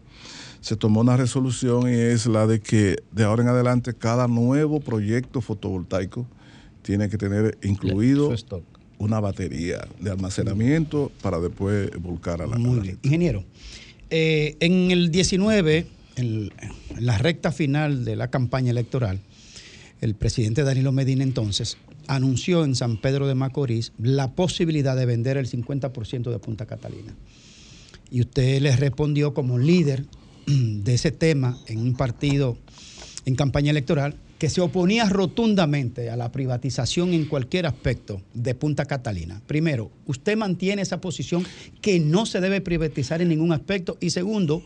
Se 0.60 0.76
tomó 0.76 1.00
una 1.00 1.16
resolución 1.16 1.88
y 1.88 1.94
es 1.94 2.26
la 2.26 2.46
de 2.46 2.60
que 2.60 3.02
de 3.10 3.24
ahora 3.24 3.42
en 3.42 3.48
adelante 3.48 3.94
cada 3.94 4.28
nuevo 4.28 4.78
proyecto 4.80 5.40
fotovoltaico 5.40 6.26
tiene 6.82 7.08
que 7.08 7.18
tener 7.18 7.58
incluido 7.62 8.32
una 8.98 9.18
batería 9.18 9.88
de 9.98 10.10
almacenamiento 10.10 11.10
para 11.20 11.40
después 11.40 11.90
volcar 12.00 12.42
a 12.42 12.46
la, 12.46 12.56
red. 12.56 12.96
Ingeniero, 13.02 13.44
eh, 14.10 14.56
en 14.60 14.90
el 14.90 15.10
19, 15.10 15.86
en, 16.16 16.50
en 16.96 17.06
la 17.06 17.18
recta 17.18 17.50
final 17.50 18.04
de 18.04 18.14
la 18.14 18.28
campaña 18.28 18.70
electoral, 18.70 19.20
el 20.00 20.14
presidente 20.14 20.62
Danilo 20.62 20.92
Medina 20.92 21.24
entonces 21.24 21.76
anunció 22.10 22.64
en 22.64 22.74
San 22.74 22.96
Pedro 22.96 23.28
de 23.28 23.36
Macorís 23.36 23.92
la 23.96 24.32
posibilidad 24.32 24.96
de 24.96 25.06
vender 25.06 25.36
el 25.36 25.48
50% 25.48 26.30
de 26.30 26.38
Punta 26.40 26.66
Catalina. 26.66 27.14
Y 28.10 28.20
usted 28.20 28.60
le 28.60 28.74
respondió 28.76 29.32
como 29.32 29.58
líder 29.58 30.04
de 30.46 30.92
ese 30.92 31.12
tema 31.12 31.56
en 31.68 31.78
un 31.78 31.94
partido 31.94 32.58
en 33.26 33.36
campaña 33.36 33.70
electoral 33.70 34.16
que 34.40 34.48
se 34.48 34.60
oponía 34.60 35.04
rotundamente 35.04 36.10
a 36.10 36.16
la 36.16 36.32
privatización 36.32 37.12
en 37.12 37.26
cualquier 37.26 37.66
aspecto 37.66 38.22
de 38.34 38.56
Punta 38.56 38.86
Catalina. 38.86 39.40
Primero, 39.46 39.92
usted 40.06 40.36
mantiene 40.36 40.82
esa 40.82 41.00
posición 41.00 41.44
que 41.80 42.00
no 42.00 42.26
se 42.26 42.40
debe 42.40 42.60
privatizar 42.60 43.22
en 43.22 43.28
ningún 43.28 43.52
aspecto. 43.52 43.98
Y 44.00 44.10
segundo, 44.10 44.64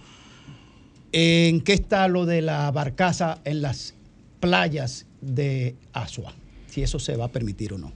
¿en 1.13 1.61
qué 1.61 1.75
está 1.75 2.09
lo 2.09 2.25
de 2.25 2.41
la 2.41 2.71
barcaza 2.71 3.41
en 3.45 3.61
las 3.61 3.95
playas 4.41 5.07
de 5.21 5.75
Asua? 5.93 6.35
Si 6.75 6.83
eso 6.83 6.99
se 6.99 7.17
va 7.17 7.27
a 7.27 7.29
permitir 7.29 7.73
o 7.73 7.79
no. 7.79 7.93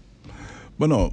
Bueno, 0.79 1.13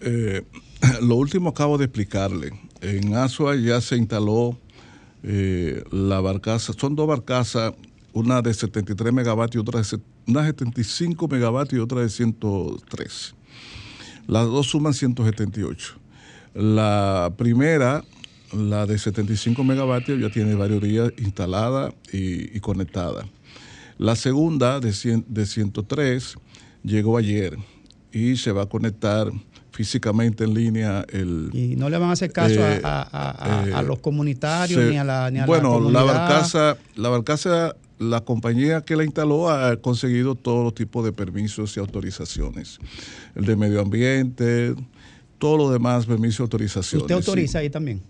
eh, 0.00 0.42
lo 1.02 1.16
último 1.16 1.50
acabo 1.50 1.76
de 1.76 1.84
explicarle. 1.84 2.50
En 2.80 3.14
Asua 3.14 3.56
ya 3.56 3.78
se 3.82 3.98
instaló 3.98 4.58
eh, 5.22 5.84
la 5.90 6.22
barcaza, 6.22 6.72
son 6.72 6.96
dos 6.96 7.06
barcazas, 7.06 7.74
una 8.14 8.40
de 8.40 8.54
73 8.54 9.12
megavatios 9.12 9.60
otra 9.60 9.82
de, 9.82 10.00
una 10.26 10.40
de 10.40 10.46
75 10.46 11.28
megavatios 11.28 11.78
y 11.78 11.82
otra 11.82 12.00
de 12.00 12.08
103. 12.08 13.34
Las 14.26 14.46
dos 14.46 14.68
suman 14.68 14.94
178. 14.94 15.94
La 16.54 17.34
primera, 17.36 18.02
la 18.50 18.86
de 18.86 18.96
75 18.98 19.62
megavatios, 19.62 20.18
ya 20.18 20.30
tiene 20.30 20.54
varios 20.54 20.80
días 20.80 21.12
instalada 21.18 21.92
y, 22.10 22.56
y 22.56 22.60
conectada. 22.60 23.26
La 23.98 24.16
segunda, 24.16 24.80
de, 24.80 24.92
100 24.92 25.26
de 25.28 25.46
103, 25.46 26.36
llegó 26.82 27.16
ayer 27.16 27.56
y 28.12 28.36
se 28.36 28.52
va 28.52 28.62
a 28.62 28.66
conectar 28.66 29.30
físicamente 29.70 30.44
en 30.44 30.54
línea 30.54 31.04
el... 31.10 31.50
Y 31.52 31.76
no 31.76 31.88
le 31.88 31.96
van 31.98 32.10
a 32.10 32.12
hacer 32.12 32.30
caso 32.32 32.62
a- 32.62 32.74
Eh, 32.76 32.80
a, 32.84 33.00
a- 33.02 33.62
a- 33.62 33.68
eh, 33.68 33.72
a 33.74 33.82
los 33.82 34.00
comunitarios 34.00 34.82
se- 34.84 34.90
ni 34.90 34.98
a 34.98 35.04
la 35.04 35.30
ni 35.30 35.38
a 35.38 35.46
bueno, 35.46 35.80
la 35.80 35.90
la, 35.90 36.02
barcaza, 36.02 36.76
la 36.96 37.08
barcaza, 37.08 37.74
la 37.98 38.20
compañía 38.20 38.82
que 38.82 38.96
la 38.96 39.04
instaló 39.04 39.48
ha 39.48 39.76
conseguido 39.76 40.34
todo 40.34 40.72
tipo 40.72 41.02
de 41.02 41.12
permisos 41.12 41.74
y 41.76 41.80
autorizaciones. 41.80 42.78
El 43.34 43.46
de 43.46 43.56
medio 43.56 43.80
ambiente, 43.80 44.74
todo 45.38 45.56
lo 45.56 45.70
demás, 45.70 46.04
permisos 46.04 46.40
y 46.40 46.42
autorizaciones. 46.42 47.02
¿Usted 47.04 47.14
sí. 47.14 47.30
autoriza 47.30 47.58
ahí 47.60 47.70
también? 47.70 48.02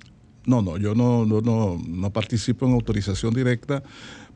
No, 0.45 0.61
no, 0.63 0.77
yo 0.79 0.97
no, 0.97 1.25
no, 1.25 1.41
no, 1.41 1.81
no 1.87 2.13
participo 2.13 2.67
en 2.67 2.73
autorización 2.73 3.33
directa, 3.33 3.85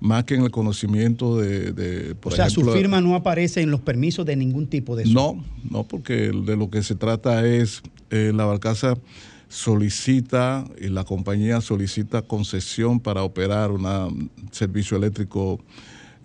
más 0.01 0.25
que 0.25 0.35
en 0.35 0.43
el 0.43 0.51
conocimiento 0.51 1.39
de, 1.39 1.73
de, 1.73 2.15
por 2.15 2.33
o 2.33 2.37
sea, 2.37 2.47
ejemplo, 2.47 2.73
su 2.73 2.79
firma 2.79 3.01
no 3.01 3.15
aparece 3.15 3.63
en 3.63 3.71
los 3.71 3.81
permisos 3.81 4.27
de 4.27 4.37
ningún 4.37 4.67
tipo 4.67 4.97
de 4.97 5.05
eso. 5.05 5.13
no, 5.13 5.45
no, 5.71 5.85
porque 5.85 6.31
de 6.33 6.57
lo 6.57 6.71
que 6.71 6.83
se 6.83 6.95
trata 6.95 7.47
es, 7.47 7.83
eh, 8.11 8.33
la 8.35 8.45
barcaza 8.45 8.97
solicita 9.49 10.65
y 10.81 10.89
la 10.89 11.05
compañía 11.05 11.61
solicita 11.61 12.23
concesión 12.23 13.01
para 13.01 13.23
operar 13.23 13.71
un 13.71 14.31
servicio 14.51 14.97
eléctrico 14.97 15.61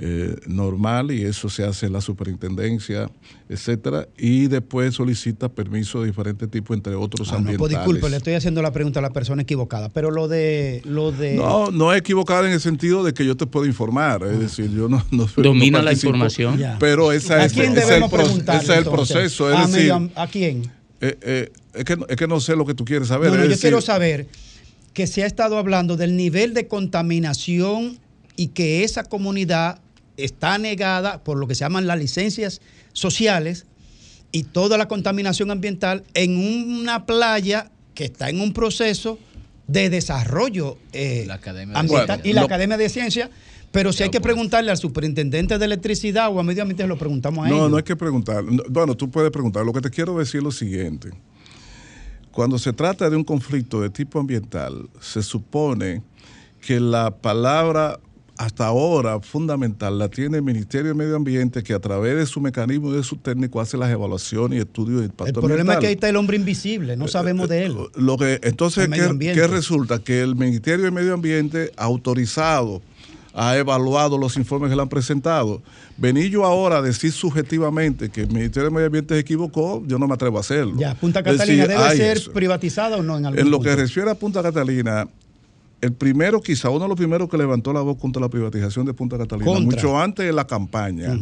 eh, 0.03 0.35
normal 0.47 1.11
y 1.11 1.21
eso 1.21 1.47
se 1.47 1.63
hace 1.63 1.85
en 1.85 1.93
la 1.93 2.01
superintendencia, 2.01 3.11
etcétera, 3.49 4.07
y 4.17 4.47
después 4.47 4.95
solicita 4.95 5.47
permiso 5.49 6.01
de 6.01 6.07
diferentes 6.07 6.49
tipos, 6.49 6.75
entre 6.75 6.95
otros 6.95 7.27
Ah, 7.31 7.33
no, 7.37 7.43
pues 7.43 7.53
ambientales. 7.53 7.77
disculpe, 7.77 8.09
le 8.09 8.17
estoy 8.17 8.33
haciendo 8.33 8.63
la 8.63 8.71
pregunta 8.71 8.97
a 8.97 9.03
la 9.03 9.11
persona 9.11 9.43
equivocada, 9.43 9.89
pero 9.89 10.09
lo 10.09 10.27
de 10.27 10.81
lo 10.85 11.11
de 11.11 11.35
No, 11.35 11.69
no 11.69 11.93
es 11.93 11.99
equivocada 11.99 12.47
en 12.47 12.53
el 12.53 12.59
sentido 12.59 13.03
de 13.03 13.13
que 13.13 13.23
yo 13.25 13.37
te 13.37 13.45
puedo 13.45 13.67
informar, 13.67 14.23
es 14.23 14.39
decir, 14.39 14.71
yo 14.71 14.89
no, 14.89 15.05
no 15.11 15.27
Domina 15.37 15.77
no 15.77 15.85
la 15.85 15.93
información. 15.93 16.59
Pero 16.79 17.11
esa 17.11 17.35
¿A 17.35 17.45
es, 17.45 17.51
ese 17.51 17.61
es 17.61 17.69
el, 17.69 17.75
debemos 17.75 18.09
pro- 18.09 18.25
ese 18.25 18.57
es 18.57 18.69
el 18.69 18.83
proceso, 18.85 19.51
es 19.51 19.55
¿A 19.57 19.61
decir, 19.67 19.75
medio 19.93 20.09
¿a 20.15 20.27
quién? 20.27 20.63
eh, 20.99 21.17
eh, 21.21 21.51
es, 21.75 21.83
que, 21.85 21.95
no- 21.95 22.07
es 22.09 22.15
que 22.17 22.27
no 22.27 22.39
sé 22.39 22.55
lo 22.55 22.65
que 22.65 22.73
tú 22.73 22.85
quieres 22.85 23.07
saber. 23.09 23.29
No, 23.29 23.37
no, 23.37 23.43
yo 23.43 23.49
decir, 23.49 23.61
quiero 23.61 23.81
saber 23.81 24.27
que 24.93 25.05
se 25.05 25.21
ha 25.23 25.27
estado 25.27 25.57
hablando 25.59 25.95
del 25.95 26.17
nivel 26.17 26.53
de 26.55 26.67
contaminación 26.67 27.99
y 28.35 28.47
que 28.47 28.83
esa 28.83 29.03
comunidad 29.03 29.79
está 30.23 30.57
negada 30.57 31.23
por 31.23 31.37
lo 31.37 31.47
que 31.47 31.55
se 31.55 31.59
llaman 31.65 31.87
las 31.87 31.97
licencias 31.99 32.61
sociales 32.93 33.65
y 34.31 34.43
toda 34.43 34.77
la 34.77 34.87
contaminación 34.87 35.51
ambiental 35.51 36.03
en 36.13 36.37
una 36.37 37.05
playa 37.05 37.69
que 37.95 38.05
está 38.05 38.29
en 38.29 38.39
un 38.39 38.53
proceso 38.53 39.19
de 39.67 39.89
desarrollo 39.89 40.77
eh, 40.93 41.25
de 41.27 41.33
ambiental 41.73 41.87
Ciencia. 42.21 42.21
y 42.29 42.33
la 42.33 42.41
Lo- 42.41 42.45
Academia 42.47 42.77
de 42.77 42.89
Ciencias. 42.89 43.29
Pero 43.71 43.93
si 43.93 44.03
hay 44.03 44.09
que 44.09 44.19
preguntarle 44.19 44.69
al 44.69 44.77
superintendente 44.77 45.57
de 45.57 45.63
electricidad 45.65 46.29
o 46.29 46.39
a 46.39 46.43
medio 46.43 46.61
ambiente, 46.63 46.85
lo 46.87 46.97
preguntamos 46.97 47.45
a 47.45 47.49
No, 47.49 47.55
ellos. 47.55 47.71
no 47.71 47.77
hay 47.77 47.83
que 47.83 47.95
preguntar. 47.95 48.43
No, 48.43 48.63
Bueno, 48.69 48.95
tú 48.97 49.09
puedes 49.09 49.31
preguntar. 49.31 49.65
Lo 49.65 49.71
que 49.71 49.79
te 49.79 49.89
quiero 49.89 50.17
decir 50.17 50.39
es 50.39 50.43
lo 50.43 50.51
siguiente. 50.51 51.09
Cuando 52.31 52.57
se 52.59 52.73
trata 52.73 53.09
de 53.09 53.15
un 53.15 53.23
conflicto 53.23 53.81
de 53.81 53.89
tipo 53.89 54.19
ambiental, 54.19 54.89
se 54.99 55.21
supone 55.23 56.01
que 56.61 56.79
la 56.79 57.11
palabra 57.11 57.99
hasta 58.37 58.65
ahora 58.65 59.19
fundamental 59.19 59.99
la 59.99 60.09
tiene 60.09 60.37
el 60.37 60.43
Ministerio 60.43 60.89
de 60.89 60.93
Medio 60.93 61.15
Ambiente, 61.15 61.63
que 61.63 61.73
a 61.73 61.79
través 61.79 62.15
de 62.15 62.25
su 62.25 62.41
mecanismo 62.41 62.91
y 62.91 62.97
de 62.97 63.03
su 63.03 63.17
técnico 63.17 63.61
hace 63.61 63.77
las 63.77 63.91
evaluaciones 63.91 64.57
y 64.57 64.61
estudios 64.61 65.01
de 65.01 65.05
impacto 65.05 65.39
El 65.39 65.45
problema 65.45 65.73
es 65.73 65.79
que 65.79 65.85
ahí 65.87 65.91
ambiental. 65.91 65.91
está 65.91 66.09
el 66.09 66.15
hombre 66.15 66.37
invisible, 66.37 66.97
no 66.97 67.07
sabemos 67.07 67.49
de 67.49 67.65
él. 67.65 67.77
Lo 67.95 68.17
que, 68.17 68.39
entonces, 68.43 68.89
¿qué, 68.89 69.47
resulta? 69.47 69.99
Que 69.99 70.21
el 70.21 70.35
Ministerio 70.35 70.85
de 70.85 70.91
Medio 70.91 71.13
Ambiente, 71.13 71.71
autorizado, 71.77 72.81
ha 73.33 73.55
evaluado 73.57 74.17
los 74.17 74.35
informes 74.37 74.69
que 74.69 74.75
le 74.75 74.81
han 74.81 74.89
presentado. 74.89 75.61
Venir 75.97 76.29
yo 76.31 76.45
ahora 76.45 76.77
a 76.77 76.81
decir 76.81 77.11
subjetivamente 77.11 78.09
que 78.09 78.21
el 78.21 78.29
Ministerio 78.29 78.69
de 78.69 78.75
Medio 78.75 78.87
Ambiente 78.87 79.13
se 79.13 79.19
equivocó, 79.21 79.83
yo 79.85 79.99
no 79.99 80.07
me 80.07 80.15
atrevo 80.15 80.37
a 80.37 80.41
hacerlo. 80.41 80.73
Ya, 80.77 80.95
Punta 80.95 81.21
decir, 81.21 81.37
Catalina 81.37 81.67
debe 81.67 81.95
ser 81.95 82.17
eso. 82.17 82.31
privatizada 82.31 82.97
o 82.97 83.03
no 83.03 83.17
en 83.17 83.25
algún 83.25 83.39
En 83.39 83.51
lo 83.51 83.59
que 83.59 83.75
refiere 83.75 84.09
a 84.09 84.15
Punta 84.15 84.41
Catalina, 84.41 85.07
el 85.81 85.93
primero, 85.93 86.41
quizá 86.41 86.69
uno 86.69 86.81
de 86.83 86.89
los 86.89 86.97
primeros 86.97 87.27
que 87.27 87.37
levantó 87.37 87.73
la 87.73 87.81
voz 87.81 87.97
contra 87.97 88.21
la 88.21 88.29
privatización 88.29 88.85
de 88.85 88.93
Punta 88.93 89.17
Catalina, 89.17 89.51
Contra. 89.51 89.65
mucho 89.65 89.99
antes 89.99 90.25
de 90.25 90.31
la 90.31 90.45
campaña, 90.45 91.19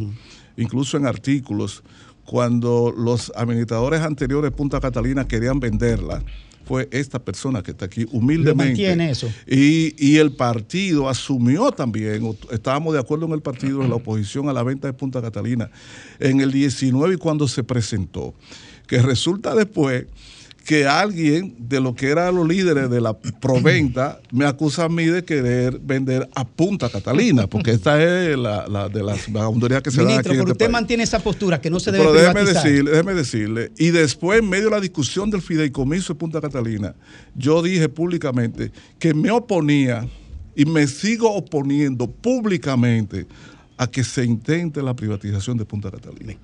incluso 0.57 0.97
en 0.97 1.05
artículos, 1.05 1.81
cuando 2.25 2.93
los 2.95 3.31
administradores 3.35 4.01
anteriores 4.01 4.51
de 4.51 4.55
Punta 4.55 4.79
Catalina 4.79 5.27
querían 5.27 5.59
venderla, 5.59 6.21
fue 6.65 6.87
esta 6.91 7.17
persona 7.17 7.63
que 7.63 7.71
está 7.71 7.85
aquí 7.85 8.05
humildemente. 8.11 8.73
mantiene 8.73 9.09
eso. 9.09 9.27
Y, 9.47 9.95
y 9.97 10.17
el 10.17 10.33
partido 10.33 11.09
asumió 11.09 11.71
también, 11.71 12.37
estábamos 12.51 12.93
de 12.93 12.99
acuerdo 12.99 13.25
en 13.25 13.31
el 13.31 13.41
partido, 13.41 13.81
en 13.81 13.89
la 13.89 13.95
oposición 13.95 14.49
a 14.49 14.53
la 14.53 14.61
venta 14.61 14.87
de 14.87 14.93
Punta 14.93 15.19
Catalina 15.19 15.71
en 16.19 16.41
el 16.41 16.51
19 16.51 17.15
y 17.15 17.17
cuando 17.17 17.47
se 17.47 17.63
presentó, 17.63 18.35
que 18.85 19.01
resulta 19.01 19.55
después 19.55 20.05
que 20.69 20.85
alguien 20.85 21.55
de 21.57 21.81
lo 21.81 21.95
que 21.95 22.09
eran 22.09 22.35
los 22.35 22.47
líderes 22.47 22.91
de 22.91 23.01
la 23.01 23.17
proventa 23.17 24.21
me 24.31 24.45
acusa 24.45 24.83
a 24.83 24.89
mí 24.89 25.05
de 25.05 25.25
querer 25.25 25.79
vender 25.79 26.29
a 26.35 26.47
Punta 26.47 26.91
Catalina, 26.91 27.47
porque 27.47 27.71
esta 27.71 27.99
es 28.03 28.37
la, 28.37 28.67
la 28.67 28.87
de 28.87 29.01
las 29.01 29.33
vagabunderías 29.33 29.81
que 29.81 29.89
se 29.89 30.03
dan 30.03 30.19
aquí 30.19 30.29
Ministro, 30.29 30.33
este 30.33 30.51
usted 30.51 30.65
país. 30.67 30.71
mantiene 30.71 31.01
esa 31.01 31.23
postura 31.23 31.59
que 31.59 31.71
no 31.71 31.79
se 31.79 31.91
debe 31.91 32.03
Pero 32.03 32.13
déjeme 32.13 32.33
privatizar. 32.41 32.63
decirle, 32.65 32.91
déjeme 32.91 33.13
decirle, 33.15 33.71
y 33.79 33.89
después 33.89 34.41
en 34.41 34.47
medio 34.47 34.65
de 34.65 34.69
la 34.69 34.79
discusión 34.79 35.31
del 35.31 35.41
fideicomiso 35.41 36.13
de 36.13 36.19
Punta 36.19 36.39
Catalina, 36.39 36.93
yo 37.33 37.63
dije 37.63 37.89
públicamente 37.89 38.71
que 38.99 39.15
me 39.15 39.31
oponía 39.31 40.07
y 40.55 40.65
me 40.65 40.85
sigo 40.85 41.33
oponiendo 41.33 42.05
públicamente 42.05 43.25
a 43.75 43.87
que 43.87 44.03
se 44.03 44.23
intente 44.23 44.83
la 44.83 44.95
privatización 44.95 45.57
de 45.57 45.65
Punta 45.65 45.89
Catalina. 45.89 46.35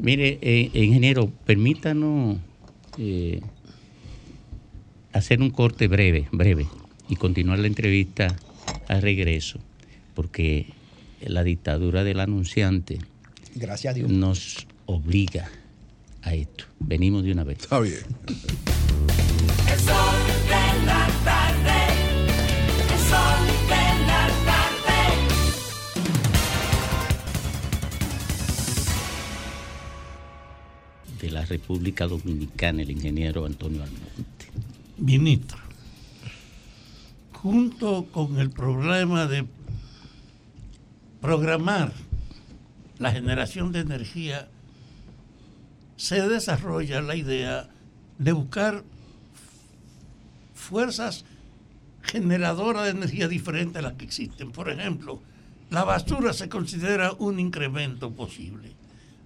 Mire, 0.00 0.40
eh, 0.42 0.68
ingeniero, 0.74 1.30
permítanos 1.46 2.38
eh, 2.98 3.40
hacer 5.12 5.40
un 5.40 5.50
corte 5.50 5.88
breve, 5.88 6.28
breve, 6.32 6.66
y 7.08 7.16
continuar 7.16 7.58
la 7.58 7.66
entrevista 7.66 8.36
al 8.88 9.02
regreso, 9.02 9.58
porque 10.14 10.66
la 11.20 11.42
dictadura 11.42 12.04
del 12.04 12.20
anunciante 12.20 12.98
Gracias 13.54 13.92
a 13.92 13.94
Dios. 13.94 14.10
nos 14.10 14.66
obliga 14.86 15.48
a 16.22 16.34
esto. 16.34 16.64
Venimos 16.78 17.24
de 17.24 17.32
una 17.32 17.44
vez. 17.44 17.58
Está 17.60 17.80
bien. 17.80 17.98
De 31.20 31.30
la 31.30 31.44
República 31.44 32.06
Dominicana, 32.06 32.82
el 32.82 32.90
ingeniero 32.90 33.44
Antonio 33.44 33.82
Almonte. 33.82 34.46
Ministro, 34.98 35.58
junto 37.32 38.06
con 38.10 38.38
el 38.38 38.50
problema 38.50 39.26
de 39.26 39.46
programar 41.20 41.92
la 42.98 43.12
generación 43.12 43.72
de 43.72 43.80
energía, 43.80 44.48
se 45.96 46.26
desarrolla 46.28 47.02
la 47.02 47.16
idea 47.16 47.68
de 48.18 48.32
buscar 48.32 48.84
fuerzas 50.54 51.24
generadoras 52.02 52.84
de 52.84 52.90
energía 52.90 53.28
diferentes 53.28 53.76
a 53.76 53.82
las 53.82 53.94
que 53.94 54.04
existen. 54.04 54.52
Por 54.52 54.70
ejemplo, 54.70 55.20
la 55.70 55.84
basura 55.84 56.32
se 56.32 56.48
considera 56.48 57.12
un 57.12 57.38
incremento 57.38 58.10
posible. 58.10 58.72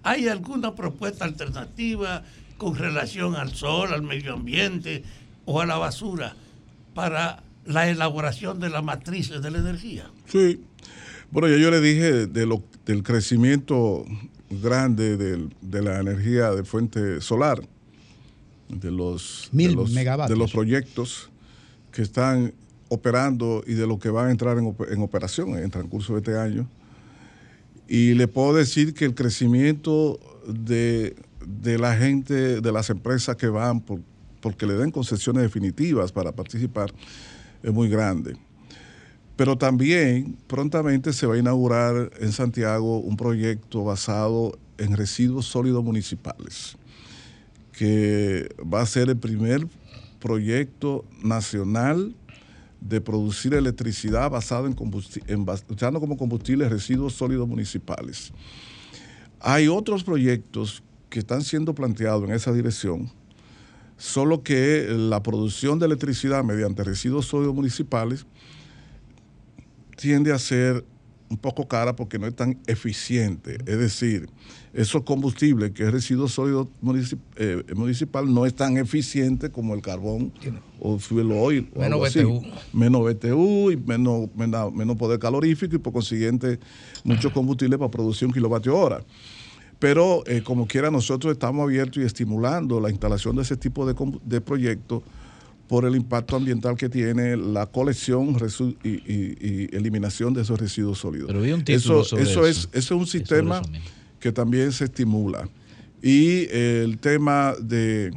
¿Hay 0.05 0.27
alguna 0.27 0.75
propuesta 0.75 1.25
alternativa 1.25 2.23
con 2.57 2.75
relación 2.75 3.35
al 3.35 3.55
sol, 3.55 3.91
al 3.91 4.03
medio 4.03 4.35
ambiente 4.35 5.03
o 5.45 5.61
a 5.61 5.65
la 5.65 5.77
basura 5.77 6.35
para 6.93 7.41
la 7.65 7.89
elaboración 7.89 8.59
de 8.59 8.69
las 8.69 8.83
matrices 8.83 9.41
de 9.41 9.49
la 9.49 9.57
energía? 9.57 10.11
Sí. 10.27 10.61
Bueno, 11.31 11.47
ya 11.47 11.57
yo 11.57 11.71
le 11.71 11.81
dije 11.81 12.27
de 12.27 12.45
lo, 12.45 12.61
del 12.85 13.01
crecimiento 13.01 14.05
grande 14.51 15.17
de 15.17 15.81
la 15.81 15.99
energía 15.99 16.51
de 16.51 16.63
fuente 16.63 17.19
solar, 17.19 17.59
de 18.69 18.91
los, 18.91 19.49
Mil 19.51 19.71
de 19.71 19.75
los, 19.75 19.91
megavatios. 19.91 20.37
de 20.37 20.39
los 20.39 20.51
proyectos 20.51 21.31
que 21.91 22.03
están 22.03 22.53
operando 22.89 23.63
y 23.65 23.73
de 23.73 23.87
lo 23.87 23.97
que 23.97 24.09
van 24.11 24.27
a 24.27 24.31
entrar 24.31 24.59
en, 24.59 24.75
en 24.87 25.01
operación 25.01 25.49
en 25.57 25.63
el 25.63 25.71
transcurso 25.71 26.13
de 26.13 26.19
este 26.19 26.37
año. 26.37 26.67
Y 27.87 28.13
le 28.13 28.27
puedo 28.27 28.53
decir 28.53 28.93
que 28.93 29.05
el 29.05 29.13
crecimiento 29.13 30.19
de, 30.47 31.15
de 31.45 31.77
la 31.77 31.95
gente, 31.95 32.61
de 32.61 32.71
las 32.71 32.89
empresas 32.89 33.35
que 33.35 33.47
van 33.47 33.81
por, 33.81 34.01
porque 34.41 34.65
le 34.65 34.73
den 34.73 34.91
concesiones 34.91 35.43
definitivas 35.43 36.11
para 36.11 36.31
participar, 36.31 36.91
es 37.63 37.73
muy 37.73 37.89
grande. 37.89 38.35
Pero 39.35 39.57
también 39.57 40.37
prontamente 40.47 41.11
se 41.13 41.27
va 41.27 41.35
a 41.35 41.37
inaugurar 41.37 42.11
en 42.19 42.31
Santiago 42.31 42.99
un 42.99 43.17
proyecto 43.17 43.83
basado 43.83 44.57
en 44.77 44.95
residuos 44.95 45.45
sólidos 45.45 45.83
municipales, 45.83 46.77
que 47.71 48.49
va 48.61 48.81
a 48.81 48.85
ser 48.85 49.09
el 49.09 49.17
primer 49.17 49.67
proyecto 50.19 51.05
nacional 51.23 52.15
de 52.87 53.01
producir 53.01 53.53
electricidad 53.55 54.29
basado 54.29 54.67
en, 54.67 54.75
combusti- 54.75 55.23
usando 55.69 55.99
como 55.99 56.17
combustible 56.17 56.69
residuos 56.69 57.13
sólidos 57.13 57.47
municipales. 57.47 58.31
Hay 59.39 59.67
otros 59.67 60.03
proyectos 60.03 60.83
que 61.09 61.19
están 61.19 61.41
siendo 61.41 61.73
planteados 61.73 62.23
en 62.23 62.31
esa 62.35 62.51
dirección, 62.53 63.11
solo 63.97 64.43
que 64.43 64.85
la 64.89 65.23
producción 65.23 65.79
de 65.79 65.87
electricidad 65.87 66.43
mediante 66.43 66.83
residuos 66.83 67.25
sólidos 67.25 67.55
municipales 67.55 68.25
tiende 69.97 70.31
a 70.31 70.39
ser 70.39 70.85
un 71.29 71.37
poco 71.37 71.67
cara 71.67 71.95
porque 71.95 72.19
no 72.19 72.27
es 72.27 72.35
tan 72.35 72.57
eficiente. 72.67 73.57
Es 73.65 73.77
decir, 73.79 74.29
esos 74.73 75.03
combustibles 75.03 75.71
que 75.71 75.83
es 75.83 75.91
residuo 75.91 76.27
sólido 76.27 76.69
municip- 76.83 77.17
eh, 77.37 77.63
municipal 77.75 78.31
no 78.31 78.45
es 78.45 78.53
tan 78.53 78.77
eficiente 78.77 79.49
como 79.49 79.73
el 79.73 79.81
carbón 79.81 80.31
o 80.79 80.99
fuel 80.99 81.31
oil. 81.31 81.69
o 81.75 81.79
Menos 81.79 82.05
así. 82.07 82.19
BTU. 82.19 82.41
Menos 82.73 83.01
BTU 83.03 83.71
y 83.71 83.77
menos, 83.77 84.29
menos, 84.35 84.73
menos 84.73 84.95
poder 84.97 85.17
calorífico 85.19 85.75
y 85.75 85.79
por 85.79 85.93
consiguiente 85.93 86.59
mucho 87.03 87.31
combustible 87.33 87.77
para 87.77 87.89
producir 87.89 88.27
un 88.27 88.33
kilovatio 88.33 88.77
hora. 88.77 89.03
Pero 89.79 90.23
eh, 90.27 90.41
como 90.43 90.67
quiera, 90.67 90.89
nosotros 90.91 91.33
estamos 91.33 91.63
abiertos 91.63 91.97
y 92.01 92.05
estimulando 92.05 92.79
la 92.79 92.89
instalación 92.89 93.35
de 93.35 93.41
ese 93.41 93.57
tipo 93.57 93.85
de, 93.85 93.93
de 94.23 94.41
proyectos 94.41 95.01
por 95.67 95.85
el 95.85 95.95
impacto 95.95 96.35
ambiental 96.35 96.75
que 96.75 96.89
tiene 96.89 97.35
la 97.37 97.65
colección 97.65 98.37
y, 98.83 98.89
y- 98.89 99.35
y 99.41 99.75
eliminación 99.75 100.33
de 100.33 100.41
esos 100.43 100.59
residuos 100.59 100.99
sólidos. 100.99 101.27
Pero 101.27 101.41
vi 101.41 101.51
un 101.51 101.63
título 101.63 102.01
eso, 102.01 102.09
sobre 102.09 102.23
eso 102.23 102.45
eso. 102.45 102.69
Es, 102.71 102.83
eso 102.83 102.95
es 102.95 102.99
un 103.01 103.07
sistema 103.07 103.61
que 104.19 104.31
también 104.31 104.71
se 104.71 104.85
estimula. 104.85 105.49
Y 106.01 106.47
el 106.51 106.99
tema 106.99 107.55
de, 107.59 108.11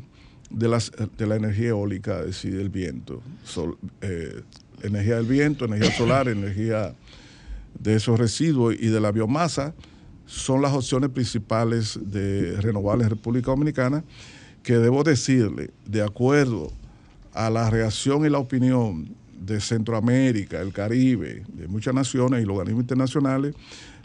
de, 0.51 0.69
las, 0.69 0.93
de 1.17 1.27
la 1.27 1.37
energía 1.37 1.69
eólica, 1.71 2.21
es 2.21 2.27
decir, 2.27 2.55
el 2.57 2.69
viento, 2.69 3.23
sol- 3.45 3.79
eh, 4.03 4.43
energía 4.83 5.17
del 5.17 5.27
viento, 5.27 5.65
energía 5.65 5.91
solar, 5.93 6.29
energía 6.29 6.95
de 7.81 7.95
esos 7.95 8.19
residuos 8.19 8.75
y 8.79 8.89
de 8.89 9.01
la 9.01 9.11
biomasa, 9.11 9.75
son 10.27 10.61
las 10.61 10.73
opciones 10.75 11.09
principales 11.11 11.99
de 12.03 12.61
renovables 12.61 13.05
en 13.07 13.11
República 13.11 13.51
Dominicana, 13.53 14.05
que 14.63 14.77
debo 14.77 15.03
decirle, 15.03 15.71
de 15.87 16.03
acuerdo 16.03 16.71
a 17.33 17.51
la 17.51 17.71
reacción 17.71 18.25
y 18.25 18.31
la 18.31 18.39
opinión 18.39 19.09
de 19.41 19.61
Centroamérica, 19.61 20.61
el 20.61 20.73
Caribe, 20.73 21.45
de 21.49 21.69
muchas 21.69 21.95
naciones 21.95 22.43
y 22.43 22.47
los 22.47 22.57
organismos 22.57 22.83
internacionales, 22.83 23.55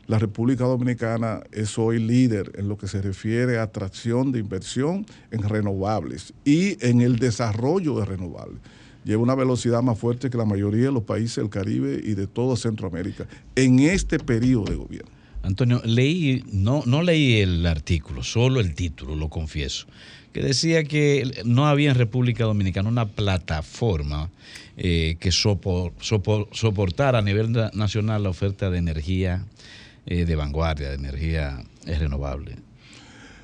la 0.06 0.20
República 0.20 0.66
Dominicana 0.66 1.42
es 1.52 1.78
hoy 1.78 1.98
líder 1.98 2.52
en 2.56 2.68
lo 2.68 2.78
que 2.78 2.88
se 2.88 3.02
refiere 3.02 3.58
a 3.58 3.64
atracción 3.64 4.34
de 4.34 4.40
inversión 4.40 5.06
en 5.32 5.44
renovables 5.44 6.34
y 6.44 6.78
en 6.86 7.02
el 7.02 7.18
desarrollo 7.18 7.98
de 7.98 8.06
renovables. 8.06 8.60
Lleva 9.06 9.24
una 9.24 9.36
velocidad 9.36 9.82
más 9.82 9.98
fuerte 9.98 10.30
que 10.30 10.38
la 10.38 10.46
mayoría 10.46 10.86
de 10.86 10.92
los 10.92 11.04
países 11.04 11.38
del 11.38 11.50
Caribe 11.50 12.02
y 12.04 12.16
de 12.16 12.28
todo 12.28 12.56
Centroamérica 12.58 13.28
en 13.56 13.80
este 13.80 14.20
periodo 14.20 14.66
de 14.66 14.76
gobierno. 14.76 15.12
Antonio, 15.42 15.82
leí, 15.84 16.44
no, 16.52 16.84
no 16.86 17.02
leí 17.02 17.42
el 17.42 17.66
artículo, 17.66 18.24
solo 18.24 18.62
el 18.62 18.76
título, 18.76 19.16
lo 19.16 19.30
confieso, 19.30 19.88
que 20.34 20.42
decía 20.42 20.84
que 20.84 21.42
no 21.46 21.68
había 21.68 21.92
en 21.92 21.96
República 21.98 22.44
Dominicana 22.46 22.90
una 22.90 23.06
plataforma 23.08 24.30
eh, 24.78 25.16
que 25.20 25.30
sopo- 25.30 25.94
sopo- 26.02 26.48
soportara 26.52 27.20
a 27.20 27.22
nivel 27.22 27.52
na- 27.52 27.70
nacional 27.74 28.24
la 28.24 28.30
oferta 28.30 28.70
de 28.72 28.80
energía 28.80 29.46
eh, 30.06 30.26
de 30.26 30.36
vanguardia, 30.36 30.90
de 30.90 30.96
energía 30.96 31.64
eh, 31.86 31.98
renovable. 32.00 32.56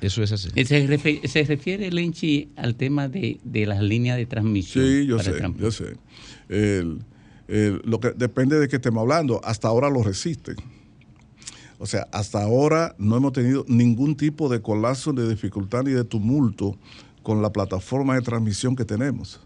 Eso 0.00 0.22
es 0.22 0.32
así. 0.32 0.48
Se, 0.64 0.88
refe- 0.88 1.26
se 1.28 1.44
refiere, 1.44 1.90
Lenchi, 1.92 2.48
al 2.56 2.74
tema 2.74 3.08
de, 3.08 3.38
de 3.44 3.66
las 3.66 3.80
líneas 3.82 4.16
de 4.16 4.26
transmisión. 4.26 4.84
Sí, 4.84 5.06
yo 5.06 5.18
sé, 5.18 5.32
yo 5.58 5.70
sé. 5.70 5.96
El- 6.48 6.98
el- 7.48 7.80
lo 7.84 8.00
que 8.00 8.10
depende 8.12 8.58
de 8.58 8.66
qué 8.66 8.76
estemos 8.76 9.02
hablando. 9.02 9.40
Hasta 9.44 9.68
ahora 9.68 9.88
lo 9.90 10.02
resisten. 10.02 10.56
O 11.80 11.86
sea, 11.86 12.06
hasta 12.12 12.42
ahora 12.42 12.94
no 12.98 13.16
hemos 13.16 13.32
tenido 13.32 13.64
ningún 13.66 14.14
tipo 14.14 14.50
de 14.50 14.60
colapso, 14.60 15.14
de 15.14 15.26
dificultad 15.26 15.82
ni 15.82 15.92
de 15.92 16.04
tumulto 16.04 16.76
con 17.22 17.40
la 17.40 17.54
plataforma 17.54 18.14
de 18.14 18.20
transmisión 18.20 18.76
que 18.76 18.84
tenemos. 18.84 19.40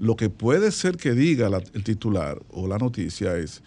Lo 0.00 0.16
que 0.16 0.28
puede 0.28 0.72
ser 0.72 0.96
que 0.96 1.12
diga 1.12 1.48
el 1.72 1.84
titular 1.84 2.42
o 2.50 2.66
la 2.66 2.78
noticia 2.78 3.36
es 3.36 3.62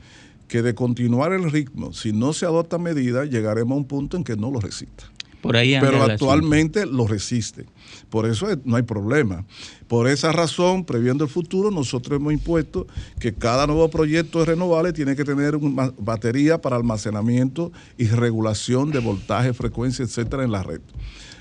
que 0.49 0.61
de 0.61 0.75
continuar 0.75 1.31
el 1.31 1.49
ritmo, 1.49 1.93
si 1.93 2.11
no 2.11 2.33
se 2.33 2.45
adoptan 2.45 2.83
medidas, 2.83 3.29
llegaremos 3.29 3.75
a 3.75 3.79
un 3.79 3.85
punto 3.85 4.17
en 4.17 4.25
que 4.25 4.35
no 4.35 4.51
lo 4.51 4.59
resista. 4.59 5.05
Por 5.41 5.55
ahí 5.55 5.73
anda 5.75 5.89
Pero 5.89 6.03
actualmente 6.03 6.85
lo 6.85 7.07
resiste. 7.07 7.65
Por 8.09 8.25
eso 8.25 8.49
es- 8.49 8.57
no 8.65 8.75
hay 8.75 8.83
problema. 8.83 9.45
Por 9.87 10.07
esa 10.07 10.31
razón, 10.31 10.83
previendo 10.83 11.23
el 11.23 11.29
futuro, 11.29 11.71
nosotros 11.71 12.19
hemos 12.19 12.33
impuesto 12.33 12.87
que 13.19 13.33
cada 13.33 13.65
nuevo 13.65 13.89
proyecto 13.89 14.39
de 14.39 14.45
renovables 14.45 14.93
tiene 14.93 15.15
que 15.15 15.23
tener 15.23 15.55
una 15.55 15.91
batería 15.97 16.59
para 16.59 16.75
almacenamiento 16.75 17.71
y 17.97 18.07
regulación 18.07 18.91
de 18.91 18.99
voltaje, 18.99 19.53
frecuencia, 19.53 20.03
etcétera, 20.03 20.43
en 20.43 20.51
la 20.51 20.63
red. 20.63 20.81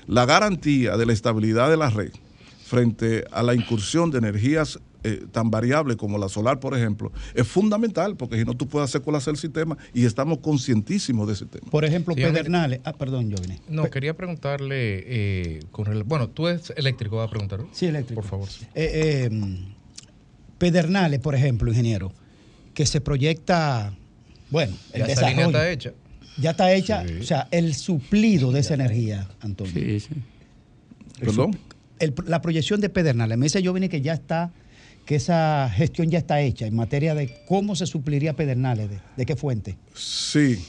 La 0.07 0.25
garantía 0.25 0.97
de 0.97 1.05
la 1.05 1.13
estabilidad 1.13 1.69
de 1.69 1.77
la 1.77 1.89
red 1.89 2.11
frente 2.65 3.25
a 3.31 3.43
la 3.43 3.53
incursión 3.53 4.11
de 4.11 4.19
energías 4.19 4.79
eh, 5.03 5.25
tan 5.31 5.49
variables 5.49 5.95
como 5.97 6.17
la 6.17 6.27
solar, 6.29 6.59
por 6.59 6.75
ejemplo, 6.77 7.11
es 7.33 7.47
fundamental, 7.47 8.17
porque 8.17 8.37
si 8.37 8.45
no 8.45 8.53
tú 8.55 8.67
puedes 8.67 8.89
hacer 8.89 9.01
colapsar 9.01 9.33
el 9.33 9.37
sistema 9.39 9.77
y 9.93 10.05
estamos 10.05 10.39
conscientísimos 10.39 11.27
de 11.27 11.33
ese 11.33 11.45
tema. 11.45 11.69
Por 11.71 11.85
ejemplo, 11.85 12.13
Sí. 12.15 12.21
Pedernales. 12.21 12.81
Ah, 12.83 12.93
perdón, 12.93 13.29
yo 13.29 13.37
vine. 13.41 13.59
No, 13.69 13.89
quería 13.89 14.13
preguntarle, 14.15 15.03
eh, 15.05 15.59
con 15.71 15.85
rel- 15.85 16.03
bueno, 16.05 16.29
tú 16.29 16.47
eres 16.47 16.73
eléctrico, 16.75 17.15
va 17.17 17.23
a 17.25 17.29
preguntar. 17.29 17.61
Sí, 17.71 17.85
eléctrico. 17.85 18.21
Por 18.21 18.29
favor. 18.29 18.49
Eh, 18.75 19.29
eh, 19.31 19.59
Pedernales, 20.57 21.19
por 21.19 21.35
ejemplo, 21.35 21.69
ingeniero, 21.71 22.11
que 22.73 22.85
se 22.85 22.99
proyecta, 23.01 23.93
bueno, 24.49 24.73
el 24.93 24.99
Ya 24.99 25.05
esa 25.05 25.21
desarrollo. 25.21 25.29
línea 25.31 25.45
está 25.47 25.71
hecha. 25.71 25.93
Ya 26.37 26.51
está 26.51 26.73
hecha, 26.73 27.03
o 27.19 27.23
sea, 27.23 27.47
el 27.51 27.73
suplido 27.75 28.51
de 28.51 28.59
esa 28.61 28.73
energía, 28.73 29.27
Antonio. 29.41 29.73
Sí, 29.73 29.99
sí. 29.99 30.09
¿Perdón? 31.19 31.57
El- 31.99 32.13
la 32.27 32.41
proyección 32.41 32.79
de 32.79 32.89
Pedernales. 32.89 33.37
Me 33.37 33.45
dice 33.47 33.61
Jovine 33.65 33.89
que 33.89 34.01
ya 34.01 34.13
está, 34.13 34.51
que 35.09 35.15
esa 35.15 35.67
gestión 35.73 36.11
ya 36.11 36.19
está 36.19 36.39
hecha 36.39 36.67
en 36.67 36.75
materia 36.75 37.15
de 37.15 37.35
cómo 37.47 37.75
se 37.75 37.87
supliría 37.87 38.35
Pedernales, 38.35 38.91
de, 38.91 38.99
de 39.17 39.25
qué 39.25 39.35
fuente. 39.35 39.75
Sí, 39.95 40.63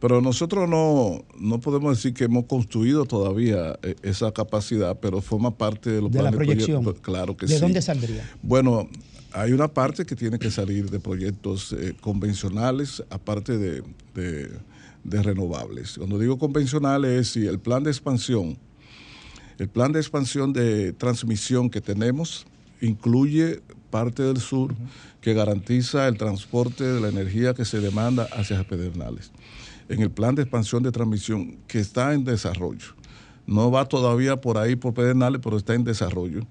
pero 0.00 0.20
nosotros 0.20 0.68
no, 0.68 1.24
no 1.38 1.60
podemos 1.60 1.96
decir 1.96 2.12
que 2.12 2.24
hemos 2.24 2.46
construido 2.46 3.04
todavía 3.04 3.78
eh, 3.84 3.94
esa 4.02 4.32
capacidad, 4.32 4.98
pero 4.98 5.20
forma 5.22 5.56
parte 5.56 5.90
de 5.90 6.00
los 6.02 6.10
De 6.10 6.18
la 6.24 6.30
planes 6.32 6.36
proyección. 6.48 6.82
proyectos. 6.82 7.04
Claro 7.04 7.36
que 7.36 7.46
¿De 7.46 7.54
sí. 7.54 7.60
dónde 7.60 7.80
saldría? 7.80 8.28
Bueno, 8.42 8.88
hay 9.30 9.52
una 9.52 9.68
parte 9.68 10.04
que 10.04 10.16
tiene 10.16 10.40
que 10.40 10.50
salir 10.50 10.90
de 10.90 10.98
proyectos 10.98 11.72
eh, 11.72 11.94
convencionales, 12.00 13.00
aparte 13.10 13.56
de, 13.58 13.84
de- 14.16 14.50
de 15.04 15.22
renovables. 15.22 15.98
Cuando 15.98 16.18
digo 16.18 16.36
convencionales 16.36 17.12
es 17.20 17.28
si 17.28 17.46
el 17.46 17.60
plan 17.60 17.84
de 17.84 17.90
expansión, 17.92 18.58
el 19.60 19.68
plan 19.68 19.92
de 19.92 20.00
expansión 20.00 20.52
de 20.52 20.92
transmisión 20.94 21.70
que 21.70 21.80
tenemos 21.80 22.44
incluye 22.80 23.60
parte 23.94 24.24
del 24.24 24.38
sur 24.38 24.74
que 25.20 25.34
garantiza 25.34 26.08
el 26.08 26.18
transporte 26.18 26.82
de 26.82 27.00
la 27.00 27.10
energía 27.10 27.54
que 27.54 27.64
se 27.64 27.78
demanda 27.78 28.26
hacia 28.32 28.64
Pedernales. 28.64 29.30
En 29.88 30.02
el 30.02 30.10
plan 30.10 30.34
de 30.34 30.42
expansión 30.42 30.82
de 30.82 30.90
transmisión 30.90 31.58
que 31.68 31.78
está 31.78 32.12
en 32.12 32.24
desarrollo. 32.24 32.88
No 33.46 33.70
va 33.70 33.84
todavía 33.84 34.40
por 34.40 34.58
ahí 34.58 34.74
por 34.74 34.94
Pedernales, 34.94 35.40
pero 35.44 35.56
está 35.56 35.74
en 35.74 35.84
desarrollo 35.84 36.44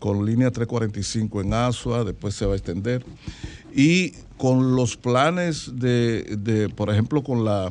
con 0.00 0.26
línea 0.26 0.50
345 0.50 1.42
en 1.42 1.54
Asua, 1.54 2.02
después 2.02 2.34
se 2.34 2.46
va 2.46 2.54
a 2.54 2.56
extender. 2.56 3.04
Y 3.72 4.14
con 4.36 4.74
los 4.74 4.96
planes 4.96 5.70
de, 5.76 6.36
de, 6.36 6.68
por 6.68 6.90
ejemplo, 6.90 7.22
con 7.22 7.44
la, 7.44 7.70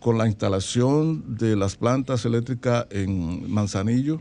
con 0.00 0.18
la 0.18 0.26
instalación 0.26 1.36
de 1.38 1.54
las 1.54 1.76
plantas 1.76 2.24
eléctricas 2.24 2.86
en 2.90 3.48
Manzanillo, 3.48 4.20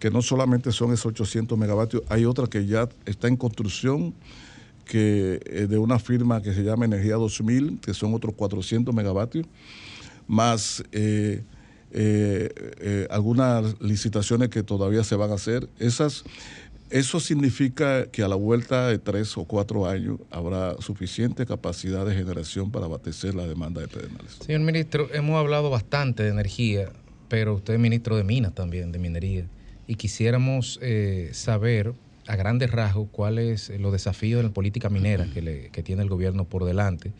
que 0.00 0.10
no 0.10 0.22
solamente 0.22 0.72
son 0.72 0.92
esos 0.92 1.06
800 1.06 1.56
megavatios, 1.56 2.02
hay 2.08 2.24
otra 2.24 2.46
que 2.46 2.66
ya 2.66 2.88
está 3.04 3.28
en 3.28 3.36
construcción, 3.36 4.14
que 4.86 5.40
eh, 5.44 5.66
de 5.68 5.78
una 5.78 5.98
firma 5.98 6.42
que 6.42 6.54
se 6.54 6.64
llama 6.64 6.86
Energía 6.86 7.14
2000, 7.14 7.78
que 7.80 7.94
son 7.94 8.14
otros 8.14 8.34
400 8.34 8.92
megavatios, 8.94 9.46
más 10.26 10.82
eh, 10.90 11.44
eh, 11.92 13.06
algunas 13.10 13.80
licitaciones 13.80 14.48
que 14.48 14.62
todavía 14.62 15.04
se 15.04 15.16
van 15.16 15.32
a 15.32 15.34
hacer. 15.34 15.68
Esas, 15.78 16.24
eso 16.88 17.20
significa 17.20 18.06
que 18.06 18.22
a 18.22 18.28
la 18.28 18.36
vuelta 18.36 18.88
de 18.88 18.98
tres 18.98 19.36
o 19.36 19.44
cuatro 19.44 19.86
años 19.86 20.18
habrá 20.30 20.80
suficiente 20.80 21.44
capacidad 21.44 22.06
de 22.06 22.14
generación 22.14 22.70
para 22.70 22.86
abastecer 22.86 23.34
la 23.34 23.46
demanda 23.46 23.82
de 23.82 23.88
Pedernales. 23.88 24.38
Señor 24.44 24.62
ministro, 24.62 25.08
hemos 25.12 25.36
hablado 25.36 25.68
bastante 25.68 26.22
de 26.22 26.30
energía, 26.30 26.90
pero 27.28 27.54
usted 27.54 27.74
es 27.74 27.80
ministro 27.80 28.16
de 28.16 28.24
minas 28.24 28.54
también, 28.54 28.92
de 28.92 28.98
minería, 28.98 29.46
y 29.90 29.96
quisiéramos 29.96 30.78
eh, 30.82 31.30
saber 31.32 31.94
a 32.28 32.36
grandes 32.36 32.70
rasgos 32.70 33.08
cuáles 33.10 33.70
los 33.80 33.90
desafíos 33.90 34.38
en 34.38 34.46
la 34.46 34.52
política 34.52 34.88
minera 34.88 35.28
que, 35.28 35.42
le- 35.42 35.70
que 35.70 35.82
tiene 35.82 36.02
el 36.02 36.08
gobierno 36.08 36.44
por 36.44 36.64
delante. 36.64 37.12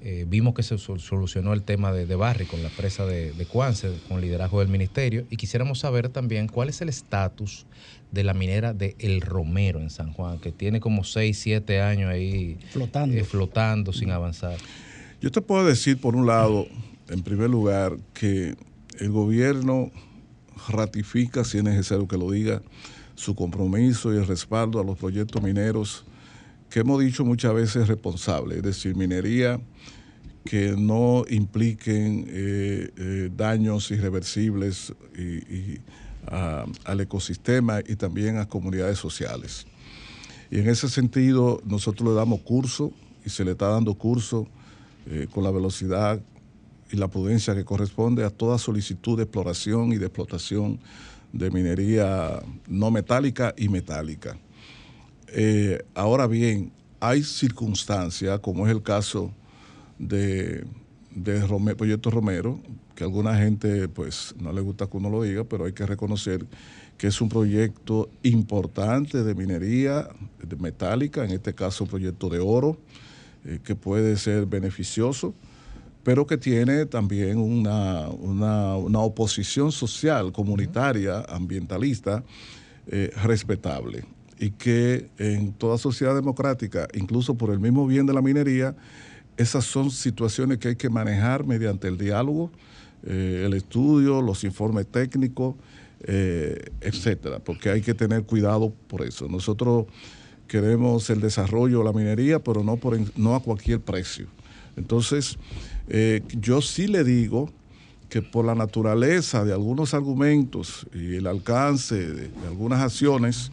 Eh, 0.00 0.24
vimos 0.26 0.54
que 0.54 0.62
se 0.62 0.78
sol- 0.78 1.00
solucionó 1.00 1.52
el 1.52 1.64
tema 1.64 1.92
de, 1.92 2.06
de 2.06 2.16
Barry 2.16 2.46
con 2.46 2.62
la 2.62 2.70
presa 2.70 3.04
de, 3.04 3.34
de 3.34 3.46
Cuance, 3.46 4.00
con 4.08 4.22
liderazgo 4.22 4.60
del 4.60 4.68
ministerio, 4.68 5.26
y 5.28 5.36
quisiéramos 5.36 5.80
saber 5.80 6.08
también 6.08 6.48
cuál 6.48 6.70
es 6.70 6.80
el 6.80 6.88
estatus 6.88 7.66
de 8.10 8.24
la 8.24 8.32
minera 8.32 8.72
de 8.72 8.96
El 8.98 9.20
Romero 9.20 9.78
en 9.80 9.90
San 9.90 10.10
Juan, 10.14 10.38
que 10.38 10.50
tiene 10.50 10.80
como 10.80 11.04
6, 11.04 11.38
7 11.38 11.82
años 11.82 12.10
ahí 12.10 12.58
Flotando. 12.70 13.16
eh, 13.18 13.24
flotando 13.24 13.92
sin 13.92 14.10
avanzar. 14.12 14.56
Yo 15.20 15.30
te 15.30 15.42
puedo 15.42 15.66
decir, 15.66 15.98
por 16.00 16.16
un 16.16 16.26
lado, 16.26 16.66
en 17.10 17.22
primer 17.22 17.50
lugar, 17.50 17.98
que 18.14 18.54
el 18.98 19.10
gobierno 19.10 19.90
ratifica, 20.68 21.44
si 21.44 21.58
es 21.58 21.64
necesario 21.64 22.08
que 22.08 22.16
lo 22.16 22.30
diga, 22.30 22.62
su 23.14 23.34
compromiso 23.34 24.12
y 24.12 24.16
el 24.16 24.26
respaldo 24.26 24.80
a 24.80 24.84
los 24.84 24.98
proyectos 24.98 25.42
mineros 25.42 26.04
que 26.70 26.80
hemos 26.80 27.00
dicho 27.00 27.24
muchas 27.24 27.54
veces 27.54 27.86
responsables, 27.86 28.58
es 28.58 28.64
decir, 28.64 28.96
minería 28.96 29.60
que 30.44 30.74
no 30.76 31.24
impliquen 31.30 32.26
eh, 32.28 32.90
eh, 32.96 33.30
daños 33.34 33.90
irreversibles 33.90 34.92
al 36.26 37.00
ecosistema 37.00 37.80
y 37.86 37.96
también 37.96 38.38
a 38.38 38.48
comunidades 38.48 38.98
sociales. 38.98 39.66
Y 40.50 40.58
en 40.58 40.68
ese 40.68 40.88
sentido, 40.88 41.60
nosotros 41.64 42.08
le 42.08 42.14
damos 42.14 42.40
curso 42.40 42.92
y 43.24 43.30
se 43.30 43.44
le 43.44 43.52
está 43.52 43.68
dando 43.68 43.94
curso 43.94 44.46
eh, 45.06 45.26
con 45.32 45.44
la 45.44 45.50
velocidad 45.50 46.20
y 46.94 46.96
la 46.96 47.08
prudencia 47.08 47.56
que 47.56 47.64
corresponde 47.64 48.24
a 48.24 48.30
toda 48.30 48.56
solicitud 48.56 49.16
de 49.16 49.24
exploración 49.24 49.92
y 49.92 49.98
de 49.98 50.06
explotación 50.06 50.78
de 51.32 51.50
minería 51.50 52.40
no 52.68 52.92
metálica 52.92 53.52
y 53.56 53.68
metálica. 53.68 54.38
Eh, 55.26 55.84
ahora 55.92 56.28
bien, 56.28 56.70
hay 57.00 57.24
circunstancias, 57.24 58.38
como 58.38 58.64
es 58.64 58.72
el 58.72 58.80
caso 58.80 59.32
de, 59.98 60.64
de 61.10 61.74
Proyecto 61.76 62.10
Romero, 62.10 62.60
que 62.94 63.02
a 63.02 63.08
alguna 63.08 63.36
gente 63.36 63.88
pues 63.88 64.32
no 64.38 64.52
le 64.52 64.60
gusta 64.60 64.86
que 64.86 64.96
uno 64.96 65.10
lo 65.10 65.24
diga, 65.24 65.42
pero 65.42 65.64
hay 65.64 65.72
que 65.72 65.86
reconocer 65.86 66.46
que 66.96 67.08
es 67.08 67.20
un 67.20 67.28
proyecto 67.28 68.08
importante 68.22 69.24
de 69.24 69.34
minería 69.34 70.08
metálica, 70.60 71.24
en 71.24 71.32
este 71.32 71.54
caso 71.54 71.82
un 71.82 71.90
proyecto 71.90 72.28
de 72.28 72.38
oro, 72.38 72.78
eh, 73.44 73.58
que 73.64 73.74
puede 73.74 74.16
ser 74.16 74.46
beneficioso, 74.46 75.34
pero 76.04 76.26
que 76.26 76.36
tiene 76.36 76.86
también 76.86 77.38
una, 77.38 78.08
una- 78.08 78.98
oposición 79.00 79.72
social, 79.72 80.32
comunitaria, 80.32 81.24
ambientalista, 81.28 82.22
eh, 82.86 83.10
respetable. 83.24 84.04
Y 84.38 84.50
que 84.50 85.08
en 85.18 85.52
toda 85.52 85.78
sociedad 85.78 86.14
democrática, 86.14 86.86
incluso 86.92 87.34
por 87.34 87.50
el 87.50 87.58
mismo 87.58 87.86
bien 87.86 88.04
de 88.04 88.12
la 88.12 88.20
minería, 88.20 88.76
esas 89.36 89.64
son 89.64 89.90
situaciones 89.90 90.58
que 90.58 90.68
hay 90.68 90.76
que 90.76 90.90
manejar 90.90 91.44
mediante 91.44 91.88
el 91.88 91.96
diálogo, 91.96 92.50
eh, 93.04 93.44
el 93.46 93.54
estudio, 93.54 94.20
los 94.20 94.44
informes 94.44 94.86
técnicos, 94.86 95.54
eh, 96.06 96.70
etcétera, 96.82 97.38
porque 97.38 97.70
hay 97.70 97.80
que 97.80 97.94
tener 97.94 98.24
cuidado 98.24 98.74
por 98.88 99.02
eso. 99.02 99.26
Nosotros 99.26 99.86
queremos 100.46 101.08
el 101.08 101.20
desarrollo 101.20 101.78
de 101.78 101.84
la 101.84 101.92
minería, 101.92 102.38
pero 102.38 102.62
no, 102.62 102.76
por, 102.76 102.98
no 103.18 103.34
a 103.34 103.40
cualquier 103.40 103.80
precio. 103.80 104.26
Entonces, 104.76 105.38
eh, 105.88 106.22
yo 106.40 106.60
sí 106.62 106.86
le 106.86 107.04
digo 107.04 107.50
que 108.08 108.22
por 108.22 108.44
la 108.44 108.54
naturaleza 108.54 109.44
de 109.44 109.52
algunos 109.52 109.92
argumentos 109.92 110.86
y 110.94 111.16
el 111.16 111.26
alcance 111.26 111.94
de, 111.94 112.30
algunas 112.46 112.80
acciones, 112.80 113.50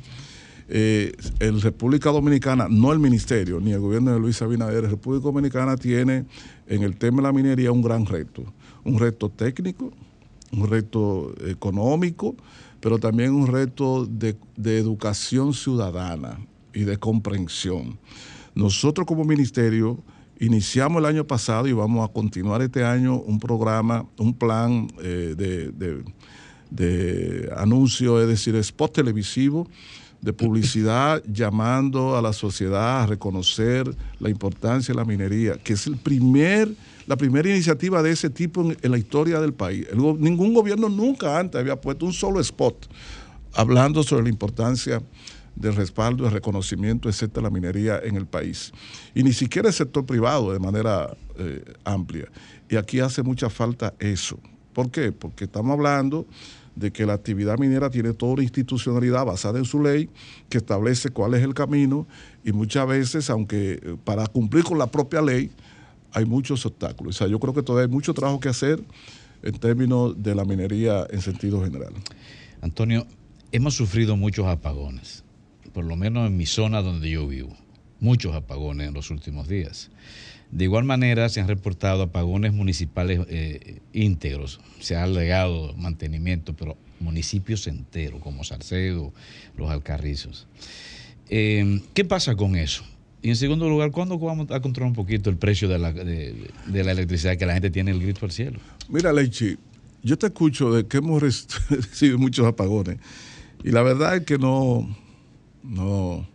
eh, 0.69 1.11
en 1.39 1.59
República 1.59 2.11
Dominicana, 2.11 2.67
no 2.69 2.93
el 2.93 2.99
ministerio, 2.99 3.59
ni 3.59 3.73
el 3.73 3.79
gobierno 3.79 4.13
de 4.13 4.19
Luis 4.19 4.41
Abinader, 4.41 4.89
República 4.89 5.23
Dominicana 5.23 5.75
tiene 5.75 6.25
en 6.67 6.83
el 6.83 6.95
tema 6.95 7.17
de 7.17 7.23
la 7.23 7.33
minería 7.33 7.71
un 7.71 7.81
gran 7.81 8.05
reto. 8.05 8.43
Un 8.85 8.97
reto 8.97 9.29
técnico, 9.29 9.91
un 10.53 10.69
reto 10.69 11.33
económico, 11.45 12.35
pero 12.79 12.99
también 12.99 13.33
un 13.33 13.47
reto 13.47 14.05
de 14.05 14.77
educación 14.77 15.53
ciudadana 15.53 16.39
y 16.73 16.83
de 16.83 16.97
comprensión. 16.97 17.97
Nosotros 18.55 19.05
como 19.05 19.23
ministerio 19.23 19.99
iniciamos 20.41 20.99
el 20.99 21.05
año 21.05 21.25
pasado 21.25 21.67
y 21.67 21.71
vamos 21.73 22.07
a 22.07 22.11
continuar 22.11 22.61
este 22.61 22.83
año 22.83 23.15
un 23.15 23.39
programa, 23.39 24.05
un 24.17 24.33
plan 24.33 24.87
eh, 25.01 25.35
de, 25.37 25.71
de- 25.71 26.03
de 26.69 27.51
anuncio, 27.57 28.21
es 28.21 28.27
decir, 28.29 28.55
spot 28.55 28.93
televisivo, 28.93 29.67
de 30.21 30.31
publicidad 30.31 31.21
llamando 31.27 32.15
a 32.15 32.21
la 32.21 32.31
sociedad 32.31 33.03
a 33.03 33.07
reconocer 33.07 33.93
la 34.19 34.29
importancia 34.29 34.93
de 34.93 34.97
la 34.97 35.03
minería, 35.05 35.55
que 35.61 35.73
es 35.73 35.85
el 35.87 35.97
primer, 35.97 36.69
la 37.07 37.17
primera 37.17 37.49
iniciativa 37.49 38.01
de 38.01 38.11
ese 38.11 38.29
tipo 38.29 38.61
en, 38.61 38.77
en 38.81 38.91
la 38.91 38.97
historia 38.97 39.41
del 39.41 39.53
país. 39.53 39.85
El 39.91 39.97
ningún 40.21 40.53
gobierno 40.53 40.87
nunca 40.87 41.37
antes 41.37 41.59
había 41.59 41.75
puesto 41.79 42.05
un 42.05 42.13
solo 42.13 42.39
spot 42.39 42.87
hablando 43.53 44.01
sobre 44.01 44.23
la 44.23 44.29
importancia 44.29 45.01
del 45.55 45.75
respaldo, 45.75 46.23
del 46.23 46.33
reconocimiento, 46.33 47.09
de 47.09 47.41
la 47.41 47.49
minería 47.49 47.99
en 48.03 48.15
el 48.15 48.25
país. 48.25 48.71
Y 49.13 49.23
ni 49.23 49.33
siquiera 49.33 49.67
el 49.69 49.73
sector 49.73 50.05
privado 50.05 50.53
de 50.53 50.59
manera 50.59 51.15
eh, 51.37 51.63
amplia. 51.83 52.27
Y 52.69 52.77
aquí 52.77 52.99
hace 52.99 53.23
mucha 53.23 53.49
falta 53.49 53.93
eso. 53.99 54.39
¿Por 54.73 54.89
qué? 54.89 55.11
Porque 55.11 55.45
estamos 55.45 55.73
hablando 55.73 56.25
de 56.75 56.91
que 56.91 57.05
la 57.05 57.13
actividad 57.13 57.57
minera 57.57 57.89
tiene 57.89 58.13
toda 58.13 58.33
una 58.33 58.43
institucionalidad 58.43 59.25
basada 59.25 59.59
en 59.59 59.65
su 59.65 59.81
ley 59.81 60.09
que 60.49 60.57
establece 60.57 61.09
cuál 61.09 61.33
es 61.33 61.43
el 61.43 61.53
camino 61.53 62.07
y 62.45 62.53
muchas 62.53 62.87
veces, 62.87 63.29
aunque 63.29 63.73
eh, 63.73 63.97
para 64.03 64.25
cumplir 64.27 64.63
con 64.63 64.77
la 64.77 64.87
propia 64.87 65.21
ley, 65.21 65.51
hay 66.13 66.25
muchos 66.25 66.65
obstáculos. 66.65 67.15
O 67.15 67.17
sea, 67.17 67.27
yo 67.27 67.39
creo 67.39 67.53
que 67.53 67.63
todavía 67.63 67.87
hay 67.87 67.91
mucho 67.91 68.13
trabajo 68.13 68.39
que 68.39 68.49
hacer 68.49 68.81
en 69.43 69.53
términos 69.53 70.21
de 70.21 70.35
la 70.35 70.45
minería 70.45 71.05
en 71.09 71.21
sentido 71.21 71.63
general. 71.63 71.93
Antonio, 72.61 73.07
hemos 73.51 73.73
sufrido 73.75 74.15
muchos 74.15 74.45
apagones, 74.47 75.20
por 75.73 75.85
lo 75.85 75.95
menos 75.95 76.27
en 76.27 76.37
mi 76.37 76.45
zona 76.45 76.81
donde 76.81 77.09
yo 77.09 77.27
vivo, 77.27 77.55
muchos 77.99 78.35
apagones 78.35 78.87
en 78.87 78.93
los 78.93 79.09
últimos 79.11 79.47
días. 79.47 79.89
De 80.51 80.65
igual 80.65 80.83
manera, 80.83 81.29
se 81.29 81.39
han 81.39 81.47
reportado 81.47 82.03
apagones 82.03 82.51
municipales 82.53 83.21
eh, 83.29 83.79
íntegros, 83.93 84.59
se 84.79 84.95
ha 84.97 85.03
alegado 85.03 85.73
mantenimiento, 85.75 86.53
pero 86.53 86.75
municipios 86.99 87.67
enteros, 87.67 88.21
como 88.21 88.43
Salcedo, 88.43 89.13
Los 89.57 89.69
Alcarrizos. 89.71 90.47
Eh, 91.29 91.81
¿Qué 91.93 92.03
pasa 92.05 92.35
con 92.35 92.55
eso? 92.55 92.83
Y 93.21 93.29
en 93.29 93.35
segundo 93.35 93.69
lugar, 93.69 93.91
¿cuándo 93.91 94.17
vamos 94.19 94.49
a 94.51 94.59
controlar 94.59 94.89
un 94.89 94.95
poquito 94.95 95.29
el 95.29 95.37
precio 95.37 95.69
de 95.69 95.79
la, 95.79 95.93
de- 95.93 96.49
de 96.65 96.83
la 96.83 96.91
electricidad 96.91 97.37
que 97.37 97.45
la 97.45 97.53
gente 97.53 97.69
tiene 97.69 97.91
el 97.91 98.01
grito 98.01 98.25
al 98.25 98.31
cielo? 98.31 98.59
Mira, 98.89 99.13
Leichi, 99.13 99.57
yo 100.03 100.17
te 100.17 100.27
escucho 100.27 100.73
de 100.73 100.85
que 100.87 100.97
hemos 100.97 101.21
recibido 101.69 102.17
muchos 102.17 102.45
apagones 102.45 102.97
y 103.63 103.69
la 103.71 103.83
verdad 103.83 104.17
es 104.17 104.23
que 104.25 104.37
no, 104.39 104.93
no, 105.63 106.27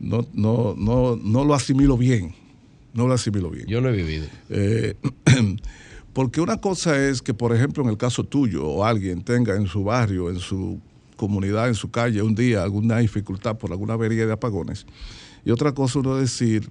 no, 0.00 0.26
no, 0.32 0.74
no, 0.76 1.16
no 1.16 1.44
lo 1.44 1.54
asimilo 1.54 1.96
bien. 1.96 2.34
No 2.94 3.06
lo 3.06 3.14
asimilo 3.14 3.50
bien. 3.50 3.66
Yo 3.66 3.80
lo 3.80 3.90
he 3.90 3.92
vivido. 3.92 4.26
Eh, 4.48 4.94
porque 6.12 6.40
una 6.40 6.60
cosa 6.60 6.98
es 7.08 7.22
que, 7.22 7.34
por 7.34 7.54
ejemplo, 7.54 7.82
en 7.82 7.90
el 7.90 7.96
caso 7.96 8.24
tuyo 8.24 8.66
o 8.66 8.84
alguien 8.84 9.22
tenga 9.22 9.56
en 9.56 9.66
su 9.66 9.84
barrio, 9.84 10.30
en 10.30 10.38
su 10.38 10.80
comunidad, 11.16 11.68
en 11.68 11.74
su 11.74 11.90
calle, 11.90 12.22
un 12.22 12.34
día 12.34 12.62
alguna 12.62 12.98
dificultad 12.98 13.58
por 13.58 13.72
alguna 13.72 13.94
avería 13.94 14.26
de 14.26 14.32
apagones. 14.32 14.86
Y 15.44 15.50
otra 15.50 15.72
cosa 15.72 15.98
uno 15.98 16.16
decir, 16.16 16.70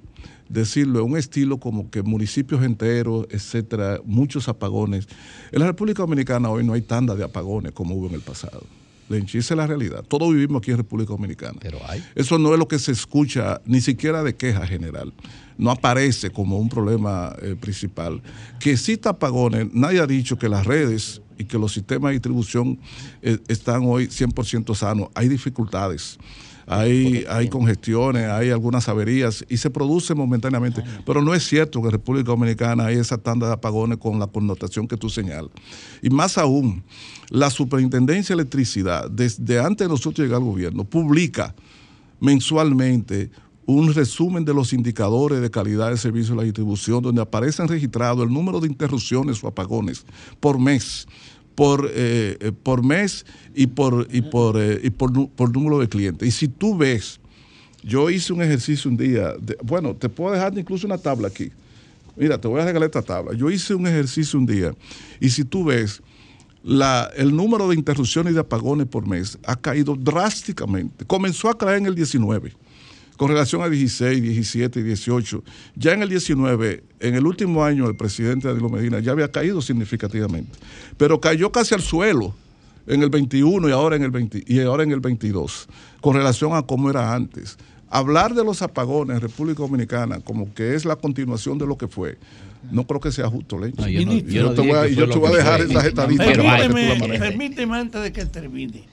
decirlo 0.50 1.00
en 1.00 1.12
un 1.12 1.18
estilo 1.18 1.60
como 1.60 1.90
que 1.90 2.04
municipios 2.04 2.64
enteros, 2.64 3.28
etcétera, 3.30 4.00
muchos 4.06 4.48
apagones. 4.48 5.08
En 5.52 5.60
la 5.60 5.68
República 5.68 6.04
Dominicana 6.04 6.50
hoy 6.50 6.64
no 6.64 6.74
hay 6.74 6.82
tanda 6.82 7.16
de 7.16 7.24
apagones 7.24 7.72
como 7.74 7.96
hubo 7.96 8.08
en 8.08 8.16
el 8.16 8.22
pasado. 8.22 8.64
Lenchi, 9.10 9.38
esa 9.38 9.54
es 9.54 9.58
la 9.58 9.68
realidad. 9.68 10.04
Todos 10.04 10.34
vivimos 10.34 10.62
aquí 10.62 10.72
en 10.72 10.78
República 10.78 11.12
Dominicana. 11.14 11.58
Pero 11.62 11.80
hay. 11.88 12.04
Eso 12.16 12.38
no 12.38 12.54
es 12.54 12.60
lo 12.60 12.68
que 12.68 12.80
se 12.80 12.92
escucha, 12.92 13.62
ni 13.66 13.82
siquiera 13.82 14.24
de 14.24 14.36
queja 14.36 14.66
general. 14.68 15.14
No 15.58 15.72
aparece 15.72 16.30
como 16.30 16.58
un 16.58 16.70
problema 16.70 17.36
eh, 17.42 17.56
principal. 17.60 18.22
Que 18.60 18.72
exista 18.72 19.12
apagones, 19.12 19.68
nadie 19.74 20.00
ha 20.00 20.08
dicho 20.08 20.38
que 20.38 20.50
las 20.50 20.66
redes 20.66 21.22
y 21.38 21.46
que 21.46 21.58
los 21.58 21.74
sistemas 21.74 22.10
de 22.10 22.14
distribución 22.14 22.80
eh, 23.22 23.38
están 23.48 23.84
hoy 23.86 24.08
100% 24.08 24.76
sanos. 24.76 25.10
Hay 25.14 25.30
dificultades. 25.30 26.18
Hay, 26.70 27.24
hay 27.30 27.48
congestiones, 27.48 28.30
hay 28.30 28.50
algunas 28.50 28.90
averías 28.90 29.46
y 29.48 29.56
se 29.56 29.70
produce 29.70 30.14
momentáneamente. 30.14 30.84
Pero 31.06 31.22
no 31.22 31.34
es 31.34 31.48
cierto 31.48 31.82
que 31.82 31.88
en 31.88 31.94
República 31.94 32.28
Dominicana 32.28 32.88
hay 32.88 32.98
esa 32.98 33.18
tanda 33.18 33.48
de 33.48 33.54
apagones 33.54 33.98
con 34.00 34.20
la 34.20 34.28
connotación 34.28 34.86
que 34.86 34.98
tú 34.98 35.10
señalas. 35.10 35.52
Y 36.02 36.10
más 36.10 36.38
aún, 36.38 36.84
la 37.30 37.50
Superintendencia 37.50 38.36
de 38.36 38.42
Electricidad, 38.42 39.10
desde 39.10 39.60
antes 39.60 39.88
de 39.88 39.90
nosotros 39.90 40.26
llegar 40.26 40.42
al 40.42 40.48
gobierno, 40.48 40.84
publica 40.84 41.56
mensualmente 42.20 43.32
un 43.66 43.94
resumen 43.94 44.46
de 44.46 44.54
los 44.54 44.72
indicadores 44.72 45.42
de 45.42 45.52
calidad 45.52 45.90
de 45.90 45.98
servicio 45.98 46.34
de 46.34 46.42
la 46.42 46.46
distribución, 46.46 47.02
donde 47.02 47.22
aparecen 47.22 47.68
registrados 47.68 48.26
el 48.26 48.34
número 48.34 48.60
de 48.60 48.68
interrupciones 48.68 49.44
o 49.44 49.48
apagones 49.48 50.06
por 50.40 50.58
mes, 50.58 51.06
por, 51.58 51.90
eh, 51.92 52.38
eh, 52.40 52.52
por 52.52 52.84
mes 52.84 53.26
y 53.56 53.66
por, 53.66 54.08
y 54.12 54.22
por, 54.22 54.62
eh, 54.62 54.80
y 54.84 54.92
por, 54.92 55.28
por 55.32 55.52
número 55.52 55.80
de 55.80 55.90
clientes. 55.90 56.28
Y 56.28 56.32
si 56.32 56.48
tú 56.48 56.78
ves, 56.78 57.20
yo 57.82 58.12
hice 58.12 58.32
un 58.32 58.44
ejercicio 58.44 58.92
un 58.92 58.96
día, 58.96 59.34
de- 59.42 59.58
bueno, 59.64 59.96
te 59.96 60.08
puedo 60.08 60.32
dejar 60.36 60.56
incluso 60.56 60.86
una 60.86 61.00
tabla 61.00 61.30
aquí. 61.30 61.50
Mira, 62.16 62.40
te 62.40 62.48
voy 62.48 62.62
a 62.62 62.66
regalar 62.66 62.86
esta 62.86 63.02
tabla. 63.02 63.34
Yo 63.36 63.50
hice 63.50 63.74
un 63.74 63.88
ejercicio 63.88 64.38
un 64.38 64.46
día 64.46 64.76
y 65.20 65.30
si 65.30 65.44
tú 65.46 65.64
ves, 65.64 66.00
la- 66.64 67.10
el 67.18 67.36
número 67.36 67.68
de 67.68 67.74
interrupciones 67.74 68.32
y 68.32 68.34
de 68.36 68.42
apagones 68.42 68.86
por 68.86 69.08
mes 69.08 69.40
ha 69.44 69.56
caído 69.56 69.96
drásticamente. 69.96 71.06
Comenzó 71.06 71.50
a 71.50 71.58
caer 71.58 71.80
en 71.80 71.88
el 71.88 71.96
19, 71.96 72.54
con 73.18 73.30
relación 73.30 73.62
a 73.64 73.70
16, 73.70 74.22
17 74.22 74.80
y 74.80 74.84
18. 74.84 75.44
Ya 75.76 75.94
en 75.94 76.04
el 76.04 76.10
19, 76.10 76.84
en 77.00 77.16
el 77.16 77.26
último 77.26 77.64
año, 77.64 77.88
el 77.88 77.96
presidente 77.96 78.48
Danilo 78.48 78.70
Medina 78.70 79.00
ya 79.00 79.12
había 79.12 79.32
caído 79.32 79.62
significativamente, 79.62 80.58
pero 80.98 81.20
cayó 81.20 81.52
casi 81.52 81.76
al 81.76 81.82
suelo 81.82 82.34
en 82.86 83.04
el 83.04 83.10
21 83.10 83.68
y 83.68 83.72
ahora 83.72 83.96
en 83.98 84.04
el, 84.04 84.12
20 84.12 84.44
y 84.48 84.60
ahora 84.62 84.84
en 84.84 84.92
el 84.92 85.00
22, 85.02 85.68
con 86.00 86.16
relación 86.16 86.56
a 86.56 86.62
cómo 86.62 86.90
era 86.90 87.14
antes. 87.14 87.58
Hablar 87.90 88.34
de 88.34 88.44
los 88.44 88.62
apagones 88.62 89.16
en 89.16 89.22
República 89.22 89.60
Dominicana 89.64 90.20
como 90.20 90.54
que 90.54 90.76
es 90.76 90.86
la 90.86 90.96
continuación 90.96 91.58
de 91.58 91.66
lo 91.66 91.78
que 91.78 91.88
fue, 91.88 92.18
no 92.72 92.86
creo 92.86 93.00
que 93.00 93.12
sea 93.12 93.28
justo, 93.30 93.58
Lenchi. 93.58 93.82
No, 93.82 93.88
yo 93.88 94.06
no- 94.06 94.14
yo 94.20 94.54
te 94.54 94.62
voy 94.62 94.72
a, 94.72 94.88
yo 94.88 95.10
te 95.10 95.18
voy 95.18 95.32
a 95.34 95.38
dejar 95.38 95.62
esas 95.62 95.86
estadísticas 95.86 96.36
Permíteme, 96.38 97.20
permíteme 97.20 97.78
antes 97.78 98.02
de 98.04 98.12
que 98.12 98.26
termine. 98.26 98.84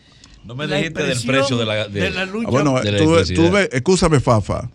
No 0.44 0.54
me 0.54 0.66
dijiste 0.66 1.02
del 1.02 1.18
precio 1.22 1.56
de 1.56 1.64
la, 1.64 1.88
de- 1.88 2.00
de 2.00 2.10
la 2.10 2.26
lucha 2.26 2.48
Ah, 2.48 2.50
bueno, 2.50 2.80
de 2.80 2.92
la 2.92 2.98
tú, 2.98 3.14
electricidad. 3.14 3.46
tú 3.48 3.52
ves, 3.54 3.68
escúchame, 3.72 4.20
Fafa. 4.20 4.70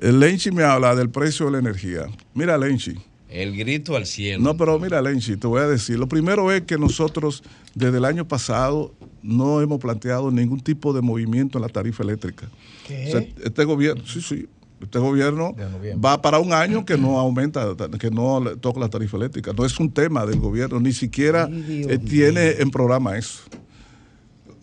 El 0.00 0.20
Lenchi 0.20 0.50
me 0.52 0.62
habla 0.62 0.94
del 0.94 1.10
precio 1.10 1.46
de 1.46 1.52
la 1.52 1.58
energía. 1.58 2.06
Mira, 2.34 2.56
Lenchi. 2.56 2.94
El 3.28 3.56
grito 3.56 3.96
al 3.96 4.06
cielo. 4.06 4.42
No, 4.42 4.56
pero 4.56 4.78
mira, 4.78 5.00
Lenchi, 5.02 5.36
te 5.36 5.46
voy 5.46 5.60
a 5.60 5.66
decir. 5.66 5.98
Lo 5.98 6.08
primero 6.08 6.50
es 6.52 6.62
que 6.62 6.78
nosotros, 6.78 7.42
desde 7.74 7.98
el 7.98 8.04
año 8.04 8.26
pasado, 8.26 8.92
no 9.22 9.60
hemos 9.60 9.78
planteado 9.80 10.30
ningún 10.30 10.60
tipo 10.60 10.92
de 10.92 11.00
movimiento 11.00 11.58
en 11.58 11.62
la 11.62 11.68
tarifa 11.68 12.02
eléctrica. 12.02 12.48
¿Qué? 12.86 13.04
O 13.08 13.10
sea, 13.10 13.26
este 13.44 13.64
gobierno, 13.64 14.04
sí, 14.06 14.20
sí. 14.20 14.46
Este 14.80 14.98
gobierno 14.98 15.54
va 16.02 16.22
para 16.22 16.38
un 16.38 16.52
año 16.54 16.86
que 16.86 16.96
no 16.96 17.18
aumenta, 17.20 17.66
que 17.98 18.10
no 18.10 18.42
le 18.42 18.56
toca 18.56 18.80
la 18.80 18.88
tarifa 18.88 19.16
eléctrica. 19.18 19.52
No 19.52 19.66
es 19.66 19.78
un 19.78 19.90
tema 19.92 20.24
del 20.24 20.40
gobierno, 20.40 20.80
ni 20.80 20.92
siquiera 20.92 21.48
eh, 21.52 21.98
tiene 21.98 22.52
en 22.60 22.70
programa 22.70 23.18
eso. 23.18 23.42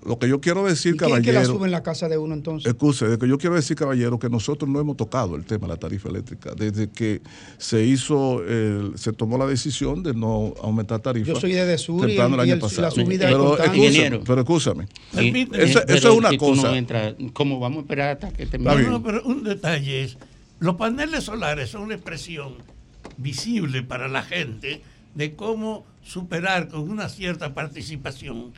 Lo 0.07 0.17
que 0.17 0.29
yo 0.29 0.39
quiero 0.39 0.63
decir, 0.63 0.95
¿Y 0.95 0.97
quién 0.97 1.09
es 1.17 1.21
que 1.21 1.27
la 1.33 1.39
caballero. 1.41 1.53
sube 1.57 1.65
en 1.65 1.71
la 1.71 1.83
casa 1.83 2.07
de 2.07 2.17
uno 2.17 2.33
entonces? 2.33 2.71
Excuse, 2.71 3.05
de 3.07 3.17
que 3.17 3.27
yo 3.27 3.37
quiero 3.37 3.55
decir, 3.55 3.75
caballero, 3.75 4.17
que 4.17 4.29
nosotros 4.29 4.69
no 4.69 4.79
hemos 4.79 4.95
tocado 4.95 5.35
el 5.35 5.43
tema 5.43 5.67
de 5.67 5.73
la 5.73 5.77
tarifa 5.79 6.07
eléctrica. 6.09 6.53
Desde 6.55 6.89
que 6.89 7.21
se 7.57 7.83
hizo, 7.83 8.41
el- 8.43 8.93
se 8.95 9.11
tomó 9.11 9.37
la 9.37 9.45
decisión 9.45 10.03
de 10.03 10.13
no 10.13 10.53
aumentar 10.63 11.01
tarifas. 11.01 11.27
Yo 11.27 11.39
soy 11.39 11.51
de 11.51 11.65
Desur 11.65 12.09
y 12.09 12.15
el- 12.15 12.21
año 12.21 12.53
el- 12.53 12.59
pasado. 12.59 12.83
la 12.83 12.91
subida 12.91 13.25
pero, 13.27 13.57
Ingeniero. 13.75 14.21
pero 14.25 14.41
escúchame. 14.41 14.87
Permíteme. 15.13 15.63
Eso, 15.63 15.81
Pero 15.85 15.97
eso 15.99 16.11
es 16.13 16.17
una 16.17 16.29
si 16.29 16.37
tú 16.37 16.55
no 16.55 16.61
cosa. 16.61 16.77
entras, 16.77 17.15
¿Cómo 17.33 17.59
vamos 17.59 17.79
a 17.79 17.81
esperar 17.81 18.09
hasta 18.13 18.31
que 18.31 18.45
termine? 18.45 18.83
No, 18.83 18.89
no, 18.91 19.03
pero 19.03 19.21
un 19.25 19.43
detalle 19.43 20.03
es, 20.03 20.17
los 20.59 20.75
paneles 20.77 21.25
solares 21.25 21.69
son 21.69 21.81
una 21.83 21.95
expresión 21.95 22.53
visible 23.17 23.83
para 23.83 24.07
la 24.07 24.23
gente 24.23 24.81
de 25.15 25.35
cómo 25.35 25.85
superar 26.03 26.69
con 26.69 26.89
una 26.89 27.09
cierta 27.09 27.53
participación 27.53 28.51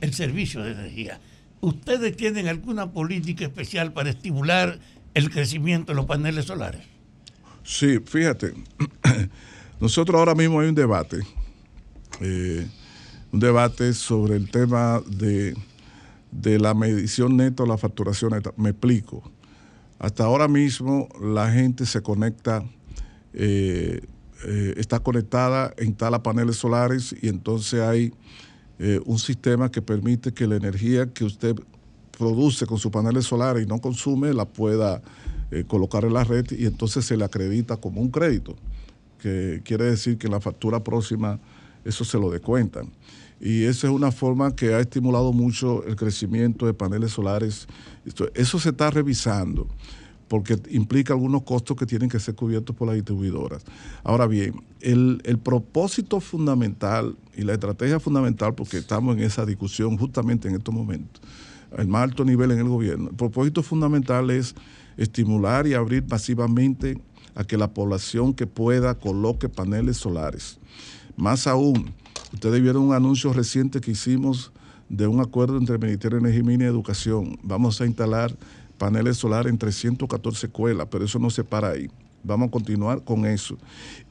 el 0.00 0.14
servicio 0.14 0.62
de 0.62 0.72
energía. 0.72 1.20
¿Ustedes 1.60 2.16
tienen 2.16 2.48
alguna 2.48 2.92
política 2.92 3.44
especial 3.44 3.92
para 3.92 4.10
estimular 4.10 4.78
el 5.14 5.30
crecimiento 5.30 5.92
de 5.92 5.96
los 5.96 6.06
paneles 6.06 6.44
solares? 6.44 6.82
Sí, 7.64 7.98
fíjate, 8.04 8.54
nosotros 9.80 10.18
ahora 10.18 10.34
mismo 10.34 10.60
hay 10.60 10.68
un 10.68 10.74
debate, 10.74 11.18
eh, 12.20 12.66
un 13.32 13.40
debate 13.40 13.92
sobre 13.92 14.36
el 14.36 14.50
tema 14.50 15.02
de, 15.06 15.56
de 16.30 16.58
la 16.58 16.74
medición 16.74 17.36
neta 17.36 17.64
o 17.64 17.66
la 17.66 17.76
facturación 17.76 18.32
neta. 18.32 18.52
Me 18.56 18.70
explico. 18.70 19.30
Hasta 19.98 20.24
ahora 20.24 20.46
mismo 20.46 21.08
la 21.20 21.50
gente 21.50 21.84
se 21.84 22.00
conecta, 22.02 22.64
eh, 23.34 24.00
eh, 24.46 24.74
está 24.76 25.00
conectada, 25.00 25.74
instala 25.82 26.22
paneles 26.22 26.56
solares 26.56 27.14
y 27.20 27.28
entonces 27.28 27.80
hay 27.80 28.12
eh, 28.78 29.00
un 29.04 29.18
sistema 29.18 29.70
que 29.70 29.82
permite 29.82 30.32
que 30.32 30.46
la 30.46 30.56
energía 30.56 31.12
que 31.12 31.24
usted 31.24 31.56
produce 32.16 32.66
con 32.66 32.78
sus 32.78 32.90
paneles 32.90 33.26
solares 33.26 33.64
y 33.64 33.66
no 33.66 33.80
consume 33.80 34.32
la 34.32 34.44
pueda 34.44 35.02
eh, 35.50 35.64
colocar 35.66 36.04
en 36.04 36.14
la 36.14 36.24
red 36.24 36.46
y 36.50 36.66
entonces 36.66 37.04
se 37.04 37.16
le 37.16 37.24
acredita 37.24 37.76
como 37.76 38.00
un 38.00 38.10
crédito, 38.10 38.56
que 39.20 39.62
quiere 39.64 39.84
decir 39.84 40.18
que 40.18 40.26
en 40.26 40.32
la 40.32 40.40
factura 40.40 40.82
próxima 40.82 41.40
eso 41.84 42.04
se 42.04 42.18
lo 42.18 42.30
descuentan. 42.30 42.90
y 43.40 43.64
esa 43.64 43.86
es 43.86 43.92
una 43.92 44.10
forma 44.10 44.54
que 44.54 44.74
ha 44.74 44.80
estimulado 44.80 45.32
mucho 45.32 45.84
el 45.84 45.94
crecimiento 45.94 46.66
de 46.66 46.74
paneles 46.74 47.12
solares. 47.12 47.68
Eso 48.34 48.58
se 48.58 48.70
está 48.70 48.90
revisando 48.90 49.68
porque 50.28 50.58
implica 50.70 51.14
algunos 51.14 51.42
costos 51.42 51.76
que 51.76 51.86
tienen 51.86 52.08
que 52.08 52.20
ser 52.20 52.34
cubiertos 52.34 52.76
por 52.76 52.86
las 52.86 52.96
distribuidoras. 52.96 53.64
Ahora 54.04 54.26
bien, 54.26 54.62
el, 54.80 55.20
el 55.24 55.38
propósito 55.38 56.20
fundamental 56.20 57.16
y 57.36 57.42
la 57.42 57.54
estrategia 57.54 57.98
fundamental, 57.98 58.54
porque 58.54 58.78
estamos 58.78 59.16
en 59.16 59.22
esa 59.22 59.46
discusión 59.46 59.96
justamente 59.96 60.48
en 60.48 60.54
estos 60.54 60.74
momentos, 60.74 61.22
al 61.76 61.88
más 61.88 62.04
alto 62.04 62.24
nivel 62.24 62.50
en 62.52 62.58
el 62.58 62.68
gobierno, 62.68 63.08
el 63.10 63.16
propósito 63.16 63.62
fundamental 63.62 64.30
es 64.30 64.54
estimular 64.96 65.66
y 65.66 65.74
abrir 65.74 66.04
masivamente 66.08 67.00
a 67.34 67.44
que 67.44 67.56
la 67.56 67.72
población 67.72 68.34
que 68.34 68.46
pueda 68.46 68.94
coloque 68.94 69.48
paneles 69.48 69.96
solares. 69.96 70.58
Más 71.16 71.46
aún, 71.46 71.92
ustedes 72.32 72.60
vieron 72.60 72.82
un 72.82 72.94
anuncio 72.94 73.32
reciente 73.32 73.80
que 73.80 73.92
hicimos 73.92 74.52
de 74.88 75.06
un 75.06 75.20
acuerdo 75.20 75.56
entre 75.56 75.74
el 75.76 75.80
Ministerio 75.80 76.18
de 76.18 76.28
Energía 76.28 76.54
y 76.54 76.62
y 76.62 76.64
Educación. 76.64 77.38
Vamos 77.42 77.80
a 77.80 77.86
instalar 77.86 78.34
paneles 78.78 79.16
solares 79.16 79.50
en 79.50 79.58
314 79.58 80.46
escuelas, 80.46 80.86
pero 80.90 81.04
eso 81.04 81.18
no 81.18 81.30
se 81.30 81.44
para 81.44 81.70
ahí. 81.70 81.90
Vamos 82.22 82.48
a 82.48 82.50
continuar 82.50 83.02
con 83.04 83.26
eso. 83.26 83.58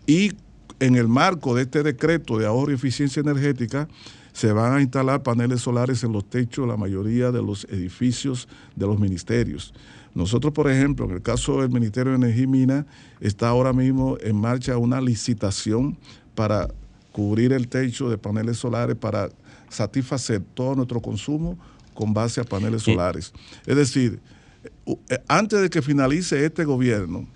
Y 0.06 0.34
en 0.80 0.96
el 0.96 1.08
marco 1.08 1.56
de 1.56 1.64
este 1.64 1.84
decreto 1.84 2.38
de 2.38 2.46
ahorro 2.46 2.72
y 2.72 2.76
eficiencia 2.76 3.22
energética, 3.22 3.88
se 4.34 4.52
van 4.52 4.74
a 4.74 4.82
instalar 4.82 5.24
paneles 5.24 5.62
solares 5.62 6.04
en 6.04 6.12
los 6.12 6.30
techos 6.30 6.66
de 6.66 6.72
la 6.72 6.78
mayoría 6.78 7.32
de 7.32 7.42
los 7.42 7.66
edificios 7.72 8.48
de 8.76 8.86
los 8.86 9.00
ministerios. 9.00 9.74
Nosotros, 10.14 10.54
por 10.54 10.70
ejemplo, 10.70 11.06
en 11.06 11.12
el 11.12 11.22
caso 11.24 11.62
del 11.62 11.72
Ministerio 11.72 12.12
de 12.12 12.18
Energía 12.18 12.44
y 12.44 12.48
Minas, 12.48 12.86
está 13.20 13.50
ahora 13.50 13.74
mismo 13.74 14.18
en 14.22 14.36
marcha 14.40 14.78
una 14.78 15.02
licitación 15.02 15.98
para 16.36 16.68
cubrir 17.12 17.52
el 17.52 17.68
techo 17.68 18.12
de 18.12 18.20
paneles 18.20 18.58
solares 18.58 18.96
para 18.96 19.30
satisfacer 19.70 20.44
todo 20.54 20.76
nuestro 20.76 21.02
consumo 21.02 21.58
con 21.96 22.14
base 22.14 22.40
a 22.40 22.44
paneles 22.44 22.84
solares. 22.84 23.34
Es 23.66 23.76
decir, 23.76 24.20
antes 25.28 25.62
de 25.62 25.70
que 25.70 25.82
finalice 25.82 26.46
este 26.46 26.64
gobierno, 26.66 27.28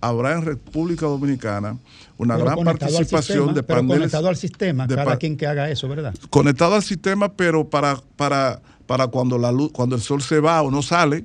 habrá 0.00 0.32
en 0.32 0.44
República 0.44 1.06
Dominicana 1.06 1.76
una 2.16 2.34
Pero 2.36 2.46
gran 2.50 2.64
participación 2.64 3.22
sistema, 3.24 3.52
de 3.54 3.62
pero 3.62 3.78
paneles 3.80 3.98
conectado 3.98 4.28
al 4.28 4.36
sistema, 4.36 4.86
de 4.86 4.94
cada 4.94 5.16
quien 5.16 5.36
que 5.36 5.46
haga 5.46 5.70
eso, 5.70 5.88
¿verdad? 5.88 6.14
conectado 6.30 6.74
al 6.74 6.82
sistema, 6.82 7.32
pero 7.32 7.68
para, 7.68 8.00
para, 8.16 8.60
para 8.86 9.06
cuando 9.08 9.38
la 9.38 9.50
luz, 9.52 9.70
cuando 9.72 9.96
el 9.96 10.02
sol 10.02 10.20
se 10.22 10.38
va 10.40 10.60
o 10.62 10.70
no 10.70 10.82
sale, 10.82 11.24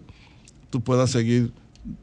tú 0.70 0.82
puedas 0.82 1.10
seguir 1.12 1.52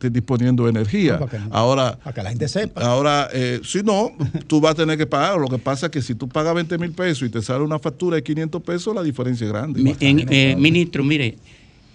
disponiendo 0.01 0.65
de 0.65 0.71
energía. 0.71 1.15
No, 1.15 1.27
para 1.27 1.31
que 1.31 1.49
ahora, 1.51 1.99
Para 1.99 2.15
que 2.15 2.23
la 2.23 2.31
gente 2.31 2.49
sepa. 2.49 2.81
ahora 2.83 3.29
eh, 3.33 3.61
si 3.65 3.83
no, 3.83 4.13
tú 4.47 4.61
vas 4.61 4.73
a 4.73 4.75
tener 4.77 4.97
que 4.97 5.07
pagar. 5.07 5.39
Lo 5.39 5.49
que 5.49 5.59
pasa 5.59 5.87
es 5.87 5.93
que 5.93 6.01
si 6.03 6.15
tú 6.15 6.29
pagas 6.29 6.55
20 6.55 6.79
mil 6.79 6.93
pesos 6.93 7.27
y 7.27 7.31
te 7.31 7.43
sale 7.43 7.65
una 7.65 7.79
factura 7.81 8.15
de 8.17 8.23
500 8.23 8.63
pesos, 8.63 8.95
la 8.95 9.03
diferencia 9.03 9.45
es 9.47 9.53
grande. 9.53 9.83
Mi- 9.83 9.97
en- 10.01 10.27
eh, 10.31 10.55
ministro, 10.57 11.03
mire, 11.03 11.37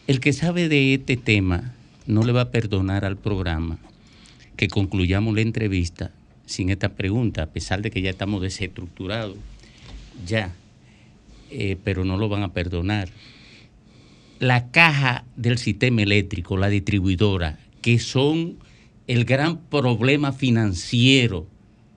el 0.07 0.19
que 0.19 0.34
sabe 0.34 0.68
de 0.68 0.95
este 0.95 1.15
tema 1.15 1.73
no 2.07 2.23
le 2.23 2.31
va 2.31 2.41
a 2.41 2.51
perdonar 2.51 3.05
al 3.05 3.17
programa 3.17 3.77
que 4.55 4.67
concluyamos 4.67 5.35
la 5.35 5.41
entrevista 5.41 6.11
sin 6.45 6.69
esta 6.69 6.89
pregunta, 6.89 7.43
a 7.43 7.47
pesar 7.47 7.81
de 7.81 7.91
que 7.91 8.01
ya 8.01 8.09
estamos 8.09 8.41
desestructurados, 8.41 9.38
ya, 10.25 10.55
eh, 11.51 11.77
pero 11.84 12.05
no 12.05 12.17
lo 12.17 12.29
van 12.29 12.41
a 12.41 12.53
perdonar. 12.53 13.09
La 14.39 14.71
caja 14.71 15.25
del 15.35 15.57
sistema 15.57 16.01
eléctrico, 16.01 16.57
la 16.57 16.69
distribuidora, 16.69 17.59
que 17.81 17.99
son 17.99 18.57
el 19.07 19.25
gran 19.25 19.57
problema 19.57 20.31
financiero 20.31 21.47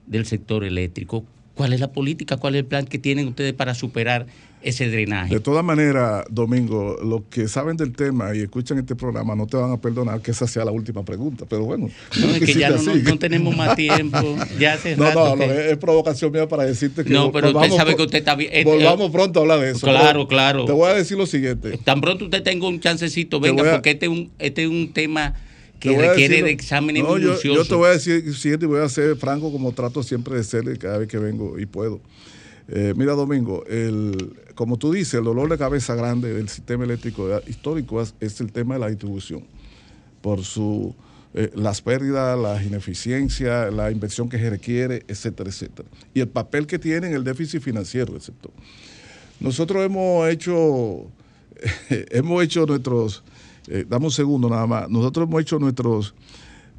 del 0.05 0.25
sector 0.25 0.65
eléctrico, 0.65 1.25
¿cuál 1.55 1.71
es 1.71 1.79
la 1.79 1.93
política, 1.93 2.37
cuál 2.37 2.55
es 2.55 2.59
el 2.59 2.65
plan 2.65 2.85
que 2.85 2.99
tienen 2.99 3.29
ustedes 3.29 3.53
para 3.53 3.73
superar 3.73 4.27
ese 4.63 4.89
drenaje? 4.89 5.33
De 5.35 5.39
todas 5.39 5.63
maneras, 5.63 6.25
Domingo, 6.29 6.97
los 7.03 7.21
que 7.29 7.47
saben 7.47 7.77
del 7.77 7.93
tema 7.93 8.35
y 8.35 8.39
escuchan 8.41 8.77
este 8.77 8.95
programa 8.95 9.35
no 9.35 9.47
te 9.47 9.57
van 9.57 9.71
a 9.71 9.81
perdonar 9.81 10.21
que 10.21 10.31
esa 10.31 10.47
sea 10.47 10.63
la 10.65 10.71
última 10.71 11.03
pregunta, 11.03 11.45
pero 11.49 11.63
bueno. 11.63 11.89
No, 12.19 12.27
es 12.29 12.39
que 12.39 12.53
ya 12.53 12.69
no, 12.69 12.81
no- 12.81 12.91
así. 12.91 13.01
no 13.03 13.17
tenemos 13.19 13.55
más 13.55 13.75
tiempo. 13.75 14.35
Ya 14.59 14.73
hace 14.73 14.95
No, 14.97 15.05
rato 15.05 15.35
no, 15.35 15.45
no, 15.47 15.51
es 15.51 15.77
provocación 15.77 16.31
mía 16.31 16.47
para 16.47 16.63
decirte 16.65 17.03
que 17.03 17.09
No, 17.11 17.31
pero 17.31 17.49
usted 17.57 17.75
sabe 17.75 17.95
que 17.95 18.03
usted 18.03 18.19
está 18.19 18.35
bien. 18.35 18.51
eh, 18.53 18.63
Volvamos 18.63 19.09
eh, 19.09 19.11
pronto 19.11 19.39
a 19.39 19.41
hablar 19.43 19.59
de 19.61 19.71
eso. 19.71 19.87
Claro, 19.87 20.27
claro. 20.27 20.65
Te 20.65 20.71
voy 20.71 20.89
a 20.89 20.93
decir 20.93 21.17
lo 21.17 21.25
siguiente. 21.25 21.77
Tan 21.83 21.99
pronto 22.01 22.25
usted 22.25 22.43
tenga 22.43 22.67
un 22.67 22.79
chancecito, 22.79 23.39
venga, 23.39 23.67
a- 23.67 23.73
porque 23.73 23.91
este 23.91 24.05
es 24.05 24.11
un, 24.11 24.31
este 24.39 24.63
es 24.63 24.69
un 24.69 24.91
tema 24.93 25.33
que 25.79 25.89
requiere 25.97 26.35
decir- 26.35 26.43
de 26.45 26.51
exámenes 26.51 27.01
No, 27.01 27.17
yo, 27.17 27.29
minuciosos. 27.29 27.63
yo 27.63 27.67
te 27.67 27.75
voy 27.75 27.87
a 27.89 27.93
decir 27.93 28.23
lo 28.23 28.33
siguiente 28.35 28.65
y 28.65 28.69
voy 28.69 28.81
a 28.81 28.89
ser 28.89 29.15
franco 29.15 29.51
como 29.51 29.71
trato 29.71 30.03
siempre 30.03 30.35
de 30.35 30.43
ser 30.43 30.77
cada 30.77 30.99
vez 30.99 31.07
que 31.07 31.17
vengo 31.17 31.57
y 31.57 31.65
puedo. 31.65 31.99
Eh, 32.73 32.93
mira, 32.95 33.11
Domingo, 33.13 33.65
el, 33.65 34.33
como 34.55 34.77
tú 34.77 34.93
dices, 34.93 35.15
el 35.15 35.25
dolor 35.25 35.49
de 35.49 35.57
cabeza 35.57 35.93
grande 35.93 36.33
del 36.33 36.47
sistema 36.47 36.85
eléctrico 36.85 37.27
histórico 37.45 38.01
es, 38.01 38.39
el 38.39 38.53
tema 38.53 38.75
de 38.75 38.79
la 38.79 38.87
distribución. 38.87 39.43
Por 40.21 40.45
su, 40.45 40.95
eh, 41.33 41.51
las 41.53 41.81
pérdidas, 41.81 42.39
las 42.39 42.63
ineficiencias, 42.65 43.73
la 43.73 43.91
inversión 43.91 44.29
que 44.29 44.37
se 44.37 44.49
requiere, 44.49 45.03
etcétera, 45.09 45.49
etcétera. 45.49 45.89
Y 46.13 46.21
el 46.21 46.29
papel 46.29 46.65
que 46.65 46.79
tiene 46.79 47.07
en 47.07 47.13
el 47.13 47.25
déficit 47.25 47.61
financiero 47.61 48.13
del 48.13 48.21
sector. 48.21 48.51
Nosotros 49.41 49.83
hemos 49.83 50.29
hecho, 50.29 51.11
hemos 51.89 52.41
hecho 52.41 52.65
nuestros, 52.65 53.21
eh, 53.67 53.85
dame 53.85 54.05
un 54.05 54.11
segundo 54.11 54.47
nada 54.47 54.65
más, 54.65 54.89
nosotros 54.89 55.27
hemos 55.27 55.41
hecho 55.41 55.59
nuestros, 55.59 56.15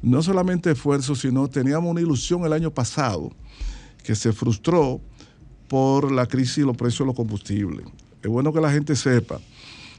no 0.01 0.23
solamente 0.23 0.71
esfuerzos, 0.71 1.19
sino 1.19 1.47
teníamos 1.47 1.91
una 1.91 2.01
ilusión 2.01 2.45
el 2.45 2.53
año 2.53 2.71
pasado 2.73 3.31
que 4.03 4.15
se 4.15 4.33
frustró 4.33 4.99
por 5.73 6.11
la 6.11 6.27
crisis 6.27 6.57
de 6.57 6.65
los 6.65 6.77
precios 6.77 6.99
de 6.99 7.05
los 7.05 7.15
combustibles. 7.15 7.83
Es 8.21 8.29
bueno 8.29 8.53
que 8.53 8.61
la 8.61 8.71
gente 8.71 8.95
sepa 8.95 9.39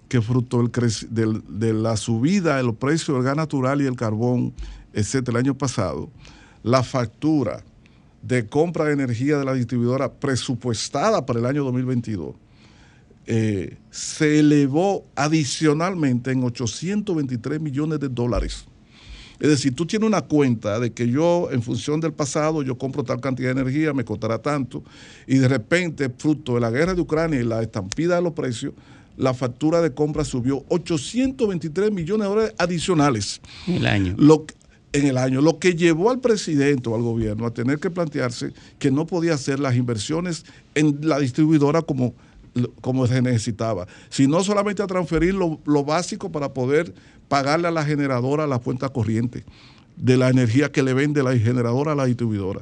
que 0.09 0.23
fruto 0.23 0.63
de 0.63 1.73
la 1.73 1.97
subida 1.97 2.59
de 2.59 2.63
los 2.63 2.77
precios 2.77 3.17
del 3.17 3.25
gas 3.25 3.37
natural 3.37 3.83
y 3.83 3.87
el 3.87 3.97
carbón, 3.97 4.55
etcétera, 4.93 5.41
el 5.41 5.47
año 5.47 5.59
pasado, 5.59 6.11
la 6.63 6.85
factura 6.85 7.65
de 8.23 8.47
compra 8.47 8.85
de 8.85 8.93
energía 8.93 9.37
de 9.37 9.45
la 9.45 9.53
distribuidora 9.53 10.13
presupuestada 10.13 11.27
para 11.27 11.41
el 11.41 11.47
año 11.47 11.65
2022 11.65 12.37
eh, 13.27 13.77
se 13.91 14.39
elevó 14.39 15.05
adicionalmente 15.17 16.31
en 16.31 16.45
823 16.45 17.61
millones 17.61 17.99
de 17.99 18.11
dólares. 18.11 18.65
Es 19.41 19.49
decir, 19.49 19.75
tú 19.75 19.85
tienes 19.87 20.07
una 20.07 20.23
cuenta 20.23 20.79
de 20.79 20.93
que 20.93 21.09
yo, 21.09 21.49
en 21.51 21.63
función 21.63 22.01
del 22.01 22.13
pasado, 22.13 22.63
yo 22.63 22.77
compro 22.79 23.03
tal 23.05 23.21
cantidad 23.21 23.55
de 23.55 23.61
energía, 23.63 23.93
me 23.93 24.05
costará 24.05 24.39
tanto, 24.39 24.83
y 25.27 25.39
de 25.39 25.49
repente, 25.49 26.09
fruto 26.09 26.55
de 26.55 26.61
la 26.61 26.71
guerra 26.71 26.95
de 26.95 27.01
Ucrania 27.01 27.41
y 27.41 27.45
la 27.45 27.61
estampida 27.63 28.17
de 28.17 28.23
los 28.23 28.33
precios, 28.33 28.73
la 29.17 29.35
factura 29.35 29.81
de 29.81 29.93
compra 29.95 30.25
subió 30.25 30.65
823 30.69 31.91
millones 31.93 32.25
de 32.27 32.35
dólares 32.35 32.55
adicionales 32.59 33.41
En 33.67 33.75
el 33.77 33.87
año. 33.87 34.15
lo 34.19 34.45
que- 34.47 34.55
en 34.93 35.07
el 35.07 35.19
año, 35.19 35.41
lo 35.41 35.59
que 35.59 35.75
llevó 35.75 36.11
al 36.13 36.21
presidente 36.21 36.89
o 36.89 36.95
al 36.95 37.03
gobierno 37.03 37.47
a 37.47 37.53
tener 37.53 37.81
que 37.81 37.91
plantearse 37.91 38.53
que 38.79 38.93
no 38.93 39.07
podía 39.07 39.35
hacer 39.35 39.59
las 39.59 39.75
inversiones 39.75 40.45
en 40.77 40.99
la 41.03 41.19
distribuidora 41.19 41.83
como, 41.83 42.15
como 42.81 43.05
se 43.09 43.21
necesitaba, 43.21 43.89
sino 44.09 44.45
solamente 44.45 44.85
a 44.85 44.87
transferir 44.87 45.35
lo, 45.35 45.59
lo 45.67 45.83
básico 45.85 46.31
para 46.31 46.53
poder 46.55 46.95
pagarle 47.29 47.69
a 47.69 47.71
la 47.71 47.85
generadora 47.85 48.47
la 48.47 48.59
cuenta 48.59 48.89
corriente 48.89 49.45
de 49.97 50.17
la 50.17 50.29
energía 50.29 50.73
que 50.73 50.83
le 50.83 50.95
vende 50.95 51.23
la 51.23 51.37
generadora 51.37 51.93
a 51.93 51.95
la 51.95 52.07
distribuidora. 52.07 52.61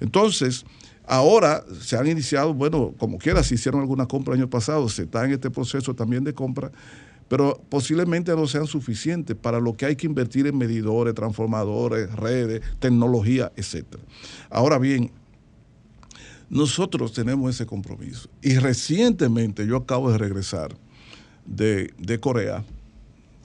Entonces, 0.00 0.64
ahora 1.06 1.64
se 1.80 1.96
han 1.96 2.06
iniciado, 2.06 2.54
bueno, 2.54 2.94
como 2.98 3.18
quiera, 3.18 3.42
se 3.42 3.54
hicieron 3.54 3.80
alguna 3.80 4.06
compra 4.06 4.34
el 4.34 4.40
año 4.40 4.50
pasado, 4.50 4.88
se 4.88 5.02
está 5.02 5.24
en 5.24 5.32
este 5.32 5.50
proceso 5.50 5.94
también 5.94 6.24
de 6.24 6.32
compra, 6.32 6.70
pero 7.28 7.60
posiblemente 7.68 8.34
no 8.34 8.46
sean 8.46 8.66
suficientes 8.66 9.36
para 9.36 9.60
lo 9.60 9.76
que 9.76 9.86
hay 9.86 9.96
que 9.96 10.06
invertir 10.06 10.46
en 10.46 10.58
medidores, 10.58 11.14
transformadores, 11.14 12.12
redes, 12.16 12.62
tecnología, 12.80 13.52
etc. 13.56 13.84
Ahora 14.50 14.78
bien, 14.78 15.12
nosotros 16.48 17.12
tenemos 17.12 17.54
ese 17.54 17.66
compromiso. 17.66 18.28
Y 18.42 18.56
recientemente 18.56 19.66
yo 19.66 19.76
acabo 19.76 20.10
de 20.10 20.18
regresar 20.18 20.76
de, 21.46 21.94
de 21.98 22.18
Corea. 22.18 22.64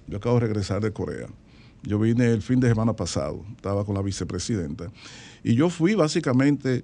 Yo 0.08 0.18
acabo 0.18 0.36
de 0.40 0.42
regresar 0.48 0.82
de 0.82 0.92
Corea. 0.92 1.28
Yo 1.84 2.00
vine 2.00 2.26
el 2.32 2.42
fin 2.42 2.60
de 2.60 2.68
semana 2.70 2.94
pasado, 2.94 3.46
estaba 3.56 3.86
con 3.86 3.96
la 3.96 4.02
vicepresidenta. 4.02 4.92
Y 5.44 5.56
yo 5.56 5.70
fui 5.70 5.94
básicamente 5.96 6.84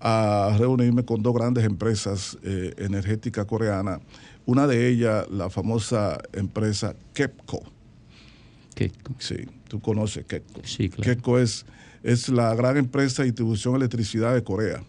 a 0.00 0.56
reunirme 0.58 1.04
con 1.04 1.22
dos 1.22 1.34
grandes 1.34 1.64
empresas 1.64 2.36
eh, 2.42 2.74
energéticas 2.78 3.44
coreanas. 3.46 4.00
Una 4.46 4.66
de 4.66 4.88
ellas, 4.88 5.26
la 5.30 5.50
famosa 5.50 6.18
empresa 6.32 6.96
KEPCO. 7.12 7.62
KEPCO. 8.74 9.14
Sí, 9.18 9.36
tú 9.68 9.80
conoces 9.80 10.24
KEPCO. 10.24 10.62
Sí, 10.64 10.88
claro. 10.88 11.02
KEPCO 11.02 11.38
es, 11.38 11.66
es 12.02 12.28
la 12.28 12.54
gran 12.54 12.76
empresa 12.76 13.22
de 13.22 13.26
distribución 13.26 13.74
de 13.74 13.78
electricidad 13.80 14.34
de 14.34 14.42
Corea 14.42 14.82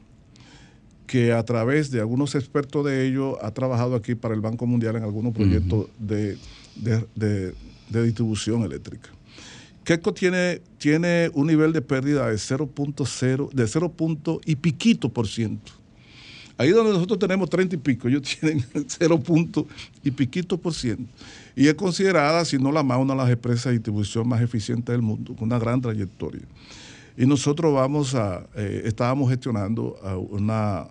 que 1.08 1.34
a 1.34 1.44
través 1.44 1.92
de 1.92 2.00
algunos 2.00 2.36
expertos 2.36 2.86
de 2.86 3.06
ellos 3.06 3.36
ha 3.42 3.52
trabajado 3.52 3.96
aquí 3.96 4.16
para 4.16 4.34
el 4.34 4.40
Banco 4.40 4.66
Mundial 4.66 4.96
en 4.96 5.04
algunos 5.04 5.34
proyectos 5.34 5.88
de, 6.00 6.38
de- 6.78 7.06
de- 7.16 7.54
de 7.92 8.04
distribución 8.04 8.64
eléctrica. 8.64 9.10
KEPCO 9.84 10.14
tiene, 10.14 10.62
tiene 10.78 11.30
un 11.34 11.48
nivel 11.48 11.74
de 11.74 11.82
pérdida 11.82 12.28
de 12.28 12.36
0.0, 12.36 13.52
de 13.52 13.68
0. 13.68 13.92
punto 13.92 14.40
y 14.46 14.56
piquito 14.56 15.10
por 15.10 15.28
ciento 15.28 15.74
Ahí 16.62 16.70
donde 16.70 16.94
nosotros 16.94 17.18
tenemos 17.18 17.50
30 17.50 17.74
y 17.74 17.80
pico, 17.80 18.08
ellos 18.08 18.22
tienen 18.40 18.64
0 18.86 19.20
punto 19.22 19.66
y 20.04 20.12
piquito 20.12 20.60
por 20.60 20.76
ciento. 20.76 21.12
Y 21.56 21.68
es 21.68 21.74
considerada, 21.74 22.46
si 22.46 22.60
no 22.60 22.72
la 22.72 22.84
más, 22.84 23.00
una 23.00 23.16
de 23.16 23.18
las 23.18 23.32
empresas 23.32 23.66
de 23.66 23.72
distribución 23.72 24.28
más 24.28 24.42
eficientes 24.42 24.94
del 24.94 25.02
mundo, 25.02 25.36
con 25.36 25.46
una 25.48 25.58
gran 25.58 25.82
trayectoria. 25.82 26.44
Y 27.18 27.26
nosotros 27.26 27.74
vamos 27.74 28.14
a, 28.14 28.46
eh, 28.56 28.84
estábamos 28.86 29.32
gestionando 29.32 29.98
una, 30.30 30.86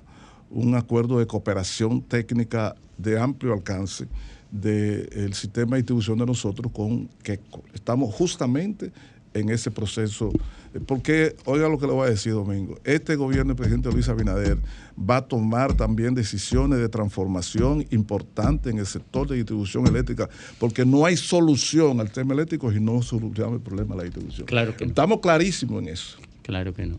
un 0.51 0.75
acuerdo 0.75 1.21
de 1.21 1.29
cooperación 1.29 2.03
técnica 2.03 2.75
de 2.99 3.21
amplio 3.21 3.53
alcance 3.53 4.09
del 4.51 5.35
sistema 5.35 5.77
de 5.77 5.83
distribución 5.83 6.19
de 6.19 6.27
nosotros 6.27 6.73
con 6.73 7.09
KECO. 7.23 7.63
Estamos 7.75 8.15
justamente 8.15 8.93
en 9.35 9.51
ese 9.51 9.71
proceso, 9.71 10.31
porque, 10.87 11.37
oiga 11.45 11.69
lo 11.69 11.79
que 11.79 11.87
le 11.87 11.93
voy 11.93 12.07
a 12.07 12.11
decir, 12.11 12.33
Domingo, 12.33 12.79
este 12.85 13.17
gobierno 13.17 13.55
del 13.55 13.57
presidente 13.57 13.91
Luis 13.91 14.09
Abinader 14.09 14.59
va 14.99 15.19
a 15.19 15.23
tomar 15.23 15.75
también 15.77 16.15
decisiones 16.15 16.79
de 16.79 16.89
transformación 16.89 17.87
importantes 17.91 18.73
en 18.73 18.79
el 18.79 18.87
sector 18.87 19.29
de 19.29 19.37
distribución 19.37 19.87
eléctrica, 19.87 20.29
porque 20.59 20.85
no 20.85 21.05
hay 21.05 21.17
solución 21.17 22.01
al 22.01 22.11
tema 22.11 22.35
eléctrico 22.35 22.73
si 22.73 22.81
no 22.81 23.03
solucionamos 23.03 23.59
el 23.59 23.63
problema 23.63 23.95
de 23.95 23.99
la 23.99 24.05
distribución. 24.05 24.47
Claro 24.47 24.77
que 24.77 24.85
no. 24.85 24.91
Estamos 24.91 25.21
clarísimos 25.21 25.83
en 25.83 25.89
eso. 25.89 26.19
Claro 26.43 26.75
que 26.75 26.87
no. 26.87 26.99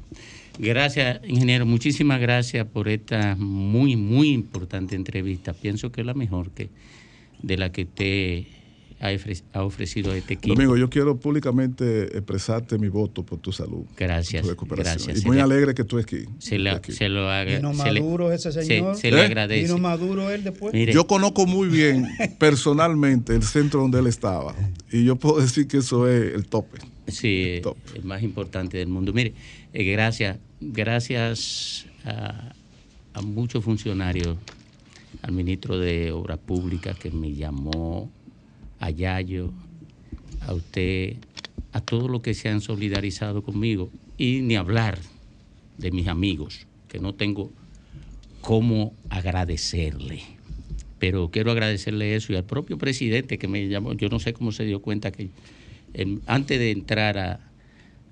Gracias, 0.58 1.22
ingeniero. 1.28 1.66
Muchísimas 1.66 2.20
gracias 2.20 2.66
por 2.68 2.88
esta 2.88 3.36
muy, 3.36 3.96
muy 3.96 4.30
importante 4.30 4.96
entrevista. 4.96 5.54
Pienso 5.54 5.92
que 5.92 6.02
es 6.02 6.08
la 6.08 6.14
mejor 6.14 6.52
que 6.52 6.70
de 7.44 7.58
la 7.58 7.72
que 7.72 7.84
usted 7.84 8.44
ha 9.00 9.12
ofre- 9.12 9.42
ha 9.54 9.64
ofrecido 9.64 10.12
a 10.12 10.18
este 10.18 10.36
equipo. 10.36 10.54
Domingo, 10.54 10.78
yo 10.78 10.88
quiero 10.90 11.20
públicamente 11.20 12.04
expresarte 12.16 12.78
mi 12.78 12.88
voto 12.88 13.24
por 13.26 13.40
tu 13.40 13.52
salud. 13.52 13.84
Gracias, 13.98 14.46
tu 14.46 14.66
gracias. 14.68 15.18
Y 15.18 15.22
Se 15.22 15.28
muy 15.28 15.38
le- 15.38 15.42
alegre 15.42 15.74
que 15.74 15.84
tú 15.84 15.98
estés 15.98 16.22
aquí. 16.22 16.32
Se, 16.38 16.60
la- 16.60 16.80
se 16.88 17.10
lo 17.10 17.28
haga. 17.28 17.56
Vino 17.56 17.74
se 17.74 17.92
le- 17.92 18.00
maduro 18.00 18.32
ese 18.32 18.52
se- 18.52 18.62
señor. 18.64 18.96
Se, 18.96 19.10
le 19.10 19.22
¿Eh? 19.22 19.26
agradece. 19.26 19.64
Vino 19.64 19.80
maduro 19.80 20.30
él 20.30 20.44
después. 20.44 20.72
Mire. 20.74 20.94
Yo 20.94 21.08
conozco 21.08 21.48
muy 21.48 21.68
bien 21.68 22.06
personalmente 22.40 23.34
el 23.36 23.42
centro 23.42 23.82
donde 23.82 23.98
él 24.00 24.06
estaba. 24.08 24.54
Y 24.92 25.04
yo 25.04 25.16
puedo 25.16 25.42
decir 25.42 25.68
que 25.68 25.78
eso 25.78 26.08
es 26.08 26.36
el 26.36 26.46
tope. 26.46 26.78
Sí, 27.08 27.60
el 27.96 28.04
más 28.04 28.22
importante 28.22 28.78
del 28.78 28.88
mundo. 28.88 29.12
Mire, 29.14 29.34
eh, 29.74 29.84
gracias, 29.84 30.38
gracias 30.62 31.86
a, 32.06 32.54
a 33.14 33.22
muchos 33.22 33.64
funcionarios, 33.64 34.38
al 35.22 35.32
ministro 35.32 35.78
de 35.78 36.12
Obras 36.12 36.40
Públicas 36.40 36.98
que 36.98 37.12
me 37.12 37.34
llamó, 37.34 38.12
a 38.80 38.90
Yayo, 38.90 39.52
a 40.48 40.54
usted, 40.54 41.18
a 41.72 41.82
todos 41.82 42.10
los 42.10 42.22
que 42.22 42.34
se 42.34 42.50
han 42.50 42.62
solidarizado 42.62 43.44
conmigo, 43.44 43.90
y 44.18 44.42
ni 44.42 44.56
hablar 44.56 45.00
de 45.78 45.92
mis 45.92 46.08
amigos, 46.08 46.68
que 46.88 47.00
no 47.00 47.14
tengo 47.14 47.52
cómo 48.42 48.94
agradecerle. 49.10 50.24
Pero 51.00 51.30
quiero 51.32 51.52
agradecerle 51.52 52.16
eso 52.16 52.34
y 52.34 52.36
al 52.36 52.44
propio 52.44 52.78
presidente 52.78 53.38
que 53.38 53.48
me 53.48 53.68
llamó, 53.68 53.94
yo 53.94 54.10
no 54.10 54.20
sé 54.20 54.34
cómo 54.34 54.52
se 54.52 54.66
dio 54.66 54.82
cuenta 54.82 55.12
que 55.12 55.30
antes 56.26 56.60
de 56.60 56.72
entrar 56.72 57.18
a, 57.18 57.52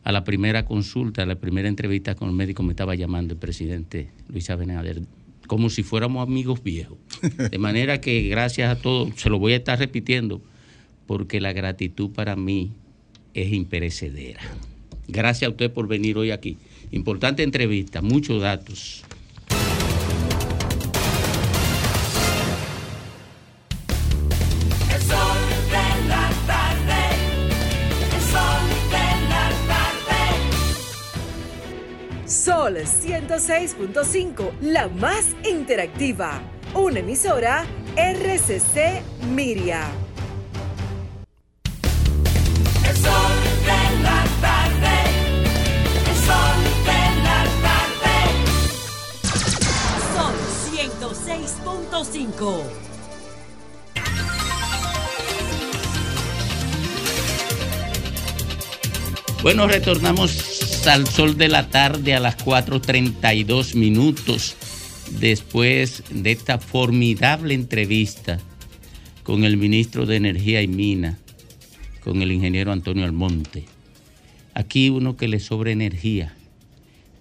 a 0.03 0.11
la 0.11 0.23
primera 0.23 0.65
consulta, 0.65 1.23
a 1.23 1.25
la 1.25 1.35
primera 1.35 1.67
entrevista 1.67 2.15
con 2.15 2.29
el 2.29 2.35
médico, 2.35 2.63
me 2.63 2.73
estaba 2.73 2.95
llamando 2.95 3.33
el 3.33 3.39
presidente 3.39 4.09
Luis 4.27 4.49
Abinader, 4.49 5.01
como 5.49 5.71
si 5.71 5.81
fuéramos 5.81 6.21
amigos 6.21 6.61
viejos. 6.63 6.99
De 7.49 7.57
manera 7.57 7.99
que 7.99 8.21
gracias 8.29 8.71
a 8.71 8.79
todos, 8.79 9.19
se 9.19 9.31
lo 9.31 9.39
voy 9.39 9.53
a 9.53 9.55
estar 9.55 9.79
repitiendo, 9.79 10.41
porque 11.07 11.41
la 11.41 11.53
gratitud 11.53 12.11
para 12.11 12.35
mí 12.35 12.71
es 13.33 13.51
imperecedera. 13.51 14.41
Gracias 15.07 15.47
a 15.47 15.51
usted 15.51 15.71
por 15.71 15.87
venir 15.87 16.19
hoy 16.19 16.29
aquí. 16.29 16.57
Importante 16.91 17.41
entrevista, 17.41 18.03
muchos 18.03 18.43
datos. 18.43 19.03
Sol 32.69 32.77
106.5, 32.77 34.59
la 34.61 34.87
más 34.89 35.25
interactiva. 35.43 36.39
Una 36.75 36.99
emisora 36.99 37.65
RCC 37.95 39.01
Miria. 39.33 39.89
El 42.87 42.95
sol 42.95 43.37
de 43.65 43.81
la 44.03 44.23
tarde, 44.39 44.97
el 46.05 46.15
sol 46.27 46.61
de 46.85 47.01
la 47.23 47.41
tarde. 47.65 48.17
Sol 50.13 50.35
106.5. 50.77 52.63
Bueno, 59.41 59.67
retornamos 59.67 60.68
al 60.87 61.07
sol 61.07 61.37
de 61.37 61.47
la 61.47 61.69
tarde 61.69 62.13
a 62.13 62.19
las 62.19 62.37
4.32 62.37 63.75
minutos 63.75 64.55
después 65.19 66.03
de 66.09 66.31
esta 66.31 66.57
formidable 66.59 67.53
entrevista 67.53 68.39
con 69.23 69.43
el 69.43 69.57
ministro 69.57 70.05
de 70.05 70.15
Energía 70.15 70.61
y 70.61 70.67
Mina, 70.67 71.17
con 72.03 72.21
el 72.21 72.31
ingeniero 72.31 72.71
Antonio 72.71 73.03
Almonte. 73.03 73.65
Aquí 74.53 74.89
uno 74.89 75.17
que 75.17 75.27
le 75.27 75.39
sobra 75.39 75.71
energía, 75.71 76.35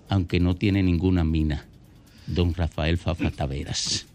aunque 0.08 0.40
no 0.40 0.54
tiene 0.54 0.82
ninguna 0.82 1.24
mina, 1.24 1.66
don 2.26 2.54
Rafael 2.54 2.98
Fafa 2.98 3.30
Taveras. 3.30 4.06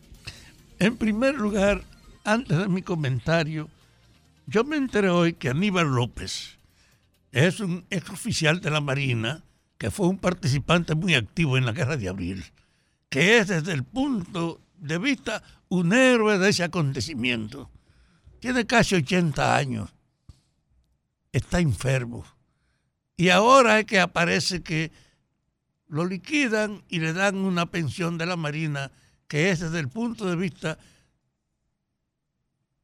En 0.80 0.95
primer 0.95 1.36
lugar, 1.36 1.84
antes 2.24 2.57
de 2.57 2.68
mi 2.68 2.82
comentario, 2.82 3.70
yo 4.48 4.64
me 4.64 4.78
enteré 4.78 5.10
hoy 5.10 5.34
que 5.34 5.49
Aníbal 5.49 5.88
López 5.88 6.57
es 7.34 7.60
un 7.60 7.85
exoficial 7.89 8.61
de 8.61 8.69
la 8.69 8.80
Marina 8.80 9.43
que 9.80 9.89
fue 9.91 10.07
un 10.07 10.19
participante 10.19 10.93
muy 10.93 11.15
activo 11.15 11.57
en 11.57 11.65
la 11.65 11.72
Guerra 11.72 11.97
de 11.97 12.07
Abril, 12.07 12.45
que 13.10 13.39
es 13.39 13.47
desde 13.47 13.73
el 13.73 13.84
punto 13.84 14.61
de 14.77 14.99
vista 14.99 15.43
un 15.68 15.93
héroe 15.93 16.38
de 16.38 16.49
ese 16.49 16.64
acontecimiento. 16.64 17.72
Tiene 18.39 18.65
casi 18.68 18.95
80 18.95 19.55
años, 19.55 19.93
está 21.31 21.60
enfermo 21.60 22.23
y 23.18 23.30
ahora 23.30 23.80
es 23.80 23.85
que 23.88 23.99
aparece 23.99 24.61
que 24.61 24.91
lo 25.88 26.05
liquidan 26.05 26.84
y 26.88 26.99
le 26.99 27.14
dan 27.14 27.38
una 27.38 27.65
pensión 27.65 28.19
de 28.19 28.27
la 28.27 28.35
Marina 28.35 28.91
que 29.27 29.49
es 29.49 29.60
desde 29.60 29.80
el 29.80 29.89
punto 29.89 30.26
de 30.26 30.35
vista 30.35 30.77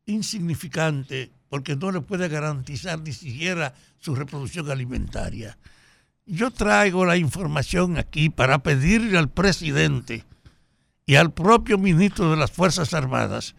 insignificante 0.08 1.32
porque 1.50 1.76
no 1.76 1.92
le 1.92 2.02
puede 2.02 2.30
garantizar 2.30 3.00
ni 3.02 3.12
siquiera 3.12 3.74
su 4.00 4.16
reproducción 4.16 4.70
alimentaria. 4.70 5.58
Yo 6.26 6.52
traigo 6.52 7.06
la 7.06 7.18
información 7.18 7.98
aquí 7.98 8.30
para 8.30 8.60
pedirle 8.60 9.18
al 9.18 9.30
presidente 9.30 10.26
y 11.06 11.16
al 11.16 11.34
propio 11.34 11.78
ministro 11.78 12.30
de 12.30 12.38
las 12.38 12.52
Fuerzas 12.52 12.94
Armadas 12.94 13.56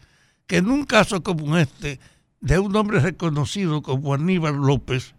que 0.50 0.56
en 0.56 0.68
un 0.68 0.84
caso 0.84 1.22
como 1.22 1.56
este, 1.58 2.00
de 2.40 2.58
un 2.58 2.74
hombre 2.74 2.98
reconocido 2.98 3.82
como 3.82 4.14
Aníbal 4.14 4.56
López, 4.56 5.14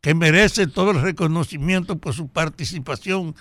que 0.00 0.14
merece 0.14 0.66
todo 0.66 0.92
el 0.92 1.02
reconocimiento 1.02 1.98
por 1.98 2.14
su 2.14 2.28
participación 2.28 3.36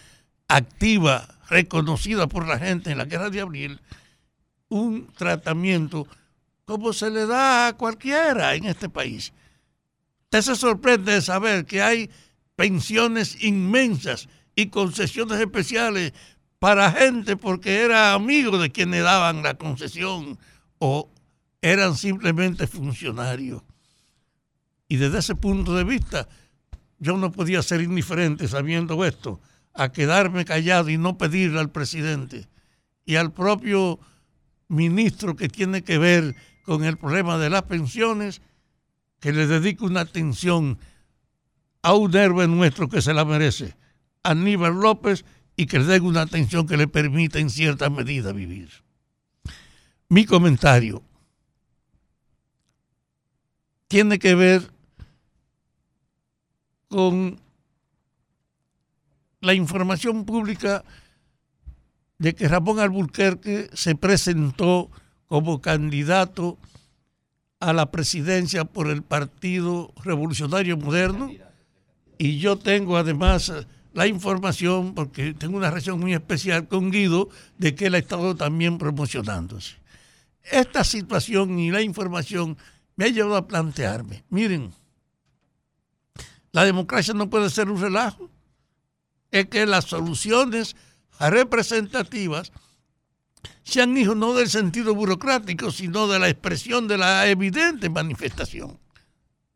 activa, 0.50 1.30
reconocida 1.50 2.28
por 2.28 2.46
la 2.46 2.60
gente 2.60 2.92
en 2.92 2.98
la 2.98 3.06
guerra 3.06 3.30
de 3.30 3.40
abril, 3.40 3.80
un 4.68 5.08
tratamiento 5.18 6.08
como 6.70 6.94
se 6.94 7.10
le 7.10 7.26
da 7.26 7.70
a 7.70 7.74
cualquiera 7.74 8.54
en 8.54 8.66
este 8.66 8.90
país. 8.90 9.34
Usted 10.26 10.42
se 10.44 10.56
sorprende 10.56 11.14
de 11.14 11.22
saber 11.24 11.66
que 11.66 11.82
hay 11.82 12.12
pensiones 12.56 13.44
inmensas 13.44 14.30
y 14.56 14.68
concesiones 14.68 15.40
especiales 15.40 16.14
para 16.60 16.92
gente 16.92 17.38
porque 17.38 17.82
era 17.82 18.14
amigo 18.14 18.60
de 18.60 18.70
quienes 18.70 19.02
daban 19.02 19.42
la 19.42 19.56
concesión 19.56 20.38
o 20.78 21.10
eran 21.60 21.96
simplemente 21.96 22.68
funcionarios. 22.68 23.64
Y 24.88 24.98
desde 24.98 25.18
ese 25.18 25.34
punto 25.34 25.74
de 25.74 25.86
vista, 25.86 26.30
yo 27.00 27.18
no 27.18 27.32
podía 27.32 27.64
ser 27.64 27.82
indiferente 27.82 28.48
sabiendo 28.48 29.04
esto, 29.06 29.42
a 29.74 29.92
quedarme 29.92 30.46
callado 30.46 30.92
y 30.92 31.00
no 31.00 31.18
pedirle 31.18 31.62
al 31.62 31.72
presidente 31.72 32.48
y 33.06 33.16
al 33.16 33.34
propio 33.34 34.00
ministro 34.68 35.36
que 35.36 35.50
tiene 35.50 35.82
que 35.84 35.98
ver 35.98 36.36
con 36.70 36.84
el 36.84 36.98
problema 36.98 37.40
de 37.40 37.50
las 37.50 37.64
pensiones, 37.64 38.44
que 39.20 39.34
le 39.34 39.48
dedique 39.48 39.84
una 39.84 40.02
atención 40.02 40.78
a 41.82 41.96
un 41.96 42.16
héroe 42.16 42.48
nuestro 42.48 42.88
que 42.88 43.02
se 43.02 43.12
la 43.12 43.26
merece, 43.26 43.76
Aníbal 44.22 44.80
López, 44.80 45.26
y 45.56 45.66
que 45.66 45.80
le 45.80 45.86
dé 45.86 46.00
una 46.00 46.22
atención 46.22 46.68
que 46.68 46.78
le 46.78 46.88
permita 46.88 47.40
en 47.40 47.50
cierta 47.50 47.90
medida 47.90 48.34
vivir. 48.34 48.70
Mi 50.10 50.28
comentario 50.28 51.02
tiene 53.88 54.20
que 54.20 54.36
ver 54.36 54.72
con 56.88 57.40
la 59.42 59.56
información 59.56 60.24
pública 60.24 60.84
de 62.20 62.36
que 62.36 62.48
Ramón 62.48 62.80
Alburquerque 62.80 63.72
se 63.74 63.96
presentó 63.96 64.92
como 65.30 65.62
candidato 65.62 66.58
a 67.62 67.72
la 67.72 67.92
presidencia 67.92 68.66
por 68.66 68.90
el 68.90 69.04
Partido 69.04 69.94
Revolucionario 70.04 70.76
Moderno 70.76 71.32
y 72.18 72.40
yo 72.40 72.58
tengo 72.58 72.98
además 72.98 73.54
la 73.94 74.08
información, 74.08 74.94
porque 74.94 75.34
tengo 75.34 75.58
una 75.58 75.70
relación 75.70 76.00
muy 76.00 76.14
especial 76.14 76.68
con 76.68 76.92
Guido, 76.92 77.30
de 77.58 77.76
que 77.76 77.88
él 77.88 77.96
ha 77.96 78.00
estado 78.00 78.36
también 78.36 78.78
promocionándose. 78.78 79.78
Esta 80.44 80.84
situación 80.84 81.58
y 81.60 81.72
la 81.72 81.82
información 81.82 82.58
me 82.96 83.06
ha 83.06 83.08
llevado 83.08 83.38
a 83.38 83.48
plantearme, 83.48 84.24
miren, 84.30 84.74
la 86.52 86.66
democracia 86.66 87.14
no 87.14 87.30
puede 87.30 87.50
ser 87.50 87.70
un 87.70 87.80
relajo, 87.82 88.30
es 89.32 89.46
que 89.46 89.66
las 89.66 89.86
soluciones 89.86 90.76
representativas 91.20 92.52
sean 93.64 93.98
hijos 93.98 94.16
no 94.16 94.34
del 94.34 94.50
sentido 94.50 94.96
burocrático, 94.96 95.72
sino 95.72 96.08
de 96.08 96.20
la 96.20 96.30
expresión 96.30 96.88
de 96.88 96.98
la 96.98 97.28
evidente 97.28 97.90
manifestación 97.90 98.78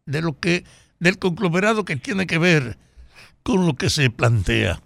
de 0.06 0.22
lo 0.22 0.40
que 0.40 0.64
del 1.00 1.20
conglomerado 1.20 1.86
que 1.86 1.96
tiene 1.96 2.28
que 2.28 2.38
ver 2.38 2.78
con 3.44 3.66
lo 3.66 3.76
que 3.76 3.90
se 3.90 4.10
plantea. 4.10 4.82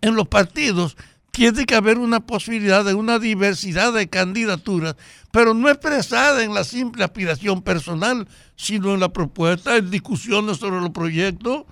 En 0.00 0.14
los 0.14 0.28
partidos 0.28 0.96
tiene 1.30 1.64
que 1.64 1.74
haber 1.74 1.98
una 1.98 2.20
posibilidad 2.26 2.84
de 2.84 2.92
una 2.92 3.18
diversidad 3.18 3.92
de 3.94 4.08
candidaturas, 4.08 4.96
pero 5.30 5.54
no 5.54 5.70
expresada 5.70 6.44
en 6.44 6.52
la 6.52 6.64
simple 6.64 7.04
aspiración 7.04 7.62
personal, 7.62 8.28
sino 8.54 8.92
en 8.92 9.00
la 9.00 9.14
propuesta, 9.14 9.76
en 9.76 9.90
discusiones 9.90 10.58
sobre 10.58 10.80
los 10.80 10.90
proyectos, 10.90 11.64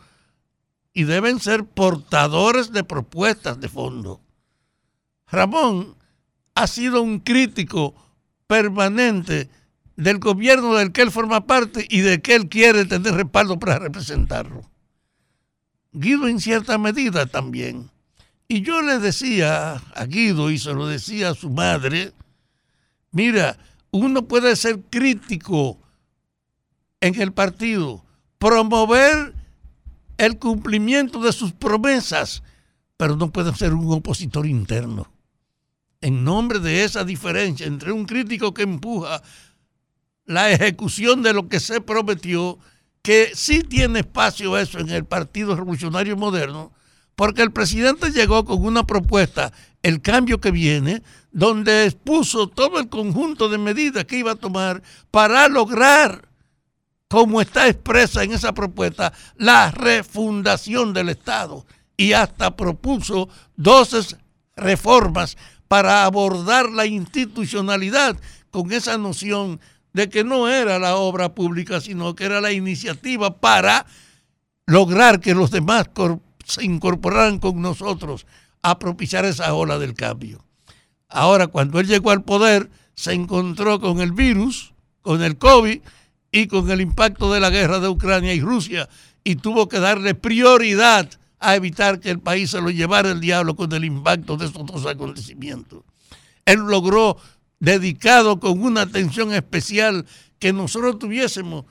y 0.95 1.05
deben 1.05 1.41
ser 1.41 1.65
portadores 1.65 2.73
de 2.73 2.85
propuestas 2.85 3.61
de 3.61 3.69
fondo. 3.69 4.23
Ramón 5.31 5.97
ha 6.55 6.67
sido 6.67 7.03
un 7.03 7.21
crítico 7.21 7.95
permanente 8.47 9.49
del 9.97 10.19
gobierno 10.19 10.75
del 10.75 10.93
que 10.93 11.03
él 11.03 11.11
forma 11.11 11.47
parte 11.47 11.87
y 11.89 12.01
de 12.01 12.21
que 12.21 12.35
él 12.35 12.49
quiere 12.49 12.85
tener 12.85 13.15
respaldo 13.15 13.59
para 13.59 13.79
representarlo. 13.79 14.69
Guido 15.93 16.27
en 16.29 16.41
cierta 16.41 16.79
medida 16.79 17.27
también. 17.27 17.91
Y 18.49 18.63
yo 18.63 18.83
le 18.83 18.99
decía 18.99 19.75
a 19.75 20.05
Guido 20.07 20.51
y 20.51 20.59
se 20.59 20.73
lo 20.73 20.87
decía 20.87 21.31
a 21.31 21.35
su 21.35 21.51
madre, 21.51 22.13
mira, 23.13 23.59
uno 23.93 24.27
puede 24.27 24.57
ser 24.57 24.81
crítico 24.91 25.79
en 27.01 27.21
el 27.21 27.33
partido, 27.33 28.05
promover 28.39 29.35
el 30.19 30.39
cumplimiento 30.39 31.21
de 31.21 31.33
sus 31.33 31.53
promesas, 31.53 32.43
pero 32.97 33.17
no 33.17 33.31
puede 33.31 33.55
ser 33.55 33.73
un 33.73 33.93
opositor 33.93 34.47
interno. 34.47 35.11
En 36.01 36.25
nombre 36.25 36.59
de 36.61 36.85
esa 36.85 37.05
diferencia 37.05 37.67
entre 37.67 37.93
un 37.93 38.07
crítico 38.07 38.55
que 38.55 38.63
empuja 38.63 39.23
la 40.25 40.51
ejecución 40.51 41.23
de 41.23 41.35
lo 41.35 41.49
que 41.49 41.61
se 41.61 41.81
prometió, 41.81 42.59
que 43.03 43.33
sí 43.35 43.63
tiene 43.63 44.01
espacio 44.01 44.57
eso 44.57 44.79
en 44.79 44.91
el 44.91 45.05
Partido 45.05 45.57
Revolucionario 45.57 46.17
Moderno, 46.17 46.73
porque 47.17 47.43
el 47.43 47.53
presidente 47.53 48.13
llegó 48.13 48.45
con 48.45 48.65
una 48.65 48.87
propuesta, 48.87 49.53
el 49.83 50.01
cambio 50.01 50.41
que 50.41 50.51
viene, 50.51 51.03
donde 51.33 51.85
expuso 51.85 52.49
todo 52.49 52.79
el 52.79 52.89
conjunto 52.89 53.49
de 53.49 53.59
medidas 53.59 54.05
que 54.07 54.19
iba 54.19 54.33
a 54.33 54.37
tomar 54.37 54.83
para 55.11 55.49
lograr, 55.49 56.29
como 57.09 57.43
está 57.43 57.69
expresa 57.69 58.23
en 58.23 58.33
esa 58.33 58.55
propuesta, 58.55 59.13
la 59.37 59.71
refundación 59.71 60.95
del 60.95 61.11
Estado. 61.11 61.67
Y 61.97 62.13
hasta 62.13 62.57
propuso 62.57 63.29
12 63.57 64.17
reformas 64.57 65.37
para 65.71 66.05
abordar 66.05 66.69
la 66.69 66.85
institucionalidad 66.85 68.17
con 68.51 68.73
esa 68.73 68.99
noción 68.99 69.61
de 69.93 70.09
que 70.09 70.25
no 70.25 70.49
era 70.49 70.81
la 70.81 70.97
obra 70.97 71.33
pública, 71.33 71.81
sino 71.81 72.17
que 72.17 72.25
era 72.25 72.41
la 72.41 72.51
iniciativa 72.51 73.39
para 73.39 73.87
lograr 74.67 75.21
que 75.21 75.33
los 75.33 75.53
demás 75.53 75.89
se 76.45 76.65
incorporaran 76.65 77.39
con 77.39 77.63
nosotros 77.63 78.27
a 78.63 78.81
propiciar 78.81 79.25
esa 79.25 79.55
ola 79.55 79.79
del 79.79 79.95
cambio. 79.95 80.45
Ahora, 81.09 81.47
cuando 81.47 81.79
él 81.79 81.87
llegó 81.87 82.11
al 82.11 82.25
poder, 82.25 82.69
se 82.97 83.13
encontró 83.13 83.79
con 83.81 84.01
el 84.01 84.11
virus, 84.11 84.75
con 85.03 85.23
el 85.23 85.39
COVID 85.39 85.81
y 86.33 86.47
con 86.49 86.69
el 86.69 86.81
impacto 86.81 87.33
de 87.33 87.39
la 87.39 87.51
guerra 87.51 87.79
de 87.79 87.89
Ucrania 87.89 88.35
y 88.35 88.41
Rusia 88.41 88.89
y 89.23 89.37
tuvo 89.37 89.69
que 89.69 89.79
darle 89.79 90.17
prioridad 90.17 91.09
a 91.41 91.57
evitar 91.57 91.99
que 91.99 92.11
el 92.11 92.21
país 92.21 92.51
se 92.51 92.61
lo 92.61 92.71
llevara 92.71 93.11
el 93.11 93.21
diablo 93.21 93.57
con 93.57 93.73
el 93.73 93.85
impacto 93.85 94.37
de 94.37 94.47
estos 94.47 94.67
dos 94.67 94.87
acontecimientos. 94.87 95.83
Él 96.45 96.61
logró 96.61 97.17
dedicado 97.59 98.39
con 98.39 98.63
una 98.63 98.83
atención 98.83 99.33
especial, 99.33 100.07
que 100.39 100.53
nosotros 100.53 100.99
tuviésemos 100.99 101.65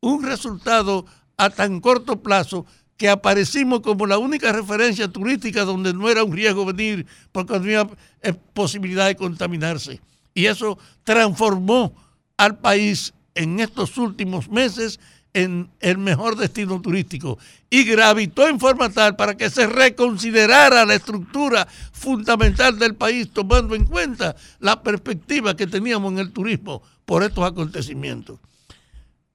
un 0.00 0.22
resultado 0.22 1.06
a 1.36 1.50
tan 1.50 1.80
corto 1.80 2.22
plazo 2.22 2.66
que 2.96 3.08
aparecimos 3.08 3.80
como 3.80 4.06
la 4.06 4.18
única 4.18 4.52
referencia 4.52 5.08
turística 5.08 5.64
donde 5.64 5.92
no 5.92 6.08
era 6.08 6.24
un 6.24 6.32
riesgo 6.32 6.64
venir 6.64 7.06
porque 7.32 7.52
no 7.52 7.58
había 7.58 7.88
eh, 8.22 8.32
posibilidad 8.32 9.06
de 9.06 9.16
contaminarse. 9.16 10.00
Y 10.32 10.46
eso 10.46 10.78
transformó 11.04 11.94
al 12.36 12.58
país 12.58 13.12
en 13.34 13.60
estos 13.60 13.98
últimos 13.98 14.48
meses 14.48 14.98
en 15.36 15.68
el 15.80 15.98
mejor 15.98 16.34
destino 16.36 16.80
turístico 16.80 17.38
y 17.68 17.84
gravitó 17.84 18.48
en 18.48 18.58
forma 18.58 18.88
tal 18.88 19.16
para 19.16 19.36
que 19.36 19.50
se 19.50 19.66
reconsiderara 19.66 20.86
la 20.86 20.94
estructura 20.94 21.68
fundamental 21.92 22.78
del 22.78 22.94
país, 22.94 23.28
tomando 23.30 23.74
en 23.74 23.84
cuenta 23.84 24.34
la 24.60 24.82
perspectiva 24.82 25.54
que 25.54 25.66
teníamos 25.66 26.10
en 26.12 26.20
el 26.20 26.32
turismo 26.32 26.82
por 27.04 27.22
estos 27.22 27.44
acontecimientos. 27.44 28.40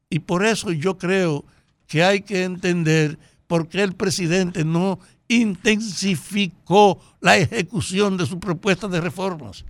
Y 0.09 0.19
por 0.19 0.43
eso 0.43 0.71
yo 0.71 0.97
creo 0.97 1.45
que 1.85 2.03
hay 2.03 2.21
que 2.21 2.45
entender 2.45 3.19
por 3.45 3.69
qué 3.69 3.83
el 3.83 3.93
presidente 3.93 4.65
no 4.65 4.99
intensificó 5.27 6.99
la 7.19 7.37
ejecución 7.37 8.17
de 8.17 8.25
su 8.25 8.39
propuesta 8.39 8.87
de 8.87 9.01
reformas. 9.01 9.65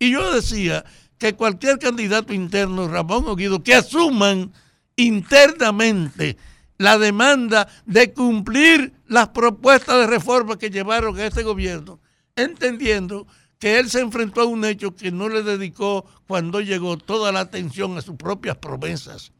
Y 0.00 0.10
yo 0.10 0.34
decía 0.34 0.84
que 1.16 1.34
cualquier 1.34 1.78
candidato 1.78 2.34
interno, 2.34 2.88
Ramón 2.88 3.28
Oguido, 3.28 3.62
que 3.62 3.76
asuman 3.76 4.52
internamente 4.96 6.36
la 6.78 6.98
demanda 6.98 7.68
de 7.84 8.12
cumplir 8.12 8.92
las 9.06 9.28
propuestas 9.28 9.98
de 10.00 10.06
reforma 10.06 10.58
que 10.58 10.70
llevaron 10.70 11.18
a 11.18 11.26
este 11.26 11.42
gobierno, 11.42 12.00
entendiendo 12.34 13.26
que 13.58 13.78
él 13.78 13.88
se 13.88 14.00
enfrentó 14.00 14.42
a 14.42 14.46
un 14.46 14.64
hecho 14.64 14.94
que 14.94 15.10
no 15.10 15.28
le 15.28 15.42
dedicó 15.42 16.04
cuando 16.26 16.60
llegó 16.60 16.98
toda 16.98 17.32
la 17.32 17.40
atención 17.40 17.96
a 17.96 18.02
sus 18.02 18.16
propias 18.16 18.56
promesas. 18.58 19.32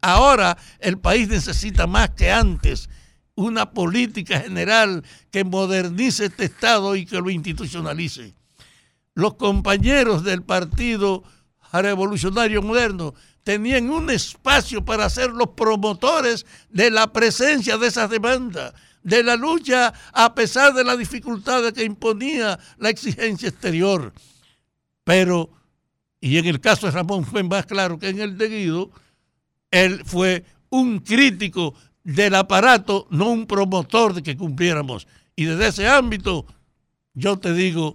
Ahora 0.00 0.58
el 0.80 0.98
país 0.98 1.28
necesita 1.28 1.86
más 1.86 2.10
que 2.10 2.30
antes 2.30 2.90
una 3.34 3.70
política 3.70 4.40
general 4.40 5.04
que 5.30 5.44
modernice 5.44 6.26
este 6.26 6.44
Estado 6.44 6.96
y 6.96 7.06
que 7.06 7.20
lo 7.20 7.30
institucionalice. 7.30 8.34
Los 9.14 9.34
compañeros 9.34 10.24
del 10.24 10.42
Partido 10.42 11.22
Revolucionario 11.72 12.60
Moderno 12.60 13.14
tenían 13.44 13.90
un 13.90 14.10
espacio 14.10 14.84
para 14.84 15.10
ser 15.10 15.30
los 15.30 15.48
promotores 15.50 16.46
de 16.70 16.90
la 16.90 17.12
presencia 17.12 17.76
de 17.78 17.88
esas 17.88 18.10
demandas, 18.10 18.74
de 19.02 19.22
la 19.22 19.36
lucha 19.36 19.92
a 20.12 20.34
pesar 20.34 20.74
de 20.74 20.84
las 20.84 20.98
dificultades 20.98 21.72
que 21.72 21.84
imponía 21.84 22.58
la 22.78 22.90
exigencia 22.90 23.48
exterior. 23.48 24.12
Pero, 25.04 25.50
y 26.20 26.38
en 26.38 26.46
el 26.46 26.60
caso 26.60 26.86
de 26.86 26.92
Ramón 26.92 27.24
fue 27.24 27.42
más 27.42 27.66
claro 27.66 27.98
que 27.98 28.08
en 28.08 28.20
el 28.20 28.38
de 28.38 28.48
Guido, 28.48 28.90
él 29.70 30.02
fue 30.04 30.44
un 30.70 31.00
crítico 31.00 31.74
del 32.04 32.34
aparato, 32.34 33.06
no 33.10 33.30
un 33.30 33.46
promotor 33.46 34.14
de 34.14 34.22
que 34.22 34.36
cumpliéramos. 34.36 35.06
Y 35.34 35.44
desde 35.44 35.68
ese 35.68 35.88
ámbito, 35.88 36.46
yo 37.14 37.38
te 37.38 37.52
digo, 37.52 37.92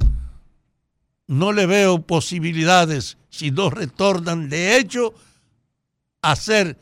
no 1.28 1.52
le 1.52 1.66
veo 1.66 2.02
posibilidades 2.02 3.18
si 3.30 3.52
no 3.52 3.70
retornan 3.70 4.50
de 4.50 4.78
hecho 4.78 5.14
a 6.32 6.36
ser 6.36 6.78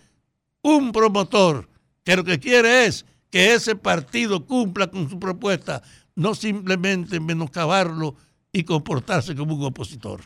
un 0.64 0.92
promotor 0.92 1.70
que 2.04 2.16
lo 2.16 2.24
que 2.24 2.40
quiere 2.40 2.86
es 2.86 3.06
que 3.30 3.54
ese 3.54 3.76
partido 3.76 4.46
cumpla 4.46 4.88
con 4.88 5.10
su 5.10 5.20
propuesta, 5.20 5.84
no 6.16 6.34
simplemente 6.34 7.20
menoscabarlo 7.20 8.16
y 8.52 8.64
comportarse 8.64 9.36
como 9.36 9.56
un 9.56 9.64
opositor. 9.64 10.22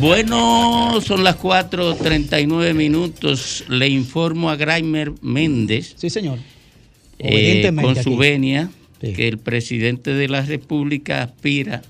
Bueno, 0.00 1.00
son 1.00 1.24
las 1.24 1.36
4.39 1.38 2.72
minutos. 2.74 3.64
Le 3.68 3.88
informo 3.88 4.48
a 4.50 4.56
Graimer 4.56 5.12
Méndez. 5.22 5.94
Sí, 5.96 6.08
señor. 6.10 6.38
eh, 7.18 7.68
con 7.82 7.94
su 7.96 8.10
aquí. 8.10 8.16
venia, 8.16 8.70
Sí. 9.00 9.12
que 9.12 9.26
el 9.28 9.38
presidente 9.38 10.12
de 10.14 10.28
la 10.28 10.42
República 10.42 11.22
aspira 11.22 11.82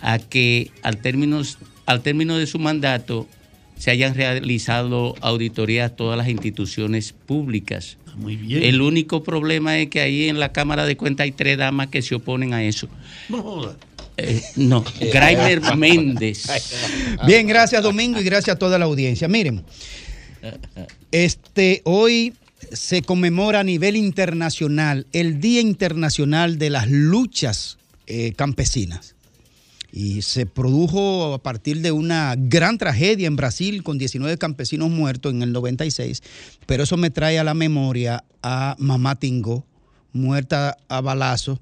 a 0.00 0.18
que 0.18 0.70
al 0.82 0.98
término, 0.98 1.42
al 1.86 2.00
término 2.02 2.36
de 2.38 2.46
su 2.46 2.58
mandato 2.58 3.26
se 3.76 3.90
hayan 3.92 4.14
realizado 4.14 5.14
auditorías 5.20 5.92
a 5.92 5.96
todas 5.96 6.18
las 6.18 6.28
instituciones 6.28 7.12
públicas. 7.12 7.98
Muy 8.16 8.36
bien. 8.36 8.64
El 8.64 8.80
único 8.82 9.22
problema 9.22 9.78
es 9.78 9.88
que 9.90 10.00
ahí 10.00 10.28
en 10.28 10.40
la 10.40 10.50
Cámara 10.52 10.84
de 10.86 10.96
Cuentas 10.96 11.24
hay 11.24 11.32
tres 11.32 11.56
damas 11.58 11.86
que 11.88 12.02
se 12.02 12.16
oponen 12.16 12.52
a 12.54 12.64
eso. 12.64 12.88
No 13.28 13.42
joda. 13.42 13.76
Eh, 14.20 14.42
no, 14.56 14.84
Graimer 15.12 15.62
Méndez. 15.76 16.48
Bien, 17.24 17.46
gracias 17.46 17.82
Domingo 17.82 18.20
y 18.20 18.24
gracias 18.24 18.56
a 18.56 18.58
toda 18.58 18.76
la 18.76 18.84
audiencia. 18.84 19.28
Miren, 19.28 19.64
este 21.12 21.82
hoy 21.84 22.34
se 22.72 23.02
conmemora 23.02 23.60
a 23.60 23.64
nivel 23.64 23.94
internacional 23.94 25.06
el 25.12 25.40
Día 25.40 25.60
Internacional 25.60 26.58
de 26.58 26.70
las 26.70 26.90
Luchas 26.90 27.78
eh, 28.08 28.32
Campesinas. 28.32 29.14
Y 29.92 30.22
se 30.22 30.46
produjo 30.46 31.32
a 31.32 31.38
partir 31.38 31.80
de 31.80 31.92
una 31.92 32.34
gran 32.36 32.76
tragedia 32.76 33.26
en 33.26 33.36
Brasil 33.36 33.82
con 33.82 33.98
19 33.98 34.36
campesinos 34.36 34.90
muertos 34.90 35.32
en 35.32 35.42
el 35.42 35.52
96. 35.52 36.22
Pero 36.66 36.82
eso 36.82 36.96
me 36.96 37.10
trae 37.10 37.38
a 37.38 37.44
la 37.44 37.54
memoria 37.54 38.24
a 38.42 38.74
Mamá 38.78 39.14
Tingo, 39.16 39.64
muerta 40.12 40.76
a 40.88 41.00
balazo 41.00 41.60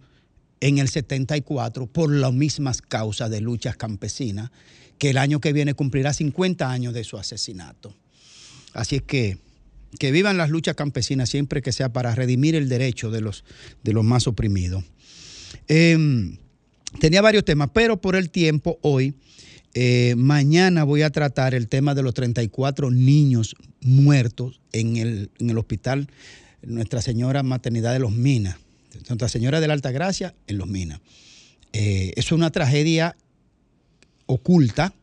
en 0.60 0.78
el 0.78 0.88
74 0.88 1.86
por 1.86 2.10
las 2.10 2.32
mismas 2.32 2.82
causas 2.82 3.30
de 3.30 3.40
luchas 3.40 3.76
campesinas, 3.76 4.50
que 4.98 5.10
el 5.10 5.18
año 5.18 5.40
que 5.40 5.52
viene 5.52 5.74
cumplirá 5.74 6.12
50 6.12 6.70
años 6.70 6.94
de 6.94 7.04
su 7.04 7.18
asesinato. 7.18 7.94
Así 8.72 8.96
es 8.96 9.02
que 9.02 9.38
que 9.98 10.10
vivan 10.10 10.36
las 10.36 10.50
luchas 10.50 10.74
campesinas 10.74 11.28
siempre 11.28 11.62
que 11.62 11.72
sea 11.72 11.92
para 11.92 12.14
redimir 12.14 12.54
el 12.54 12.68
derecho 12.68 13.10
de 13.10 13.20
los, 13.20 13.44
de 13.82 13.92
los 13.92 14.04
más 14.04 14.26
oprimidos. 14.26 14.84
Em, 15.68 16.36
tenía 17.00 17.22
varios 17.22 17.44
temas, 17.44 17.70
pero 17.72 18.00
por 18.00 18.16
el 18.16 18.30
tiempo 18.30 18.78
hoy, 18.82 19.14
eh, 19.74 20.14
mañana 20.16 20.84
voy 20.84 21.02
a 21.02 21.10
tratar 21.10 21.54
el 21.54 21.68
tema 21.68 21.94
de 21.94 22.02
los 22.02 22.14
34 22.14 22.90
niños 22.90 23.56
muertos 23.80 24.60
en 24.72 24.96
el, 24.96 25.30
en 25.38 25.50
el 25.50 25.58
hospital 25.58 26.08
Nuestra 26.62 27.02
Señora 27.02 27.42
Maternidad 27.42 27.92
de 27.92 27.98
los 27.98 28.12
Minas, 28.12 28.56
Nuestra 29.08 29.28
Señora 29.28 29.60
de 29.60 29.68
la 29.68 29.74
Alta 29.74 29.90
Gracia 29.90 30.34
en 30.46 30.58
los 30.58 30.68
Minas. 30.68 31.00
Eh, 31.72 32.12
es 32.16 32.32
una 32.32 32.50
tragedia 32.50 33.16
oculta, 34.26 34.94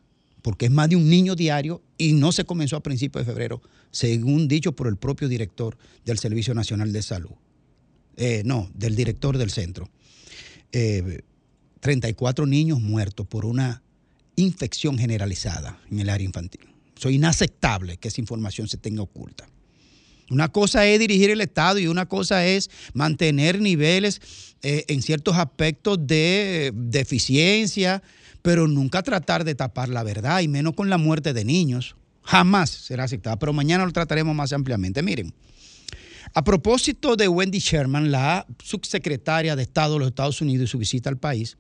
porque 0.42 0.66
es 0.66 0.72
más 0.72 0.90
de 0.90 0.96
un 0.96 1.10
niño 1.10 1.36
diario 1.36 1.82
y 1.98 2.14
no 2.14 2.32
se 2.32 2.46
comenzó 2.46 2.76
a 2.76 2.84
principios 2.84 3.26
de 3.26 3.32
febrero, 3.32 3.62
según 3.92 4.48
dicho 4.48 4.74
por 4.74 4.88
el 4.88 4.98
propio 4.98 5.28
director 5.30 5.78
del 6.06 6.20
Servicio 6.20 6.54
Nacional 6.54 6.92
de 6.92 7.02
Salud. 7.02 7.32
Eh, 8.18 8.44
no, 8.46 8.70
del 8.74 8.96
director 8.96 9.38
del 9.38 9.50
centro. 9.50 9.90
Eh, 10.72 11.22
34 11.80 12.46
niños 12.46 12.82
muertos 12.82 13.28
por 13.28 13.46
una 13.46 13.82
infección 14.36 14.98
generalizada 14.98 15.80
en 15.92 16.00
el 16.00 16.10
área 16.10 16.26
infantil. 16.26 16.62
Es 16.98 17.06
inaceptable 17.12 17.98
que 17.98 18.08
esa 18.08 18.22
información 18.22 18.68
se 18.68 18.78
tenga 18.78 19.02
oculta. 19.02 19.48
Una 20.34 20.50
cosa 20.50 20.88
es 20.88 21.00
dirigir 21.00 21.30
el 21.30 21.42
Estado 21.42 21.78
y 21.78 21.88
una 21.88 22.08
cosa 22.08 22.46
es 22.46 22.72
mantener 22.94 23.62
niveles 23.62 24.20
eh, 24.64 24.84
en 24.88 25.04
ciertos 25.04 25.38
aspectos 25.38 26.00
de 26.08 26.72
deficiencia, 26.74 28.02
pero 28.42 28.68
nunca 28.68 29.04
tratar 29.04 29.44
de 29.44 29.54
tapar 29.54 29.90
la 29.90 30.02
verdad, 30.02 30.42
y 30.42 30.48
menos 30.48 30.74
con 30.74 30.90
la 30.90 30.98
muerte 30.98 31.34
de 31.34 31.46
niños. 31.46 31.96
Jamás 32.24 32.72
será 32.72 33.04
aceptada. 33.04 33.38
Pero 33.38 33.54
mañana 33.54 33.86
lo 33.86 33.92
trataremos 33.92 34.36
más 34.36 34.52
ampliamente. 34.54 35.04
Miren, 35.04 35.34
a 36.34 36.44
propósito 36.44 37.16
de 37.16 37.28
Wendy 37.28 37.60
Sherman, 37.60 38.12
la 38.12 38.48
subsecretaria 38.64 39.56
de 39.56 39.62
Estado 39.62 39.94
de 39.94 40.00
los 40.00 40.08
Estados 40.08 40.42
Unidos 40.42 40.68
y 40.68 40.72
su 40.72 40.80
visita 40.80 41.10
al 41.12 41.18
país, 41.18 41.58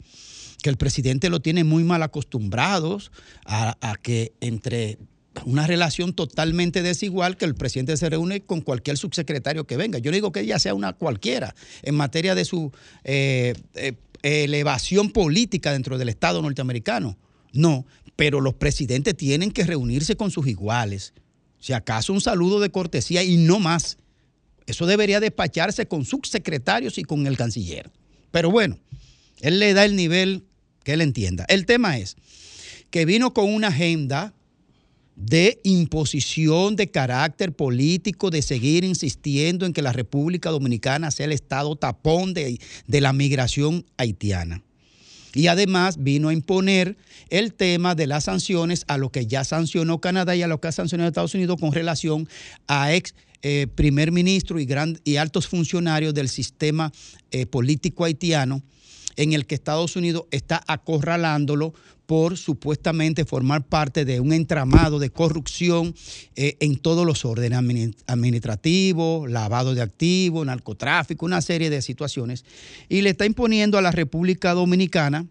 que 0.64 0.70
el 0.72 0.78
presidente 0.78 1.30
lo 1.30 1.42
tiene 1.42 1.64
muy 1.64 1.84
mal 1.84 2.02
acostumbrados 2.02 3.12
a, 3.46 3.78
a 3.82 3.98
que 3.98 4.34
entre 4.42 4.98
una 5.46 5.68
relación 5.68 6.14
totalmente 6.14 6.82
desigual 6.84 7.38
que 7.38 7.46
el 7.46 7.56
presidente 7.56 7.98
se 7.98 8.10
reúne 8.10 8.42
con 8.42 8.62
cualquier 8.62 8.98
subsecretario 8.98 9.66
que 9.66 9.78
venga. 9.78 10.00
Yo 10.00 10.12
no 10.12 10.16
digo 10.16 10.32
que 10.32 10.42
ella 10.42 10.60
sea 10.60 10.74
una 10.74 10.94
cualquiera 10.94 11.56
en 11.82 11.96
materia 11.96 12.36
de 12.36 12.46
su 12.46 12.72
eh, 13.04 13.54
eh, 13.76 13.94
elevación 14.22 15.12
política 15.12 15.72
dentro 15.72 15.98
del 15.98 16.10
Estado 16.10 16.42
norteamericano. 16.42 17.18
No, 17.52 17.86
pero 18.16 18.42
los 18.42 18.54
presidentes 18.54 19.16
tienen 19.16 19.52
que 19.52 19.66
reunirse 19.66 20.16
con 20.16 20.32
sus 20.32 20.48
iguales. 20.48 21.14
Si 21.60 21.74
acaso 21.74 22.14
un 22.14 22.22
saludo 22.22 22.60
de 22.60 22.70
cortesía 22.70 23.24
y 23.24 23.38
no 23.38 23.60
más. 23.60 23.98
Eso 24.66 24.86
debería 24.86 25.20
despacharse 25.20 25.88
con 25.88 26.06
subsecretarios 26.06 26.98
y 26.98 27.04
con 27.04 27.28
el 27.28 27.38
canciller. 27.38 27.92
Pero 28.32 28.50
bueno, 28.50 28.80
él 29.42 29.60
le 29.60 29.74
da 29.74 29.84
el 29.86 29.96
nivel 29.96 30.46
que 30.84 30.94
él 30.94 31.02
entienda. 31.02 31.46
El 31.50 31.66
tema 31.66 31.98
es 31.98 32.16
que 32.90 33.06
vino 33.06 33.34
con 33.34 33.54
una 33.54 33.70
agenda 33.70 34.34
de 35.16 35.60
imposición 35.64 36.76
de 36.76 36.90
carácter 36.90 37.54
político, 37.54 38.30
de 38.30 38.42
seguir 38.42 38.84
insistiendo 38.84 39.66
en 39.66 39.74
que 39.74 39.82
la 39.82 39.94
República 39.94 40.50
Dominicana 40.50 41.12
sea 41.12 41.26
el 41.26 41.32
estado 41.32 41.76
tapón 41.76 42.34
de, 42.34 42.60
la 42.88 43.14
migración 43.14 43.86
haitiana. 43.98 44.64
Y 45.36 45.48
además 45.48 46.04
vino 46.04 46.30
a 46.30 46.34
imponer 46.34 46.96
el 47.30 47.54
tema 47.54 47.96
de 47.96 48.08
las 48.08 48.26
sanciones 48.26 48.86
a 48.88 48.98
lo 48.98 49.12
que 49.12 49.26
ya 49.26 49.44
sancionó 49.44 50.00
Canadá 50.00 50.36
y 50.36 50.44
a 50.44 50.48
lo 50.48 50.62
que 50.62 50.68
ha 50.68 50.72
sancionado 50.72 51.08
Estados 51.08 51.34
Unidos 51.34 51.60
con 51.60 51.72
relación 51.72 52.28
a 52.68 52.94
ex 52.94 53.16
eh, 53.42 53.68
primer 53.68 54.12
ministro 54.12 54.60
y, 54.60 54.66
gran, 54.66 55.00
y 55.04 55.18
altos 55.18 55.48
funcionarios 55.48 56.14
del 56.14 56.30
sistema 56.30 56.94
eh, 57.32 57.46
político 57.46 58.06
haitiano, 58.06 58.64
en 59.16 59.34
el 59.34 59.46
que 59.46 59.56
Estados 59.56 59.96
Unidos 59.96 60.26
está 60.32 60.64
acorralándolo 60.66 61.74
por 62.06 62.38
supuestamente 62.38 63.26
formar 63.26 63.66
parte 63.66 64.06
de 64.06 64.20
un 64.20 64.34
entramado 64.34 65.00
de 65.00 65.10
corrupción 65.10 65.96
eh, 66.36 66.58
en 66.60 66.78
todos 66.78 67.06
los 67.06 67.24
órdenes 67.26 67.58
admini- 67.58 67.96
administrativos, 68.08 69.30
lavado 69.30 69.74
de 69.74 69.82
activos, 69.82 70.46
narcotráfico, 70.46 71.26
una 71.26 71.42
serie 71.42 71.70
de 71.70 71.82
situaciones, 71.82 72.44
y 72.90 73.02
le 73.02 73.12
está 73.12 73.26
imponiendo 73.26 73.78
a 73.78 73.82
la 73.82 73.92
República 73.92 74.54
Dominicana 74.54 75.26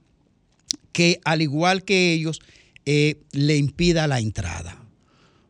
que 0.93 1.21
al 1.25 1.43
igual 1.43 1.85
que 1.85 2.13
ellos 2.13 2.41
eh, 2.85 3.21
le 3.33 3.57
impida 3.57 4.07
la 4.07 4.19
entrada. 4.19 4.77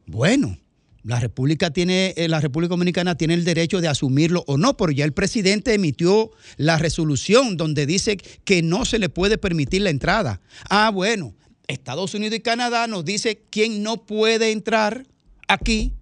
Bueno, 0.07 0.59
la 1.05 1.19
República 1.19 1.71
tiene, 1.71 2.15
eh, 2.17 2.29
la 2.29 2.41
República 2.41 2.71
Dominicana 2.71 3.17
tiene 3.17 3.35
el 3.35 3.45
derecho 3.45 3.81
de 3.81 3.89
asumirlo 3.89 4.45
o 4.47 4.57
no, 4.57 4.77
pero 4.77 4.93
ya 4.93 5.05
el 5.05 5.13
presidente 5.13 5.75
emitió 5.75 6.31
la 6.57 6.79
resolución 6.79 7.57
donde 7.57 7.87
dice 7.87 8.17
que 8.17 8.63
no 8.63 8.85
se 8.85 8.99
le 8.99 9.09
puede 9.09 9.37
permitir 9.37 9.83
la 9.83 9.91
entrada. 9.91 10.41
Ah, 10.71 10.91
bueno, 10.91 11.35
Estados 11.67 12.15
Unidos 12.15 12.39
y 12.39 12.41
Canadá 12.41 12.87
nos 12.87 13.05
dice 13.05 13.43
quién 13.51 13.83
no 13.83 14.07
puede 14.07 14.53
entrar 14.53 15.07
aquí 15.49 15.93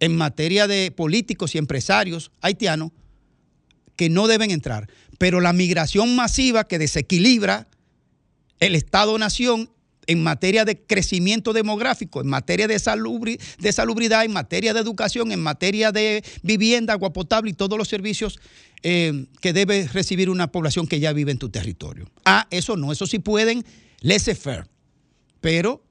en 0.00 0.14
materia 0.16 0.66
de 0.66 0.90
políticos 0.90 1.54
y 1.54 1.58
empresarios 1.58 2.30
haitianos 2.42 2.92
que 3.96 4.10
no 4.10 4.26
deben 4.26 4.50
entrar. 4.50 4.88
Pero 5.18 5.40
la 5.40 5.54
migración 5.54 6.14
masiva 6.14 6.64
que 6.64 6.78
desequilibra 6.78 7.68
el 8.60 8.74
Estado-Nación 8.74 9.70
en 10.06 10.22
materia 10.22 10.64
de 10.64 10.80
crecimiento 10.80 11.52
demográfico, 11.52 12.20
en 12.20 12.28
materia 12.28 12.68
de, 12.68 12.76
salubri- 12.76 13.40
de 13.58 13.72
salubridad, 13.72 14.24
en 14.24 14.32
materia 14.32 14.72
de 14.72 14.80
educación, 14.80 15.32
en 15.32 15.40
materia 15.40 15.92
de 15.92 16.22
vivienda, 16.42 16.92
agua 16.92 17.12
potable 17.12 17.50
y 17.50 17.54
todos 17.54 17.76
los 17.78 17.88
servicios 17.88 18.38
eh, 18.82 19.26
que 19.40 19.52
debe 19.52 19.88
recibir 19.88 20.30
una 20.30 20.52
población 20.52 20.86
que 20.86 21.00
ya 21.00 21.12
vive 21.12 21.32
en 21.32 21.38
tu 21.38 21.48
territorio. 21.48 22.08
Ah, 22.24 22.46
eso 22.50 22.76
no, 22.76 22.92
eso 22.92 23.06
sí 23.06 23.18
pueden, 23.18 23.64
laissez-faire. 24.00 24.66
Pero 25.40 25.82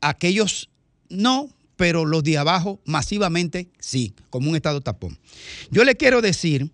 aquellos 0.00 0.70
no, 1.08 1.48
pero 1.76 2.04
los 2.04 2.22
de 2.24 2.38
abajo 2.38 2.80
masivamente 2.84 3.68
sí, 3.78 4.14
como 4.30 4.50
un 4.50 4.56
Estado 4.56 4.80
tapón. 4.80 5.18
Yo 5.70 5.84
le 5.84 5.94
quiero 5.96 6.22
decir 6.22 6.70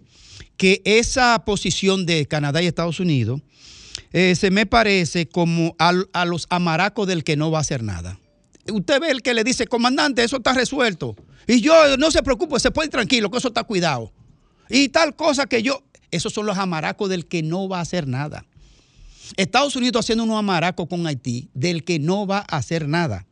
que 0.56 0.80
esa 0.84 1.44
posición 1.44 2.06
de 2.06 2.26
Canadá 2.26 2.62
y 2.62 2.66
Estados 2.66 3.00
Unidos 3.00 3.40
eh, 4.12 4.34
se 4.34 4.50
me 4.50 4.66
parece 4.66 5.26
como 5.26 5.74
al- 5.78 6.08
a, 6.12 6.24
los 6.24 6.46
amaracos 6.50 7.06
del 7.06 7.24
que 7.24 7.36
no 7.36 7.50
va 7.50 7.58
a 7.58 7.62
hacer 7.62 7.82
nada. 7.82 8.18
Usted 8.70 9.00
ve 9.00 9.10
el 9.10 9.22
que 9.22 9.34
le 9.34 9.44
dice, 9.44 9.66
comandante, 9.66 10.22
eso 10.22 10.36
está 10.36 10.52
resuelto. 10.52 11.16
Y 11.46 11.60
yo, 11.60 11.96
no 11.96 12.10
se 12.10 12.22
preocupe, 12.22 12.60
se 12.60 12.70
puede 12.70 12.86
ir 12.86 12.92
tranquilo, 12.92 13.30
que 13.30 13.38
eso 13.38 13.48
está 13.48 13.64
cuidado. 13.64 14.12
Y 14.68 14.88
tal 14.88 15.16
cosa 15.16 15.46
que 15.46 15.62
yo, 15.62 15.82
esos 16.10 16.32
son 16.32 16.46
los 16.46 16.58
amaracos 16.58 17.08
del 17.10 17.26
que 17.26 17.42
no 17.42 17.68
va 17.68 17.78
a 17.78 17.82
hacer 17.82 18.06
nada. 18.06 18.44
Estados 19.36 19.76
Unidos 19.76 20.04
haciendo 20.04 20.24
unos 20.24 20.38
amaracos 20.38 20.86
con 20.88 21.06
Haití 21.06 21.48
del 21.54 21.84
que 21.84 21.98
no 21.98 22.26
va 22.26 22.44
a 22.48 22.56
hacer 22.58 22.86
nada. 22.86 23.26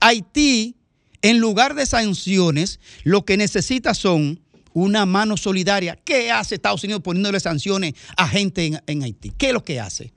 Haití, 0.00 0.76
en 1.22 1.38
lugar 1.38 1.74
de 1.74 1.86
sanciones, 1.86 2.80
lo 3.04 3.24
que 3.24 3.36
necesita 3.36 3.94
son 3.94 4.40
una 4.74 5.06
mano 5.06 5.36
solidaria. 5.36 5.98
¿Qué 6.04 6.30
hace 6.30 6.56
Estados 6.56 6.84
Unidos 6.84 7.02
poniéndole 7.02 7.40
sanciones 7.40 7.94
a 8.16 8.28
gente 8.28 8.66
en, 8.66 8.82
en 8.86 9.02
Haití? 9.02 9.32
¿Qué 9.36 9.48
es 9.48 9.52
lo 9.52 9.64
que 9.64 9.80
hace? 9.80 10.12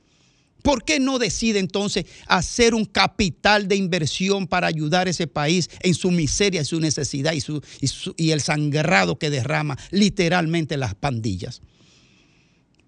¿Por 0.62 0.84
qué 0.84 1.00
no 1.00 1.20
decide 1.20 1.60
entonces 1.60 2.06
hacer 2.26 2.74
un 2.74 2.86
capital 2.86 3.68
de 3.68 3.76
inversión 3.76 4.48
para 4.48 4.66
ayudar 4.66 5.06
a 5.06 5.12
ese 5.12 5.28
país 5.28 5.70
en 5.82 5.94
su 5.94 6.10
miseria, 6.10 6.62
y 6.62 6.66
su 6.66 6.80
necesidad 6.80 7.34
y, 7.34 7.42
su, 7.42 7.62
y, 7.80 7.88
y 8.18 8.32
el 8.32 8.42
sangrado 8.42 9.20
que 9.20 9.30
derrama 9.30 9.78
literalmente 9.92 10.76
las 10.76 10.96
pandillas? 10.96 11.62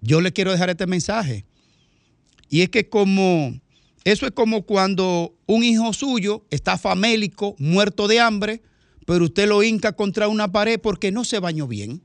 Yo 0.00 0.20
le 0.20 0.32
quiero 0.32 0.50
dejar 0.50 0.70
este 0.70 0.86
mensaje. 0.86 1.44
Y 2.48 2.62
es 2.62 2.68
que 2.70 2.88
como, 2.88 3.60
eso 4.04 4.26
es 4.26 4.32
como 4.32 4.62
cuando 4.62 5.34
un 5.46 5.62
hijo 5.62 5.92
suyo 5.92 6.44
está 6.50 6.78
famélico, 6.78 7.54
muerto 7.58 8.08
de 8.08 8.18
hambre, 8.18 8.62
pero 9.08 9.24
usted 9.24 9.48
lo 9.48 9.62
hinca 9.62 9.92
contra 9.92 10.28
una 10.28 10.52
pared 10.52 10.78
porque 10.78 11.10
no 11.10 11.24
se 11.24 11.38
bañó 11.38 11.66
bien. 11.66 12.02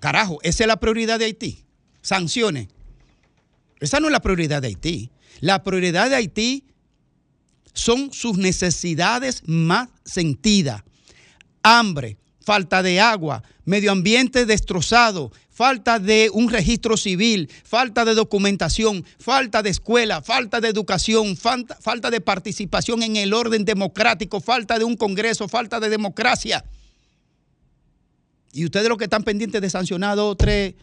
Carajo, 0.00 0.40
esa 0.42 0.64
es 0.64 0.66
la 0.66 0.80
prioridad 0.80 1.20
de 1.20 1.26
Haití. 1.26 1.64
Sanciones. 2.02 2.66
Esa 3.78 4.00
no 4.00 4.08
es 4.08 4.12
la 4.12 4.20
prioridad 4.20 4.62
de 4.62 4.66
Haití. 4.66 5.12
La 5.38 5.62
prioridad 5.62 6.10
de 6.10 6.16
Haití 6.16 6.64
son 7.72 8.12
sus 8.12 8.36
necesidades 8.36 9.44
más 9.46 9.90
sentidas. 10.04 10.82
Hambre, 11.62 12.16
falta 12.40 12.82
de 12.82 13.00
agua, 13.00 13.44
medio 13.64 13.92
ambiente 13.92 14.46
destrozado, 14.46 15.30
falta 15.60 15.98
de 15.98 16.30
un 16.32 16.48
registro 16.48 16.96
civil, 16.96 17.50
falta 17.64 18.06
de 18.06 18.14
documentación, 18.14 19.04
falta 19.18 19.62
de 19.62 19.68
escuela, 19.68 20.22
falta 20.22 20.58
de 20.58 20.68
educación, 20.68 21.36
falta, 21.36 21.76
falta 21.82 22.10
de 22.10 22.22
participación 22.22 23.02
en 23.02 23.16
el 23.16 23.34
orden 23.34 23.66
democrático, 23.66 24.40
falta 24.40 24.78
de 24.78 24.86
un 24.86 24.96
Congreso, 24.96 25.48
falta 25.48 25.78
de 25.78 25.90
democracia. 25.90 26.64
Y 28.54 28.64
ustedes 28.64 28.88
los 28.88 28.96
que 28.96 29.04
están 29.04 29.22
pendientes 29.22 29.60
de 29.60 29.68
sancionar 29.68 30.12
a 30.12 30.14
dos 30.14 30.38
tres 30.38 30.76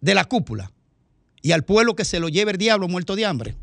de 0.00 0.14
la 0.14 0.24
cúpula 0.24 0.72
y 1.42 1.52
al 1.52 1.64
pueblo 1.64 1.94
que 1.94 2.06
se 2.06 2.18
lo 2.18 2.30
lleve 2.30 2.52
el 2.52 2.56
diablo 2.56 2.88
muerto 2.88 3.16
de 3.16 3.26
hambre. 3.26 3.54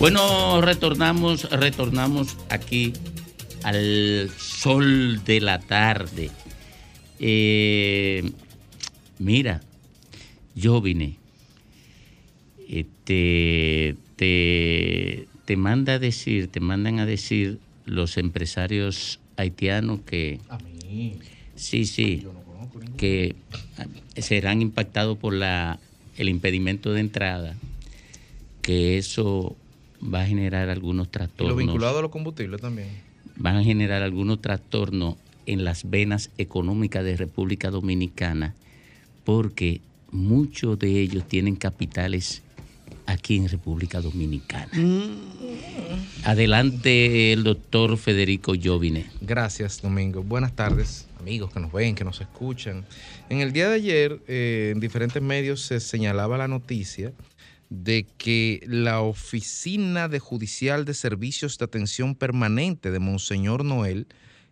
Bueno, 0.00 0.60
retornamos, 0.60 1.50
retornamos 1.50 2.36
aquí 2.50 2.92
al 3.64 4.30
sol 4.38 5.24
de 5.24 5.40
la 5.40 5.58
tarde. 5.58 6.30
Eh, 7.18 8.30
mira, 9.18 9.60
yo 10.54 10.80
vine. 10.80 11.16
Este, 12.68 13.96
te, 14.14 15.26
te 15.44 15.56
manda 15.56 15.94
a 15.94 15.98
decir, 15.98 16.46
te 16.46 16.60
mandan 16.60 17.00
a 17.00 17.06
decir 17.06 17.58
los 17.84 18.18
empresarios 18.18 19.18
haitianos 19.36 20.00
que 20.02 20.38
sí, 21.56 21.86
sí, 21.86 22.24
que 22.96 23.34
ah, 23.78 23.86
serán 24.20 24.62
impactados 24.62 25.18
por 25.18 25.34
la 25.34 25.80
el 26.16 26.28
impedimento 26.28 26.92
de 26.92 27.00
entrada, 27.00 27.56
que 28.62 28.98
eso 28.98 29.56
va 30.02 30.22
a 30.22 30.26
generar 30.26 30.68
algunos 30.68 31.08
Y 31.08 31.10
trastornos 31.10 31.50
lo 31.52 31.56
vinculado 31.56 31.98
a 31.98 32.02
los 32.02 32.10
combustibles 32.10 32.60
también. 32.60 32.88
van 33.36 33.56
a 33.56 33.64
generar 33.64 34.02
algunos 34.02 34.40
trastornos 34.40 35.16
en 35.46 35.64
las 35.64 35.88
venas 35.88 36.30
económicas 36.38 37.04
de 37.04 37.16
República 37.16 37.70
Dominicana 37.70 38.54
porque 39.24 39.80
muchos 40.10 40.78
de 40.78 41.00
ellos 41.00 41.26
tienen 41.26 41.56
capitales 41.56 42.42
aquí 43.06 43.36
en 43.36 43.48
República 43.48 44.00
Dominicana. 44.00 44.70
Adelante 46.24 47.32
el 47.32 47.44
doctor 47.44 47.96
Federico 47.96 48.52
Jovine. 48.62 49.06
Gracias, 49.20 49.80
Domingo. 49.80 50.22
Buenas 50.22 50.54
tardes, 50.54 51.06
amigos 51.20 51.52
que 51.52 51.60
nos 51.60 51.72
ven, 51.72 51.94
que 51.94 52.04
nos 52.04 52.20
escuchan. 52.20 52.84
En 53.30 53.40
el 53.40 53.52
día 53.52 53.68
de 53.68 53.74
ayer, 53.76 54.20
eh, 54.28 54.72
en 54.74 54.80
diferentes 54.80 55.22
medios 55.22 55.62
se 55.62 55.80
señalaba 55.80 56.36
la 56.38 56.48
noticia 56.48 57.12
de 57.70 58.06
que 58.16 58.62
la 58.66 59.00
Oficina 59.00 60.08
de 60.08 60.18
Judicial 60.18 60.84
de 60.84 60.94
Servicios 60.94 61.58
de 61.58 61.66
Atención 61.66 62.14
Permanente 62.14 62.90
de 62.90 62.98
Monseñor 62.98 63.64
Noel 63.64 64.06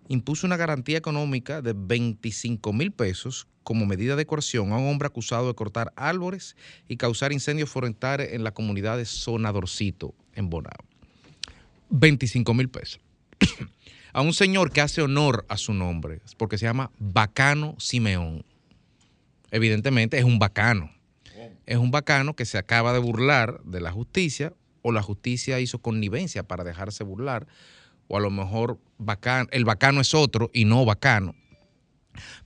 impuso 0.09 0.47
una 0.47 0.57
garantía 0.57 0.99
económica 0.99 1.63
de 1.63 1.75
25 1.77 2.73
mil 2.73 2.93
pesos 2.93 3.47
como 3.63 3.87
medida 3.87 4.15
de 4.15 4.27
coerción 4.27 4.73
a 4.73 4.77
un 4.77 4.89
hombre 4.89 5.07
acusado 5.07 5.49
de 5.49 5.55
cortar 5.55 5.93
árboles 5.97 6.57
y 6.89 6.97
causar 6.97 7.33
incendios 7.33 7.69
forestales 7.69 8.33
en 8.33 8.45
la 8.45 8.53
comunidad 8.53 8.97
de 8.97 9.05
Sonadorcito, 9.05 10.15
en 10.35 10.49
Bonao. 10.51 10.85
25 11.91 12.55
mil 12.55 12.69
pesos. 12.69 13.01
a 14.13 14.21
un 14.21 14.33
señor 14.33 14.71
que 14.71 14.81
hace 14.81 15.03
honor 15.03 15.45
a 15.49 15.57
su 15.57 15.75
nombre, 15.75 16.21
porque 16.37 16.59
se 16.59 16.67
llama 16.67 16.91
Bacano 16.99 17.75
Simeón. 17.79 18.45
Evidentemente 19.51 20.19
es 20.19 20.25
un 20.25 20.39
bacano. 20.39 20.91
Es 21.67 21.79
un 21.79 21.91
bacano 21.91 22.35
que 22.35 22.47
se 22.47 22.59
acaba 22.59 22.93
de 22.93 23.01
burlar 23.01 23.61
de 23.65 23.81
la 23.81 23.91
justicia 23.91 24.55
o 24.83 24.93
la 24.93 25.03
justicia 25.03 25.61
hizo 25.61 25.81
connivencia 25.81 26.45
para 26.45 26.65
dejarse 26.65 27.05
burlar 27.05 27.47
o 28.09 28.17
a 28.17 28.21
lo 28.21 28.31
mejor 28.31 28.79
el 29.51 29.65
bacano 29.65 30.01
es 30.01 30.15
otro 30.15 30.51
y 30.55 30.65
no 30.65 30.85
bacano. 30.85 31.35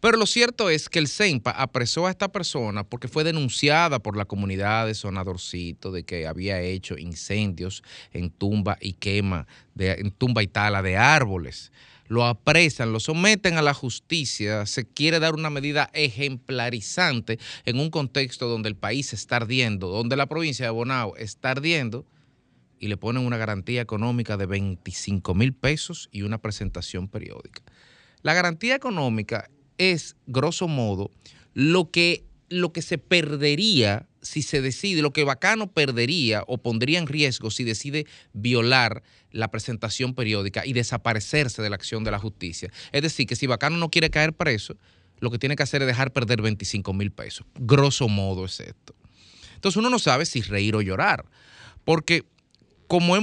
Pero 0.00 0.16
lo 0.16 0.26
cierto 0.26 0.68
es 0.68 0.88
que 0.88 0.98
el 0.98 1.06
CEMPA 1.06 1.52
apresó 1.52 2.06
a 2.06 2.10
esta 2.10 2.28
persona 2.28 2.82
porque 2.82 3.08
fue 3.08 3.22
denunciada 3.22 4.00
por 4.00 4.16
la 4.16 4.24
comunidad 4.24 4.86
de 4.86 4.94
Sonadorcito 4.94 5.92
de 5.92 6.02
que 6.02 6.26
había 6.26 6.60
hecho 6.60 6.98
incendios 6.98 7.82
en 8.12 8.30
tumba 8.30 8.78
y 8.80 8.94
quema, 8.94 9.46
de, 9.74 9.92
en 9.92 10.10
tumba 10.10 10.42
y 10.42 10.48
tala 10.48 10.82
de 10.82 10.96
árboles. 10.96 11.70
Lo 12.10 12.26
apresan, 12.26 12.92
lo 12.92 12.98
someten 12.98 13.56
a 13.56 13.62
la 13.62 13.72
justicia, 13.72 14.66
se 14.66 14.84
quiere 14.84 15.20
dar 15.20 15.34
una 15.34 15.48
medida 15.48 15.90
ejemplarizante 15.92 17.38
en 17.64 17.78
un 17.78 17.88
contexto 17.88 18.48
donde 18.48 18.68
el 18.68 18.74
país 18.74 19.12
está 19.12 19.36
ardiendo, 19.36 19.86
donde 19.86 20.16
la 20.16 20.26
provincia 20.26 20.64
de 20.64 20.72
Bonao 20.72 21.14
está 21.14 21.52
ardiendo 21.52 22.04
y 22.80 22.88
le 22.88 22.96
ponen 22.96 23.24
una 23.24 23.36
garantía 23.36 23.80
económica 23.80 24.36
de 24.36 24.46
25 24.46 25.34
mil 25.36 25.52
pesos 25.52 26.08
y 26.10 26.22
una 26.22 26.38
presentación 26.38 27.06
periódica. 27.06 27.62
La 28.22 28.34
garantía 28.34 28.74
económica 28.74 29.48
es, 29.78 30.16
grosso 30.26 30.66
modo, 30.66 31.12
lo 31.54 31.92
que, 31.92 32.24
lo 32.48 32.72
que 32.72 32.82
se 32.82 32.98
perdería 32.98 34.08
si 34.22 34.42
se 34.42 34.60
decide, 34.60 35.02
lo 35.02 35.12
que 35.12 35.24
Bacano 35.24 35.72
perdería 35.72 36.44
o 36.46 36.58
pondría 36.58 36.98
en 36.98 37.06
riesgo 37.06 37.50
si 37.50 37.64
decide 37.64 38.06
violar 38.32 39.02
la 39.30 39.50
presentación 39.50 40.14
periódica 40.14 40.66
y 40.66 40.72
desaparecerse 40.72 41.62
de 41.62 41.70
la 41.70 41.76
acción 41.76 42.04
de 42.04 42.10
la 42.10 42.18
justicia. 42.18 42.70
Es 42.92 43.02
decir, 43.02 43.26
que 43.26 43.36
si 43.36 43.46
Bacano 43.46 43.76
no 43.76 43.90
quiere 43.90 44.10
caer 44.10 44.32
preso, 44.32 44.76
lo 45.20 45.30
que 45.30 45.38
tiene 45.38 45.56
que 45.56 45.62
hacer 45.62 45.82
es 45.82 45.86
dejar 45.86 46.12
perder 46.12 46.42
25 46.42 46.92
mil 46.92 47.12
pesos. 47.12 47.46
Grosso 47.54 48.08
modo 48.08 48.46
es 48.46 48.60
esto. 48.60 48.94
Entonces 49.54 49.76
uno 49.76 49.90
no 49.90 49.98
sabe 49.98 50.24
si 50.24 50.40
reír 50.40 50.74
o 50.74 50.80
llorar, 50.80 51.26
porque 51.84 52.24
como, 52.90 53.14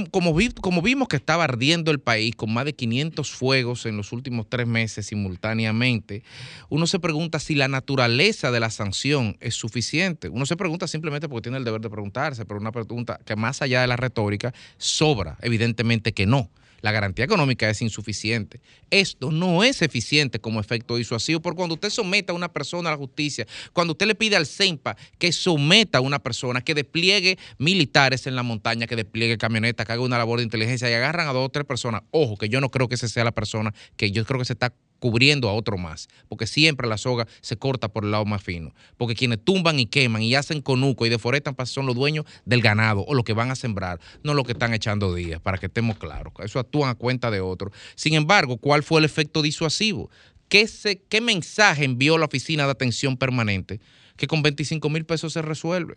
como 0.62 0.80
vimos 0.80 1.08
que 1.08 1.16
estaba 1.16 1.44
ardiendo 1.44 1.90
el 1.90 2.00
país 2.00 2.34
con 2.34 2.50
más 2.54 2.64
de 2.64 2.72
500 2.72 3.30
fuegos 3.30 3.84
en 3.84 3.98
los 3.98 4.12
últimos 4.12 4.46
tres 4.48 4.66
meses 4.66 5.04
simultáneamente, 5.04 6.22
uno 6.70 6.86
se 6.86 6.98
pregunta 6.98 7.38
si 7.38 7.54
la 7.54 7.68
naturaleza 7.68 8.50
de 8.50 8.60
la 8.60 8.70
sanción 8.70 9.36
es 9.40 9.56
suficiente. 9.56 10.30
Uno 10.30 10.46
se 10.46 10.56
pregunta 10.56 10.88
simplemente 10.88 11.28
porque 11.28 11.42
tiene 11.42 11.58
el 11.58 11.64
deber 11.64 11.82
de 11.82 11.90
preguntarse, 11.90 12.46
pero 12.46 12.58
una 12.58 12.72
pregunta 12.72 13.20
que 13.26 13.36
más 13.36 13.60
allá 13.60 13.82
de 13.82 13.88
la 13.88 13.96
retórica 13.96 14.54
sobra, 14.78 15.36
evidentemente 15.42 16.14
que 16.14 16.24
no. 16.24 16.48
La 16.80 16.92
garantía 16.92 17.24
económica 17.24 17.68
es 17.68 17.82
insuficiente. 17.82 18.60
Esto 18.90 19.30
no 19.30 19.64
es 19.64 19.82
eficiente 19.82 20.40
como 20.40 20.60
efecto 20.60 20.96
disuasivo, 20.96 21.40
porque 21.40 21.56
cuando 21.56 21.74
usted 21.74 21.90
someta 21.90 22.32
a 22.32 22.36
una 22.36 22.52
persona 22.52 22.90
a 22.90 22.92
la 22.92 22.98
justicia, 22.98 23.46
cuando 23.72 23.92
usted 23.92 24.06
le 24.06 24.14
pide 24.14 24.36
al 24.36 24.46
CEMPA 24.46 24.96
que 25.18 25.32
someta 25.32 25.98
a 25.98 26.00
una 26.00 26.18
persona, 26.18 26.60
que 26.60 26.74
despliegue 26.74 27.38
militares 27.58 28.26
en 28.26 28.36
la 28.36 28.42
montaña, 28.42 28.86
que 28.86 28.96
despliegue 28.96 29.38
camionetas, 29.38 29.86
que 29.86 29.92
haga 29.92 30.02
una 30.02 30.18
labor 30.18 30.38
de 30.38 30.44
inteligencia 30.44 30.90
y 30.90 30.94
agarran 30.94 31.28
a 31.28 31.32
dos 31.32 31.46
o 31.46 31.48
tres 31.48 31.64
personas, 31.64 32.02
ojo, 32.10 32.36
que 32.36 32.48
yo 32.48 32.60
no 32.60 32.70
creo 32.70 32.88
que 32.88 32.94
esa 32.94 33.08
sea 33.08 33.24
la 33.24 33.32
persona, 33.32 33.74
que 33.96 34.10
yo 34.10 34.24
creo 34.24 34.38
que 34.38 34.44
se 34.44 34.52
está 34.52 34.72
cubriendo 34.98 35.48
a 35.48 35.52
otro 35.52 35.78
más, 35.78 36.08
porque 36.28 36.46
siempre 36.46 36.88
la 36.88 36.98
soga 36.98 37.26
se 37.40 37.56
corta 37.56 37.88
por 37.88 38.04
el 38.04 38.10
lado 38.10 38.24
más 38.24 38.42
fino, 38.42 38.74
porque 38.96 39.14
quienes 39.14 39.44
tumban 39.44 39.78
y 39.78 39.86
queman 39.86 40.22
y 40.22 40.34
hacen 40.34 40.60
conuco 40.60 41.06
y 41.06 41.08
deforestan 41.08 41.54
son 41.66 41.86
los 41.86 41.94
dueños 41.94 42.24
del 42.44 42.62
ganado 42.62 43.04
o 43.06 43.14
los 43.14 43.24
que 43.24 43.32
van 43.32 43.50
a 43.50 43.56
sembrar, 43.56 44.00
no 44.22 44.34
los 44.34 44.44
que 44.44 44.52
están 44.52 44.74
echando 44.74 45.14
días, 45.14 45.40
para 45.40 45.58
que 45.58 45.66
estemos 45.66 45.98
claros, 45.98 46.32
eso 46.42 46.58
actúan 46.58 46.90
a 46.90 46.94
cuenta 46.94 47.30
de 47.30 47.40
otros. 47.40 47.72
Sin 47.94 48.14
embargo, 48.14 48.56
¿cuál 48.56 48.82
fue 48.82 48.98
el 49.00 49.04
efecto 49.04 49.42
disuasivo? 49.42 50.10
¿Qué, 50.48 50.66
se, 50.66 51.02
¿Qué 51.02 51.20
mensaje 51.20 51.84
envió 51.84 52.16
la 52.18 52.26
Oficina 52.26 52.64
de 52.64 52.70
Atención 52.70 53.16
Permanente? 53.16 53.80
Que 54.16 54.26
con 54.26 54.42
25 54.42 54.88
mil 54.88 55.04
pesos 55.04 55.32
se 55.32 55.42
resuelve 55.42 55.96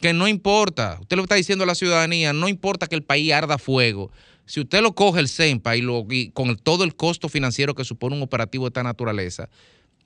que 0.00 0.12
no 0.12 0.28
importa, 0.28 0.98
usted 1.00 1.16
lo 1.16 1.22
está 1.22 1.36
diciendo 1.36 1.64
a 1.64 1.66
la 1.66 1.74
ciudadanía, 1.74 2.32
no 2.32 2.48
importa 2.48 2.86
que 2.86 2.94
el 2.96 3.02
país 3.02 3.32
arda 3.32 3.58
fuego, 3.58 4.10
Si 4.46 4.60
usted 4.60 4.80
lo 4.80 4.94
coge 4.94 5.20
el 5.20 5.28
CEMPA 5.28 5.76
y, 5.76 5.82
lo, 5.82 6.06
y 6.08 6.30
con 6.30 6.56
todo 6.56 6.84
el 6.84 6.94
costo 6.94 7.28
financiero 7.28 7.74
que 7.74 7.84
supone 7.84 8.16
un 8.16 8.22
operativo 8.22 8.64
de 8.64 8.68
esta 8.68 8.82
naturaleza, 8.82 9.48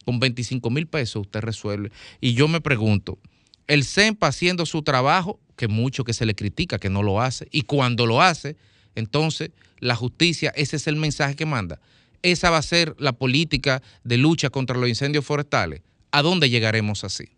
con 0.05 0.19
25 0.19 0.71
mil 0.71 0.87
pesos 0.87 1.23
usted 1.23 1.41
resuelve. 1.41 1.93
Y 2.21 2.35
yo 2.35 2.49
me 2.49 2.61
pregunto, 2.61 3.19
el 3.67 3.85
CEMPA 3.85 4.29
haciendo 4.29 4.67
su 4.67 4.83
trabajo, 4.83 5.39
que 5.57 5.69
mucho 5.69 6.05
que 6.05 6.15
se 6.15 6.27
le 6.27 6.35
critica 6.35 6.79
que 6.79 6.89
no 6.89 7.03
lo 7.03 7.21
hace, 7.21 7.49
y 7.51 7.63
cuando 7.63 8.07
lo 8.07 8.23
hace, 8.23 8.57
entonces 8.95 9.51
la 9.79 9.95
justicia, 9.95 10.53
ese 10.57 10.77
es 10.77 10.87
el 10.87 10.97
mensaje 10.97 11.37
que 11.37 11.47
manda. 11.47 11.81
Esa 12.23 12.51
va 12.51 12.59
a 12.59 12.63
ser 12.63 12.95
la 12.99 13.13
política 13.13 13.83
de 14.05 14.17
lucha 14.17 14.51
contra 14.51 14.77
los 14.77 14.89
incendios 14.89 15.25
forestales. 15.25 15.83
¿A 16.11 16.23
dónde 16.23 16.51
llegaremos 16.51 17.05
así? 17.05 17.29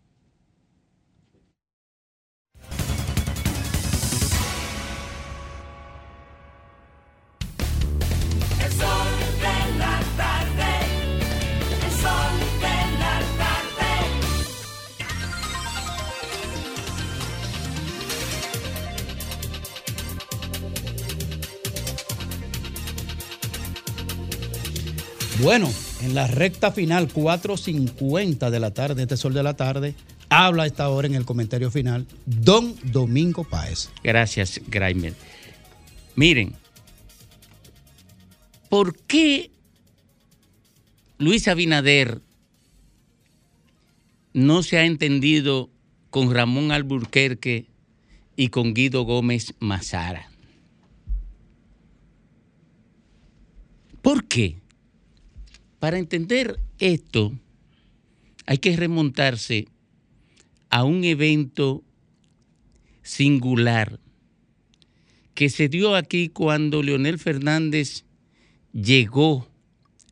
Bueno, 25.43 25.69
en 26.01 26.15
la 26.15 26.25
recta 26.25 26.71
final, 26.71 27.11
4.50 27.11 28.49
de 28.49 28.59
la 28.61 28.73
tarde, 28.73 29.01
este 29.01 29.17
sol 29.17 29.33
de 29.33 29.43
la 29.43 29.57
tarde, 29.57 29.93
habla 30.29 30.63
a 30.63 30.67
esta 30.67 30.87
hora 30.87 31.05
en 31.05 31.15
el 31.15 31.25
comentario 31.25 31.69
final 31.69 32.07
Don 32.25 32.73
Domingo 32.81 33.43
Páez. 33.43 33.89
Gracias, 34.01 34.61
Graimer. 34.67 35.13
Miren, 36.15 36.55
¿por 38.69 38.95
qué 38.99 39.51
Luis 41.17 41.49
Abinader 41.49 42.21
no 44.31 44.63
se 44.63 44.77
ha 44.77 44.85
entendido 44.85 45.69
con 46.09 46.33
Ramón 46.33 46.71
Alburquerque 46.71 47.65
y 48.37 48.47
con 48.47 48.73
Guido 48.73 49.03
Gómez 49.03 49.55
Mazara? 49.59 50.31
¿Por 54.01 54.23
qué? 54.25 54.62
Para 55.83 55.97
entender 55.97 56.61
esto, 56.79 57.37
hay 58.45 58.59
que 58.59 58.73
remontarse 58.77 59.67
a 60.69 60.85
un 60.85 61.03
evento 61.03 61.83
singular 63.01 63.99
que 65.33 65.49
se 65.49 65.67
dio 65.67 65.97
aquí 65.97 66.29
cuando 66.29 66.83
Leonel 66.83 67.19
Fernández 67.19 68.05
llegó 68.71 69.51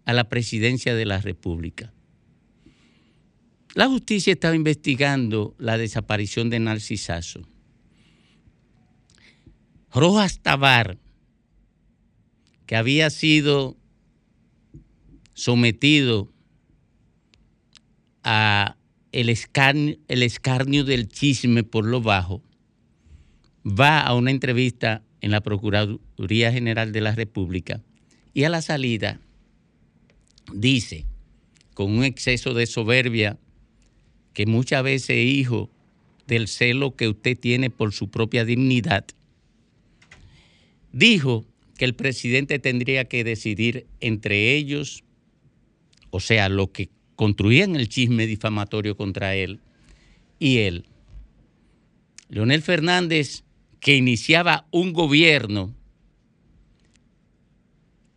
a 0.04 0.12
la 0.12 0.28
presidencia 0.28 0.94
de 0.94 1.06
la 1.06 1.22
República. 1.22 1.94
La 3.74 3.88
justicia 3.88 4.34
estaba 4.34 4.58
investigando 4.58 5.56
la 5.58 5.78
desaparición 5.78 6.50
de 6.50 6.60
Narcisazo. 6.60 7.48
Rojas 9.94 10.42
Tabar, 10.42 10.98
que 12.66 12.76
había 12.76 13.10
sido 13.10 13.78
sometido 15.42 16.32
a 18.24 18.78
el 19.12 19.28
escarnio, 19.30 19.98
el 20.08 20.22
escarnio 20.22 20.84
del 20.84 21.10
chisme 21.10 21.64
por 21.64 21.84
lo 21.84 22.00
bajo, 22.00 22.44
va 23.66 24.02
a 24.02 24.14
una 24.14 24.30
entrevista 24.30 25.02
en 25.20 25.32
la 25.32 25.42
Procuraduría 25.42 26.52
General 26.52 26.92
de 26.92 27.02
la 27.02 27.16
República 27.16 27.82
y 28.36 28.44
a 28.44 28.50
la 28.50 28.62
salida 28.62 29.20
dice, 30.54 31.08
con 31.74 31.92
un 31.92 32.04
exceso 32.04 32.54
de 32.54 32.68
soberbia, 32.68 33.40
que 34.34 34.46
muchas 34.46 34.84
veces 34.84 35.10
es 35.10 35.26
hijo 35.26 35.72
del 36.28 36.50
celo 36.50 36.96
que 36.96 37.08
usted 37.08 37.36
tiene 37.36 37.72
por 37.72 37.94
su 37.94 38.12
propia 38.12 38.46
dignidad, 38.46 39.06
dijo 40.94 41.48
que 41.80 41.86
el 41.86 41.96
presidente 41.96 42.60
tendría 42.60 43.06
que 43.06 43.24
decidir 43.24 43.88
entre 44.02 44.56
ellos, 44.56 45.04
o 46.12 46.20
sea, 46.20 46.50
lo 46.50 46.72
que 46.72 46.90
construían 47.16 47.76
el 47.76 47.90
chisme 47.90 48.28
difamatorio 48.28 48.96
contra 48.96 49.36
él 49.36 49.60
y 50.38 50.60
él. 50.60 50.86
Leonel 52.30 52.62
Fernández, 52.62 53.44
que 53.80 53.96
iniciaba 53.96 54.68
un 54.72 54.94
gobierno 54.94 55.74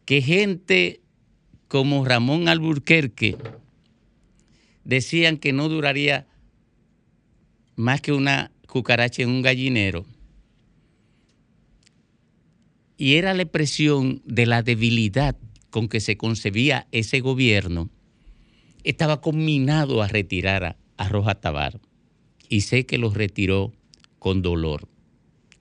que 0.05 0.21
gente 0.21 1.01
como 1.69 2.05
Ramón 2.05 2.49
Alburquerque 2.49 3.37
decían 4.85 5.39
que 5.39 5.53
no 5.53 5.69
duraría 5.69 6.27
más 7.77 8.01
que 8.01 8.13
una 8.13 8.51
cucaracha 8.69 9.23
en 9.23 9.31
un 9.31 9.43
gallinero. 9.43 10.05
Y 12.97 13.15
era 13.15 13.35
la 13.35 13.43
expresión 13.43 14.23
de 14.25 14.47
la 14.47 14.63
debilidad 14.63 15.37
con 15.75 15.89
que 15.89 15.99
se 15.99 16.17
concebía 16.17 16.87
ese 16.93 17.19
gobierno. 17.19 17.91
Estaba 18.85 19.21
combinado 19.21 20.03
a 20.03 20.07
retirar 20.07 20.63
a, 20.65 20.77
a 20.97 21.35
Tabar. 21.35 21.81
Y 22.49 22.61
sé 22.61 22.87
que 22.87 22.97
lo 22.97 23.11
retiró 23.11 23.73
con 24.21 24.41
dolor. 24.41 24.89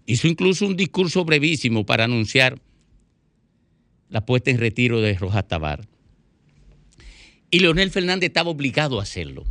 Hizo 0.06 0.28
incluso 0.28 0.68
un 0.68 0.78
discurso 0.78 1.26
brevísimo 1.26 1.88
para 1.88 2.04
anunciar 2.04 2.62
la 4.08 4.24
puesta 4.24 4.52
en 4.52 4.60
retiro 4.60 5.02
de 5.02 5.16
Rojas 5.16 5.48
Tabar. 5.48 5.88
Y 7.50 7.62
Leonel 7.62 7.90
Fernández 7.90 8.28
estaba 8.28 8.52
obligado 8.52 9.00
a 9.00 9.04
hacerlo, 9.04 9.46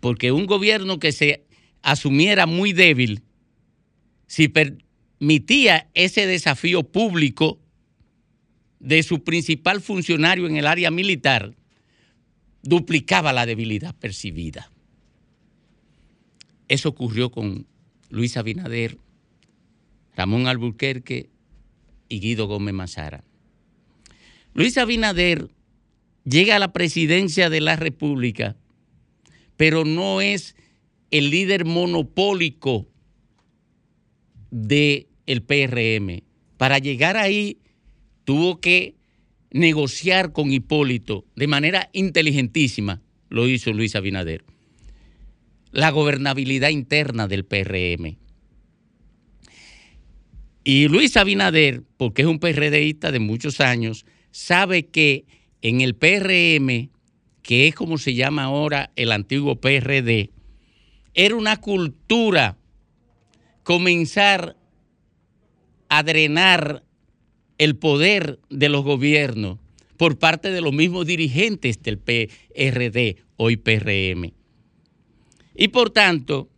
porque 0.00 0.32
un 0.32 0.46
gobierno 0.46 0.98
que 0.98 1.12
se 1.12 1.44
asumiera 1.82 2.46
muy 2.46 2.72
débil, 2.72 3.20
si 4.26 4.48
permitía 4.48 5.90
ese 5.92 6.26
desafío 6.26 6.84
público 6.84 7.59
de 8.80 9.02
su 9.02 9.22
principal 9.22 9.80
funcionario 9.80 10.46
en 10.46 10.56
el 10.56 10.66
área 10.66 10.90
militar, 10.90 11.54
duplicaba 12.62 13.32
la 13.32 13.46
debilidad 13.46 13.94
percibida. 13.94 14.70
Eso 16.68 16.88
ocurrió 16.88 17.30
con 17.30 17.66
Luis 18.08 18.36
Abinader, 18.36 18.98
Ramón 20.16 20.46
Alburquerque 20.46 21.30
y 22.08 22.20
Guido 22.20 22.46
Gómez 22.46 22.74
Mazara. 22.74 23.24
Luis 24.54 24.76
Abinader 24.78 25.50
llega 26.24 26.56
a 26.56 26.58
la 26.58 26.72
presidencia 26.72 27.50
de 27.50 27.60
la 27.60 27.76
República, 27.76 28.56
pero 29.56 29.84
no 29.84 30.20
es 30.20 30.56
el 31.10 31.30
líder 31.30 31.64
monopólico 31.64 32.88
del 34.50 35.06
PRM. 35.46 36.22
Para 36.56 36.78
llegar 36.78 37.16
ahí 37.16 37.58
tuvo 38.30 38.60
que 38.60 38.94
negociar 39.50 40.30
con 40.30 40.52
Hipólito 40.52 41.24
de 41.34 41.48
manera 41.48 41.90
inteligentísima, 41.92 43.02
lo 43.28 43.48
hizo 43.48 43.72
Luis 43.72 43.96
Abinader, 43.96 44.44
la 45.72 45.90
gobernabilidad 45.90 46.68
interna 46.68 47.26
del 47.26 47.44
PRM. 47.44 48.18
Y 50.62 50.86
Luis 50.86 51.16
Abinader, 51.16 51.82
porque 51.96 52.22
es 52.22 52.28
un 52.28 52.38
PRDista 52.38 53.10
de 53.10 53.18
muchos 53.18 53.60
años, 53.60 54.06
sabe 54.30 54.86
que 54.86 55.24
en 55.60 55.80
el 55.80 55.96
PRM, 55.96 56.90
que 57.42 57.66
es 57.66 57.74
como 57.74 57.98
se 57.98 58.14
llama 58.14 58.44
ahora 58.44 58.92
el 58.94 59.10
antiguo 59.10 59.60
PRD, 59.60 60.30
era 61.14 61.34
una 61.34 61.56
cultura 61.56 62.58
comenzar 63.64 64.56
a 65.88 66.04
drenar 66.04 66.84
el 67.60 67.76
poder 67.76 68.40
de 68.48 68.70
los 68.70 68.84
gobiernos 68.84 69.58
por 69.98 70.18
parte 70.18 70.50
de 70.50 70.62
los 70.62 70.72
mismos 70.72 71.04
dirigentes 71.04 71.82
del 71.82 71.98
PRD, 71.98 73.18
hoy 73.36 73.58
PRM. 73.58 74.32
Y 75.54 75.68
por 75.68 75.90
tanto, 75.90 76.48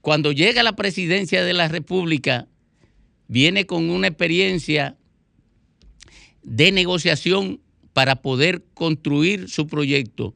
cuando 0.00 0.32
llega 0.32 0.62
la 0.62 0.74
presidencia 0.74 1.44
de 1.44 1.52
la 1.52 1.68
República, 1.68 2.48
viene 3.28 3.66
con 3.66 3.90
una 3.90 4.06
experiencia 4.06 4.96
de 6.42 6.72
negociación 6.72 7.60
para 7.92 8.22
poder 8.22 8.64
construir 8.72 9.50
su 9.50 9.66
proyecto. 9.66 10.34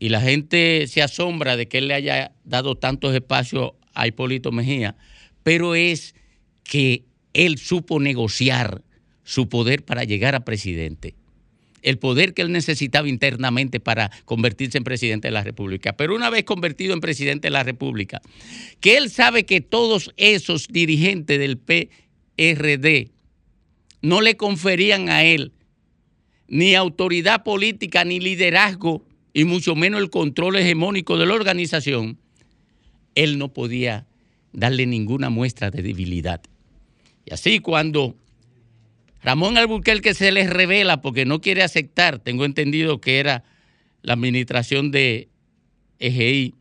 Y 0.00 0.08
la 0.08 0.20
gente 0.20 0.88
se 0.88 1.02
asombra 1.02 1.56
de 1.56 1.68
que 1.68 1.78
él 1.78 1.86
le 1.86 1.94
haya 1.94 2.32
dado 2.42 2.74
tantos 2.74 3.14
espacios 3.14 3.74
a 3.94 4.08
Hipólito 4.08 4.50
Mejía, 4.50 4.96
pero 5.44 5.76
es 5.76 6.16
que 6.64 7.04
él 7.34 7.58
supo 7.58 8.00
negociar 8.00 8.82
su 9.24 9.48
poder 9.48 9.84
para 9.84 10.04
llegar 10.04 10.34
a 10.34 10.44
presidente. 10.44 11.14
El 11.82 11.98
poder 11.98 12.34
que 12.34 12.42
él 12.42 12.52
necesitaba 12.52 13.08
internamente 13.08 13.80
para 13.80 14.10
convertirse 14.24 14.76
en 14.76 14.84
presidente 14.84 15.28
de 15.28 15.32
la 15.32 15.44
República. 15.44 15.94
Pero 15.96 16.14
una 16.14 16.28
vez 16.28 16.44
convertido 16.44 16.92
en 16.92 17.00
presidente 17.00 17.46
de 17.46 17.52
la 17.52 17.62
República, 17.62 18.20
que 18.80 18.96
él 18.96 19.10
sabe 19.10 19.46
que 19.46 19.60
todos 19.60 20.12
esos 20.16 20.68
dirigentes 20.68 21.38
del 21.38 21.58
PRD 21.58 23.10
no 24.02 24.20
le 24.20 24.36
conferían 24.36 25.08
a 25.08 25.24
él 25.24 25.52
ni 26.48 26.74
autoridad 26.74 27.44
política, 27.44 28.04
ni 28.04 28.18
liderazgo, 28.18 29.04
y 29.32 29.44
mucho 29.44 29.76
menos 29.76 30.02
el 30.02 30.10
control 30.10 30.56
hegemónico 30.56 31.16
de 31.16 31.26
la 31.26 31.34
organización, 31.34 32.18
él 33.14 33.38
no 33.38 33.52
podía 33.52 34.06
darle 34.52 34.84
ninguna 34.86 35.30
muestra 35.30 35.70
de 35.70 35.82
debilidad. 35.82 36.42
Y 37.30 37.32
así 37.32 37.60
cuando 37.60 38.16
Ramón 39.22 39.56
Albuquerque 39.56 40.14
se 40.14 40.32
les 40.32 40.50
revela 40.50 41.00
porque 41.00 41.24
no 41.24 41.40
quiere 41.40 41.62
aceptar, 41.62 42.18
tengo 42.18 42.44
entendido 42.44 43.00
que 43.00 43.20
era 43.20 43.44
la 44.02 44.14
administración 44.14 44.90
de 44.90 45.28
EGI, 46.00 46.54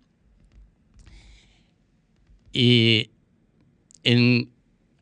y 2.54 3.10
en, 4.04 4.50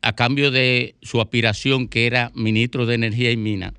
a 0.00 0.14
cambio 0.14 0.50
de 0.50 0.96
su 1.02 1.20
aspiración, 1.20 1.88
que 1.88 2.06
era 2.06 2.30
ministro 2.34 2.86
de 2.86 2.94
Energía 2.94 3.30
y 3.30 3.36
Minas, 3.36 3.74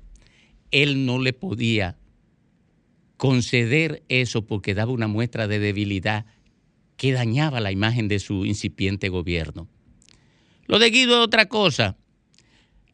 él 0.70 1.06
no 1.06 1.18
le 1.18 1.32
podía 1.32 1.96
conceder 3.16 4.04
eso 4.08 4.46
porque 4.46 4.74
daba 4.74 4.92
una 4.92 5.08
muestra 5.08 5.48
de 5.48 5.58
debilidad 5.58 6.26
que 6.96 7.12
dañaba 7.12 7.60
la 7.60 7.72
imagen 7.72 8.06
de 8.06 8.18
su 8.20 8.44
incipiente 8.44 9.08
gobierno. 9.08 9.68
Lo 10.70 10.78
de 10.78 10.90
Guido 10.90 11.18
es 11.18 11.24
otra 11.24 11.46
cosa. 11.46 11.96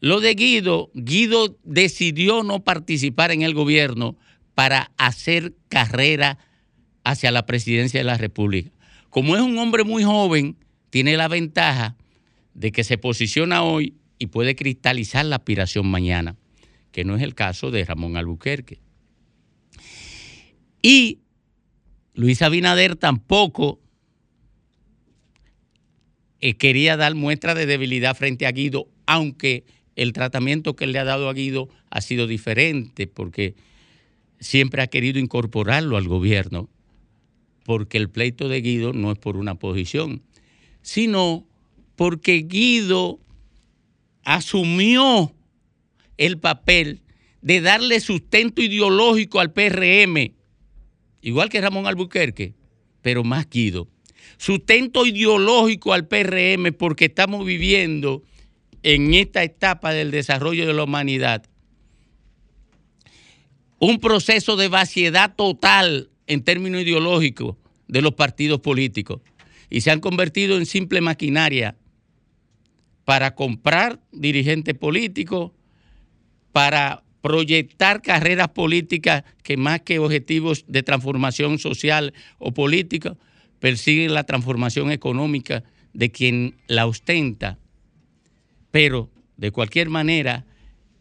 Lo 0.01 0.21
de 0.21 0.35
Guido, 0.35 0.91
Guido 0.95 1.59
decidió 1.63 2.43
no 2.43 2.65
participar 2.65 3.33
en 3.33 3.43
el 3.43 3.53
gobierno 3.53 4.17
para 4.55 4.93
hacer 4.97 5.53
carrera 5.69 6.39
hacia 7.05 7.31
la 7.31 7.45
presidencia 7.45 8.01
de 8.01 8.05
la 8.05 8.17
República. 8.17 8.71
Como 9.11 9.37
es 9.37 9.43
un 9.43 9.59
hombre 9.59 9.85
muy 9.85 10.05
joven, 10.05 10.57
tiene 10.89 11.19
la 11.19 11.29
ventaja 11.29 11.99
de 12.55 12.73
que 12.73 12.83
se 12.83 12.97
posiciona 12.97 13.63
hoy 13.63 13.93
y 14.19 14.29
puede 14.29 14.57
cristalizar 14.57 15.27
la 15.27 15.37
aspiración 15.37 15.87
mañana, 15.87 16.37
que 16.93 17.05
no 17.05 17.15
es 17.15 17.23
el 17.23 17.35
caso 17.35 17.71
de 17.71 17.85
Ramón 17.85 18.17
Albuquerque. 18.17 18.81
Y 20.81 21.19
Luis 22.15 22.41
Abinader 22.41 22.97
tampoco 22.97 23.81
eh, 26.41 26.55
quería 26.55 26.97
dar 26.97 27.15
muestra 27.15 27.55
de 27.55 27.67
debilidad 27.67 28.17
frente 28.17 28.47
a 28.47 28.53
Guido, 28.53 28.89
aunque 29.07 29.65
el 29.97 30.13
tratamiento 30.13 30.77
que 30.77 30.87
le 30.87 30.99
ha 30.99 31.05
dado 31.05 31.29
a 31.29 31.33
Guido 31.33 31.69
ha 31.91 32.01
sido 32.01 32.27
diferente, 32.27 33.07
porque 33.07 33.55
siempre 34.39 34.83
ha 34.83 34.87
querido 34.87 35.19
incorporarlo 35.19 35.97
al 35.97 36.09
gobierno, 36.09 36.69
porque 37.65 37.97
el 37.97 38.11
pleito 38.11 38.49
de 38.49 38.61
Guido 38.61 38.93
no 38.93 39.11
es 39.13 39.19
por 39.19 39.37
una 39.37 39.55
posición, 39.55 40.23
sino 40.83 41.47
porque 41.97 42.45
Guido 42.47 43.19
asumió 44.25 45.33
el 46.19 46.39
papel 46.39 47.01
de 47.41 47.61
darle 47.61 48.01
sustento 48.01 48.61
ideológico 48.61 49.41
al 49.41 49.53
PRM, 49.53 50.33
igual 51.23 51.49
que 51.49 51.61
Ramón 51.61 51.87
Albuquerque, 51.87 52.55
pero 53.01 53.25
más 53.25 53.49
Guido. 53.49 53.89
Sustento 54.39 55.07
ideológico 55.07 55.93
al 55.93 56.07
PRM 56.07 56.73
porque 56.73 57.07
estamos 57.07 57.45
viviendo 57.45 58.23
en 58.83 59.15
esta 59.15 59.43
etapa 59.43 59.93
del 59.93 60.11
desarrollo 60.11 60.67
de 60.67 60.75
la 60.75 60.85
humanidad. 60.85 61.45
Un 63.79 63.99
proceso 63.99 64.57
de 64.57 64.69
vaciedad 64.69 65.35
total 65.35 66.11
en 66.27 66.43
términos 66.43 66.83
ideológicos 66.83 67.57
de 67.89 68.03
los 68.03 68.15
partidos 68.15 68.61
políticos. 68.61 69.21
Y 69.71 69.81
se 69.81 69.91
han 69.91 70.01
convertido 70.01 70.57
en 70.57 70.67
simple 70.67 71.01
maquinaria 71.01 71.77
para 73.05 73.35
comprar 73.35 74.01
dirigentes 74.13 74.75
políticos, 74.75 75.53
para 76.53 77.03
proyectar 77.21 78.03
carreras 78.03 78.49
políticas 78.49 79.25
que 79.43 79.57
más 79.57 79.81
que 79.81 79.99
objetivos 79.99 80.65
de 80.69 80.83
transformación 80.83 81.59
social 81.59 82.15
o 82.39 82.55
política, 82.55 83.17
persiguen 83.67 84.15
la 84.15 84.23
transformación 84.23 84.93
económica 84.93 85.65
de 85.93 86.13
quien 86.13 86.55
la 86.69 86.87
ostenta. 86.87 87.59
Pero, 88.71 89.11
de 89.37 89.51
cualquier 89.51 89.89
manera, 89.89 90.45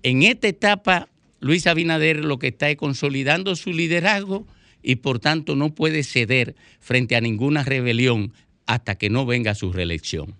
en 0.02 0.24
esta 0.24 0.48
etapa, 0.48 1.08
Luis 1.40 1.68
Abinader 1.68 2.26
lo 2.26 2.40
que 2.40 2.48
está 2.48 2.72
es 2.72 2.78
consolidando 2.78 3.56
su 3.56 3.72
liderazgo 3.72 4.48
y 4.82 4.96
por 4.96 5.20
tanto 5.20 5.56
no 5.56 5.76
puede 5.76 6.02
ceder 6.02 6.56
frente 6.80 7.16
a 7.16 7.22
ninguna 7.22 7.62
rebelión 7.62 8.34
hasta 8.66 8.96
que 8.96 9.12
no 9.12 9.28
venga 9.28 9.54
su 9.54 9.72
reelección. 9.72 10.34